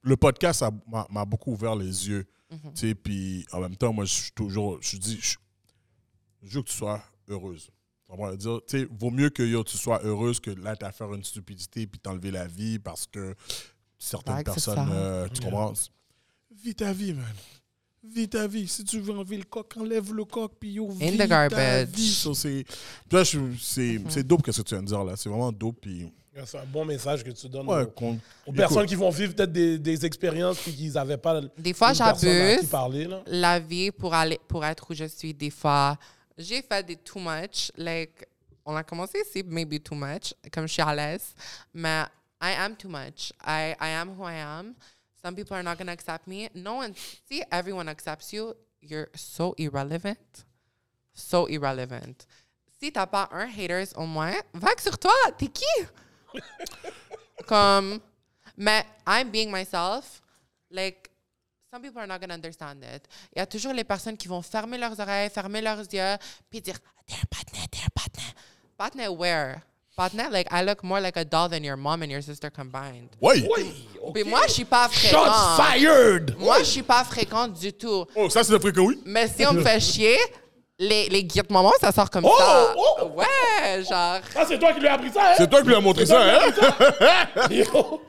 le 0.01 0.17
podcast 0.17 0.63
m'a 1.09 1.25
beaucoup 1.25 1.51
ouvert 1.51 1.75
les 1.75 2.07
yeux. 2.07 2.25
Mhm. 2.49 2.73
Tu 2.73 2.87
sais, 2.87 2.95
puis 2.95 3.45
en 3.51 3.59
même 3.59 3.75
temps, 3.75 3.93
moi, 3.93 4.05
je 4.05 4.13
suis 4.13 4.31
toujours, 4.31 4.79
je 4.81 4.97
dis, 4.97 5.19
je, 5.19 5.37
je 6.43 6.55
veux 6.55 6.63
que 6.63 6.69
tu 6.69 6.75
sois 6.75 7.03
heureuse. 7.27 7.69
On 8.07 8.17
va 8.17 8.35
dire, 8.35 8.61
tu 8.67 8.79
sais, 8.79 8.87
vaut 8.91 9.09
mieux 9.09 9.29
que 9.29 9.41
yo, 9.41 9.63
tu 9.63 9.77
sois 9.77 10.03
heureuse 10.03 10.39
que 10.39 10.51
là, 10.51 10.75
t'as 10.75 10.87
à 10.87 10.91
faire 10.91 11.11
une 11.13 11.23
stupidité 11.23 11.87
puis 11.87 11.99
t'enlever 11.99 12.31
la 12.31 12.45
vie 12.47 12.77
parce 12.77 13.07
que 13.07 13.35
certaines 14.05 14.37
c'est 14.37 14.43
personnes, 14.43 14.89
euh, 14.91 15.27
tu 15.33 15.41
comprends? 15.41 15.73
Vis 16.63 16.75
ta 16.75 16.91
vie, 16.93 17.13
man. 17.13 17.25
Vis 18.03 18.29
ta 18.29 18.47
vie. 18.47 18.67
Si 18.67 18.83
tu 18.83 18.99
veux 18.99 19.13
enlever 19.13 19.37
le 19.37 19.43
coq, 19.43 19.75
enlève 19.77 20.13
le 20.13 20.25
coq, 20.25 20.51
puis 20.59 20.73
yo, 20.73 20.89
vis 20.89 21.13
the 21.13 21.17
ta 21.17 21.27
garbage. 21.27 21.87
vie. 21.89 22.11
So, 22.11 22.33
c'est, 22.33 22.65
c'est, 23.59 23.99
c'est 24.09 24.23
dope 24.25 24.41
que 24.43 24.51
ce 24.51 24.61
que 24.61 24.67
tu 24.67 24.75
viens 24.75 24.83
de 24.83 24.87
dire, 24.87 25.03
là. 25.03 25.15
C'est 25.15 25.29
vraiment 25.29 25.51
dope, 25.51 25.77
puis... 25.81 26.11
C'est 26.45 26.57
un 26.57 26.65
bon 26.65 26.83
message 26.83 27.23
que 27.23 27.31
tu 27.31 27.47
donnes 27.47 27.65
Ouais, 27.65 27.83
aux, 28.45 28.51
personnes 28.51 28.79
écoute, 28.79 28.89
qui 28.89 28.95
vont 28.95 29.09
vivre 29.09 29.33
peut-être 29.33 29.53
des, 29.53 29.79
des 29.79 30.05
expériences 30.05 30.57
puis 30.59 30.73
qu'ils 30.75 30.91
n'avaient 30.91 31.15
pas 31.17 31.39
Des 31.57 31.73
fois, 31.73 31.93
j'abuse. 31.93 32.65
parler. 32.69 33.05
Là. 33.05 33.23
la 33.25 33.57
vie 33.57 33.89
pour 33.89 34.13
aller 34.13 34.37
pour 34.45 34.65
être 34.65 34.85
où 34.91 34.93
je 34.93 35.05
suis 35.05 35.33
des 35.33 35.49
fois 35.49 35.97
j'ai 36.37 36.61
fait 36.61 36.85
des 36.85 36.97
too 36.97 37.19
much 37.21 37.71
like 37.77 38.25
on 38.65 38.75
a 38.75 38.83
commencé 38.83 39.17
ici 39.25 39.43
maybe 39.47 39.81
too 39.81 39.95
much 39.95 40.33
comme 40.51 40.67
je 40.67 40.73
suis 40.73 40.81
à 40.81 40.93
l'aise 40.93 41.33
mais 41.73 42.03
I 42.41 42.51
am 42.51 42.75
too 42.75 42.89
much. 42.89 43.31
I 43.41 43.75
I 43.79 43.89
am 43.89 44.15
who 44.15 44.23
I 44.23 44.35
am. 44.35 44.75
Some 45.21 45.35
people 45.35 45.57
are 45.57 45.63
not 45.63 45.77
going 45.77 45.87
to 45.87 45.93
accept 45.93 46.27
me. 46.27 46.49
No 46.53 46.75
one 46.75 46.93
see 47.27 47.43
everyone 47.51 47.89
accepts 47.89 48.31
you. 48.31 48.55
You're 48.79 49.09
so 49.15 49.55
irrelevant. 49.57 50.45
So 51.13 51.47
irrelevant. 51.47 52.25
Si 52.79 52.91
t'as 52.91 53.07
pas 53.07 53.27
un 53.31 53.47
haters 53.47 53.93
au 53.95 54.05
moins 54.05 54.35
vague 54.53 54.79
sur 54.79 54.97
toi. 54.99 55.13
T'es 55.37 55.47
qui? 55.47 55.87
Comme 57.47 57.99
mais 58.57 58.85
I'm 59.07 59.31
being 59.31 59.51
myself. 59.51 60.21
Like 60.69 61.09
some 61.71 61.81
people 61.81 61.99
are 62.01 62.07
not 62.07 62.19
going 62.19 62.29
to 62.29 62.35
understand 62.35 62.83
it. 62.83 63.07
Il 63.35 63.39
y 63.39 63.41
a 63.41 63.45
toujours 63.45 63.73
les 63.73 63.83
personnes 63.83 64.17
qui 64.17 64.27
vont 64.27 64.41
fermer 64.41 64.77
leurs 64.77 64.99
oreilles, 64.99 65.29
fermer 65.29 65.61
leurs 65.61 65.91
yeux, 65.91 66.17
puis 66.49 66.61
dire 66.61 66.79
They're 67.07 67.21
a 67.21 67.27
partner, 67.27 67.67
they're 67.71 67.87
a 67.87 67.91
partner. 67.91 68.33
Partner 68.77 69.09
where? 69.09 69.61
Partner, 69.95 70.25
like 70.29 70.47
I 70.51 70.61
look 70.63 70.83
more 70.83 70.99
like 70.99 71.15
a 71.15 71.23
doll 71.23 71.47
than 71.47 71.63
your 71.63 71.77
mom 71.77 72.01
and 72.03 72.09
your 72.11 72.21
sister 72.21 72.49
combined. 72.49 73.07
Ouais! 73.21 73.41
Puis 74.13 74.23
moi, 74.25 74.41
je 74.47 74.51
suis 74.51 74.65
pas 74.65 74.89
Shots 74.89 75.07
fréquente. 75.09 75.55
fired! 75.57 76.35
Moi, 76.37 76.59
je 76.59 76.63
suis 76.65 76.83
pas 76.83 77.03
fréquente 77.05 77.53
du 77.53 77.71
tout. 77.71 78.05
Oh, 78.15 78.29
ça, 78.29 78.43
c'est 78.43 78.51
le 78.51 78.59
que 78.59 78.79
oui. 78.81 78.99
Mais 79.05 79.27
si 79.29 79.45
on 79.45 79.53
me 79.53 79.61
fait 79.63 79.79
chier, 79.79 80.17
les, 80.77 81.07
les 81.07 81.23
guides 81.23 81.49
maman, 81.49 81.71
ça 81.79 81.93
sort 81.93 82.09
comme 82.09 82.25
Oh, 82.25 82.35
ça. 82.37 82.73
oh. 82.77 83.11
Ouais, 83.15 83.83
genre. 83.83 84.19
Ah, 84.35 84.43
c'est 84.45 84.59
toi 84.59 84.73
qui 84.73 84.81
lui 84.81 84.87
as 84.89 84.95
appris 84.95 85.11
ça, 85.11 85.31
hein? 85.31 85.33
C'est 85.37 85.49
toi 85.49 85.61
qui 85.61 85.67
lui 85.69 85.75
as 85.75 85.79
montré 85.79 86.05
ça, 86.05 86.21
hein? 86.21 86.39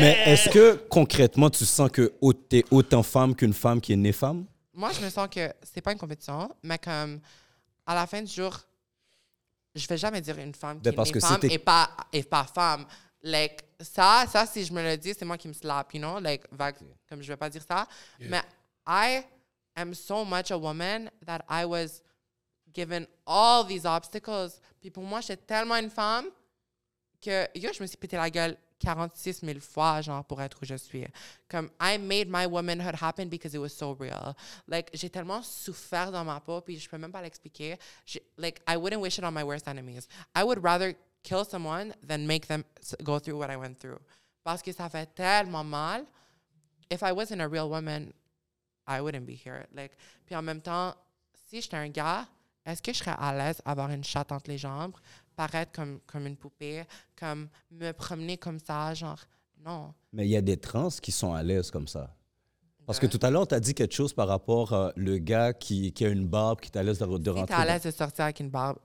Mais 0.00 0.18
est-ce 0.26 0.48
que 0.48 0.74
concrètement, 0.90 1.48
tu 1.50 1.64
sens 1.64 1.90
que 1.90 2.12
t'es 2.48 2.64
autant 2.72 3.04
femme 3.04 3.36
qu'une 3.36 3.54
femme 3.54 3.80
qui 3.80 3.92
est 3.92 3.96
née 3.96 4.12
femme? 4.12 4.46
Moi, 4.74 4.90
je 4.98 5.04
me 5.04 5.10
sens 5.10 5.28
que 5.30 5.52
c'est 5.62 5.80
pas 5.80 5.92
une 5.92 5.98
compétition, 5.98 6.48
mais 6.62 6.78
comme 6.78 7.20
à 7.86 7.94
la 7.94 8.06
fin 8.06 8.20
du 8.22 8.32
jour, 8.32 8.52
je 9.78 9.88
vais 9.88 9.96
jamais 9.96 10.20
dire 10.20 10.38
une 10.38 10.54
femme 10.54 10.78
qui 10.78 10.82
Ben, 10.84 10.92
est 10.92 10.96
parce 10.96 11.08
née 11.08 11.12
que 11.14 11.20
femme 11.20 11.40
et 11.42 11.58
pas, 11.58 11.90
et 12.12 12.22
pas 12.22 12.44
femme. 12.44 12.86
Like, 13.22 13.64
ça, 13.80 14.24
ça, 14.28 14.46
si 14.46 14.64
je 14.64 14.72
me 14.72 14.82
le 14.82 14.96
dis, 14.96 15.14
c'est 15.16 15.24
moi 15.24 15.36
qui 15.36 15.48
me 15.48 15.52
slap, 15.52 15.92
you 15.94 16.00
know? 16.00 16.20
Like, 16.20 16.44
vague, 16.52 16.76
comme 17.08 17.22
je 17.22 17.28
vais 17.28 17.36
pas 17.36 17.50
dire 17.50 17.62
ça. 17.66 17.86
Mais 18.20 18.42
I 18.86 19.22
am 19.74 19.94
so 19.94 20.24
much 20.24 20.50
a 20.50 20.56
woman 20.58 21.10
that 21.24 21.40
I 21.48 21.64
was 21.64 22.02
given 22.72 23.06
all 23.26 23.66
these 23.66 23.84
obstacles. 23.84 24.60
Puis 24.80 24.90
pour 24.90 25.02
moi, 25.02 25.20
j'étais 25.20 25.42
tellement 25.44 25.76
une 25.76 25.90
femme 25.90 26.26
que 27.20 27.48
yo, 27.58 27.70
je 27.72 27.82
me 27.82 27.86
suis 27.86 27.96
pété 27.96 28.16
la 28.16 28.30
gueule 28.30 28.56
46 28.78 29.40
000 29.44 29.60
fois, 29.60 30.00
genre, 30.00 30.24
pour 30.24 30.40
être 30.40 30.58
où 30.62 30.64
je 30.64 30.74
suis. 30.74 31.06
Comme, 31.48 31.70
I 31.80 31.98
made 31.98 32.28
my 32.28 32.46
womanhood 32.46 32.94
happen 33.00 33.28
because 33.28 33.54
it 33.54 33.58
was 33.58 33.70
so 33.70 33.96
real. 33.98 34.34
Like, 34.66 34.90
j'ai 34.94 35.10
tellement 35.10 35.42
souffert 35.42 36.12
dans 36.12 36.24
ma 36.24 36.40
peau, 36.40 36.60
puis 36.60 36.78
je 36.78 36.88
peux 36.88 36.98
même 36.98 37.12
pas 37.12 37.22
l'expliquer. 37.22 37.78
Like, 38.36 38.60
I 38.68 38.76
wouldn't 38.76 39.00
wish 39.00 39.18
it 39.18 39.24
on 39.24 39.32
my 39.32 39.42
worst 39.42 39.66
enemies. 39.68 40.08
I 40.34 40.44
would 40.44 40.62
rather 40.62 40.94
kill 41.22 41.44
someone 41.44 41.94
than 42.02 42.26
make 42.26 42.46
them 42.46 42.64
go 43.02 43.18
through 43.18 43.38
what 43.38 43.50
I 43.50 43.56
went 43.56 43.78
through. 43.78 43.98
Parce 44.44 44.62
que 44.62 44.72
ça 44.72 44.88
fait 44.88 45.12
tellement 45.14 45.64
mal. 45.64 46.06
If 46.90 47.02
I 47.02 47.12
wasn't 47.12 47.40
a 47.40 47.48
real 47.48 47.68
woman, 47.68 48.12
I 48.86 49.00
wouldn't 49.00 49.26
be 49.26 49.34
here. 49.34 49.66
Like, 49.74 49.92
puis 50.24 50.34
en 50.34 50.42
même 50.42 50.62
temps, 50.62 50.94
si 51.48 51.60
j'étais 51.60 51.76
un 51.76 51.88
gars, 51.88 52.26
est-ce 52.64 52.82
que 52.82 52.92
je 52.92 52.98
serais 52.98 53.16
à 53.18 53.34
l'aise 53.34 53.60
à 53.64 53.72
avoir 53.72 53.90
une 53.90 54.04
chatte 54.04 54.30
entre 54.30 54.50
les 54.50 54.58
jambes, 54.58 54.94
paraître 55.38 55.70
comme, 55.72 56.00
comme 56.04 56.26
une 56.26 56.36
poupée, 56.36 56.82
comme 57.16 57.48
me 57.70 57.92
promener 57.92 58.36
comme 58.38 58.58
ça, 58.58 58.92
genre, 58.92 59.20
non. 59.64 59.94
Mais 60.12 60.26
il 60.26 60.30
y 60.30 60.36
a 60.36 60.40
des 60.40 60.56
trans 60.56 60.88
qui 61.00 61.12
sont 61.12 61.32
à 61.32 61.42
l'aise 61.44 61.70
comme 61.70 61.86
ça. 61.86 62.12
Parce 62.86 62.98
que 62.98 63.06
tout 63.06 63.20
à 63.22 63.30
l'heure, 63.30 63.46
tu 63.46 63.54
as 63.54 63.60
dit 63.60 63.72
quelque 63.74 63.94
chose 63.94 64.12
par 64.12 64.26
rapport 64.28 64.72
à 64.72 64.92
le 64.96 65.18
gars 65.18 65.52
qui, 65.52 65.92
qui 65.92 66.04
a 66.04 66.08
une 66.08 66.26
barbe, 66.26 66.58
qui 66.60 66.70
est 66.70 66.76
à 66.78 66.82
l'aise 66.82 66.98
de, 66.98 67.06
de 67.06 67.30
Si 67.32 67.38
rentrer. 67.38 67.54
à 67.54 67.58
dans- 67.58 67.64
l'aise 67.72 67.82
de 67.82 67.90
sortir 67.92 68.24
avec 68.24 68.40
une 68.40 68.50
barbe 68.50 68.78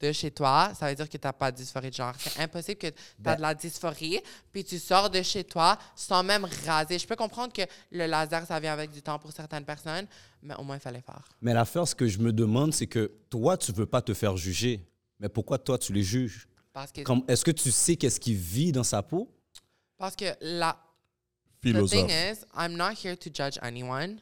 de 0.00 0.12
chez 0.12 0.30
toi, 0.30 0.70
ça 0.78 0.88
veut 0.88 0.94
dire 0.94 1.08
que 1.10 1.16
t'as 1.18 1.32
pas 1.32 1.50
de 1.50 1.56
dysphorie 1.56 1.90
de 1.90 1.94
genre. 1.94 2.14
C'est 2.18 2.40
impossible 2.40 2.78
que 2.78 2.86
t'as 3.22 3.34
de 3.36 3.42
la 3.42 3.52
dysphorie, 3.54 4.20
puis 4.52 4.62
tu 4.64 4.78
sors 4.78 5.10
de 5.10 5.20
chez 5.22 5.42
toi 5.44 5.76
sans 5.96 6.22
même 6.22 6.46
raser. 6.66 6.98
Je 7.00 7.06
peux 7.06 7.16
comprendre 7.16 7.52
que 7.52 7.62
le 7.90 8.06
laser, 8.06 8.46
ça 8.46 8.60
vient 8.60 8.72
avec 8.72 8.92
du 8.92 9.02
temps 9.02 9.18
pour 9.18 9.32
certaines 9.32 9.64
personnes, 9.64 10.06
mais 10.40 10.54
au 10.54 10.62
moins, 10.62 10.76
il 10.76 10.80
fallait 10.80 11.02
faire. 11.02 11.28
Mais 11.42 11.52
l'affaire, 11.52 11.86
ce 11.86 11.96
que 11.96 12.06
je 12.06 12.18
me 12.20 12.32
demande, 12.32 12.72
c'est 12.72 12.86
que 12.86 13.10
toi, 13.28 13.56
tu 13.58 13.72
veux 13.72 13.86
pas 13.86 14.00
te 14.02 14.14
faire 14.14 14.36
juger. 14.36 14.86
Mais 15.18 15.28
pourquoi 15.28 15.58
toi, 15.58 15.78
tu 15.78 15.92
les 15.92 16.02
juges? 16.02 16.48
Parce 16.72 16.92
que, 16.92 17.00
Est-ce 17.30 17.44
que 17.44 17.50
tu 17.50 17.70
sais 17.72 17.96
qu'est-ce 17.96 18.20
qu'il 18.20 18.36
vit 18.36 18.72
dans 18.72 18.84
sa 18.84 19.02
peau? 19.02 19.34
parce 19.96 20.14
que 20.14 20.26
la, 20.40 20.74
the 21.60 21.62
Philosophe. 21.62 21.90
thing 21.90 22.08
is, 22.10 22.44
I'm 22.54 22.76
not 22.76 22.92
here 23.04 23.16
to 23.16 23.30
judge 23.34 23.58
anyone. 23.62 24.20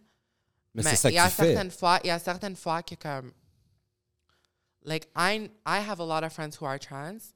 Mais, 0.75 0.83
Mais 0.83 0.91
c'est 0.91 0.97
ça 0.97 1.11
il 1.11 1.15
y 1.15 1.19
a 1.19 1.25
qu'il 1.25 1.33
fait. 1.33 1.53
certaines 1.55 1.71
fois, 1.71 2.01
il 2.03 2.07
y 2.07 2.11
a 2.11 2.19
certaines 2.19 2.57
fois 2.57 2.83
que 2.83 2.95
comme 2.95 3.33
like 4.85 5.07
I 5.15 5.51
I 5.67 5.79
have 5.87 6.01
a 6.01 6.05
lot 6.07 6.25
of 6.25 6.33
friends 6.33 6.57
who 6.61 6.65
are 6.67 6.79
trans. 6.79 7.35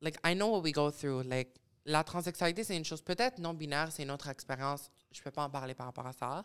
Like 0.00 0.16
I 0.24 0.34
know 0.34 0.48
what 0.50 0.62
we 0.62 0.72
go 0.72 0.90
through. 0.90 1.24
Like 1.26 1.50
la 1.84 2.02
transsexualité 2.04 2.64
c'est 2.64 2.76
une 2.76 2.84
chose 2.84 3.02
peut-être 3.02 3.38
non 3.38 3.52
binaire, 3.54 3.90
c'est 3.92 4.02
une 4.04 4.10
autre 4.10 4.28
expérience. 4.28 4.90
Je 5.10 5.20
peux 5.22 5.30
pas 5.30 5.44
en 5.44 5.50
parler 5.50 5.74
par 5.74 5.86
rapport 5.86 6.06
à 6.06 6.12
ça. 6.14 6.44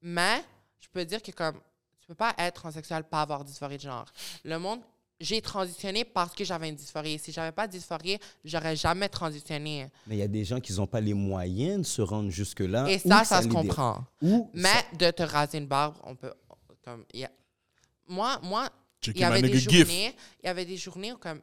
Mais 0.00 0.42
je 0.80 0.88
peux 0.88 1.04
dire 1.04 1.22
que 1.22 1.30
comme 1.30 1.60
tu 2.00 2.06
peux 2.08 2.14
pas 2.16 2.34
être 2.38 2.54
transsexuel 2.62 3.04
pas 3.04 3.22
avoir 3.22 3.44
dysphorie 3.44 3.76
de 3.76 3.82
genre. 3.82 4.06
Le 4.44 4.58
monde 4.58 4.80
j'ai 5.22 5.40
transitionné 5.40 6.04
parce 6.04 6.34
que 6.34 6.44
j'avais 6.44 6.68
une 6.68 6.74
dysphorie. 6.74 7.18
Si 7.18 7.30
j'avais 7.32 7.52
pas 7.52 7.66
de 7.68 7.72
dysphorie, 7.72 8.18
j'aurais 8.44 8.74
jamais 8.74 9.08
transitionné. 9.08 9.88
Mais 10.06 10.16
il 10.16 10.18
y 10.18 10.22
a 10.22 10.28
des 10.28 10.44
gens 10.44 10.60
qui 10.60 10.72
n'ont 10.74 10.86
pas 10.86 11.00
les 11.00 11.14
moyens 11.14 11.78
de 11.78 11.86
se 11.86 12.02
rendre 12.02 12.28
jusque-là. 12.30 12.90
Et 12.90 12.98
ça, 12.98 13.24
ça 13.24 13.40
se 13.40 13.48
comprend. 13.48 14.04
Ou 14.20 14.50
Mais 14.52 14.84
de 14.98 15.10
te 15.12 15.22
raser 15.22 15.58
une 15.58 15.66
barbe, 15.66 15.94
on 16.02 16.16
peut. 16.16 16.34
Comme, 16.84 17.04
y 17.14 17.24
a- 17.24 17.30
moi, 18.08 18.40
moi 18.42 18.68
il 19.06 19.16
y 19.16 19.20
my 19.20 19.24
avait 19.24 19.42
des 19.42 19.58
journées, 19.60 20.16
il 20.42 20.46
y 20.46 20.48
avait 20.48 20.64
des 20.64 20.76
journées 20.76 21.12
où 21.12 21.16
comme, 21.18 21.40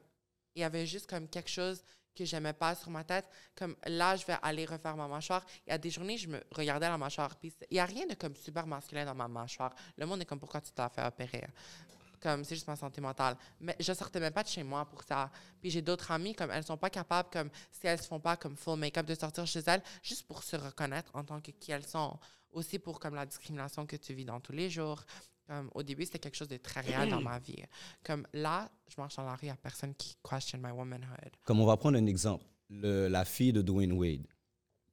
il 0.53 0.61
y 0.61 0.65
avait 0.65 0.85
juste 0.85 1.09
comme 1.09 1.29
quelque 1.29 1.49
chose 1.49 1.81
que 2.13 2.25
j'aimais 2.25 2.51
pas 2.51 2.75
sur 2.75 2.89
ma 2.89 3.05
tête. 3.05 3.25
Comme 3.55 3.77
là, 3.85 4.17
je 4.17 4.25
vais 4.25 4.35
aller 4.41 4.65
refaire 4.65 4.97
ma 4.97 5.07
mâchoire. 5.07 5.45
Il 5.65 5.69
y 5.69 5.73
a 5.73 5.77
des 5.77 5.89
journées, 5.89 6.17
je 6.17 6.27
me 6.27 6.41
regardais 6.51 6.89
la 6.89 6.97
mâchoire. 6.97 7.33
Puis 7.37 7.53
il 7.71 7.77
y 7.77 7.79
a 7.79 7.85
rien 7.85 8.05
de 8.05 8.13
comme 8.15 8.35
super 8.35 8.67
masculin 8.67 9.05
dans 9.05 9.15
ma 9.15 9.29
mâchoire. 9.29 9.73
Le 9.97 10.05
monde 10.05 10.21
est 10.21 10.25
comme 10.25 10.39
pourquoi 10.39 10.59
tu 10.59 10.71
t'as 10.73 10.89
fait 10.89 11.05
opérer? 11.05 11.45
Comme 12.21 12.43
c'est 12.43 12.55
juste 12.55 12.67
ma 12.67 12.75
santé 12.75 12.99
mentale. 13.01 13.37
Mais 13.61 13.75
je 13.79 13.93
sortais 13.93 14.19
même 14.19 14.33
pas 14.33 14.43
de 14.43 14.49
chez 14.49 14.63
moi 14.63 14.85
pour 14.85 15.03
ça. 15.03 15.31
Puis 15.61 15.69
j'ai 15.69 15.81
d'autres 15.81 16.11
amies 16.11 16.33
comme 16.35 16.51
elles 16.51 16.63
sont 16.65 16.77
pas 16.77 16.89
capables 16.89 17.29
comme 17.31 17.49
si 17.71 17.87
elles 17.87 18.01
se 18.01 18.07
font 18.07 18.19
pas 18.19 18.35
comme 18.35 18.55
full 18.57 18.77
make-up 18.77 19.05
de 19.05 19.15
sortir 19.15 19.45
chez 19.47 19.61
elles 19.67 19.81
juste 20.03 20.27
pour 20.27 20.43
se 20.43 20.55
reconnaître 20.55 21.09
en 21.13 21.23
tant 21.23 21.39
que 21.39 21.51
qui 21.51 21.71
elles 21.71 21.85
sont. 21.87 22.17
Aussi 22.51 22.79
pour 22.79 22.99
comme 22.99 23.15
la 23.15 23.25
discrimination 23.25 23.85
que 23.85 23.95
tu 23.95 24.13
vis 24.13 24.25
dans 24.25 24.39
tous 24.39 24.51
les 24.53 24.69
jours. 24.69 25.03
Comme, 25.47 25.69
au 25.73 25.81
début, 25.81 26.05
c'était 26.05 26.19
quelque 26.19 26.35
chose 26.35 26.47
de 26.47 26.57
très 26.57 26.81
réel 26.81 27.09
dans 27.09 27.21
ma 27.21 27.39
vie. 27.39 27.63
Comme 28.03 28.27
là, 28.33 28.69
je 28.87 28.95
marche 28.97 29.15
dans 29.15 29.23
la 29.23 29.31
rue, 29.33 29.39
il 29.43 29.45
n'y 29.45 29.51
a 29.51 29.55
personne 29.55 29.95
qui 29.95 30.15
question 30.27 30.59
my 30.59 30.71
womanhood. 30.71 31.31
Comme 31.43 31.59
on 31.59 31.65
va 31.65 31.75
prendre 31.77 31.97
un 31.97 32.05
exemple. 32.05 32.45
Le- 32.69 33.07
la 33.07 33.25
fille 33.25 33.51
de 33.53 33.61
Dwayne 33.63 33.93
Wade. 33.93 34.27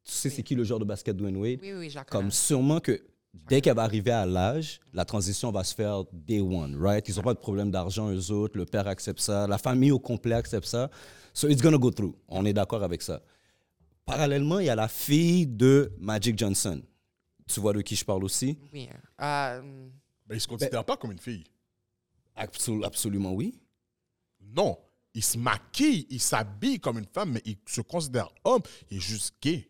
Tu 0.05 0.13
sais, 0.13 0.31
c'est 0.31 0.43
qui 0.43 0.55
le 0.55 0.65
joueur 0.65 0.79
de 0.79 0.85
basket 0.87 1.15
Dwayne 1.17 1.37
Wade? 1.37 1.59
Oui, 1.61 1.73
oui, 1.75 1.91
je 1.91 1.97
la 1.97 2.05
connais. 2.05 2.23
Comme 2.23 2.31
sûrement 2.31 2.81
que 2.81 3.03
dès 3.49 3.61
qu'elle 3.61 3.77
va 3.77 3.83
arriver 3.83 4.11
à 4.11 4.27
l'âge, 4.27 4.81
la 4.93 5.05
transition 5.05 5.51
va 5.53 5.65
se 5.65 5.75
faire 5.75 6.05
day 6.13 6.41
one, 6.41 6.77
right? 6.81 7.07
Ils 7.09 7.17
n'ont 7.17 7.23
pas 7.23 7.35
de 7.35 7.39
problème 7.39 7.71
d'argent, 7.71 8.11
eux 8.13 8.31
autres. 8.31 8.57
Le 8.59 8.65
père 8.67 8.87
accepte 8.89 9.21
ça. 9.21 9.47
La 9.47 9.59
famille 9.59 9.93
au 9.93 9.99
complet 9.99 10.35
accepte 10.35 10.67
ça. 10.67 10.91
So 11.35 11.49
it's 11.49 11.61
gonna 11.63 11.79
go 11.79 11.91
through. 11.91 12.15
On 12.29 12.45
est 12.45 12.53
d'accord 12.53 12.83
avec 12.83 13.03
ça. 13.03 13.23
Parallèlement, 14.05 14.61
il 14.61 14.67
y 14.67 14.71
a 14.71 14.75
la 14.77 14.89
fille 14.89 15.47
de 15.47 15.93
Magic 15.99 16.39
Johnson. 16.39 16.81
Tu 17.49 17.61
vois 17.61 17.73
de 17.73 17.81
qui 17.81 17.95
je 17.97 18.05
parle 18.05 18.25
aussi? 18.25 18.59
Oui. 18.73 18.89
Euh, 19.21 19.63
Ben, 20.27 20.35
il 20.35 20.41
se 20.41 20.47
considère 20.49 20.85
pas 20.85 20.97
comme 20.97 21.13
une 21.13 21.19
fille. 21.19 21.45
Absol- 22.37 22.85
absolument 22.85 23.33
oui. 23.33 23.59
Non. 24.41 24.77
Il 25.15 25.23
se 25.25 25.39
maquille, 25.39 26.07
il 26.11 26.21
s'habille 26.21 26.79
comme 26.79 26.99
une 26.99 27.07
femme, 27.07 27.33
mais 27.33 27.43
il 27.45 27.57
se 27.67 27.81
considère 27.81 28.29
homme. 28.45 28.63
Il 28.91 28.99
est 28.99 29.01
juste 29.01 29.35
gay. 29.41 29.69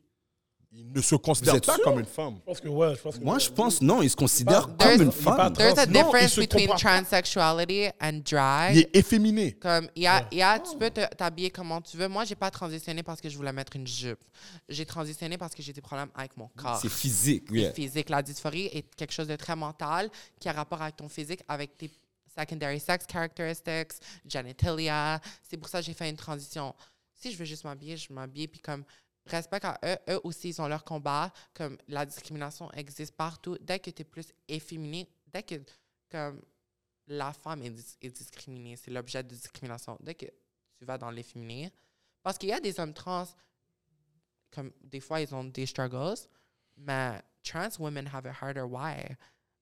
Il 0.78 0.92
ne 0.92 1.00
se 1.00 1.14
considère 1.16 1.58
pas 1.60 1.74
sûr? 1.74 1.84
comme 1.84 1.98
une 2.00 2.04
femme. 2.06 2.36
Je 2.40 2.44
pense 2.44 2.60
que 2.60 2.68
ouais, 2.68 2.94
je 2.94 3.00
pense 3.00 3.18
que 3.18 3.24
Moi, 3.24 3.38
je 3.38 3.48
pense 3.50 3.80
non, 3.80 4.02
il 4.02 4.10
se 4.10 4.16
considère 4.16 4.68
There's- 4.68 4.76
comme 4.98 5.02
une 5.02 5.08
il 5.08 5.12
femme. 5.12 5.36
trans. 5.36 5.50
there's 5.52 5.78
a 5.78 5.86
Non, 5.86 5.92
il 5.92 6.04
difference 6.04 6.32
se 6.32 6.40
between 6.40 6.68
transsexuality 6.76 7.88
and 8.00 8.20
drag. 8.30 8.76
Il 8.76 8.80
est 8.82 8.96
efféminé. 8.96 9.52
Comme, 9.52 9.88
il 9.94 10.02
y 10.02 10.06
a, 10.06 10.26
il 10.30 10.38
y 10.38 10.42
a- 10.42 10.58
tu 10.58 10.76
peux 10.76 10.90
te- 10.90 11.14
t'habiller 11.14 11.50
comment 11.50 11.80
tu 11.80 11.96
veux. 11.96 12.08
Moi, 12.08 12.24
j'ai 12.24 12.34
pas 12.34 12.50
transitionné 12.50 13.02
parce 13.02 13.20
que 13.20 13.28
je 13.28 13.36
voulais 13.36 13.52
mettre 13.52 13.74
une 13.76 13.86
jupe. 13.86 14.20
J'ai 14.68 14.84
transitionné 14.84 15.38
parce 15.38 15.54
que 15.54 15.62
j'ai 15.62 15.72
des 15.72 15.80
problèmes 15.80 16.10
avec 16.14 16.36
mon 16.36 16.48
corps. 16.56 16.78
C'est 16.80 16.90
physique, 16.90 17.44
oui. 17.50 17.62
C'est 17.64 17.74
physique. 17.74 18.10
La 18.10 18.22
dysphorie 18.22 18.66
est 18.66 18.94
quelque 18.96 19.12
chose 19.12 19.28
de 19.28 19.36
très 19.36 19.56
mental 19.56 20.10
qui 20.38 20.48
a 20.48 20.52
rapport 20.52 20.82
avec 20.82 20.96
ton 20.96 21.08
physique, 21.08 21.40
avec 21.48 21.76
tes 21.78 21.90
secondary 22.38 22.78
sex 22.78 23.06
characteristics, 23.10 23.92
genitalia. 24.28 25.20
C'est 25.42 25.56
pour 25.56 25.68
ça 25.68 25.80
que 25.80 25.86
j'ai 25.86 25.94
fait 25.94 26.10
une 26.10 26.16
transition. 26.16 26.74
Si 27.14 27.32
je 27.32 27.38
veux 27.38 27.46
juste 27.46 27.64
m'habiller, 27.64 27.96
je 27.96 28.12
m'habille. 28.12 28.46
Puis 28.46 28.60
comme 28.60 28.84
respect 29.26 29.64
à 29.64 29.78
eux. 29.84 29.96
Eux 30.08 30.20
aussi, 30.24 30.50
ils 30.50 30.60
ont 30.60 30.68
leur 30.68 30.84
combat. 30.84 31.32
Comme 31.54 31.76
la 31.88 32.06
discrimination 32.06 32.70
existe 32.72 33.16
partout. 33.16 33.56
Dès 33.60 33.78
que 33.78 33.90
tu 33.90 34.02
es 34.02 34.04
plus 34.04 34.32
efféminé, 34.48 35.08
dès 35.26 35.42
que 35.42 35.56
comme 36.10 36.42
la 37.08 37.32
femme 37.32 37.62
est, 37.62 37.96
est 38.00 38.10
discriminée, 38.10 38.76
c'est 38.76 38.90
l'objet 38.90 39.22
de 39.22 39.28
discrimination. 39.28 39.96
Dès 40.00 40.14
que 40.14 40.26
tu 40.78 40.84
vas 40.84 40.98
dans 40.98 41.10
l'efféminé, 41.10 41.72
parce 42.22 42.38
qu'il 42.38 42.48
y 42.48 42.52
a 42.52 42.60
des 42.60 42.78
hommes 42.80 42.94
trans, 42.94 43.26
comme 44.50 44.72
des 44.82 45.00
fois, 45.00 45.20
ils 45.20 45.34
ont 45.34 45.44
des 45.44 45.66
struggles, 45.66 46.18
mais 46.76 47.22
trans 47.42 47.78
women 47.78 48.08
have 48.12 48.26
it 48.26 48.34
harder. 48.40 48.62
Why? 48.62 49.16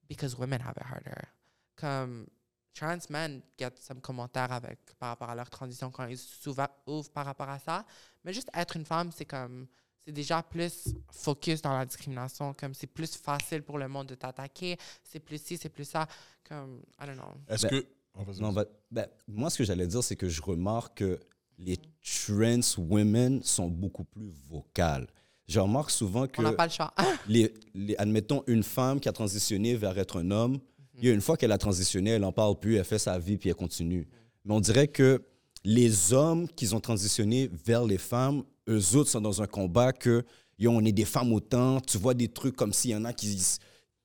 Because 0.08 0.36
women 0.36 0.60
have 0.60 0.76
it 0.76 0.86
harder. 0.86 1.28
Comme 1.76 2.26
trans 2.74 2.98
men 3.10 3.40
get 3.58 3.70
some 3.80 4.00
commentaires 4.00 4.52
avec, 4.52 4.78
par 4.98 5.10
rapport 5.10 5.30
à 5.30 5.34
leur 5.34 5.48
transition 5.48 5.90
quand 5.90 6.06
ils 6.06 6.18
s'ouvrent 6.18 6.68
ouvrent 6.86 7.10
par 7.10 7.24
rapport 7.26 7.48
à 7.48 7.58
ça. 7.58 7.84
Mais 8.24 8.32
juste 8.32 8.48
être 8.54 8.76
une 8.76 8.84
femme, 8.84 9.10
c'est 9.14 9.24
comme. 9.26 9.66
C'est 10.06 10.12
déjà 10.12 10.42
plus 10.42 10.88
focus 11.10 11.62
dans 11.62 11.72
la 11.72 11.86
discrimination. 11.86 12.52
Comme 12.52 12.74
c'est 12.74 12.86
plus 12.86 13.16
facile 13.16 13.62
pour 13.62 13.78
le 13.78 13.88
monde 13.88 14.08
de 14.08 14.14
t'attaquer. 14.14 14.76
C'est 15.02 15.18
plus 15.20 15.40
ci, 15.42 15.56
c'est 15.56 15.70
plus 15.70 15.86
ça. 15.88 16.06
Comme, 16.46 16.82
I 17.02 17.06
don't 17.06 17.14
know. 17.16 17.32
Est-ce 17.48 17.66
Ben, 17.66 17.80
que. 17.80 17.86
Oh, 18.18 18.24
Non, 18.38 18.52
ben, 18.52 18.66
ben, 18.90 19.06
moi, 19.26 19.48
ce 19.48 19.56
que 19.56 19.64
j'allais 19.64 19.86
dire, 19.86 20.04
c'est 20.04 20.14
que 20.16 20.28
je 20.28 20.42
remarque 20.42 20.98
que 20.98 21.18
les 21.56 21.78
trans 22.02 22.60
women 22.76 23.42
sont 23.42 23.68
beaucoup 23.68 24.04
plus 24.04 24.28
vocales. 24.50 25.06
Je 25.48 25.58
remarque 25.60 25.90
souvent 25.90 26.26
que, 26.26 26.38
On 26.40 26.44
n'a 26.44 26.52
pas 26.52 26.66
le 26.66 26.72
choix. 26.72 26.92
les, 27.26 27.54
les- 27.74 27.96
admettons, 27.96 28.44
une 28.46 28.62
femme 28.62 29.00
qui 29.00 29.08
a 29.08 29.12
transitionné 29.12 29.74
vers 29.74 29.96
être 29.98 30.20
un 30.20 30.30
homme, 30.30 30.58
il 30.96 31.04
y 31.06 31.10
a 31.10 31.12
une 31.14 31.20
fois 31.20 31.36
qu'elle 31.36 31.52
a 31.52 31.58
transitionné, 31.58 32.10
elle 32.10 32.22
n'en 32.22 32.32
parle 32.32 32.58
plus, 32.58 32.76
elle 32.76 32.84
fait 32.84 32.98
sa 32.98 33.18
vie, 33.18 33.36
puis 33.36 33.48
elle 33.48 33.54
continue. 33.56 34.06
Mais 34.44 34.54
on 34.54 34.60
dirait 34.60 34.88
que 34.88 35.22
les 35.64 36.12
hommes 36.12 36.46
qui 36.48 36.72
ont 36.74 36.80
transitionné 36.80 37.50
vers 37.64 37.84
les 37.84 37.98
femmes, 37.98 38.44
eux 38.68 38.96
autres 38.96 39.10
sont 39.10 39.20
dans 39.20 39.42
un 39.42 39.46
combat 39.46 39.92
que, 39.92 40.24
yo, 40.58 40.70
on 40.70 40.84
est 40.84 40.92
des 40.92 41.04
femmes 41.04 41.32
autant, 41.32 41.80
tu 41.80 41.98
vois 41.98 42.14
des 42.14 42.28
trucs 42.28 42.54
comme 42.56 42.72
s'il 42.72 42.90
y 42.92 42.96
en 42.96 43.04
a 43.04 43.12
qui, 43.12 43.42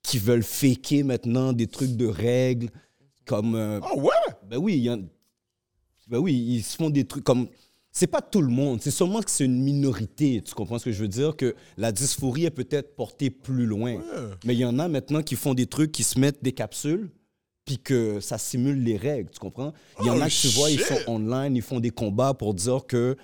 qui 0.01 0.17
veulent 0.17 0.43
faker 0.43 1.03
maintenant 1.03 1.53
des 1.53 1.67
trucs 1.67 1.95
de 1.95 2.07
règles, 2.07 2.69
comme... 3.25 3.55
euh, 3.55 3.79
Ah 3.83 3.95
ouais? 3.95 4.11
ben 4.49 4.57
oui, 4.57 4.75
il 4.77 4.83
y 4.83 4.89
en- 4.89 5.03
ben 6.07 6.17
oui, 6.17 6.33
ils 6.33 6.63
se 6.63 6.75
font 6.75 6.89
des 6.89 7.05
trucs 7.05 7.23
comme. 7.23 7.47
C'est 7.99 8.07
pas 8.07 8.21
tout 8.21 8.41
le 8.41 8.47
monde, 8.47 8.81
c'est 8.81 8.91
seulement 8.91 9.21
que 9.21 9.29
c'est 9.29 9.43
une 9.43 9.61
minorité. 9.61 10.41
Tu 10.41 10.53
comprends 10.53 10.79
ce 10.79 10.85
que 10.85 10.91
je 10.93 11.01
veux 11.01 11.09
dire? 11.09 11.35
Que 11.35 11.53
la 11.75 11.91
dysphorie 11.91 12.45
est 12.45 12.49
peut-être 12.49 12.95
portée 12.95 13.29
plus 13.29 13.65
loin. 13.65 14.01
Mais 14.45 14.53
il 14.53 14.59
y 14.59 14.63
en 14.63 14.79
a 14.79 14.87
maintenant 14.87 15.21
qui 15.21 15.35
font 15.35 15.53
des 15.53 15.65
trucs, 15.65 15.91
qui 15.91 16.03
se 16.05 16.17
mettent 16.17 16.41
des 16.41 16.53
capsules, 16.53 17.11
puis 17.65 17.77
que 17.77 18.21
ça 18.21 18.37
simule 18.37 18.81
les 18.85 18.95
règles. 18.95 19.29
Tu 19.31 19.39
comprends? 19.39 19.73
Il 19.99 20.05
y 20.05 20.09
en 20.09 20.17
Oh, 20.17 20.21
a 20.21 20.27
que 20.29 20.41
tu 20.41 20.47
vois, 20.47 20.71
ils 20.71 20.79
sont 20.79 20.97
online, 21.07 21.57
ils 21.57 21.61
font 21.61 21.81
des 21.81 21.89
combats 21.89 22.33
pour 22.33 22.53
dire 22.53 22.85
que. 22.87 23.17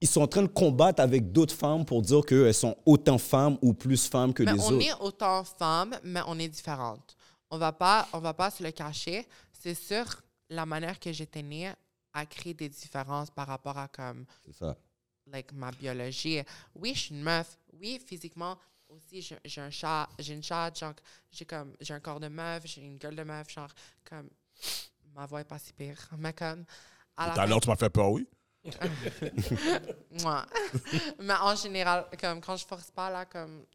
Ils 0.00 0.08
sont 0.08 0.22
en 0.22 0.26
train 0.26 0.42
de 0.42 0.48
combattre 0.48 1.02
avec 1.02 1.30
d'autres 1.30 1.54
femmes 1.54 1.84
pour 1.84 2.00
dire 2.00 2.22
qu'elles 2.24 2.54
sont 2.54 2.74
autant 2.86 3.18
femmes 3.18 3.58
ou 3.60 3.74
plus 3.74 4.06
femmes 4.08 4.32
que 4.32 4.42
Mais 4.42 4.54
les 4.54 4.60
on 4.60 4.68
autres. 4.72 4.86
est 4.86 4.94
autant 5.02 5.44
femmes, 5.44 5.94
mais 6.02 6.20
on 6.26 6.38
est 6.38 6.48
différentes. 6.48 7.14
On 7.50 7.58
va 7.58 7.72
pas, 7.72 8.08
on 8.14 8.20
va 8.20 8.32
pas 8.32 8.50
se 8.50 8.62
le 8.62 8.70
cacher. 8.70 9.26
C'est 9.52 9.74
sûr, 9.74 10.04
la 10.48 10.64
manière 10.64 10.98
que 10.98 11.12
j'étais 11.12 11.42
née 11.42 11.70
a 12.14 12.24
créé 12.26 12.54
des 12.54 12.68
différences 12.68 13.30
par 13.30 13.46
rapport 13.46 13.76
à 13.76 13.88
comme 13.88 14.24
C'est 14.46 14.54
ça. 14.54 14.76
like, 15.26 15.52
ma 15.52 15.70
biologie. 15.72 16.42
Oui, 16.74 16.94
je 16.94 17.00
suis 17.00 17.14
une 17.14 17.22
meuf. 17.22 17.58
Oui, 17.72 18.00
physiquement 18.06 18.58
aussi, 18.88 19.20
j'ai 19.44 19.60
un 19.60 19.70
chat, 19.70 20.08
j'ai 20.18 20.34
une 20.34 20.42
chatte, 20.42 20.78
genre, 20.78 20.94
j'ai 21.32 21.44
comme, 21.44 21.74
j'ai 21.80 21.94
un 21.94 22.00
corps 22.00 22.20
de 22.20 22.28
meuf, 22.28 22.62
j'ai 22.66 22.82
une 22.82 22.96
gueule 22.96 23.16
de 23.16 23.24
meuf, 23.24 23.50
genre, 23.50 23.70
comme, 24.08 24.30
ma 25.14 25.26
voix 25.26 25.40
est 25.40 25.44
pas 25.44 25.58
si 25.58 25.72
pire. 25.72 25.98
Mais 26.18 26.32
comme, 26.32 26.64
l'heure, 27.18 27.60
tu 27.60 27.68
m'as 27.68 27.76
fait 27.76 27.90
peur, 27.90 28.10
oui? 28.12 28.26
Mouah. 30.10 30.46
Mais 31.18 31.34
en 31.34 31.54
général, 31.54 32.06
comme 32.20 32.40
quand 32.40 32.56
je 32.56 32.66
force 32.66 32.90
pas 32.90 33.10
là, 33.10 33.24
comme 33.26 33.66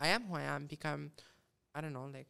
I 0.00 0.08
am 0.08 0.30
who 0.30 0.38
I 0.38 0.44
am, 0.44 0.68
puis 0.68 0.78
comme 0.78 1.10
I 1.74 1.80
don't 1.80 1.90
know, 1.90 2.08
like 2.08 2.28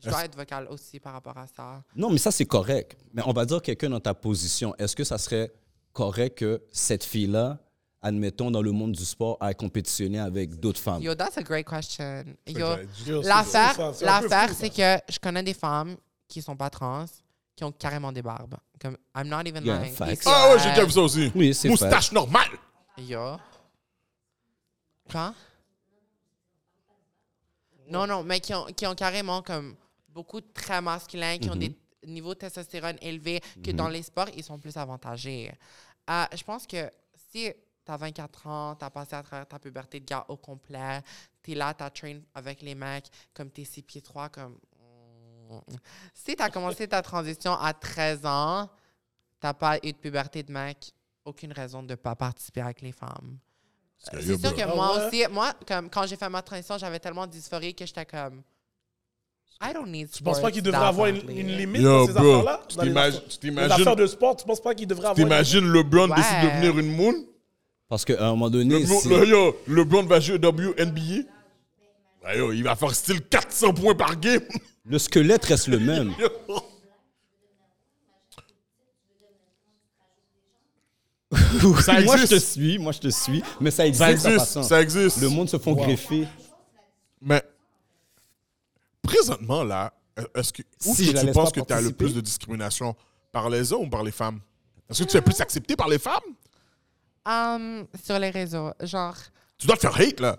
je 0.00 0.10
dois 0.10 0.24
être 0.24 0.36
vocale 0.36 0.68
aussi 0.68 1.00
par 1.00 1.12
rapport 1.12 1.36
à 1.36 1.46
ça. 1.46 1.82
Non, 1.96 2.10
mais 2.10 2.18
ça, 2.18 2.30
c'est 2.30 2.46
correct. 2.46 2.96
Mais 3.12 3.22
on 3.26 3.32
va 3.32 3.44
dire 3.44 3.60
quelqu'un 3.62 3.90
dans 3.90 4.00
ta 4.00 4.14
position. 4.14 4.74
Est-ce 4.78 4.94
que 4.94 5.04
ça 5.04 5.18
serait 5.18 5.52
correct 5.92 6.38
que 6.38 6.62
cette 6.70 7.04
fille-là, 7.04 7.58
admettons, 8.00 8.50
dans 8.50 8.62
le 8.62 8.70
monde 8.70 8.92
du 8.92 9.04
sport, 9.04 9.36
aille 9.40 9.56
compétitionner 9.56 10.20
avec 10.20 10.58
d'autres 10.60 10.80
femmes? 10.80 11.02
Yo, 11.02 11.14
that's 11.14 11.36
a 11.36 11.42
great 11.42 11.66
question. 11.66 12.24
Yo, 12.46 12.76
l'affaire, 13.22 13.94
c'est 13.94 14.04
l'affaire, 14.04 14.48
que 14.56 15.12
je 15.12 15.18
connais 15.18 15.42
des 15.42 15.54
femmes 15.54 15.96
qui 16.28 16.42
sont 16.42 16.56
pas 16.56 16.70
trans, 16.70 17.06
qui 17.56 17.64
ont 17.64 17.72
carrément 17.72 18.12
des 18.12 18.22
barbes. 18.22 18.54
Comme 18.80 18.96
I'm 19.16 19.28
not 19.28 19.40
even 19.46 19.64
Yeah, 19.64 19.82
lying. 19.82 20.18
Ah 20.26 20.52
ouais, 20.52 20.58
j'ai 20.60 20.70
déjà 20.70 20.84
vu 20.84 20.92
ça 20.92 21.00
aussi. 21.00 21.32
Oui, 21.34 21.52
c'est 21.52 21.68
Moustache 21.68 22.12
normale. 22.12 22.50
Yo. 22.96 23.36
Quoi? 25.10 25.34
Non, 27.90 28.06
non, 28.06 28.22
mais 28.22 28.38
qui 28.38 28.54
ont, 28.54 28.66
qui 28.66 28.86
ont 28.86 28.94
carrément 28.94 29.42
comme 29.42 29.74
beaucoup 30.08 30.40
de 30.40 30.46
traits 30.52 30.82
masculins, 30.82 31.38
qui 31.38 31.48
ont 31.50 31.56
des 31.56 31.76
niveaux 32.06 32.34
de 32.34 32.38
testostérone 32.40 32.96
élevés, 33.00 33.40
que 33.62 33.70
dans 33.72 33.88
les 33.88 34.02
sports, 34.02 34.28
ils 34.34 34.44
sont 34.44 34.58
plus 34.58 34.76
avantagés. 34.76 35.52
Euh, 36.10 36.24
je 36.34 36.42
pense 36.42 36.66
que 36.66 36.90
si 37.30 37.52
tu 37.84 37.92
as 37.92 37.96
24 37.96 38.46
ans, 38.46 38.76
tu 38.76 38.84
as 38.84 38.90
passé 38.90 39.14
à 39.16 39.22
travers 39.22 39.46
ta 39.46 39.58
puberté 39.58 40.00
de 40.00 40.06
gars 40.06 40.24
au 40.28 40.36
complet, 40.36 41.02
tu 41.42 41.52
es 41.52 41.54
là, 41.54 41.74
tu 41.74 41.82
as 41.82 41.90
train 41.90 42.20
avec 42.34 42.62
les 42.62 42.74
mecs, 42.74 43.08
comme 43.34 43.50
tu 43.50 43.62
es 43.62 43.64
6 43.64 43.82
pieds 43.82 44.02
3, 44.02 44.28
comme. 44.28 44.58
Si 46.14 46.36
tu 46.36 46.42
as 46.42 46.50
commencé 46.50 46.86
ta 46.86 47.00
transition 47.02 47.52
à 47.52 47.72
13 47.72 48.26
ans, 48.26 48.68
tu 49.40 49.48
pas 49.54 49.78
eu 49.82 49.92
de 49.92 49.96
puberté 49.96 50.42
de 50.42 50.52
mec, 50.52 50.92
aucune 51.24 51.52
raison 51.52 51.82
de 51.82 51.90
ne 51.90 51.94
pas 51.94 52.14
participer 52.14 52.60
avec 52.60 52.80
les 52.82 52.92
femmes. 52.92 53.38
Euh, 54.14 54.20
C'est 54.22 54.38
sûr 54.38 54.54
que 54.54 54.60
Ah 54.62 54.74
moi 54.74 54.96
ouais? 54.98 55.06
aussi, 55.06 55.26
moi, 55.30 55.54
comme 55.66 55.88
quand 55.90 56.06
j'ai 56.06 56.16
fait 56.16 56.28
ma 56.28 56.42
transition, 56.42 56.76
j'avais 56.78 57.00
tellement 57.00 57.26
de 57.26 57.32
dysphorie 57.32 57.74
que 57.74 57.84
j'étais 57.86 58.06
comme. 58.06 58.42
I 59.60 59.72
don't 59.74 59.86
need 59.90 60.08
Tu 60.10 60.22
penses 60.22 60.34
pas 60.36 60.38
sports 60.38 60.50
qu'il 60.52 60.62
devrait 60.62 60.86
avoir 60.86 61.06
une, 61.08 61.28
une 61.30 61.48
limite 61.56 61.82
Yo, 61.82 61.88
dans 61.88 62.06
ces 62.06 62.12
bro, 62.12 62.32
affaires-là? 62.34 62.60
tu 62.68 62.76
t'imagines- 63.38 63.66
Les 63.66 63.72
affaires 63.72 63.96
de 63.96 64.06
sport, 64.06 64.36
tu 64.36 64.44
penses 64.44 64.60
pas 64.60 64.74
qu'il 64.74 64.86
devrait 64.86 65.08
avoir 65.08 65.18
une 65.18 65.24
T'imagines 65.24 65.66
LeBron 65.72 66.08
Ouais. 66.10 66.16
décide 66.16 66.40
de 66.42 66.46
devenir 66.66 66.78
une 66.78 66.96
moon? 66.96 67.14
Parce 67.88 68.04
qu'à 68.04 68.24
un 68.24 68.30
moment 68.30 68.50
donné, 68.50 68.78
Le, 68.80 69.18
le, 69.20 69.26
yo, 69.26 69.56
LeBron 69.66 70.04
va 70.04 70.20
jouer 70.20 70.36
WNBA? 70.38 71.24
Ben 72.22 72.36
yo, 72.38 72.52
il 72.52 72.62
va 72.62 72.76
faire 72.76 72.94
style 72.94 73.20
400 73.22 73.72
points 73.74 73.94
par 73.94 74.18
game. 74.20 74.42
le 74.84 74.98
squelette 74.98 75.44
reste 75.46 75.66
le 75.68 75.78
même. 75.80 76.14
Ça 81.82 82.00
moi, 82.00 82.16
je 82.16 82.26
te 82.26 82.38
suis, 82.38 82.78
moi, 82.78 82.92
je 82.92 83.00
te 83.00 83.08
suis. 83.08 83.42
Mais 83.60 83.70
ça 83.70 83.86
existe, 83.86 84.02
Ça 84.04 84.10
existe, 84.12 84.36
passant. 84.38 84.62
ça 84.62 84.80
existe. 84.80 85.20
Le 85.20 85.28
monde 85.28 85.48
se 85.48 85.58
font 85.58 85.74
greffer. 85.74 86.26
Mais 87.20 87.42
présentement, 89.08 89.64
là, 89.64 89.92
est-ce 90.34 90.52
que, 90.52 90.62
où 90.84 90.94
Si 90.94 91.02
est-ce 91.02 91.04
je 91.04 91.10
que 91.12 91.16
la 91.16 91.22
tu 91.24 91.32
penses 91.32 91.52
que 91.52 91.60
tu 91.60 91.72
as 91.72 91.80
le 91.80 91.92
plus 91.92 92.14
de 92.14 92.20
discrimination 92.20 92.94
par 93.32 93.48
les 93.48 93.72
hommes 93.72 93.86
ou 93.86 93.90
par 93.90 94.02
les 94.02 94.10
femmes? 94.12 94.40
Est-ce 94.90 95.02
que 95.04 95.08
tu 95.10 95.16
es 95.16 95.20
plus 95.22 95.40
accepté 95.40 95.76
par 95.76 95.88
les 95.88 95.98
femmes? 95.98 96.28
Um, 97.26 97.86
sur 98.02 98.18
les 98.18 98.30
réseaux, 98.30 98.72
genre, 98.80 99.16
Tu 99.58 99.66
dois 99.66 99.76
te 99.76 99.80
faire 99.82 99.96
hate, 100.00 100.20
là. 100.20 100.38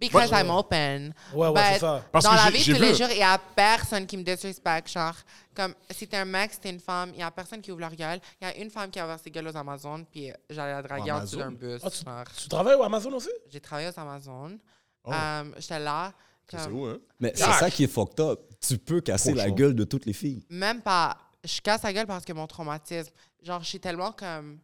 because 0.00 0.30
Moi, 0.30 0.40
I'm 0.40 0.50
open. 0.50 1.14
Ouais, 1.32 1.46
ouais, 1.48 1.52
But 1.54 1.62
c'est 1.74 1.78
ça. 1.78 2.04
Parce 2.10 2.24
dans 2.24 2.32
que 2.32 2.36
la 2.36 2.50
vie 2.50 2.64
de 2.66 2.74
tous 2.74 2.80
les 2.82 2.94
jours, 2.94 3.08
il 3.10 3.16
n'y 3.16 3.22
a 3.22 3.38
personne 3.38 4.04
qui 4.06 4.16
me 4.16 4.22
disrespecte. 4.24 4.90
Genre, 4.90 5.14
comme 5.54 5.74
si 5.90 6.08
t'es 6.08 6.16
un 6.16 6.24
mec, 6.24 6.52
si 6.52 6.60
t'es 6.60 6.70
une 6.70 6.80
femme, 6.80 7.10
il 7.14 7.18
n'y 7.18 7.22
a 7.22 7.30
personne 7.30 7.60
qui 7.62 7.70
ouvre 7.70 7.80
leur 7.82 7.94
gueule. 7.94 8.20
Il 8.40 8.48
y 8.48 8.50
a 8.50 8.56
une 8.56 8.70
femme 8.70 8.90
qui 8.90 8.98
a 8.98 9.04
ouvert 9.04 9.18
ses 9.20 9.30
gueules 9.30 9.46
aux 9.48 9.56
Amazones, 9.56 10.04
puis 10.10 10.32
j'allais 10.50 10.72
la 10.72 10.82
draguer 10.82 11.12
en 11.12 11.20
dessous 11.20 11.36
d'un 11.36 11.46
Amazon? 11.48 11.58
bus. 11.72 11.80
Ah, 11.84 11.90
tu, 11.90 12.04
genre. 12.04 12.24
tu 12.36 12.48
travailles 12.48 12.74
au 12.74 12.82
Amazon 12.82 13.12
aussi? 13.12 13.30
J'ai 13.48 13.60
travaillé 13.60 13.88
aux 13.88 14.00
Amazones. 14.00 14.58
Oh. 15.04 15.12
Um, 15.12 15.54
J'étais 15.58 15.78
là. 15.78 16.12
C'est 16.48 16.56
comme- 16.64 16.72
où, 16.74 16.84
hein? 16.86 16.98
Mais 17.20 17.32
c'est 17.34 17.44
ça 17.52 17.70
qui 17.70 17.84
est 17.84 17.88
fucked 17.88 18.20
up. 18.20 18.40
Tu 18.60 18.78
peux 18.78 19.00
casser 19.00 19.32
la 19.34 19.50
gueule 19.50 19.74
de 19.74 19.84
toutes 19.84 20.06
les 20.06 20.12
filles. 20.12 20.46
Même 20.50 20.82
pas. 20.82 21.18
Je 21.42 21.60
casse 21.60 21.82
la 21.82 21.92
gueule 21.92 22.06
parce 22.06 22.24
que 22.24 22.32
mon 22.32 22.46
traumatisme. 22.46 23.12
Genre, 23.42 23.60
je 23.62 23.68
suis 23.68 23.80
tellement 23.80 24.12
comme 24.12 24.58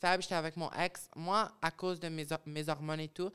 faible. 0.00 0.22
J'étais 0.22 0.34
avec 0.34 0.56
mon 0.56 0.70
ex. 0.72 1.08
Moi, 1.16 1.50
à 1.60 1.70
cause 1.70 2.00
de 2.00 2.08
mes 2.08 2.68
hormones 2.68 3.00
et 3.00 3.08
tout, 3.08 3.30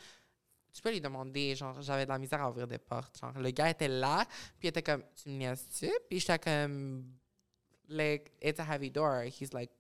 tu 0.74 0.82
peux 0.82 0.92
lui 0.92 1.02
demander. 1.02 1.56
Genre, 1.56 1.80
j'avais 1.82 2.06
de 2.06 2.10
la 2.10 2.18
misère 2.18 2.42
à 2.42 2.50
ouvrir 2.50 2.68
des 2.68 2.80
portes. 2.80 3.20
Genre, 3.20 3.34
le 3.38 3.52
gars 3.52 3.70
était 3.70 3.88
là, 3.88 4.26
puis 4.60 4.68
il 4.68 4.70
était 4.70 4.82
comme, 4.84 5.04
tu 5.22 5.30
me 5.30 5.38
niaises-tu? 5.38 5.92
Puis 6.10 6.20
j'étais 6.20 6.40
comme, 6.40 7.06
like, 7.90 8.32
it's 8.42 8.60
a 8.60 8.64
heavy 8.64 8.90
door. 8.90 9.24
He's 9.26 9.54
like, 9.54 9.72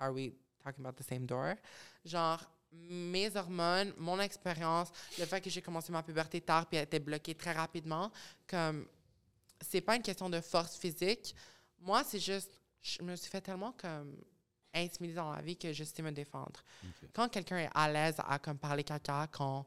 are 0.00 0.12
we 0.12 0.32
talking 0.64 0.84
about 0.84 0.96
the 0.96 1.06
same 1.06 1.26
door? 1.26 1.54
Genre, 2.04 2.38
mes 2.72 3.34
hormones, 3.36 3.92
mon 3.96 4.20
expérience, 4.20 4.88
le 5.18 5.24
fait 5.26 5.40
que 5.40 5.50
j'ai 5.50 5.62
commencé 5.62 5.92
ma 5.92 6.02
puberté 6.02 6.40
tard 6.40 6.66
puis 6.66 6.76
elle 6.76 6.84
était 6.84 6.98
bloquée 7.00 7.34
très 7.34 7.52
rapidement, 7.52 8.10
comme 8.46 8.86
c'est 9.60 9.80
pas 9.80 9.96
une 9.96 10.02
question 10.02 10.28
de 10.28 10.40
force 10.40 10.76
physique. 10.76 11.34
Moi, 11.80 12.02
c'est 12.04 12.18
juste, 12.18 12.60
je 12.82 13.02
me 13.02 13.16
suis 13.16 13.30
fait 13.30 13.40
tellement 13.40 13.72
comme 13.72 14.16
intimider 14.74 15.14
dans 15.14 15.32
la 15.32 15.40
vie 15.40 15.56
que 15.56 15.72
je 15.72 15.84
sais 15.84 16.02
me 16.02 16.12
défendre. 16.12 16.62
Quand 17.14 17.28
quelqu'un 17.28 17.58
est 17.58 17.70
à 17.74 17.90
l'aise 17.90 18.16
à 18.18 18.38
comme 18.38 18.58
parler 18.58 18.84
caca, 18.84 19.26
quand 19.30 19.64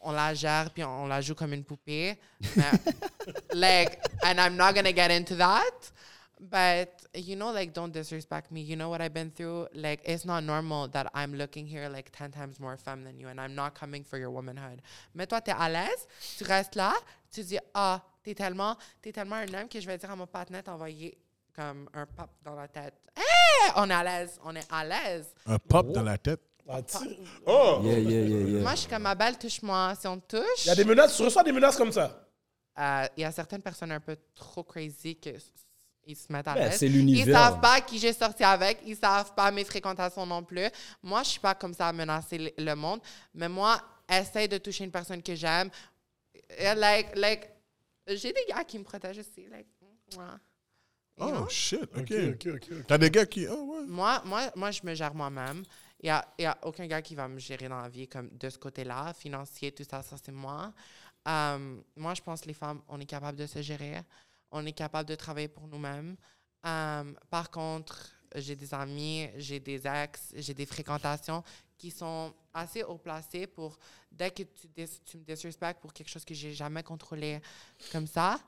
on 0.00 0.12
la 0.12 0.32
gère 0.32 0.72
puis 0.72 0.84
on 0.84 1.06
la 1.06 1.20
joue 1.20 1.34
comme 1.34 1.52
une 1.52 1.64
poupée, 1.64 2.18
mais, 2.56 2.70
like, 3.52 3.98
and 4.22 4.38
I'm 4.38 4.56
not 4.56 4.72
gonna 4.74 4.94
get 4.94 5.10
into 5.10 5.36
that, 5.36 5.92
But 6.40 7.04
you 7.14 7.34
know, 7.36 7.50
like, 7.52 7.72
don't 7.72 7.92
disrespect 7.92 8.50
me. 8.52 8.60
You 8.60 8.76
know 8.76 8.88
what 8.88 9.00
I've 9.00 9.12
been 9.14 9.30
through? 9.30 9.68
Like, 9.74 10.00
it's 10.04 10.24
not 10.24 10.44
normal 10.44 10.88
that 10.88 11.10
I'm 11.14 11.34
looking 11.34 11.66
here 11.66 11.88
like 11.88 12.10
ten 12.12 12.30
times 12.30 12.60
more 12.60 12.76
femme 12.76 13.02
than 13.04 13.18
you, 13.18 13.28
and 13.28 13.40
I'm 13.40 13.54
not 13.54 13.74
coming 13.74 14.04
for 14.04 14.18
your 14.18 14.30
womanhood. 14.30 14.80
Mais 15.14 15.26
toi, 15.26 15.40
t'es 15.40 15.52
à 15.52 15.68
l'aise. 15.68 16.06
Tu 16.38 16.44
restes 16.44 16.76
là. 16.76 16.94
Tu 17.32 17.42
dis, 17.42 17.58
ah, 17.74 18.00
t'es 18.22 18.34
tellement, 18.34 18.76
t'es 19.02 19.12
tellement 19.12 19.36
un 19.36 19.52
homme 19.54 19.68
que 19.68 19.80
je 19.80 19.86
vais 19.86 19.98
dire 19.98 20.10
à 20.10 20.16
mon 20.16 20.26
partenaire 20.26 20.62
d'envoyer 20.62 21.18
comme 21.54 21.88
un 21.92 22.06
pop 22.06 22.30
dans 22.44 22.54
la 22.54 22.68
tête. 22.68 22.94
Hey, 23.16 23.72
on 23.76 23.90
est 23.90 23.94
à 23.94 24.04
l'aise. 24.04 24.38
On 24.44 24.54
est 24.54 24.66
à 24.72 24.84
l'aise. 24.84 25.26
Un 25.46 25.58
pop 25.58 25.90
dans 25.92 26.02
la 26.04 26.16
tête? 26.18 26.40
Ah, 26.70 26.80
Oh! 27.46 27.80
Yeah, 27.82 27.98
yeah, 27.98 28.20
yeah, 28.20 28.46
yeah. 28.46 28.60
Moi, 28.62 28.72
je 28.72 28.80
suis 28.80 28.88
comme 28.88 29.02
ma 29.02 29.14
belle, 29.14 29.38
touche-moi. 29.38 29.94
Si 29.98 30.06
on 30.06 30.20
te 30.20 30.36
touche, 30.36 30.64
Il 30.64 30.68
y 30.68 30.70
a 30.70 30.74
des 30.74 30.84
menaces, 30.84 31.16
tu 31.16 31.22
reçois 31.22 31.42
des 31.42 31.52
menaces 31.52 31.76
comme 31.76 31.90
ça? 31.92 32.24
euh, 32.78 33.06
il 33.16 33.22
y 33.22 33.24
a 33.24 33.32
certaines 33.32 33.62
personnes 33.62 33.90
un 33.90 33.98
peu 34.00 34.16
trop 34.34 34.62
crazy 34.62 35.16
que 35.16 35.30
ils 36.08 36.16
se 36.16 36.32
mettent 36.32 36.48
à 36.48 36.54
Ben, 36.54 36.64
l'aise. 36.70 36.78
c'est 36.78 36.88
l'univers. 36.88 37.26
Ils 37.26 37.32
savent 37.32 37.60
pas 37.60 37.80
qui 37.82 37.98
j'ai 37.98 38.12
sorti 38.14 38.42
avec. 38.42 38.80
Ils 38.86 38.96
savent 38.96 39.34
pas 39.34 39.50
mes 39.50 39.64
fréquentations 39.64 40.24
non 40.24 40.42
plus. 40.42 40.66
Moi, 41.02 41.22
je 41.22 41.28
suis 41.28 41.40
pas 41.40 41.54
comme 41.54 41.74
ça 41.74 41.88
à 41.88 41.92
menacer 41.92 42.54
le- 42.56 42.74
monde. 42.74 43.00
Mais 43.34 43.48
moi, 43.48 43.78
essaye 44.10 44.48
de 44.48 44.56
toucher 44.58 44.84
une 44.84 44.90
personne 44.90 45.22
que 45.22 45.34
j'aime. 45.34 45.70
Euh, 46.60 46.74
Like, 46.74 47.14
like, 47.14 47.50
j'ai 48.06 48.32
des 48.32 48.46
gars 48.48 48.64
qui 48.64 48.78
me 48.78 48.84
protègent 48.84 49.18
aussi. 49.18 49.46
Like, 49.50 49.66
ouais. 50.16 50.24
You 51.18 51.24
Oh, 51.26 51.30
know? 51.30 51.48
shit. 51.48 51.82
OK. 51.82 51.90
Ok, 51.98 52.12
ok, 52.12 52.46
ok. 52.54 52.68
ok. 52.72 52.86
T'as 52.86 52.96
des 52.98 53.10
gars 53.10 53.26
qui. 53.26 53.46
Oh, 53.46 53.74
ouais. 53.76 53.86
Moi, 53.86 54.22
moi, 54.24 54.50
moi, 54.56 54.70
je 54.70 54.80
me 54.84 54.94
gère 54.94 55.14
moi-même. 55.14 55.62
Il 56.00 56.06
n'y 56.06 56.10
a, 56.10 56.24
il 56.38 56.42
y 56.42 56.46
a 56.46 56.56
aucun 56.62 56.86
gars 56.86 57.02
qui 57.02 57.14
va 57.16 57.26
me 57.28 57.38
gérer 57.38 57.68
dans 57.68 57.80
la 57.82 57.88
vie 57.88 58.06
comme 58.08 58.30
de 58.30 58.48
ce 58.48 58.56
côté-là, 58.56 59.12
financier, 59.14 59.72
tout 59.72 59.82
ça, 59.88 60.00
ça 60.02 60.16
c'est 60.24 60.30
moi. 60.32 60.72
Euh, 61.26 61.76
moi, 61.96 62.14
je 62.14 62.22
pense 62.22 62.40
que 62.40 62.46
les 62.46 62.54
femmes, 62.54 62.80
on 62.88 62.98
est 63.00 63.04
capable 63.04 63.36
de 63.36 63.46
se 63.46 63.60
gérer. 63.60 64.00
On 64.50 64.64
est 64.66 64.72
capable 64.72 65.08
de 65.08 65.14
travailler 65.14 65.48
pour 65.48 65.66
nous-mêmes. 65.66 66.16
Euh, 66.66 67.14
par 67.30 67.50
contre, 67.50 68.12
j'ai 68.34 68.56
des 68.56 68.74
amis, 68.74 69.28
j'ai 69.36 69.60
des 69.60 69.86
ex, 69.86 70.32
j'ai 70.34 70.54
des 70.54 70.66
fréquentations 70.66 71.42
qui 71.76 71.90
sont 71.90 72.34
assez 72.52 72.82
haut 72.82 72.98
placées 72.98 73.46
pour, 73.46 73.78
dès 74.10 74.30
que 74.30 74.42
tu, 74.42 74.68
tu 75.04 75.18
me 75.18 75.24
disrespectes 75.24 75.80
pour 75.80 75.92
quelque 75.92 76.08
chose 76.08 76.24
que 76.24 76.34
j'ai 76.34 76.52
jamais 76.52 76.82
contrôlé 76.82 77.40
comme 77.92 78.06
ça, 78.06 78.38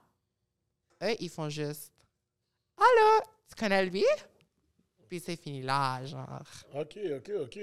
eux, 1.03 1.15
ils 1.21 1.31
font 1.31 1.49
juste 1.49 1.93
Allô, 2.77 3.23
tu 3.49 3.55
connais 3.57 3.85
lui? 3.87 4.05
Puis 5.11 5.19
c'est 5.19 5.35
fini 5.35 5.61
là, 5.61 6.05
genre. 6.07 6.41
Ok, 6.73 6.97
ok, 7.17 7.31
ok. 7.43 7.59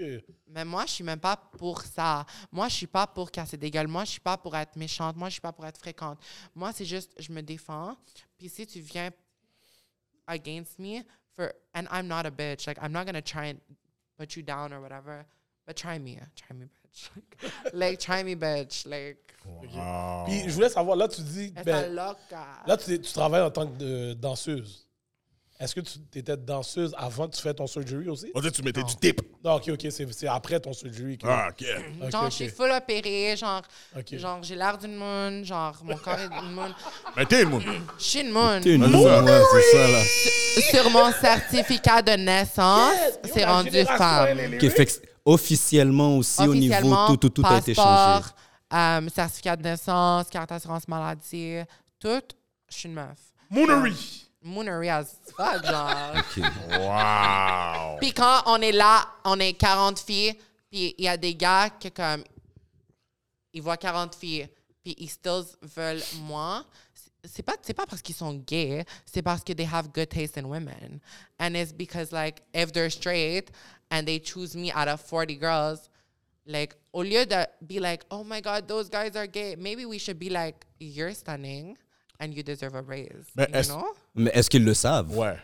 Mais 0.50 0.66
moi, 0.66 0.86
je 0.86 0.91
suis 0.91 1.04
même 1.04 1.20
pas 1.20 1.38
pour 1.38 1.82
ça. 1.82 2.26
Moi, 2.52 2.68
je 2.68 2.76
suis 2.76 2.88
pas 2.88 3.08
pour 3.08 3.32
casser 3.32 3.56
des 3.56 3.72
gueules. 3.72 3.88
Moi, 3.88 4.04
je 4.04 4.12
suis 4.12 4.20
pas 4.20 4.36
pour 4.36 4.54
être 4.54 4.76
méchante. 4.76 5.16
Moi, 5.16 5.30
je 5.30 5.36
suis 5.36 5.41
pas 5.41 5.54
pour 5.54 5.66
être 5.66 5.78
fréquente. 5.78 6.20
Moi, 6.54 6.74
c'est 6.74 6.84
juste, 6.84 7.14
je 7.18 7.32
me 7.32 7.41
défends. 7.41 7.95
Puis 8.38 8.50
si 8.50 8.68
tu 8.68 8.82
viens 8.82 9.12
against 10.28 10.78
me, 10.78 11.04
for, 11.38 11.54
and 11.74 11.88
I'm 11.89 12.10
not 12.10 12.26
a 12.26 12.32
bitch. 12.32 12.68
Like, 12.68 12.80
I'm 12.82 12.91
not 12.91 13.06
gonna 13.06 13.22
try 13.22 13.48
and 13.52 13.60
put 14.18 14.36
you 14.36 14.43
down 14.43 14.74
or 14.74 14.82
whatever. 14.82 15.26
But 15.66 15.78
try 15.78 16.00
me. 16.00 16.20
Try 16.36 16.54
me, 16.54 16.66
bitch. 16.66 17.10
like, 17.74 18.00
try 18.00 18.24
me, 18.24 18.36
bitch. 18.36 18.86
Like, 18.86 19.34
Puis 20.26 20.50
je 20.50 20.54
voulais 20.54 20.70
savoir, 20.70 20.98
là, 20.98 21.08
tu 21.08 21.22
dis. 21.22 21.54
Ben, 21.64 21.93
là, 21.93 22.78
tu, 22.78 23.00
tu 23.00 23.14
travailles 23.14 23.43
en 23.43 23.52
tant 23.52 23.68
que 23.68 23.78
de- 23.78 24.14
danseuse. 24.16 24.86
Est-ce 25.60 25.74
que 25.74 25.80
tu 25.80 25.97
étais 26.16 26.38
danseuse 26.38 26.93
avant 26.95 27.28
que 27.28 27.36
tu 27.36 27.41
fasses 27.41 27.55
ton 27.55 27.66
surgery 27.66 28.08
aussi? 28.10 28.30
On 28.36 28.39
dirait 28.39 28.51
que 28.51 28.58
tu 28.58 28.62
mettais 28.64 28.84
du 28.84 28.95
tape. 28.95 29.26
Non, 29.43 29.55
ok, 29.55 29.70
ok, 29.70 29.88
c'est 29.89 30.14
c'est 30.14 30.28
après 30.28 30.60
ton 30.60 30.72
surgery. 30.72 31.18
que- 31.18 31.26
Ah, 31.28 31.47
OK. 31.49 31.66
Ok, 32.03 32.12
genre, 32.12 32.26
je 32.26 32.30
suis 32.36 32.49
full 32.49 32.70
opérée. 32.72 33.36
Genre, 33.36 33.64
genre 34.14 34.43
j'ai 34.43 34.55
l'air 34.55 34.78
d'une 34.78 34.95
moon. 34.95 35.43
Genre, 35.43 35.76
mon 35.84 35.95
corps 35.97 36.20
est 36.20 36.30
d'une 36.30 36.51
moon. 36.51 36.72
Mais 37.16 37.26
t'es 37.26 37.41
une 37.41 37.49
moune. 37.49 37.64
Je 37.97 38.03
suis 38.03 38.20
une 38.22 38.30
moon. 38.32 38.60
T'es 38.62 38.76
une 38.76 38.84
ça. 38.84 39.24
ouais, 39.24 39.41
c'est 39.51 39.78
ça, 39.78 39.88
là. 39.88 40.03
Sur 40.72 40.89
mon 40.91 41.12
certificat 41.12 42.01
de 42.03 42.12
naissance, 42.12 42.93
c'est 43.24 43.45
rendu 43.45 43.70
femme. 43.86 44.28
fait 44.70 44.86
que 44.86 44.91
officiellement 45.26 46.18
aussi, 46.18 46.41
au 46.47 46.53
niveau, 46.53 46.95
tout, 47.08 47.18
tout, 47.18 47.30
tout 47.30 47.45
a 47.47 47.58
été 47.58 47.74
changé. 47.74 48.26
euh, 48.74 49.10
certificat 49.10 49.55
de 49.55 49.64
naissance, 49.64 50.28
carte 50.30 50.49
d'assurance 50.49 50.88
maladie, 50.88 51.62
tout, 51.99 52.22
je 52.70 52.76
suis 52.76 52.89
une 52.89 52.95
meuf. 52.95 53.18
Moonery. 53.49 54.26
Moonery 54.48 54.89
as 54.89 55.18
fuck, 55.36 55.66
genre. 55.66 56.16
Ok. 56.18 56.43
Wow. 56.80 57.98
Puis 58.00 58.14
quand 58.14 58.43
on 58.45 58.62
est 58.62 58.72
là, 58.72 59.08
on 59.26 59.39
est 59.39 59.54
40 59.54 60.00
filles, 60.00 60.34
puis 60.70 60.95
il 60.98 61.06
y 61.06 61.08
a 61.08 61.18
des 61.18 61.36
gars 61.36 61.70
qui, 61.70 61.91
comme, 61.91 62.24
ils 63.54 63.62
voient 63.62 63.78
40 63.78 64.16
filles, 64.16 64.48
puis 64.84 64.95
ils 64.98 65.10
still 65.10 65.43
veulent 65.62 66.04
moi. 66.22 66.66
C'est 67.24 67.43
pas, 67.43 67.56
c'est 67.62 67.74
pas 67.74 67.86
parce 67.86 68.02
qu'ils 68.02 68.16
sont 68.16 68.34
gays, 68.36 68.86
c'est 69.06 69.22
parce 69.22 69.43
que 69.43 69.52
they 69.52 69.66
have 69.66 69.89
good 69.91 70.10
taste 70.10 70.38
in 70.38 70.45
women. 70.45 71.02
And 71.39 71.56
it's 71.56 71.74
because, 71.74 72.14
like, 72.14 72.41
if 72.54 72.72
they're 72.72 72.89
straight 72.89 73.52
and 73.91 74.06
they 74.06 74.20
choose 74.20 74.56
me 74.56 74.72
out 74.72 74.88
of 74.88 75.02
40 75.02 75.36
girls, 75.36 75.89
like, 76.45 76.76
au 76.93 77.02
lieu 77.04 77.26
de 77.26 77.45
be 77.62 77.80
like, 77.82 78.06
oh 78.12 78.24
my 78.24 78.39
God, 78.39 78.68
those 78.70 78.89
guys 78.89 79.16
are 79.18 79.28
gay, 79.28 79.56
maybe 79.58 79.86
we 79.86 79.98
should 79.98 80.18
be 80.18 80.30
like, 80.30 80.66
you're 80.80 81.14
stunning 81.14 81.78
and 82.20 82.32
you 82.32 82.43
deserve 82.43 82.76
a 82.76 82.82
raise. 82.82 83.26
Mais 83.36 83.47
you 83.49 83.55
est-ce- 83.55 83.72
know? 83.72 83.86
Mais 84.15 84.32
est-ce 84.34 84.49
qu'ils 84.49 84.63
le 84.63 84.74
savent? 84.74 85.15
Ouais. 85.15 85.38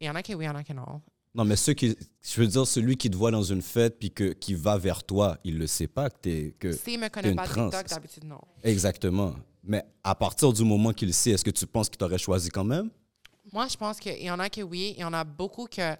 Il 0.00 0.06
y 0.06 0.10
en 0.10 0.14
a 0.14 0.22
qui 0.22 0.34
oui, 0.34 0.44
il 0.44 0.48
y 0.48 0.50
en 0.50 0.56
a 0.56 0.62
qui 0.64 0.74
non. 0.74 1.00
Non, 1.34 1.44
mais 1.46 1.56
ceux 1.56 1.72
qui, 1.72 1.96
je 2.20 2.40
veux 2.40 2.46
dire, 2.46 2.66
celui 2.66 2.96
qui 2.96 3.08
te 3.10 3.16
voit 3.16 3.30
dans 3.30 3.42
une 3.42 3.62
fête 3.62 3.98
puis 3.98 4.10
que, 4.10 4.32
qui 4.34 4.52
va 4.54 4.76
vers 4.76 5.02
toi, 5.02 5.38
il 5.44 5.56
le 5.58 5.66
sait 5.66 5.86
pas 5.86 6.10
que 6.10 6.16
t'es 6.20 6.54
que. 6.58 6.72
S'il 6.72 6.98
me 6.98 7.04
t'es 7.04 7.10
connaît 7.10 7.30
une 7.30 7.36
pas 7.36 7.46
trans. 7.46 7.70
TikTok, 7.70 7.88
d'habitude, 7.88 8.24
non. 8.24 8.40
Exactement. 8.62 9.34
Mais 9.64 9.82
à 10.04 10.14
partir 10.14 10.52
du 10.52 10.62
moment 10.64 10.92
qu'il 10.92 11.14
sait, 11.14 11.30
est-ce 11.30 11.44
que 11.44 11.50
tu 11.50 11.66
penses 11.66 11.88
qu'il 11.88 11.96
t'aurait 11.96 12.18
choisi 12.18 12.50
quand 12.50 12.64
même? 12.64 12.90
Moi, 13.52 13.66
je 13.68 13.76
pense 13.76 13.98
qu'il 13.98 14.22
y 14.22 14.30
en 14.30 14.38
a 14.40 14.50
que 14.50 14.60
oui, 14.60 14.94
il 14.96 15.00
y 15.00 15.04
en 15.04 15.12
a 15.14 15.24
beaucoup 15.24 15.66
que 15.66 15.94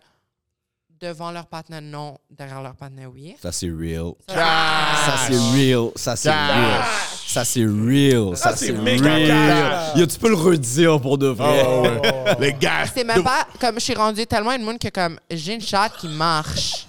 devant 1.02 1.32
leur 1.32 1.46
partenaire, 1.46 1.82
non, 1.82 2.16
derrière 2.30 2.62
leur 2.62 2.76
partenaire, 2.76 3.10
oui. 3.12 3.34
Ça, 3.42 3.50
c'est 3.50 3.68
real. 3.68 4.12
Ça, 4.28 4.34
Ça, 4.36 5.16
c'est 5.26 5.34
real. 5.34 5.90
Ça, 5.96 6.16
c'est 6.16 6.30
real. 6.30 6.82
Ça, 7.26 7.44
c'est 7.44 7.64
real. 7.64 8.36
Ça, 8.36 8.56
c'est 8.56 8.70
real. 8.70 9.98
Yo, 9.98 10.06
tu 10.06 10.18
peux 10.18 10.28
le 10.28 10.36
redire 10.36 11.00
pour 11.00 11.18
de 11.18 11.26
vrai. 11.26 11.66
Oh, 11.66 11.82
ouais. 11.82 12.36
Les 12.38 12.52
gars. 12.52 12.86
C'est 12.94 13.04
même 13.04 13.24
pas 13.24 13.46
comme 13.60 13.74
je 13.76 13.80
suis 13.80 13.94
rendue 13.94 14.26
tellement 14.26 14.52
une 14.52 14.62
moune 14.62 14.78
que 14.78 14.88
comme 14.88 15.18
j'ai 15.28 15.54
une 15.54 15.60
chatte 15.60 15.96
qui 15.98 16.08
marche. 16.08 16.86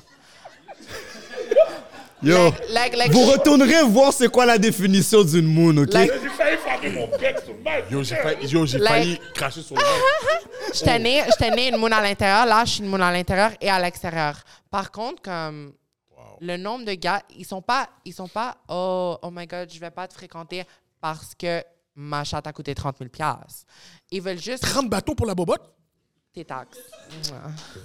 Yo, 2.24 2.46
Like, 2.46 2.70
like, 2.70 2.96
like, 2.98 3.12
vous 3.12 3.26
je- 3.26 3.32
retournerez 3.34 3.84
voir 3.84 4.14
c'est 4.14 4.30
quoi 4.30 4.46
la 4.46 4.58
définition 4.58 5.24
d'une 5.24 5.46
moon, 5.46 5.76
ok? 5.78 5.94
Like- 5.94 6.12
J'ai 6.22 6.30
failli 6.30 6.58
frapper 6.58 6.90
mon 6.92 7.08
bec 7.18 7.40
sur 7.44 7.54
le. 7.54 7.92
Yo, 7.92 8.04
j'ai 8.04 8.16
failli, 8.16 8.48
yo, 8.48 8.66
j'ai 8.66 8.78
Like- 8.78 8.88
failli 8.94 9.20
cracher 9.34 9.62
sur 9.62 9.76
le 9.76 9.82
mic. 9.82 10.74
Née, 11.00 11.24
j'étais 11.28 11.52
née 11.52 11.70
une 11.70 11.78
moune 11.78 11.92
à 11.94 12.02
l'intérieur. 12.02 12.46
Là, 12.46 12.64
je 12.66 12.72
suis 12.72 12.84
une 12.84 12.90
moune 12.90 13.02
à 13.02 13.12
l'intérieur 13.12 13.52
et 13.60 13.70
à 13.70 13.80
l'extérieur. 13.80 14.36
Par 14.72 14.90
contre, 14.92 15.22
comme 15.22 15.74
le 16.40 16.58
nombre 16.58 16.86
de 16.86 16.94
gars, 16.94 17.22
ils 17.38 17.46
sont 17.46 17.62
pas, 17.62 17.90
ils 18.06 18.14
sont 18.14 18.28
pas, 18.30 18.56
oh, 18.70 19.18
oh 19.22 19.30
my 19.32 19.46
god, 19.46 19.70
je 19.72 19.80
vais 19.80 19.92
pas 19.92 20.08
te 20.08 20.14
fréquenter 20.14 20.64
parce 21.02 21.34
que 21.38 21.62
ma 21.96 22.24
chatte 22.24 22.48
a 22.48 22.54
coûté 22.54 22.74
30 22.74 22.98
000 23.00 23.10
Ils 24.12 24.22
veulent 24.22 24.42
juste 24.42 24.64
30 24.64 24.90
bateaux 24.90 25.14
pour 25.16 25.26
la 25.28 25.36
bobotte? 25.36 25.70
tes 26.34 26.44
taxes. 26.46 26.80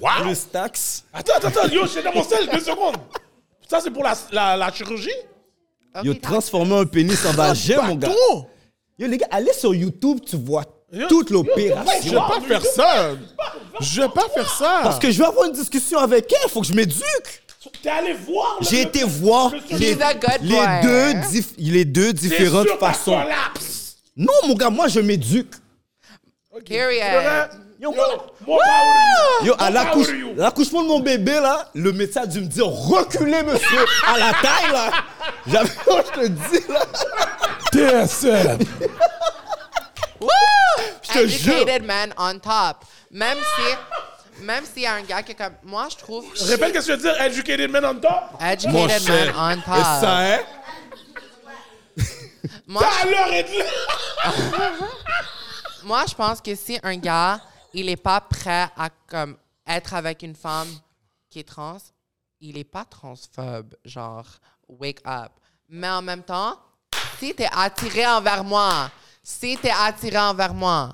Wow! 0.01 0.23
Plus 0.23 0.49
taxe. 0.51 1.05
Attends, 1.13 1.35
attends, 1.37 1.49
attends, 1.49 1.69
yo, 1.69 1.87
j'étais 1.87 2.03
dans 2.05 2.15
mon 2.15 2.23
sel, 2.23 2.49
deux 2.49 2.61
secondes. 2.61 2.97
Ça, 3.71 3.81
c'est 3.83 3.91
pour 3.91 4.03
la, 4.03 4.15
la, 4.33 4.57
la 4.57 4.73
chirurgie? 4.73 5.11
Yo, 6.03 6.15
transformer 6.15 6.79
un 6.79 6.85
pénis 6.87 7.25
en 7.27 7.33
vagin, 7.33 7.83
mon 7.83 7.95
gars. 7.97 8.09
Yo, 8.99 9.07
les 9.07 9.19
gars, 9.19 9.27
allez 9.31 9.53
sur 9.53 9.75
YouTube, 9.75 10.21
tu 10.27 10.37
vois 10.37 10.65
Yo, 10.93 11.07
toute 11.09 11.29
Je 11.29 11.35
l'opération. 11.35 12.13
vais 12.13 12.17
pas 12.17 12.41
faire 12.41 12.65
ça. 12.65 13.11
Je 13.81 14.01
vais 14.03 14.09
pas 14.09 14.29
faire 14.33 14.49
ça. 14.51 14.81
Parce 14.83 14.99
que 14.99 15.11
je 15.11 15.19
vais 15.19 15.27
avoir 15.27 15.47
une 15.47 15.53
discussion 15.53 15.99
avec 15.99 16.33
elle, 16.33 16.49
faut 16.51 16.61
que 16.63 16.67
je 16.67 16.73
m'éduque. 16.73 17.43
T'es 17.83 17.91
allé 17.91 18.15
voir? 18.15 18.57
J'ai 18.63 18.83
été 18.83 19.05
voir 19.05 19.53
les, 19.71 19.79
les 19.79 19.95
deux, 20.83 21.13
dif- 21.29 21.55
les 21.59 21.85
deux 21.85 22.07
T'es 22.15 22.29
différentes 22.29 22.69
façons. 22.81 23.21
Non, 24.17 24.33
mon 24.47 24.55
gars, 24.55 24.71
moi, 24.71 24.89
je 24.89 25.01
m'éduque. 25.01 25.53
Period. 26.67 27.51
Yo. 27.81 27.95
Yo, 29.45 29.55
à 29.59 29.71
l'accouchement 29.71 30.83
de 30.83 30.89
mon 30.89 30.99
bébé, 31.01 31.39
là, 31.41 31.69
le 31.75 31.93
médecin 31.93 32.23
a 32.23 32.27
dû 32.27 32.41
me 32.41 32.47
dire 32.47 32.67
reculez, 32.67 33.43
monsieur, 33.45 33.85
à 34.07 34.19
la 34.19 34.33
taille, 34.33 34.73
là. 34.73 34.91
J'avais, 35.47 35.69
je 35.87 36.21
te 36.21 36.27
dis, 36.27 36.65
là. 36.69 36.81
TSM. 38.11 38.59
Je 41.03 41.13
te 41.13 41.27
jure. 41.29 41.55
Educated 41.55 41.85
man 41.85 42.13
on 42.19 42.39
top. 42.41 42.85
Même 43.13 43.39
si, 43.39 44.43
même 44.43 44.65
s'il 44.65 44.83
y 44.83 44.87
a 44.87 44.95
un 44.95 45.03
gars 45.03 45.23
qui 45.23 45.33
est 45.33 45.35
comme, 45.37 45.55
moi, 45.63 45.87
je 45.91 45.97
trouve 45.97 46.25
Répète 46.49 46.73
qu'est-ce 46.73 46.89
que 46.89 46.93
tu 46.93 46.99
veux 46.99 47.13
dire, 47.13 47.21
educated 47.23 47.71
men 47.71 47.85
on 47.85 47.95
top? 47.95 48.41
educated 48.41 48.73
Mon 48.73 48.87
man 48.87 49.01
cher. 49.01 49.35
on 49.39 49.51
Et 49.53 49.55
top. 49.55 49.85
ça, 50.01 50.17
hein? 50.19 50.39
Moi, 52.67 52.83
À 53.03 53.07
l'heure 53.07 53.33
et 53.33 53.43
demie. 53.45 53.59
Moi, 55.85 56.05
je 56.09 56.15
pense 56.15 56.41
que 56.41 56.55
si 56.55 56.79
un 56.83 56.97
gars, 56.97 57.41
il 57.73 57.87
n'est 57.87 57.97
pas 57.97 58.21
prêt 58.21 58.69
à 58.77 58.91
comme, 59.07 59.37
être 59.67 59.95
avec 59.95 60.23
une 60.23 60.35
femme 60.35 60.69
qui 61.29 61.41
est 61.41 61.49
trans, 61.49 61.79
il 62.41 62.57
n'est 62.57 62.65
pas 62.65 62.85
transphobe. 62.85 63.75
Genre, 63.85 64.27
wake 64.69 65.01
up. 65.07 65.33
Mais 65.69 65.89
en 65.89 66.03
même 66.03 66.23
temps, 66.23 66.59
si 67.19 67.35
tu 67.35 67.43
es 67.43 67.49
attiré 67.53 68.07
envers 68.07 68.45
moi, 68.45 68.91
si 69.23 69.57
tu 69.57 69.67
es 69.67 69.71
attiré 69.71 70.19
envers 70.19 70.55
moi, 70.55 70.93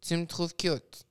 tu 0.00 0.16
me 0.16 0.26
trouves 0.26 0.54
cute. 0.54 1.04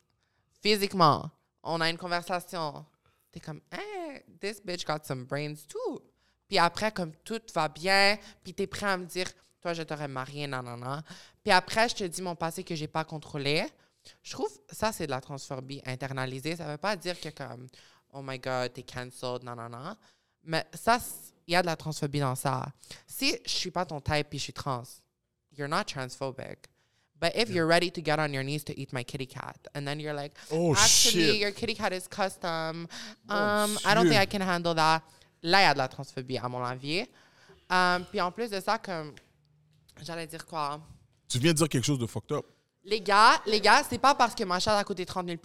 physiquement, 0.62 1.30
on 1.64 1.80
a 1.82 1.90
une 1.90 1.98
conversation, 1.98 2.86
t'es 3.32 3.40
comme, 3.40 3.62
hey, 3.72 4.24
this 4.40 4.62
bitch 4.64 4.86
got 4.86 5.00
some 5.04 5.26
brains 5.26 5.66
too. 5.68 6.02
Puis 6.48 6.58
après, 6.58 6.92
comme 6.92 7.14
tout 7.24 7.42
va 7.54 7.68
bien, 7.68 8.18
puis 8.44 8.54
t'es 8.54 8.68
prêt 8.68 8.88
à 8.88 8.98
me 8.98 9.06
dire, 9.06 9.28
toi, 9.62 9.74
je 9.74 9.84
t'aurais 9.84 10.08
marié, 10.08 10.48
non. 10.48 10.64
Puis 11.44 11.52
après, 11.52 11.90
je 11.90 11.96
te 11.96 12.04
dis 12.06 12.22
mon 12.22 12.36
passé 12.36 12.64
que 12.64 12.76
j'ai 12.76 12.88
pas 12.88 13.04
contrôlé. 13.04 13.66
Je 14.24 14.32
trouve 14.32 14.50
ça, 14.72 14.92
c'est 14.92 15.06
de 15.06 15.12
la 15.12 15.22
transphobie 15.22 15.82
internalisée. 15.86 16.56
Ça 16.56 16.66
veut 16.66 16.78
pas 16.78 16.96
dire 16.96 17.20
que 17.20 17.30
comme, 17.30 17.68
oh 18.14 18.22
my 18.24 18.40
god, 18.40 18.74
t'es 18.74 18.84
cancelled, 18.84 19.44
non, 19.44 19.56
non, 19.56 19.70
non. 19.70 19.96
Mais 20.44 20.66
ça, 20.74 21.00
il 21.48 21.54
y 21.54 21.56
a 21.56 21.62
de 21.62 21.68
la 21.68 21.76
transphobie 21.76 22.20
dans 22.20 22.36
ça. 22.36 22.66
Si 23.06 23.36
je 23.46 23.50
suis 23.52 23.72
pas 23.72 23.86
ton 23.86 24.00
type 24.02 24.28
puis 24.30 24.40
je 24.40 24.44
suis 24.46 24.54
trans, 24.54 24.84
you're 25.58 25.68
not 25.70 25.84
transphobic. 25.86 26.58
But 27.20 27.32
if 27.36 27.50
you're 27.50 27.66
ready 27.68 27.90
to 27.90 28.02
get 28.02 28.20
on 28.20 28.32
your 28.32 28.44
knees 28.44 28.64
to 28.66 28.74
eat 28.80 28.94
my 28.94 29.04
kitty 29.04 29.26
cat, 29.26 29.58
and 29.74 29.86
then 29.88 30.00
you're 30.00 30.14
like, 30.14 30.34
Oh, 30.52 30.74
actually, 30.74 31.32
shit. 31.32 31.40
your 31.40 31.52
kitty 31.52 31.74
cat 31.74 31.92
is 31.92 32.08
custom. 32.08 32.88
Um, 33.28 33.78
I 33.84 33.96
don't 33.96 34.08
think 34.08 34.22
I 34.22 34.28
can 34.28 34.42
handle 34.42 34.76
that. 34.76 35.02
Là, 35.42 35.62
il 35.62 35.64
y 35.64 35.68
a 35.68 35.74
de 35.74 35.80
la 35.80 35.88
transphobie, 35.88 36.38
à 36.38 36.48
mon 36.48 36.64
avis. 36.64 37.06
Um, 37.72 38.06
puis 38.12 38.22
en 38.22 38.32
plus 38.32 38.50
de 38.52 38.60
ça, 38.60 38.78
comme, 38.78 39.14
j'allais 40.04 40.28
dire 40.28 40.46
quoi? 40.46 40.80
Tu 41.28 41.40
viens 41.40 41.54
de 41.54 41.58
dire 41.58 41.68
quelque 41.70 41.86
chose 41.86 41.98
de 42.00 42.06
fucked 42.06 42.32
up. 42.38 42.46
Les 42.90 43.02
gars, 43.02 43.34
les 43.46 43.60
gars, 43.60 43.84
c'est 43.88 43.98
pas 43.98 44.16
parce 44.16 44.34
que 44.34 44.44
ma 44.46 44.60
chatte 44.60 44.80
a 44.80 44.84
coûté 44.86 45.06
30 45.06 45.26
000 45.28 45.38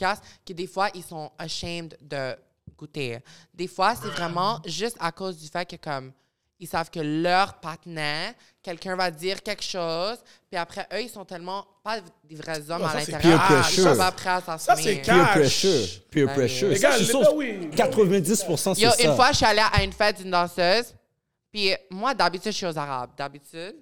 que 0.46 0.52
des 0.52 0.66
fois, 0.68 0.88
ils 0.94 1.02
sont 1.02 1.30
ashamed 1.36 1.96
de 2.00 2.36
goûter. 2.78 3.18
Des 3.52 3.66
fois, 3.66 3.94
c'est 4.00 4.08
vraiment 4.10 4.60
juste 4.64 4.96
à 5.00 5.10
cause 5.10 5.36
du 5.38 5.48
fait 5.48 5.68
que, 5.68 5.74
comme, 5.76 6.12
ils 6.60 6.68
savent 6.68 6.88
que 6.90 7.00
leur 7.00 7.54
partenaire, 7.54 8.34
quelqu'un 8.62 8.94
va 8.94 9.10
dire 9.10 9.42
quelque 9.42 9.64
chose, 9.64 10.18
puis 10.48 10.56
après, 10.56 10.86
eux, 10.92 11.02
ils 11.02 11.08
sont 11.10 11.24
tellement 11.24 11.66
pas 11.82 11.98
des 12.22 12.36
vrais 12.36 12.70
hommes 12.70 12.82
Non, 12.82 12.86
à 12.86 12.92
ça, 12.92 12.98
l'intérieur. 13.00 13.40
Ah, 13.42 13.66
Ils 13.68 13.82
sont 13.82 13.96
pas 13.96 14.12
prêts 14.12 14.30
à 14.30 14.58
Ça, 14.58 14.76
c'est 14.76 15.02
Peer 15.02 15.30
pressure. 15.32 15.88
Peer 16.12 16.26
Ouais. 16.28 16.34
pressure. 16.34 16.68
Les 16.68 16.76
Ça, 16.76 16.90
gars, 16.90 16.96
ah 17.00 17.04
sûr, 17.04 17.34
oui. 17.34 17.68
90% 17.74 18.74
c'est 18.76 18.88
ça. 18.88 19.02
une 19.02 19.16
fois, 19.16 19.32
je 19.32 19.36
suis 19.38 19.46
allée 19.46 19.64
à 19.72 19.82
une 19.82 19.92
fête 19.92 20.18
d'une 20.18 20.30
danseuse. 20.30 20.94
Puis 21.52 21.74
moi, 21.90 22.14
d'habitude, 22.14 22.52
je 22.52 22.56
suis 22.56 22.66
aux 22.66 22.78
Arabes. 22.78 23.10
D'habitude, 23.16 23.74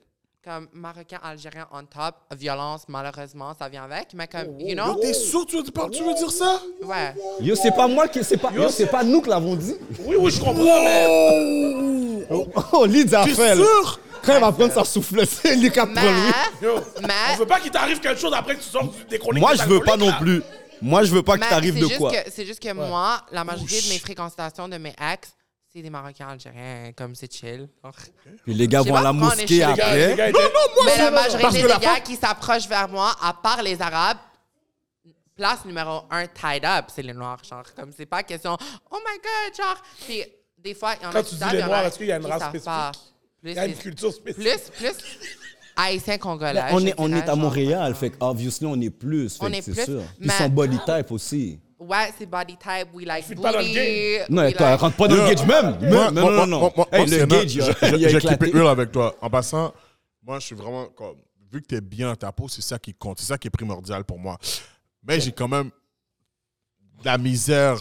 comme 0.43 0.69
Marocain, 0.73 1.19
Algérien 1.23 1.67
on 1.73 1.85
top, 1.85 2.15
violence, 2.37 2.85
malheureusement, 2.89 3.53
ça 3.59 3.69
vient 3.69 3.85
avec. 3.85 4.15
Mais 4.15 4.27
comme, 4.27 4.59
you 4.59 4.75
know, 4.75 4.95
Yo, 4.95 5.01
t'es 5.01 5.13
sûr 5.13 5.45
que 5.45 5.51
tu 5.51 5.57
veux, 5.59 5.91
tu 5.91 6.03
veux 6.03 6.15
dire 6.15 6.31
ça? 6.31 6.61
ouais. 6.83 7.15
Yo, 7.41 7.55
c'est 7.55 7.73
pas 7.73 7.87
moi 7.87 8.09
qui. 8.09 8.25
C'est 8.25 8.39
pas, 8.39 8.51
yo, 8.53 8.69
c'est 8.71 8.87
pas 8.87 9.03
nous 9.05 9.21
qui 9.21 9.29
l'avons 9.29 9.55
dit. 9.55 9.77
Oui, 10.07 10.17
oui, 10.19 10.31
je 10.31 10.41
comprends, 10.41 10.63
mais. 10.65 12.27
Oh, 12.31 12.47
oh 12.73 12.87
Lyd 12.87 13.13
a 13.15 13.25
T'es 13.25 13.35
fait. 13.35 13.55
là. 13.55 13.65
sûr? 13.65 14.01
Quand 14.23 14.35
elle 14.35 14.41
va 14.41 14.53
prendre 14.53 14.73
sa 14.73 14.85
souffle, 14.85 15.27
c'est 15.27 15.57
les 15.57 15.71
quatre 15.71 15.93
Mais, 15.93 16.03
Yo, 16.63 16.75
mais, 17.03 17.09
on 17.35 17.37
veut 17.37 17.47
pas 17.47 17.59
qu'il 17.61 17.71
t'arrive 17.71 18.01
quelque 18.01 18.21
chose 18.21 18.33
après 18.35 18.55
que 18.57 18.61
tu 18.63 18.69
sortes 18.69 18.95
des 19.09 19.19
chroniques. 19.19 19.41
Moi, 19.43 19.55
je 19.55 19.63
veux 19.65 19.81
pas 19.81 19.97
non 19.97 20.13
plus. 20.21 20.43
Moi, 20.83 21.03
je 21.05 21.13
veux 21.13 21.23
pas 21.23 21.37
t'arrives 21.37 21.75
c'est 21.75 21.81
de 21.95 21.99
quoi. 21.99 22.11
que- 22.11 22.31
C'est 22.31 22.47
juste 22.47 22.63
que 22.63 22.73
moi, 22.73 23.21
la 23.33 23.45
majorité 23.45 23.81
de 23.83 23.89
mes 23.89 23.99
fréquentations 23.99 24.69
de 24.69 24.79
mes 24.79 24.95
ex, 25.13 25.31
c'est 25.73 25.83
des 25.83 25.91
Marocains 25.91 26.29
algériens, 26.29 26.93
comme 26.97 27.15
c'est 27.15 27.33
chill. 27.33 27.69
Genre. 27.83 27.95
Puis 28.45 28.55
les 28.55 28.67
gars 28.69 28.83
vont 28.83 28.95
à 28.97 29.03
la 29.03 29.13
mosquée 29.13 29.47
chez 29.47 29.55
les 29.55 29.67
Les 29.67 29.75
gars, 29.77 29.95
les 29.95 30.03
après. 30.05 30.17
gars 30.17 30.29
étaient- 30.29 30.39
Mais 30.85 30.99
la 30.99 31.11
parce 31.13 31.33
majorité 31.35 31.63
des 31.63 31.69
gars 31.87 32.01
qui 32.01 32.17
s'approchent 32.17 32.69
vers 32.69 32.89
moi, 32.89 33.15
à 33.23 33.33
part 33.35 33.63
les 33.63 33.81
Arabes, 33.81 34.19
place 35.37 35.65
numéro 35.65 36.03
un 36.11 36.27
tied 36.27 36.65
up, 36.65 36.87
c'est 36.95 37.03
les 37.03 37.13
Noirs. 37.13 37.43
Genre, 37.49 37.65
comme 37.77 37.93
c'est 37.97 38.07
pas 38.07 38.23
question, 38.23 38.57
oh 38.91 38.97
my 38.99 39.17
god, 39.19 39.57
genre. 39.57 39.83
Puis 40.07 40.25
des 40.59 40.75
fois, 40.75 40.95
il 41.01 41.03
y 41.05 41.07
en 41.07 41.11
a 41.11 41.13
Quand 41.13 41.23
tu 41.23 41.35
dis 41.37 41.45
les 41.45 41.51
il 41.55 41.61
y 41.61 41.63
en 41.63 41.67
Noirs, 41.67 41.87
est-ce 41.87 41.99
qu'il 41.99 42.07
y 42.09 42.13
a 42.13 42.17
une 42.17 42.27
race 42.27 42.43
spécifique? 42.49 43.01
Il 43.43 43.53
y 43.55 43.59
a 43.59 43.67
une 43.67 43.75
culture 43.77 44.13
spécifique. 44.13 44.73
plus, 44.77 44.93
plus 44.93 44.93
haïtien 45.77 46.19
congolais. 46.19 46.63
On 46.73 46.85
est, 46.85 46.95
on 46.99 47.11
est 47.13 47.23
à 47.23 47.27
genre, 47.27 47.37
Montréal, 47.39 47.95
fait 47.95 48.11
que 48.11 48.17
obviously 48.21 48.67
on 48.67 48.79
est 48.81 48.91
plus. 48.91 49.31
C'est 49.31 49.63
plus, 49.73 49.85
sûr. 49.85 50.03
Puis 50.19 50.29
mais- 50.29 50.35
son 50.37 50.49
body 50.51 50.79
type 50.85 51.11
aussi. 51.11 51.59
Ouais, 51.81 52.13
c'est 52.19 52.27
body 52.27 52.57
type, 52.59 52.89
we 52.93 53.07
like 53.07 53.25
Fuis 53.25 53.35
pas 53.37 53.53
dans 53.53 53.59
le 53.59 53.65
booty. 53.65 54.33
Non, 54.33 54.43
like- 54.43 54.59
rentre 54.59 54.97
pas 54.97 55.09
dans 55.09 55.15
le 55.17 55.35
gauge 55.35 55.47
même. 55.47 55.79
Moi, 55.91 56.11
Non, 56.11 56.13
non, 56.31 56.33
moi, 56.33 56.47
non, 56.47 56.73
Hey, 56.93 57.07
le 57.07 57.27
gauge, 57.27 58.21
keep 58.21 58.43
it 58.47 58.55
real 58.55 58.67
avec 58.69 58.93
toi. 58.93 59.17
En 59.21 59.31
passant, 59.31 59.73
moi, 60.23 60.39
je 60.39 60.47
suis 60.47 60.55
vraiment 60.55 60.87
comme. 60.89 61.17
Vu 61.53 61.61
que 61.63 61.67
t'es 61.67 61.81
bien 61.81 62.09
dans 62.11 62.15
ta 62.17 62.31
peau, 62.31 62.47
c'est 62.49 62.63
ça 62.63 62.79
qui 62.79 62.95
compte. 62.95 63.19
C'est 63.19 63.27
ça 63.27 63.37
qui 63.39 63.49
est 63.49 63.51
primordial 63.51 64.05
pour 64.05 64.19
moi. 64.21 64.37
Mais 65.03 65.19
j'ai 65.21 65.33
quand 65.33 65.49
même 65.49 65.71
de 67.01 67.05
la 67.07 67.17
misère 67.19 67.77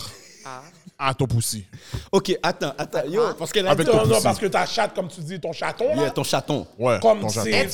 Ah. 0.45 0.61
à 0.97 1.13
ton 1.13 1.27
poussi. 1.27 1.65
Ok, 2.11 2.35
attends, 2.41 2.73
attends. 2.77 3.03
Yo, 3.05 3.21
parce 3.37 3.51
qu'elle 3.51 3.67
a 3.67 3.71
Avec 3.71 3.85
Non, 3.85 4.05
non, 4.07 4.21
parce 4.23 4.39
que 4.39 4.45
ta 4.47 4.65
chatte, 4.65 4.95
comme 4.95 5.09
tu 5.09 5.19
dis, 5.21 5.39
ton 5.39 5.51
chaton, 5.51 5.93
Yeah, 5.93 6.05
là, 6.05 6.09
ton 6.11 6.23
chaton. 6.23 6.65
Ouais. 6.79 6.97
Comme 7.01 7.27
c'est- 7.29 7.69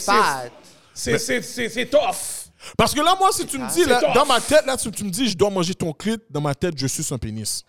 c'est 1.70 1.86
tough. 1.86 2.45
Parce 2.78 2.94
que 2.94 3.02
là, 3.02 3.16
moi, 3.20 3.32
si 3.32 3.46
tu 3.46 3.58
me 3.58 3.70
dis, 3.74 3.86
là, 3.86 4.02
dans 4.14 4.26
ma 4.26 4.40
tête, 4.42 4.66
là, 4.66 4.78
si 4.78 4.90
tu 4.92 5.04
me 5.04 5.10
dis, 5.10 5.28
je 5.30 5.38
dois 5.38 5.50
manger 5.50 5.76
ton 5.76 5.94
clit, 5.94 6.18
dans 6.30 6.42
ma 6.42 6.56
tête, 6.56 6.74
je 6.78 6.88
suis 6.88 7.14
un 7.14 7.18
pénis. 7.18 7.64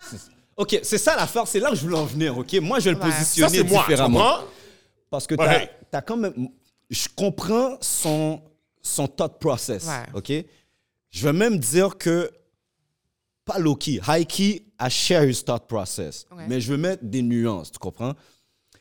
Ok, 0.55 0.79
c'est 0.83 0.97
ça 0.97 1.15
l'affaire, 1.15 1.47
c'est 1.47 1.59
là 1.59 1.69
que 1.69 1.75
je 1.75 1.81
voulais 1.81 1.97
en 1.97 2.05
venir, 2.05 2.37
ok? 2.37 2.53
Moi, 2.61 2.79
je 2.79 2.85
vais 2.89 2.95
le 2.95 2.97
Ouais. 3.01 3.11
Ça, 3.11 3.17
positionner 3.17 3.57
c'est 3.57 3.63
moi. 3.63 3.83
Tu 3.85 3.91
différemment. 3.91 4.19
comprends? 4.19 4.43
Parce 5.09 5.27
que 5.27 5.35
Ouais. 5.35 5.69
t'as 5.91 5.99
as 5.99 6.01
quand 6.01 6.17
même. 6.17 6.49
Je 6.89 7.07
comprends 7.15 7.77
son, 7.81 8.41
son 8.81 9.07
thought 9.07 9.37
process. 9.39 9.85
Ouais. 9.85 10.05
OK? 10.15 10.45
Je 11.11 11.23
vais 11.27 11.33
même 11.33 11.57
dire 11.59 11.97
que. 11.97 12.31
Pas 13.45 13.59
low-key. 13.59 14.01
High-key, 14.05 14.65
I 14.81 14.89
share 14.89 15.23
his 15.29 15.43
thought 15.43 15.67
process. 15.67 16.25
Ouais. 16.35 16.45
Mais 16.49 16.59
je 16.59 16.69
veux 16.71 16.77
mettre 16.77 17.03
des 17.05 17.21
nuances, 17.21 17.71
tu 17.71 17.79
comprends? 17.79 18.13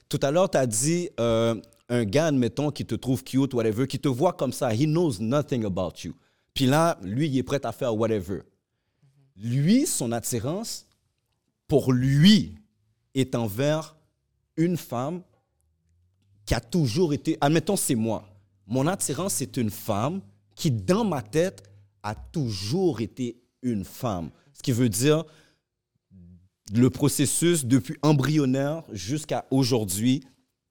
Tout 0.09 0.19
à 0.23 0.31
l'heure, 0.31 0.51
tu 0.51 0.59
as 0.59 0.67
dit 0.67 1.09
euh, 1.21 1.55
un 1.89 2.05
gars, 2.05 2.27
admettons, 2.27 2.71
qui 2.71 2.85
te 2.85 2.95
trouve 2.95 3.23
cute, 3.23 3.55
whatever, 3.55 3.87
qui 3.87 3.99
te 3.99 4.09
voit 4.09 4.33
comme 4.33 4.53
ça, 4.53 4.75
he 4.75 4.87
knows 4.87 5.21
nothing 5.21 5.65
about 5.65 5.93
you. 6.05 6.15
Puis 6.55 6.67
là, 6.67 6.99
lui, 7.03 7.29
il 7.29 7.39
est 7.39 7.43
prêt 7.43 7.65
à 7.65 7.73
faire 7.73 7.97
whatever. 7.97 8.41
Lui, 9.37 9.87
son 9.87 10.13
attirance, 10.13 10.87
pour 11.69 11.93
lui, 11.93 12.55
est 13.15 13.35
envers 13.35 13.97
une 14.57 14.77
femme 14.77 15.23
qui 16.45 16.55
a 16.55 16.61
toujours 16.61 17.13
été. 17.13 17.37
Admettons, 17.41 17.77
c'est 17.77 17.95
moi. 17.95 18.29
Mon 18.67 18.87
attirance, 18.87 19.35
c'est 19.35 19.57
une 19.57 19.71
femme 19.71 20.23
qui, 20.55 20.71
dans 20.71 21.05
ma 21.05 21.23
tête, 21.23 21.63
a 22.03 22.15
toujours 22.15 23.01
été 23.01 23.43
une 23.63 23.85
femme. 23.85 24.31
Ce 24.55 24.63
qui 24.63 24.73
veut 24.73 24.89
dire 24.89 25.25
le 26.73 26.91
processus 26.91 27.65
depuis 27.65 27.97
embryonnaire 28.03 28.83
jusqu'à 28.93 29.47
aujourd'hui, 29.51 30.25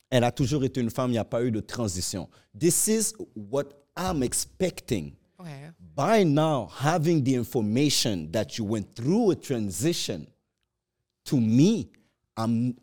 elle 0.09 0.23
a 0.23 0.31
toujours 0.31 0.63
été 0.63 0.81
une 0.81 0.89
femme, 0.89 1.09
il 1.09 1.13
n'y 1.13 1.17
a 1.19 1.25
pas 1.25 1.43
eu 1.43 1.51
de 1.51 1.59
transition. 1.59 2.29
This 2.57 2.87
is 2.87 3.13
what 3.35 3.65
I'm 3.97 4.23
expecting. 4.23 5.13
Ouais. 5.39 5.71
By 5.95 6.25
now, 6.25 6.67
having 6.81 7.23
the 7.23 7.35
information 7.35 8.29
that 8.31 8.57
you 8.57 8.65
went 8.65 8.93
through 8.95 9.31
a 9.31 9.35
transition, 9.35 10.25
to 11.25 11.37
me, 11.39 11.89
I'm 12.37 12.73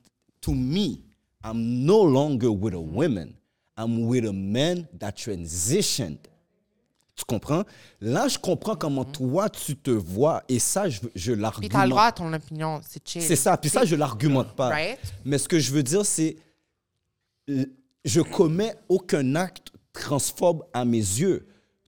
to 0.42 0.52
me, 0.52 1.00
I'm 1.44 1.84
no 1.84 2.02
longer 2.02 2.50
with 2.50 2.74
a 2.74 2.80
woman. 2.80 3.34
I'm 3.76 4.06
with 4.06 4.26
a 4.26 4.32
man 4.32 4.86
that 4.98 5.12
transitioned. 5.16 6.18
Tu 7.14 7.24
comprends? 7.26 7.64
Là, 8.00 8.26
je 8.28 8.38
comprends 8.38 8.74
comment 8.74 9.04
toi, 9.04 9.48
tu 9.50 9.76
te 9.76 9.90
vois. 9.90 10.42
Et 10.48 10.58
ça, 10.58 10.88
je, 10.88 11.00
je 11.14 11.32
Puis 11.32 11.34
t'as 11.34 11.34
le 11.34 11.40
l'argumente. 11.42 11.88
droit 11.90 12.04
à 12.04 12.12
ton 12.12 12.32
opinion, 12.32 12.80
c'est 12.86 13.06
chill. 13.06 13.22
C'est 13.22 13.36
ça. 13.36 13.56
Puis 13.56 13.70
ça, 13.70 13.84
je 13.84 13.94
l'argumente 13.96 14.54
pas. 14.54 14.68
Right? 14.70 14.98
Mais 15.24 15.38
ce 15.38 15.46
que 15.48 15.58
je 15.58 15.72
veux 15.72 15.82
dire, 15.82 16.04
c'est 16.06 16.36
je 17.48 18.20
commets 18.20 18.74
aucun 18.88 19.34
acte 19.34 19.68
transphobe 19.92 20.64
à 20.72 20.84
mes 20.84 20.96
yeux. 20.98 21.46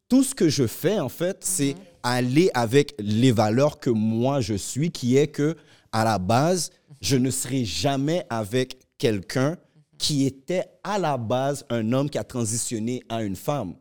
Tout 0.08 0.22
ce 0.22 0.34
que 0.34 0.48
je 0.48 0.66
fais, 0.66 0.98
en 1.00 1.08
fait, 1.08 1.44
c'est 1.44 1.74
aller 2.02 2.50
avec 2.54 2.94
les 2.98 3.32
valeurs 3.32 3.80
que 3.80 3.90
moi 3.90 4.40
je 4.40 4.54
suis, 4.54 4.90
qui 4.90 5.16
est 5.16 5.28
que, 5.28 5.56
à 5.92 6.04
la 6.04 6.18
base, 6.18 6.70
je 7.00 7.16
ne 7.16 7.30
serai 7.30 7.64
jamais 7.64 8.24
avec 8.28 8.78
quelqu'un 8.98 9.56
qui 9.98 10.26
était 10.26 10.64
à 10.82 10.98
la 10.98 11.16
base 11.16 11.64
un 11.70 11.92
homme 11.92 12.10
qui 12.10 12.18
a 12.18 12.24
transitionné 12.24 13.02
à 13.08 13.22
une 13.22 13.36
femme. 13.36 13.74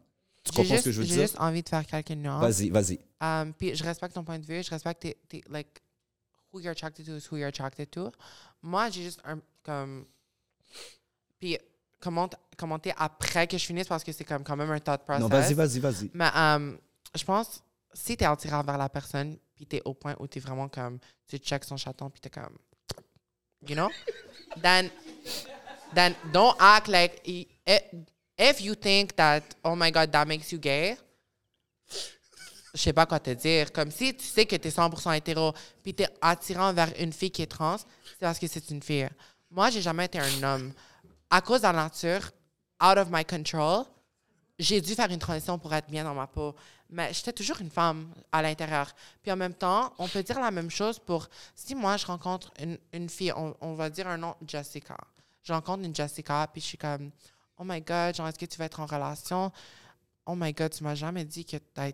Tu 0.44 0.52
J'ai 0.54 0.62
comprends 0.62 0.78
ce 0.78 0.84
que 0.84 0.92
je 0.92 1.02
veux 1.02 1.06
j'ai 1.08 1.14
dire? 1.16 1.22
juste 1.24 1.40
envie 1.40 1.64
de 1.64 1.70
faire 1.70 1.86
quelques 1.86 2.12
nuances. 2.12 2.42
Vas-y, 2.42 2.70
vas-y. 2.70 3.00
Um, 3.22 3.54
puis 3.54 3.76
je 3.76 3.84
respecte 3.84 4.14
ton 4.14 4.24
point 4.24 4.40
de 4.40 4.46
vue, 4.46 4.62
je 4.64 4.70
respecte 4.70 5.02
tes, 5.02 5.18
tes- 5.28 5.44
like 5.50 5.82
who 6.52 6.60
you're 6.60 6.72
attracted 6.72 7.06
to 7.06 7.16
is 7.16 7.28
who 7.32 7.38
you're 7.38 7.48
attracted 7.48 7.90
to. 7.92 8.12
Moi, 8.62 8.90
j'ai 8.90 9.04
juste 9.04 9.22
un 9.26 9.40
comme 9.64 10.06
puis 11.44 11.58
commente, 12.00 12.36
commenter 12.58 12.94
après 12.98 13.48
que 13.48 13.58
je 13.58 13.66
finisse? 13.66 13.88
Parce 13.88 14.02
que 14.04 14.14
c'est 14.14 14.24
comme 14.24 14.44
quand 14.46 14.56
même 14.56 14.72
un 14.72 14.80
thought 14.80 15.04
process. 15.04 15.22
Non, 15.22 15.28
vas-y, 15.28 15.54
vas-y, 15.54 15.80
vas-y. 15.80 16.10
Mais 16.14 16.30
um, 16.34 16.78
je 17.14 17.24
pense 17.26 17.62
si 17.94 18.16
t'es 18.16 18.24
attiré 18.26 18.56
vers 18.64 18.78
la 18.78 18.88
personne 18.88 19.38
puis 19.56 19.66
t'es 19.68 19.82
au 19.84 19.94
point 19.94 20.16
où 20.20 20.26
t'es 20.28 20.40
vraiment 20.40 20.70
comme 20.70 21.00
tu 21.28 21.38
checks 21.38 21.66
son 21.66 21.76
chaton 21.78 22.10
puis 22.10 22.22
t'es 22.22 22.30
comme 22.30 22.58
you 23.68 23.76
know? 23.76 23.90
Then 24.64 24.90
then 25.94 26.16
don't 26.32 26.56
act 26.60 26.88
like 26.88 27.22
i- 27.28 27.48
if 28.38 28.62
you 28.62 28.74
think 28.76 29.16
that 29.18 29.42
oh 29.66 29.76
my 29.76 29.92
god 29.92 30.12
that 30.12 30.26
makes 30.26 30.52
you 30.52 30.60
gay 30.60 30.98
je 32.76 32.80
sais 32.82 32.94
pas 32.94 33.06
quoi 33.06 33.20
te 33.20 33.30
dire. 33.32 33.72
Comme 33.72 33.92
si 33.92 34.16
tu 34.16 34.26
sais 34.26 34.46
que 34.48 34.56
tu 34.56 34.68
es 34.68 34.72
100% 34.72 35.14
hétéro, 35.16 35.54
puis 35.84 35.94
tu 35.94 36.02
es 36.04 36.08
attirant 36.22 36.74
vers 36.74 36.90
une 37.00 37.14
fille 37.14 37.30
qui 37.30 37.44
est 37.44 37.48
trans, 37.48 37.78
c'est 37.78 38.20
parce 38.20 38.40
que 38.40 38.48
c'est 38.48 38.68
une 38.72 38.82
fille. 38.82 39.08
Moi, 39.52 39.70
j'ai 39.70 39.82
jamais 39.82 40.06
été 40.06 40.18
un 40.20 40.42
homme. 40.44 40.74
À 41.36 41.42
cause 41.42 41.62
de 41.62 41.64
la 41.68 41.74
nature, 41.74 42.22
out 42.80 42.98
of 43.00 43.08
my 43.10 43.26
control, 43.26 43.86
j'ai 44.60 44.80
dû 44.82 44.94
faire 44.94 45.10
une 45.10 45.18
transition 45.18 45.58
pour 45.58 45.74
être 45.74 45.90
bien 45.90 46.04
dans 46.04 46.14
ma 46.14 46.28
peau. 46.28 46.54
Mais 46.92 47.12
j'étais 47.12 47.34
toujours 47.34 47.60
une 47.60 47.72
femme 47.72 48.14
à 48.32 48.44
l'intérieur. 48.44 48.94
Puis 49.24 49.32
en 49.32 49.36
même 49.36 49.56
temps, 49.56 49.92
on 49.98 50.08
peut 50.08 50.22
dire 50.22 50.40
la 50.40 50.52
même 50.52 50.70
chose 50.70 51.00
pour 51.00 51.28
si 51.56 51.74
moi 51.74 51.98
je 51.98 52.06
rencontre 52.06 52.52
une, 52.60 52.78
une 52.94 53.10
fille, 53.10 53.34
on, 53.36 53.56
on 53.62 53.74
va 53.74 53.90
dire 53.90 54.08
un 54.08 54.18
nom, 54.18 54.36
Jessica. 54.48 54.96
Je 55.42 55.52
rencontre 55.54 55.84
une 55.84 55.96
Jessica, 55.96 56.48
puis 56.54 56.62
je 56.62 56.68
suis 56.68 56.78
comme, 56.78 57.10
oh 57.58 57.64
my 57.66 57.82
god, 57.82 58.16
genre, 58.16 58.28
est-ce 58.28 58.38
que 58.38 58.46
tu 58.46 58.60
vas 58.60 58.66
être 58.66 58.80
en 58.80 58.86
relation? 58.86 59.52
Oh 60.28 60.36
my 60.36 60.54
god, 60.54 60.72
tu 60.72 60.84
m'as 60.84 60.94
jamais 60.94 61.26
dit 61.26 61.46
que 61.46 61.58
t'as- 61.58 61.94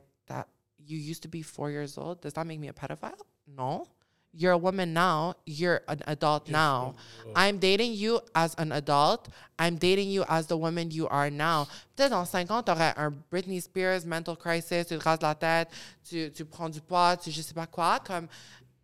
you 0.86 0.98
used 0.98 1.22
to 1.24 1.30
be 1.30 1.44
four 1.44 1.70
years 1.70 1.98
old. 1.98 2.20
Does 2.22 2.34
that 2.34 2.44
make 2.44 2.60
me 2.60 2.68
a 2.68 2.74
pedophile? 2.74 3.16
No. 3.48 3.88
You're 4.32 4.52
a 4.52 4.58
woman 4.58 4.94
now. 4.94 5.36
You're 5.46 5.82
an 5.88 6.02
adult 6.06 6.50
now. 6.50 6.96
I'm 7.36 7.58
dating 7.58 7.94
you 7.94 8.22
as 8.36 8.54
an 8.56 8.72
adult. 8.72 9.28
I'm 9.58 9.76
dating 9.78 10.10
you 10.10 10.24
as 10.30 10.48
the 10.48 10.56
woman 10.56 10.92
you 10.92 11.08
are 11.08 11.30
now. 11.32 11.68
Peut-être 11.96 12.12
dans 12.12 12.28
5 12.28 12.52
ans, 12.52 12.64
tu 12.64 12.72
aurais 12.72 12.94
un 12.96 13.12
Britney 13.32 13.60
Spears 13.60 14.06
mental 14.06 14.36
crisis, 14.36 14.88
tu 14.88 14.98
te 14.98 15.04
rases 15.04 15.22
la 15.22 15.34
tête, 15.34 15.70
tu, 16.08 16.30
tu 16.30 16.46
prends 16.46 16.70
du 16.70 16.80
poids, 16.80 17.18
tu 17.18 17.32
je 17.32 17.42
sais 17.42 17.56
pas 17.56 17.66
quoi. 17.66 18.00
Comme, 18.06 18.30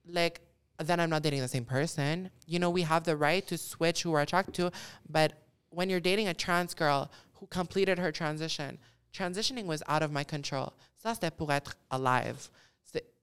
like, 0.07 0.41
then 0.83 0.99
I'm 0.99 1.09
not 1.09 1.21
dating 1.21 1.41
the 1.41 1.47
same 1.47 1.65
person. 1.65 2.29
You 2.47 2.59
know, 2.59 2.71
we 2.71 2.81
have 2.81 3.03
the 3.03 3.15
right 3.15 3.45
to 3.47 3.57
switch 3.57 4.01
who 4.03 4.11
we're 4.11 4.21
attracted 4.21 4.55
to. 4.55 4.71
But 5.07 5.33
when 5.69 5.89
you're 5.89 5.99
dating 5.99 6.27
a 6.27 6.33
trans 6.33 6.73
girl 6.73 7.11
who 7.35 7.47
completed 7.47 7.99
her 7.99 8.11
transition, 8.11 8.79
transitioning 9.13 9.65
was 9.65 9.83
out 9.87 10.01
of 10.01 10.11
my 10.11 10.23
control. 10.23 10.73
Ça, 11.03 11.13
c'était 11.13 11.31
pour 11.31 11.51
être 11.51 11.75
alive. 11.91 12.49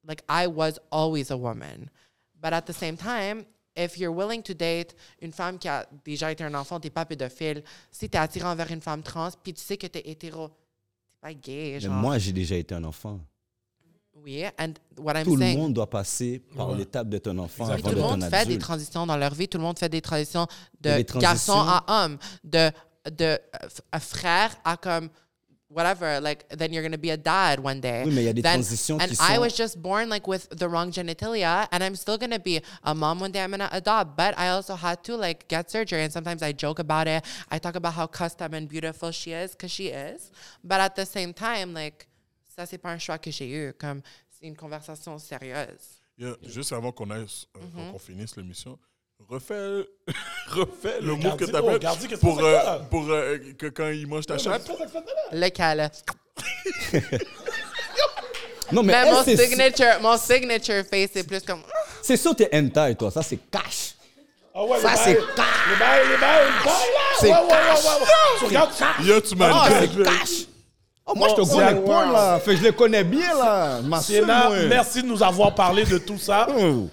Like, 0.04 0.22
I 0.28 0.46
was 0.46 0.78
always 0.90 1.30
a 1.30 1.36
woman. 1.36 1.90
But 2.43 2.52
at 2.52 2.62
the 2.62 2.73
same 2.73 2.97
time, 2.97 3.44
if 3.77 3.97
you're 3.98 4.14
willing 4.14 4.43
to 4.43 4.52
date 4.55 4.94
une 5.20 5.32
femme 5.32 5.59
qui 5.59 5.69
a 5.69 5.86
déjà 6.05 6.32
été 6.32 6.43
un 6.44 6.55
enfant, 6.55 6.81
t'es 6.81 6.90
pas 6.90 7.05
pédophile, 7.05 7.62
si 7.90 8.09
t'es 8.09 8.19
attiré 8.19 8.47
envers 8.47 8.70
une 8.70 8.81
femme 8.81 9.02
trans, 9.02 9.31
puis 9.43 9.55
tu 9.55 9.62
sais 9.62 9.77
que 9.77 9.86
t'es 9.86 10.02
hétéro, 10.05 10.48
t'es 10.48 11.16
pas 11.20 11.32
gay, 11.35 11.78
Mais 11.82 11.89
moi, 11.89 12.19
j'ai 12.19 12.32
déjà 12.32 12.56
été 12.56 12.74
un 12.74 12.85
enfant. 12.85 13.20
oui, 14.24 14.44
and 14.59 14.74
what 14.98 15.14
I'm 15.16 15.24
Tout 15.24 15.36
le 15.36 15.43
saying... 15.43 15.59
monde 15.59 15.73
doit 15.74 15.89
passer 15.89 16.40
par 16.55 16.74
l'étape 16.74 17.09
d'être 17.09 17.28
un 17.28 17.39
enfant 17.39 17.66
avant 17.69 17.78
tout 17.90 17.94
le 17.97 18.02
monde 18.02 18.24
fait 18.24 18.47
des 18.47 18.59
transitions 18.59 19.06
dans 19.06 19.16
leur 19.16 19.35
vie. 19.35 19.48
Tout 19.48 19.59
le 19.59 19.64
monde 19.64 19.78
fait 19.78 19.89
des 19.89 20.02
transitions 20.02 20.47
de 20.81 21.02
garçon 21.19 21.55
à 21.56 22.05
homme, 22.05 22.19
de, 22.44 22.70
de 23.10 23.24
euh, 23.24 23.39
à 23.90 24.01
frère 24.01 24.55
à 24.64 24.77
comme 24.77 25.09
whatever. 25.72 26.20
Like 26.20 26.46
then 26.50 26.72
you're 26.72 26.82
gonna 26.82 26.98
be 26.98 27.10
a 27.10 27.16
dad 27.16 27.60
one 27.60 27.80
day. 27.80 28.02
Oui, 28.04 28.12
mais 28.12 28.24
y 28.24 28.28
a 28.28 28.32
des 28.32 28.42
Then- 28.42 28.54
transitions 28.62 29.00
And 29.00 29.08
qui 29.08 29.16
I 29.20 29.34
sont- 29.34 29.40
was 29.40 29.56
just 29.56 29.78
born 29.80 30.08
like 30.08 30.26
with 30.28 30.48
the 30.50 30.68
wrong 30.68 30.90
genitalia, 30.92 31.66
and 31.72 31.82
I'm 31.82 31.96
still 31.96 32.18
gonna 32.18 32.38
be 32.38 32.60
a 32.84 32.94
mom 32.94 33.20
one 33.20 33.32
day. 33.32 33.40
I'm 33.42 33.50
gonna 33.50 33.68
adopt, 33.72 34.16
but 34.16 34.34
I 34.38 34.48
also 34.50 34.74
had 34.76 35.02
to 35.04 35.16
like 35.16 35.48
get 35.48 35.70
surgery, 35.70 36.02
and 36.02 36.12
sometimes 36.12 36.42
I 36.42 36.52
joke 36.52 36.78
about 36.78 37.06
it. 37.08 37.24
I 37.50 37.58
talk 37.58 37.74
about 37.76 37.94
how 37.94 38.06
custom 38.06 38.54
and 38.54 38.68
beautiful 38.68 39.10
she 39.12 39.32
is, 39.32 39.52
because 39.52 39.70
she 39.70 39.88
is. 39.88 40.30
But 40.62 40.80
at 40.80 40.94
the 40.94 41.04
same 41.06 41.32
time, 41.32 41.74
like 41.74 42.06
ça 42.56 42.66
c'est 42.66 42.78
pas 42.78 42.90
un 42.90 42.98
choix 42.98 43.18
que 43.18 43.30
j'ai 43.30 43.48
eu. 43.48 43.72
Comme 43.78 44.02
c'est 44.30 44.46
une 44.46 44.56
conversation 44.56 45.18
sérieuse. 45.18 46.00
Yeah, 46.18 46.34
Juste 46.42 46.72
avant 46.72 46.92
qu'on 46.92 47.10
aille, 47.10 47.22
euh, 47.56 47.60
Mm-hmm. 47.60 47.90
qu'on 47.92 47.98
finisse 47.98 48.36
l'émission, 48.36 48.78
refais, 49.28 49.86
refais 50.48 51.00
le 51.00 51.14
mot 51.16 51.36
que 51.36 51.44
tu 51.44 51.50
oh, 51.54 51.86
fait 52.08 52.16
pour, 52.18 52.42
euh, 52.44 52.78
pour 52.90 53.10
euh, 53.10 53.38
que 53.58 53.66
quand 53.66 53.88
il 53.88 54.06
mange 54.06 54.26
ta 54.26 54.38
chatte. 54.38 54.70
Le. 55.32 55.48
Non, 58.72 58.82
mais 58.82 58.92
Mais 58.94 58.98
elle, 59.06 59.12
mon 59.14 59.22
c'est- 59.22 59.36
signature, 59.36 59.86
mon 60.00 60.16
signature 60.16 60.82
face, 60.90 61.10
c'est 61.12 61.26
plus 61.26 61.40
comme. 61.42 61.60
c'est 62.00 62.16
sûr 62.16 62.34
t'es 62.34 62.48
hentai, 62.54 62.94
toi. 62.94 63.10
Ça, 63.10 63.22
c'est 63.22 63.38
cash. 63.50 63.94
Ah 64.54 64.64
ouais, 64.64 64.78
Ça, 64.80 64.90
les 64.92 64.96
c'est 64.96 65.14
bails- 65.14 65.24
Les 65.70 65.76
bails, 65.78 66.08
les 66.10 66.16
bails, 66.18 66.46
une 66.46 66.64
baille, 66.64 66.72
là. 66.94 67.00
C'est 67.20 67.26
Ouais, 67.26 67.32
ouais, 67.32 67.42
ouais, 67.42 67.48
ouais, 67.48 68.00
ouais. 68.00 68.38
Tu 68.38 68.44
regardes 68.46 68.72
ça? 68.72 68.86
Yo, 69.02 69.20
tu 69.20 69.34
m'as 69.36 69.50
Ah, 69.52 69.68
dit. 69.68 69.90
c'est 69.96 70.02
cash. 70.04 70.46
Oh, 71.06 71.14
moi, 71.16 71.28
je 71.30 71.34
te 71.34 71.40
connais 71.48 71.68
c'est- 71.70 71.84
pas, 71.86 72.12
là. 72.12 72.38
Fait 72.40 72.50
que 72.52 72.56
je 72.58 72.62
les 72.62 72.72
connais 72.72 73.04
bien, 73.04 73.34
là. 73.34 73.80
Ma 73.82 74.00
Sienna, 74.00 74.42
soeur, 74.42 74.50
moi. 74.50 74.62
merci 74.68 75.02
de 75.02 75.06
nous 75.08 75.22
avoir 75.22 75.54
parlé 75.54 75.84
de 75.84 75.98
tout 75.98 76.18
ça. 76.18 76.46
Oh. 76.58 76.88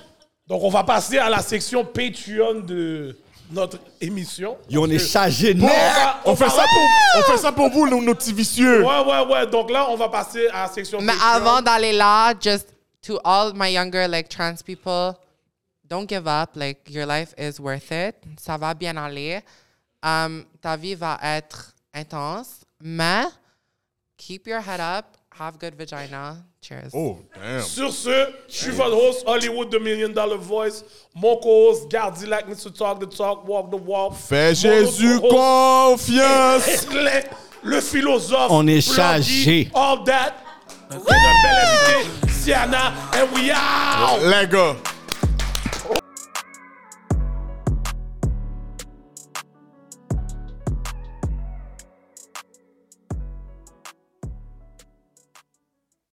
Donc, 0.50 0.64
on 0.64 0.70
va 0.70 0.84
passer 0.84 1.20
à 1.20 1.30
la 1.30 1.42
section 1.44 1.86
Patreon 1.86 2.62
de 2.62 3.16
notre 3.52 3.78
émission. 4.02 4.58
Yo, 4.68 4.84
on 4.84 4.90
est 4.90 4.98
chargé 5.00 5.54
Bon, 5.54 5.68
net. 5.68 5.76
on 5.76 5.94
va- 6.02 6.22
On 6.26 6.36
fait 6.36 6.50
ça 6.50 6.64
pour, 6.64 7.20
on 7.20 7.22
fait 7.32 7.38
ça 7.38 7.52
pour 7.52 7.70
vous, 7.70 7.88
nos, 7.88 8.02
nos 8.02 8.16
petits 8.16 8.34
vicieux. 8.34 8.84
Ouais, 8.84 9.00
ouais, 9.06 9.26
ouais. 9.32 9.48
Donc 9.48 9.70
là, 9.70 9.88
on 9.90 9.96
va 9.96 10.10
passer 10.10 10.48
à 10.50 10.64
la 10.64 10.68
section 10.68 11.00
Mais 11.02 11.14
Patreon. 11.14 11.30
avant 11.30 11.62
d'aller 11.62 11.94
là, 11.94 12.34
just 12.40 12.74
to 13.04 13.20
all 13.24 13.54
my 13.56 13.72
younger 13.72 14.08
like 14.08 14.28
trans 14.28 14.62
people, 14.66 15.14
don't 15.88 16.08
give 16.10 16.28
up. 16.28 16.50
Like 16.56 16.80
your 16.90 17.06
life 17.06 17.34
is 17.38 17.60
worth 17.60 17.92
it. 17.92 18.16
Ça 18.40 18.58
va 18.58 18.74
bien 18.74 18.98
aller. 18.98 19.42
Um, 20.04 20.46
ta 20.62 20.76
vie 20.76 20.96
va 20.96 21.20
être 21.22 21.74
intense, 21.94 22.62
mais 22.82 23.26
keep 24.18 24.48
your 24.48 24.62
head 24.62 24.80
up. 24.80 25.06
Have 25.40 25.58
good 25.58 25.76
vagina. 25.76 26.44
Cheers. 26.62 26.92
Oh, 26.94 27.18
damn. 27.34 27.62
Sur 27.62 27.94
ce, 27.94 28.10
je 28.50 28.54
suis 28.54 28.72
votre 28.72 28.94
host, 28.94 29.24
Hollywood, 29.26 29.70
The 29.72 29.80
Million 29.82 30.10
Dollar 30.10 30.38
Voice. 30.38 30.84
Mon 31.16 31.38
co-host, 31.38 31.90
Gardi 31.90 32.26
like 32.26 32.46
Mr. 32.46 32.70
Talk 32.78 33.00
the 33.00 33.06
Talk, 33.06 33.48
Walk 33.48 33.72
the 33.72 33.78
Walk. 33.78 34.16
Fais 34.18 34.50
Mon 34.50 34.54
Jésus 34.54 35.16
autre 35.16 35.30
confiance. 35.30 36.68
Esclin, 36.68 37.22
le 37.64 37.80
philosophe. 37.80 38.52
On 38.52 38.68
est 38.68 38.82
chargé. 38.82 39.72
All 39.74 40.04
that. 40.04 40.36
Et 40.92 40.96
notre 40.96 41.06
belle 41.06 42.04
invitée, 42.04 42.32
Sienna. 42.34 42.92
And 43.14 43.34
we 43.34 43.50
out. 43.50 44.20
Les 44.22 44.46
gars. 44.46 44.76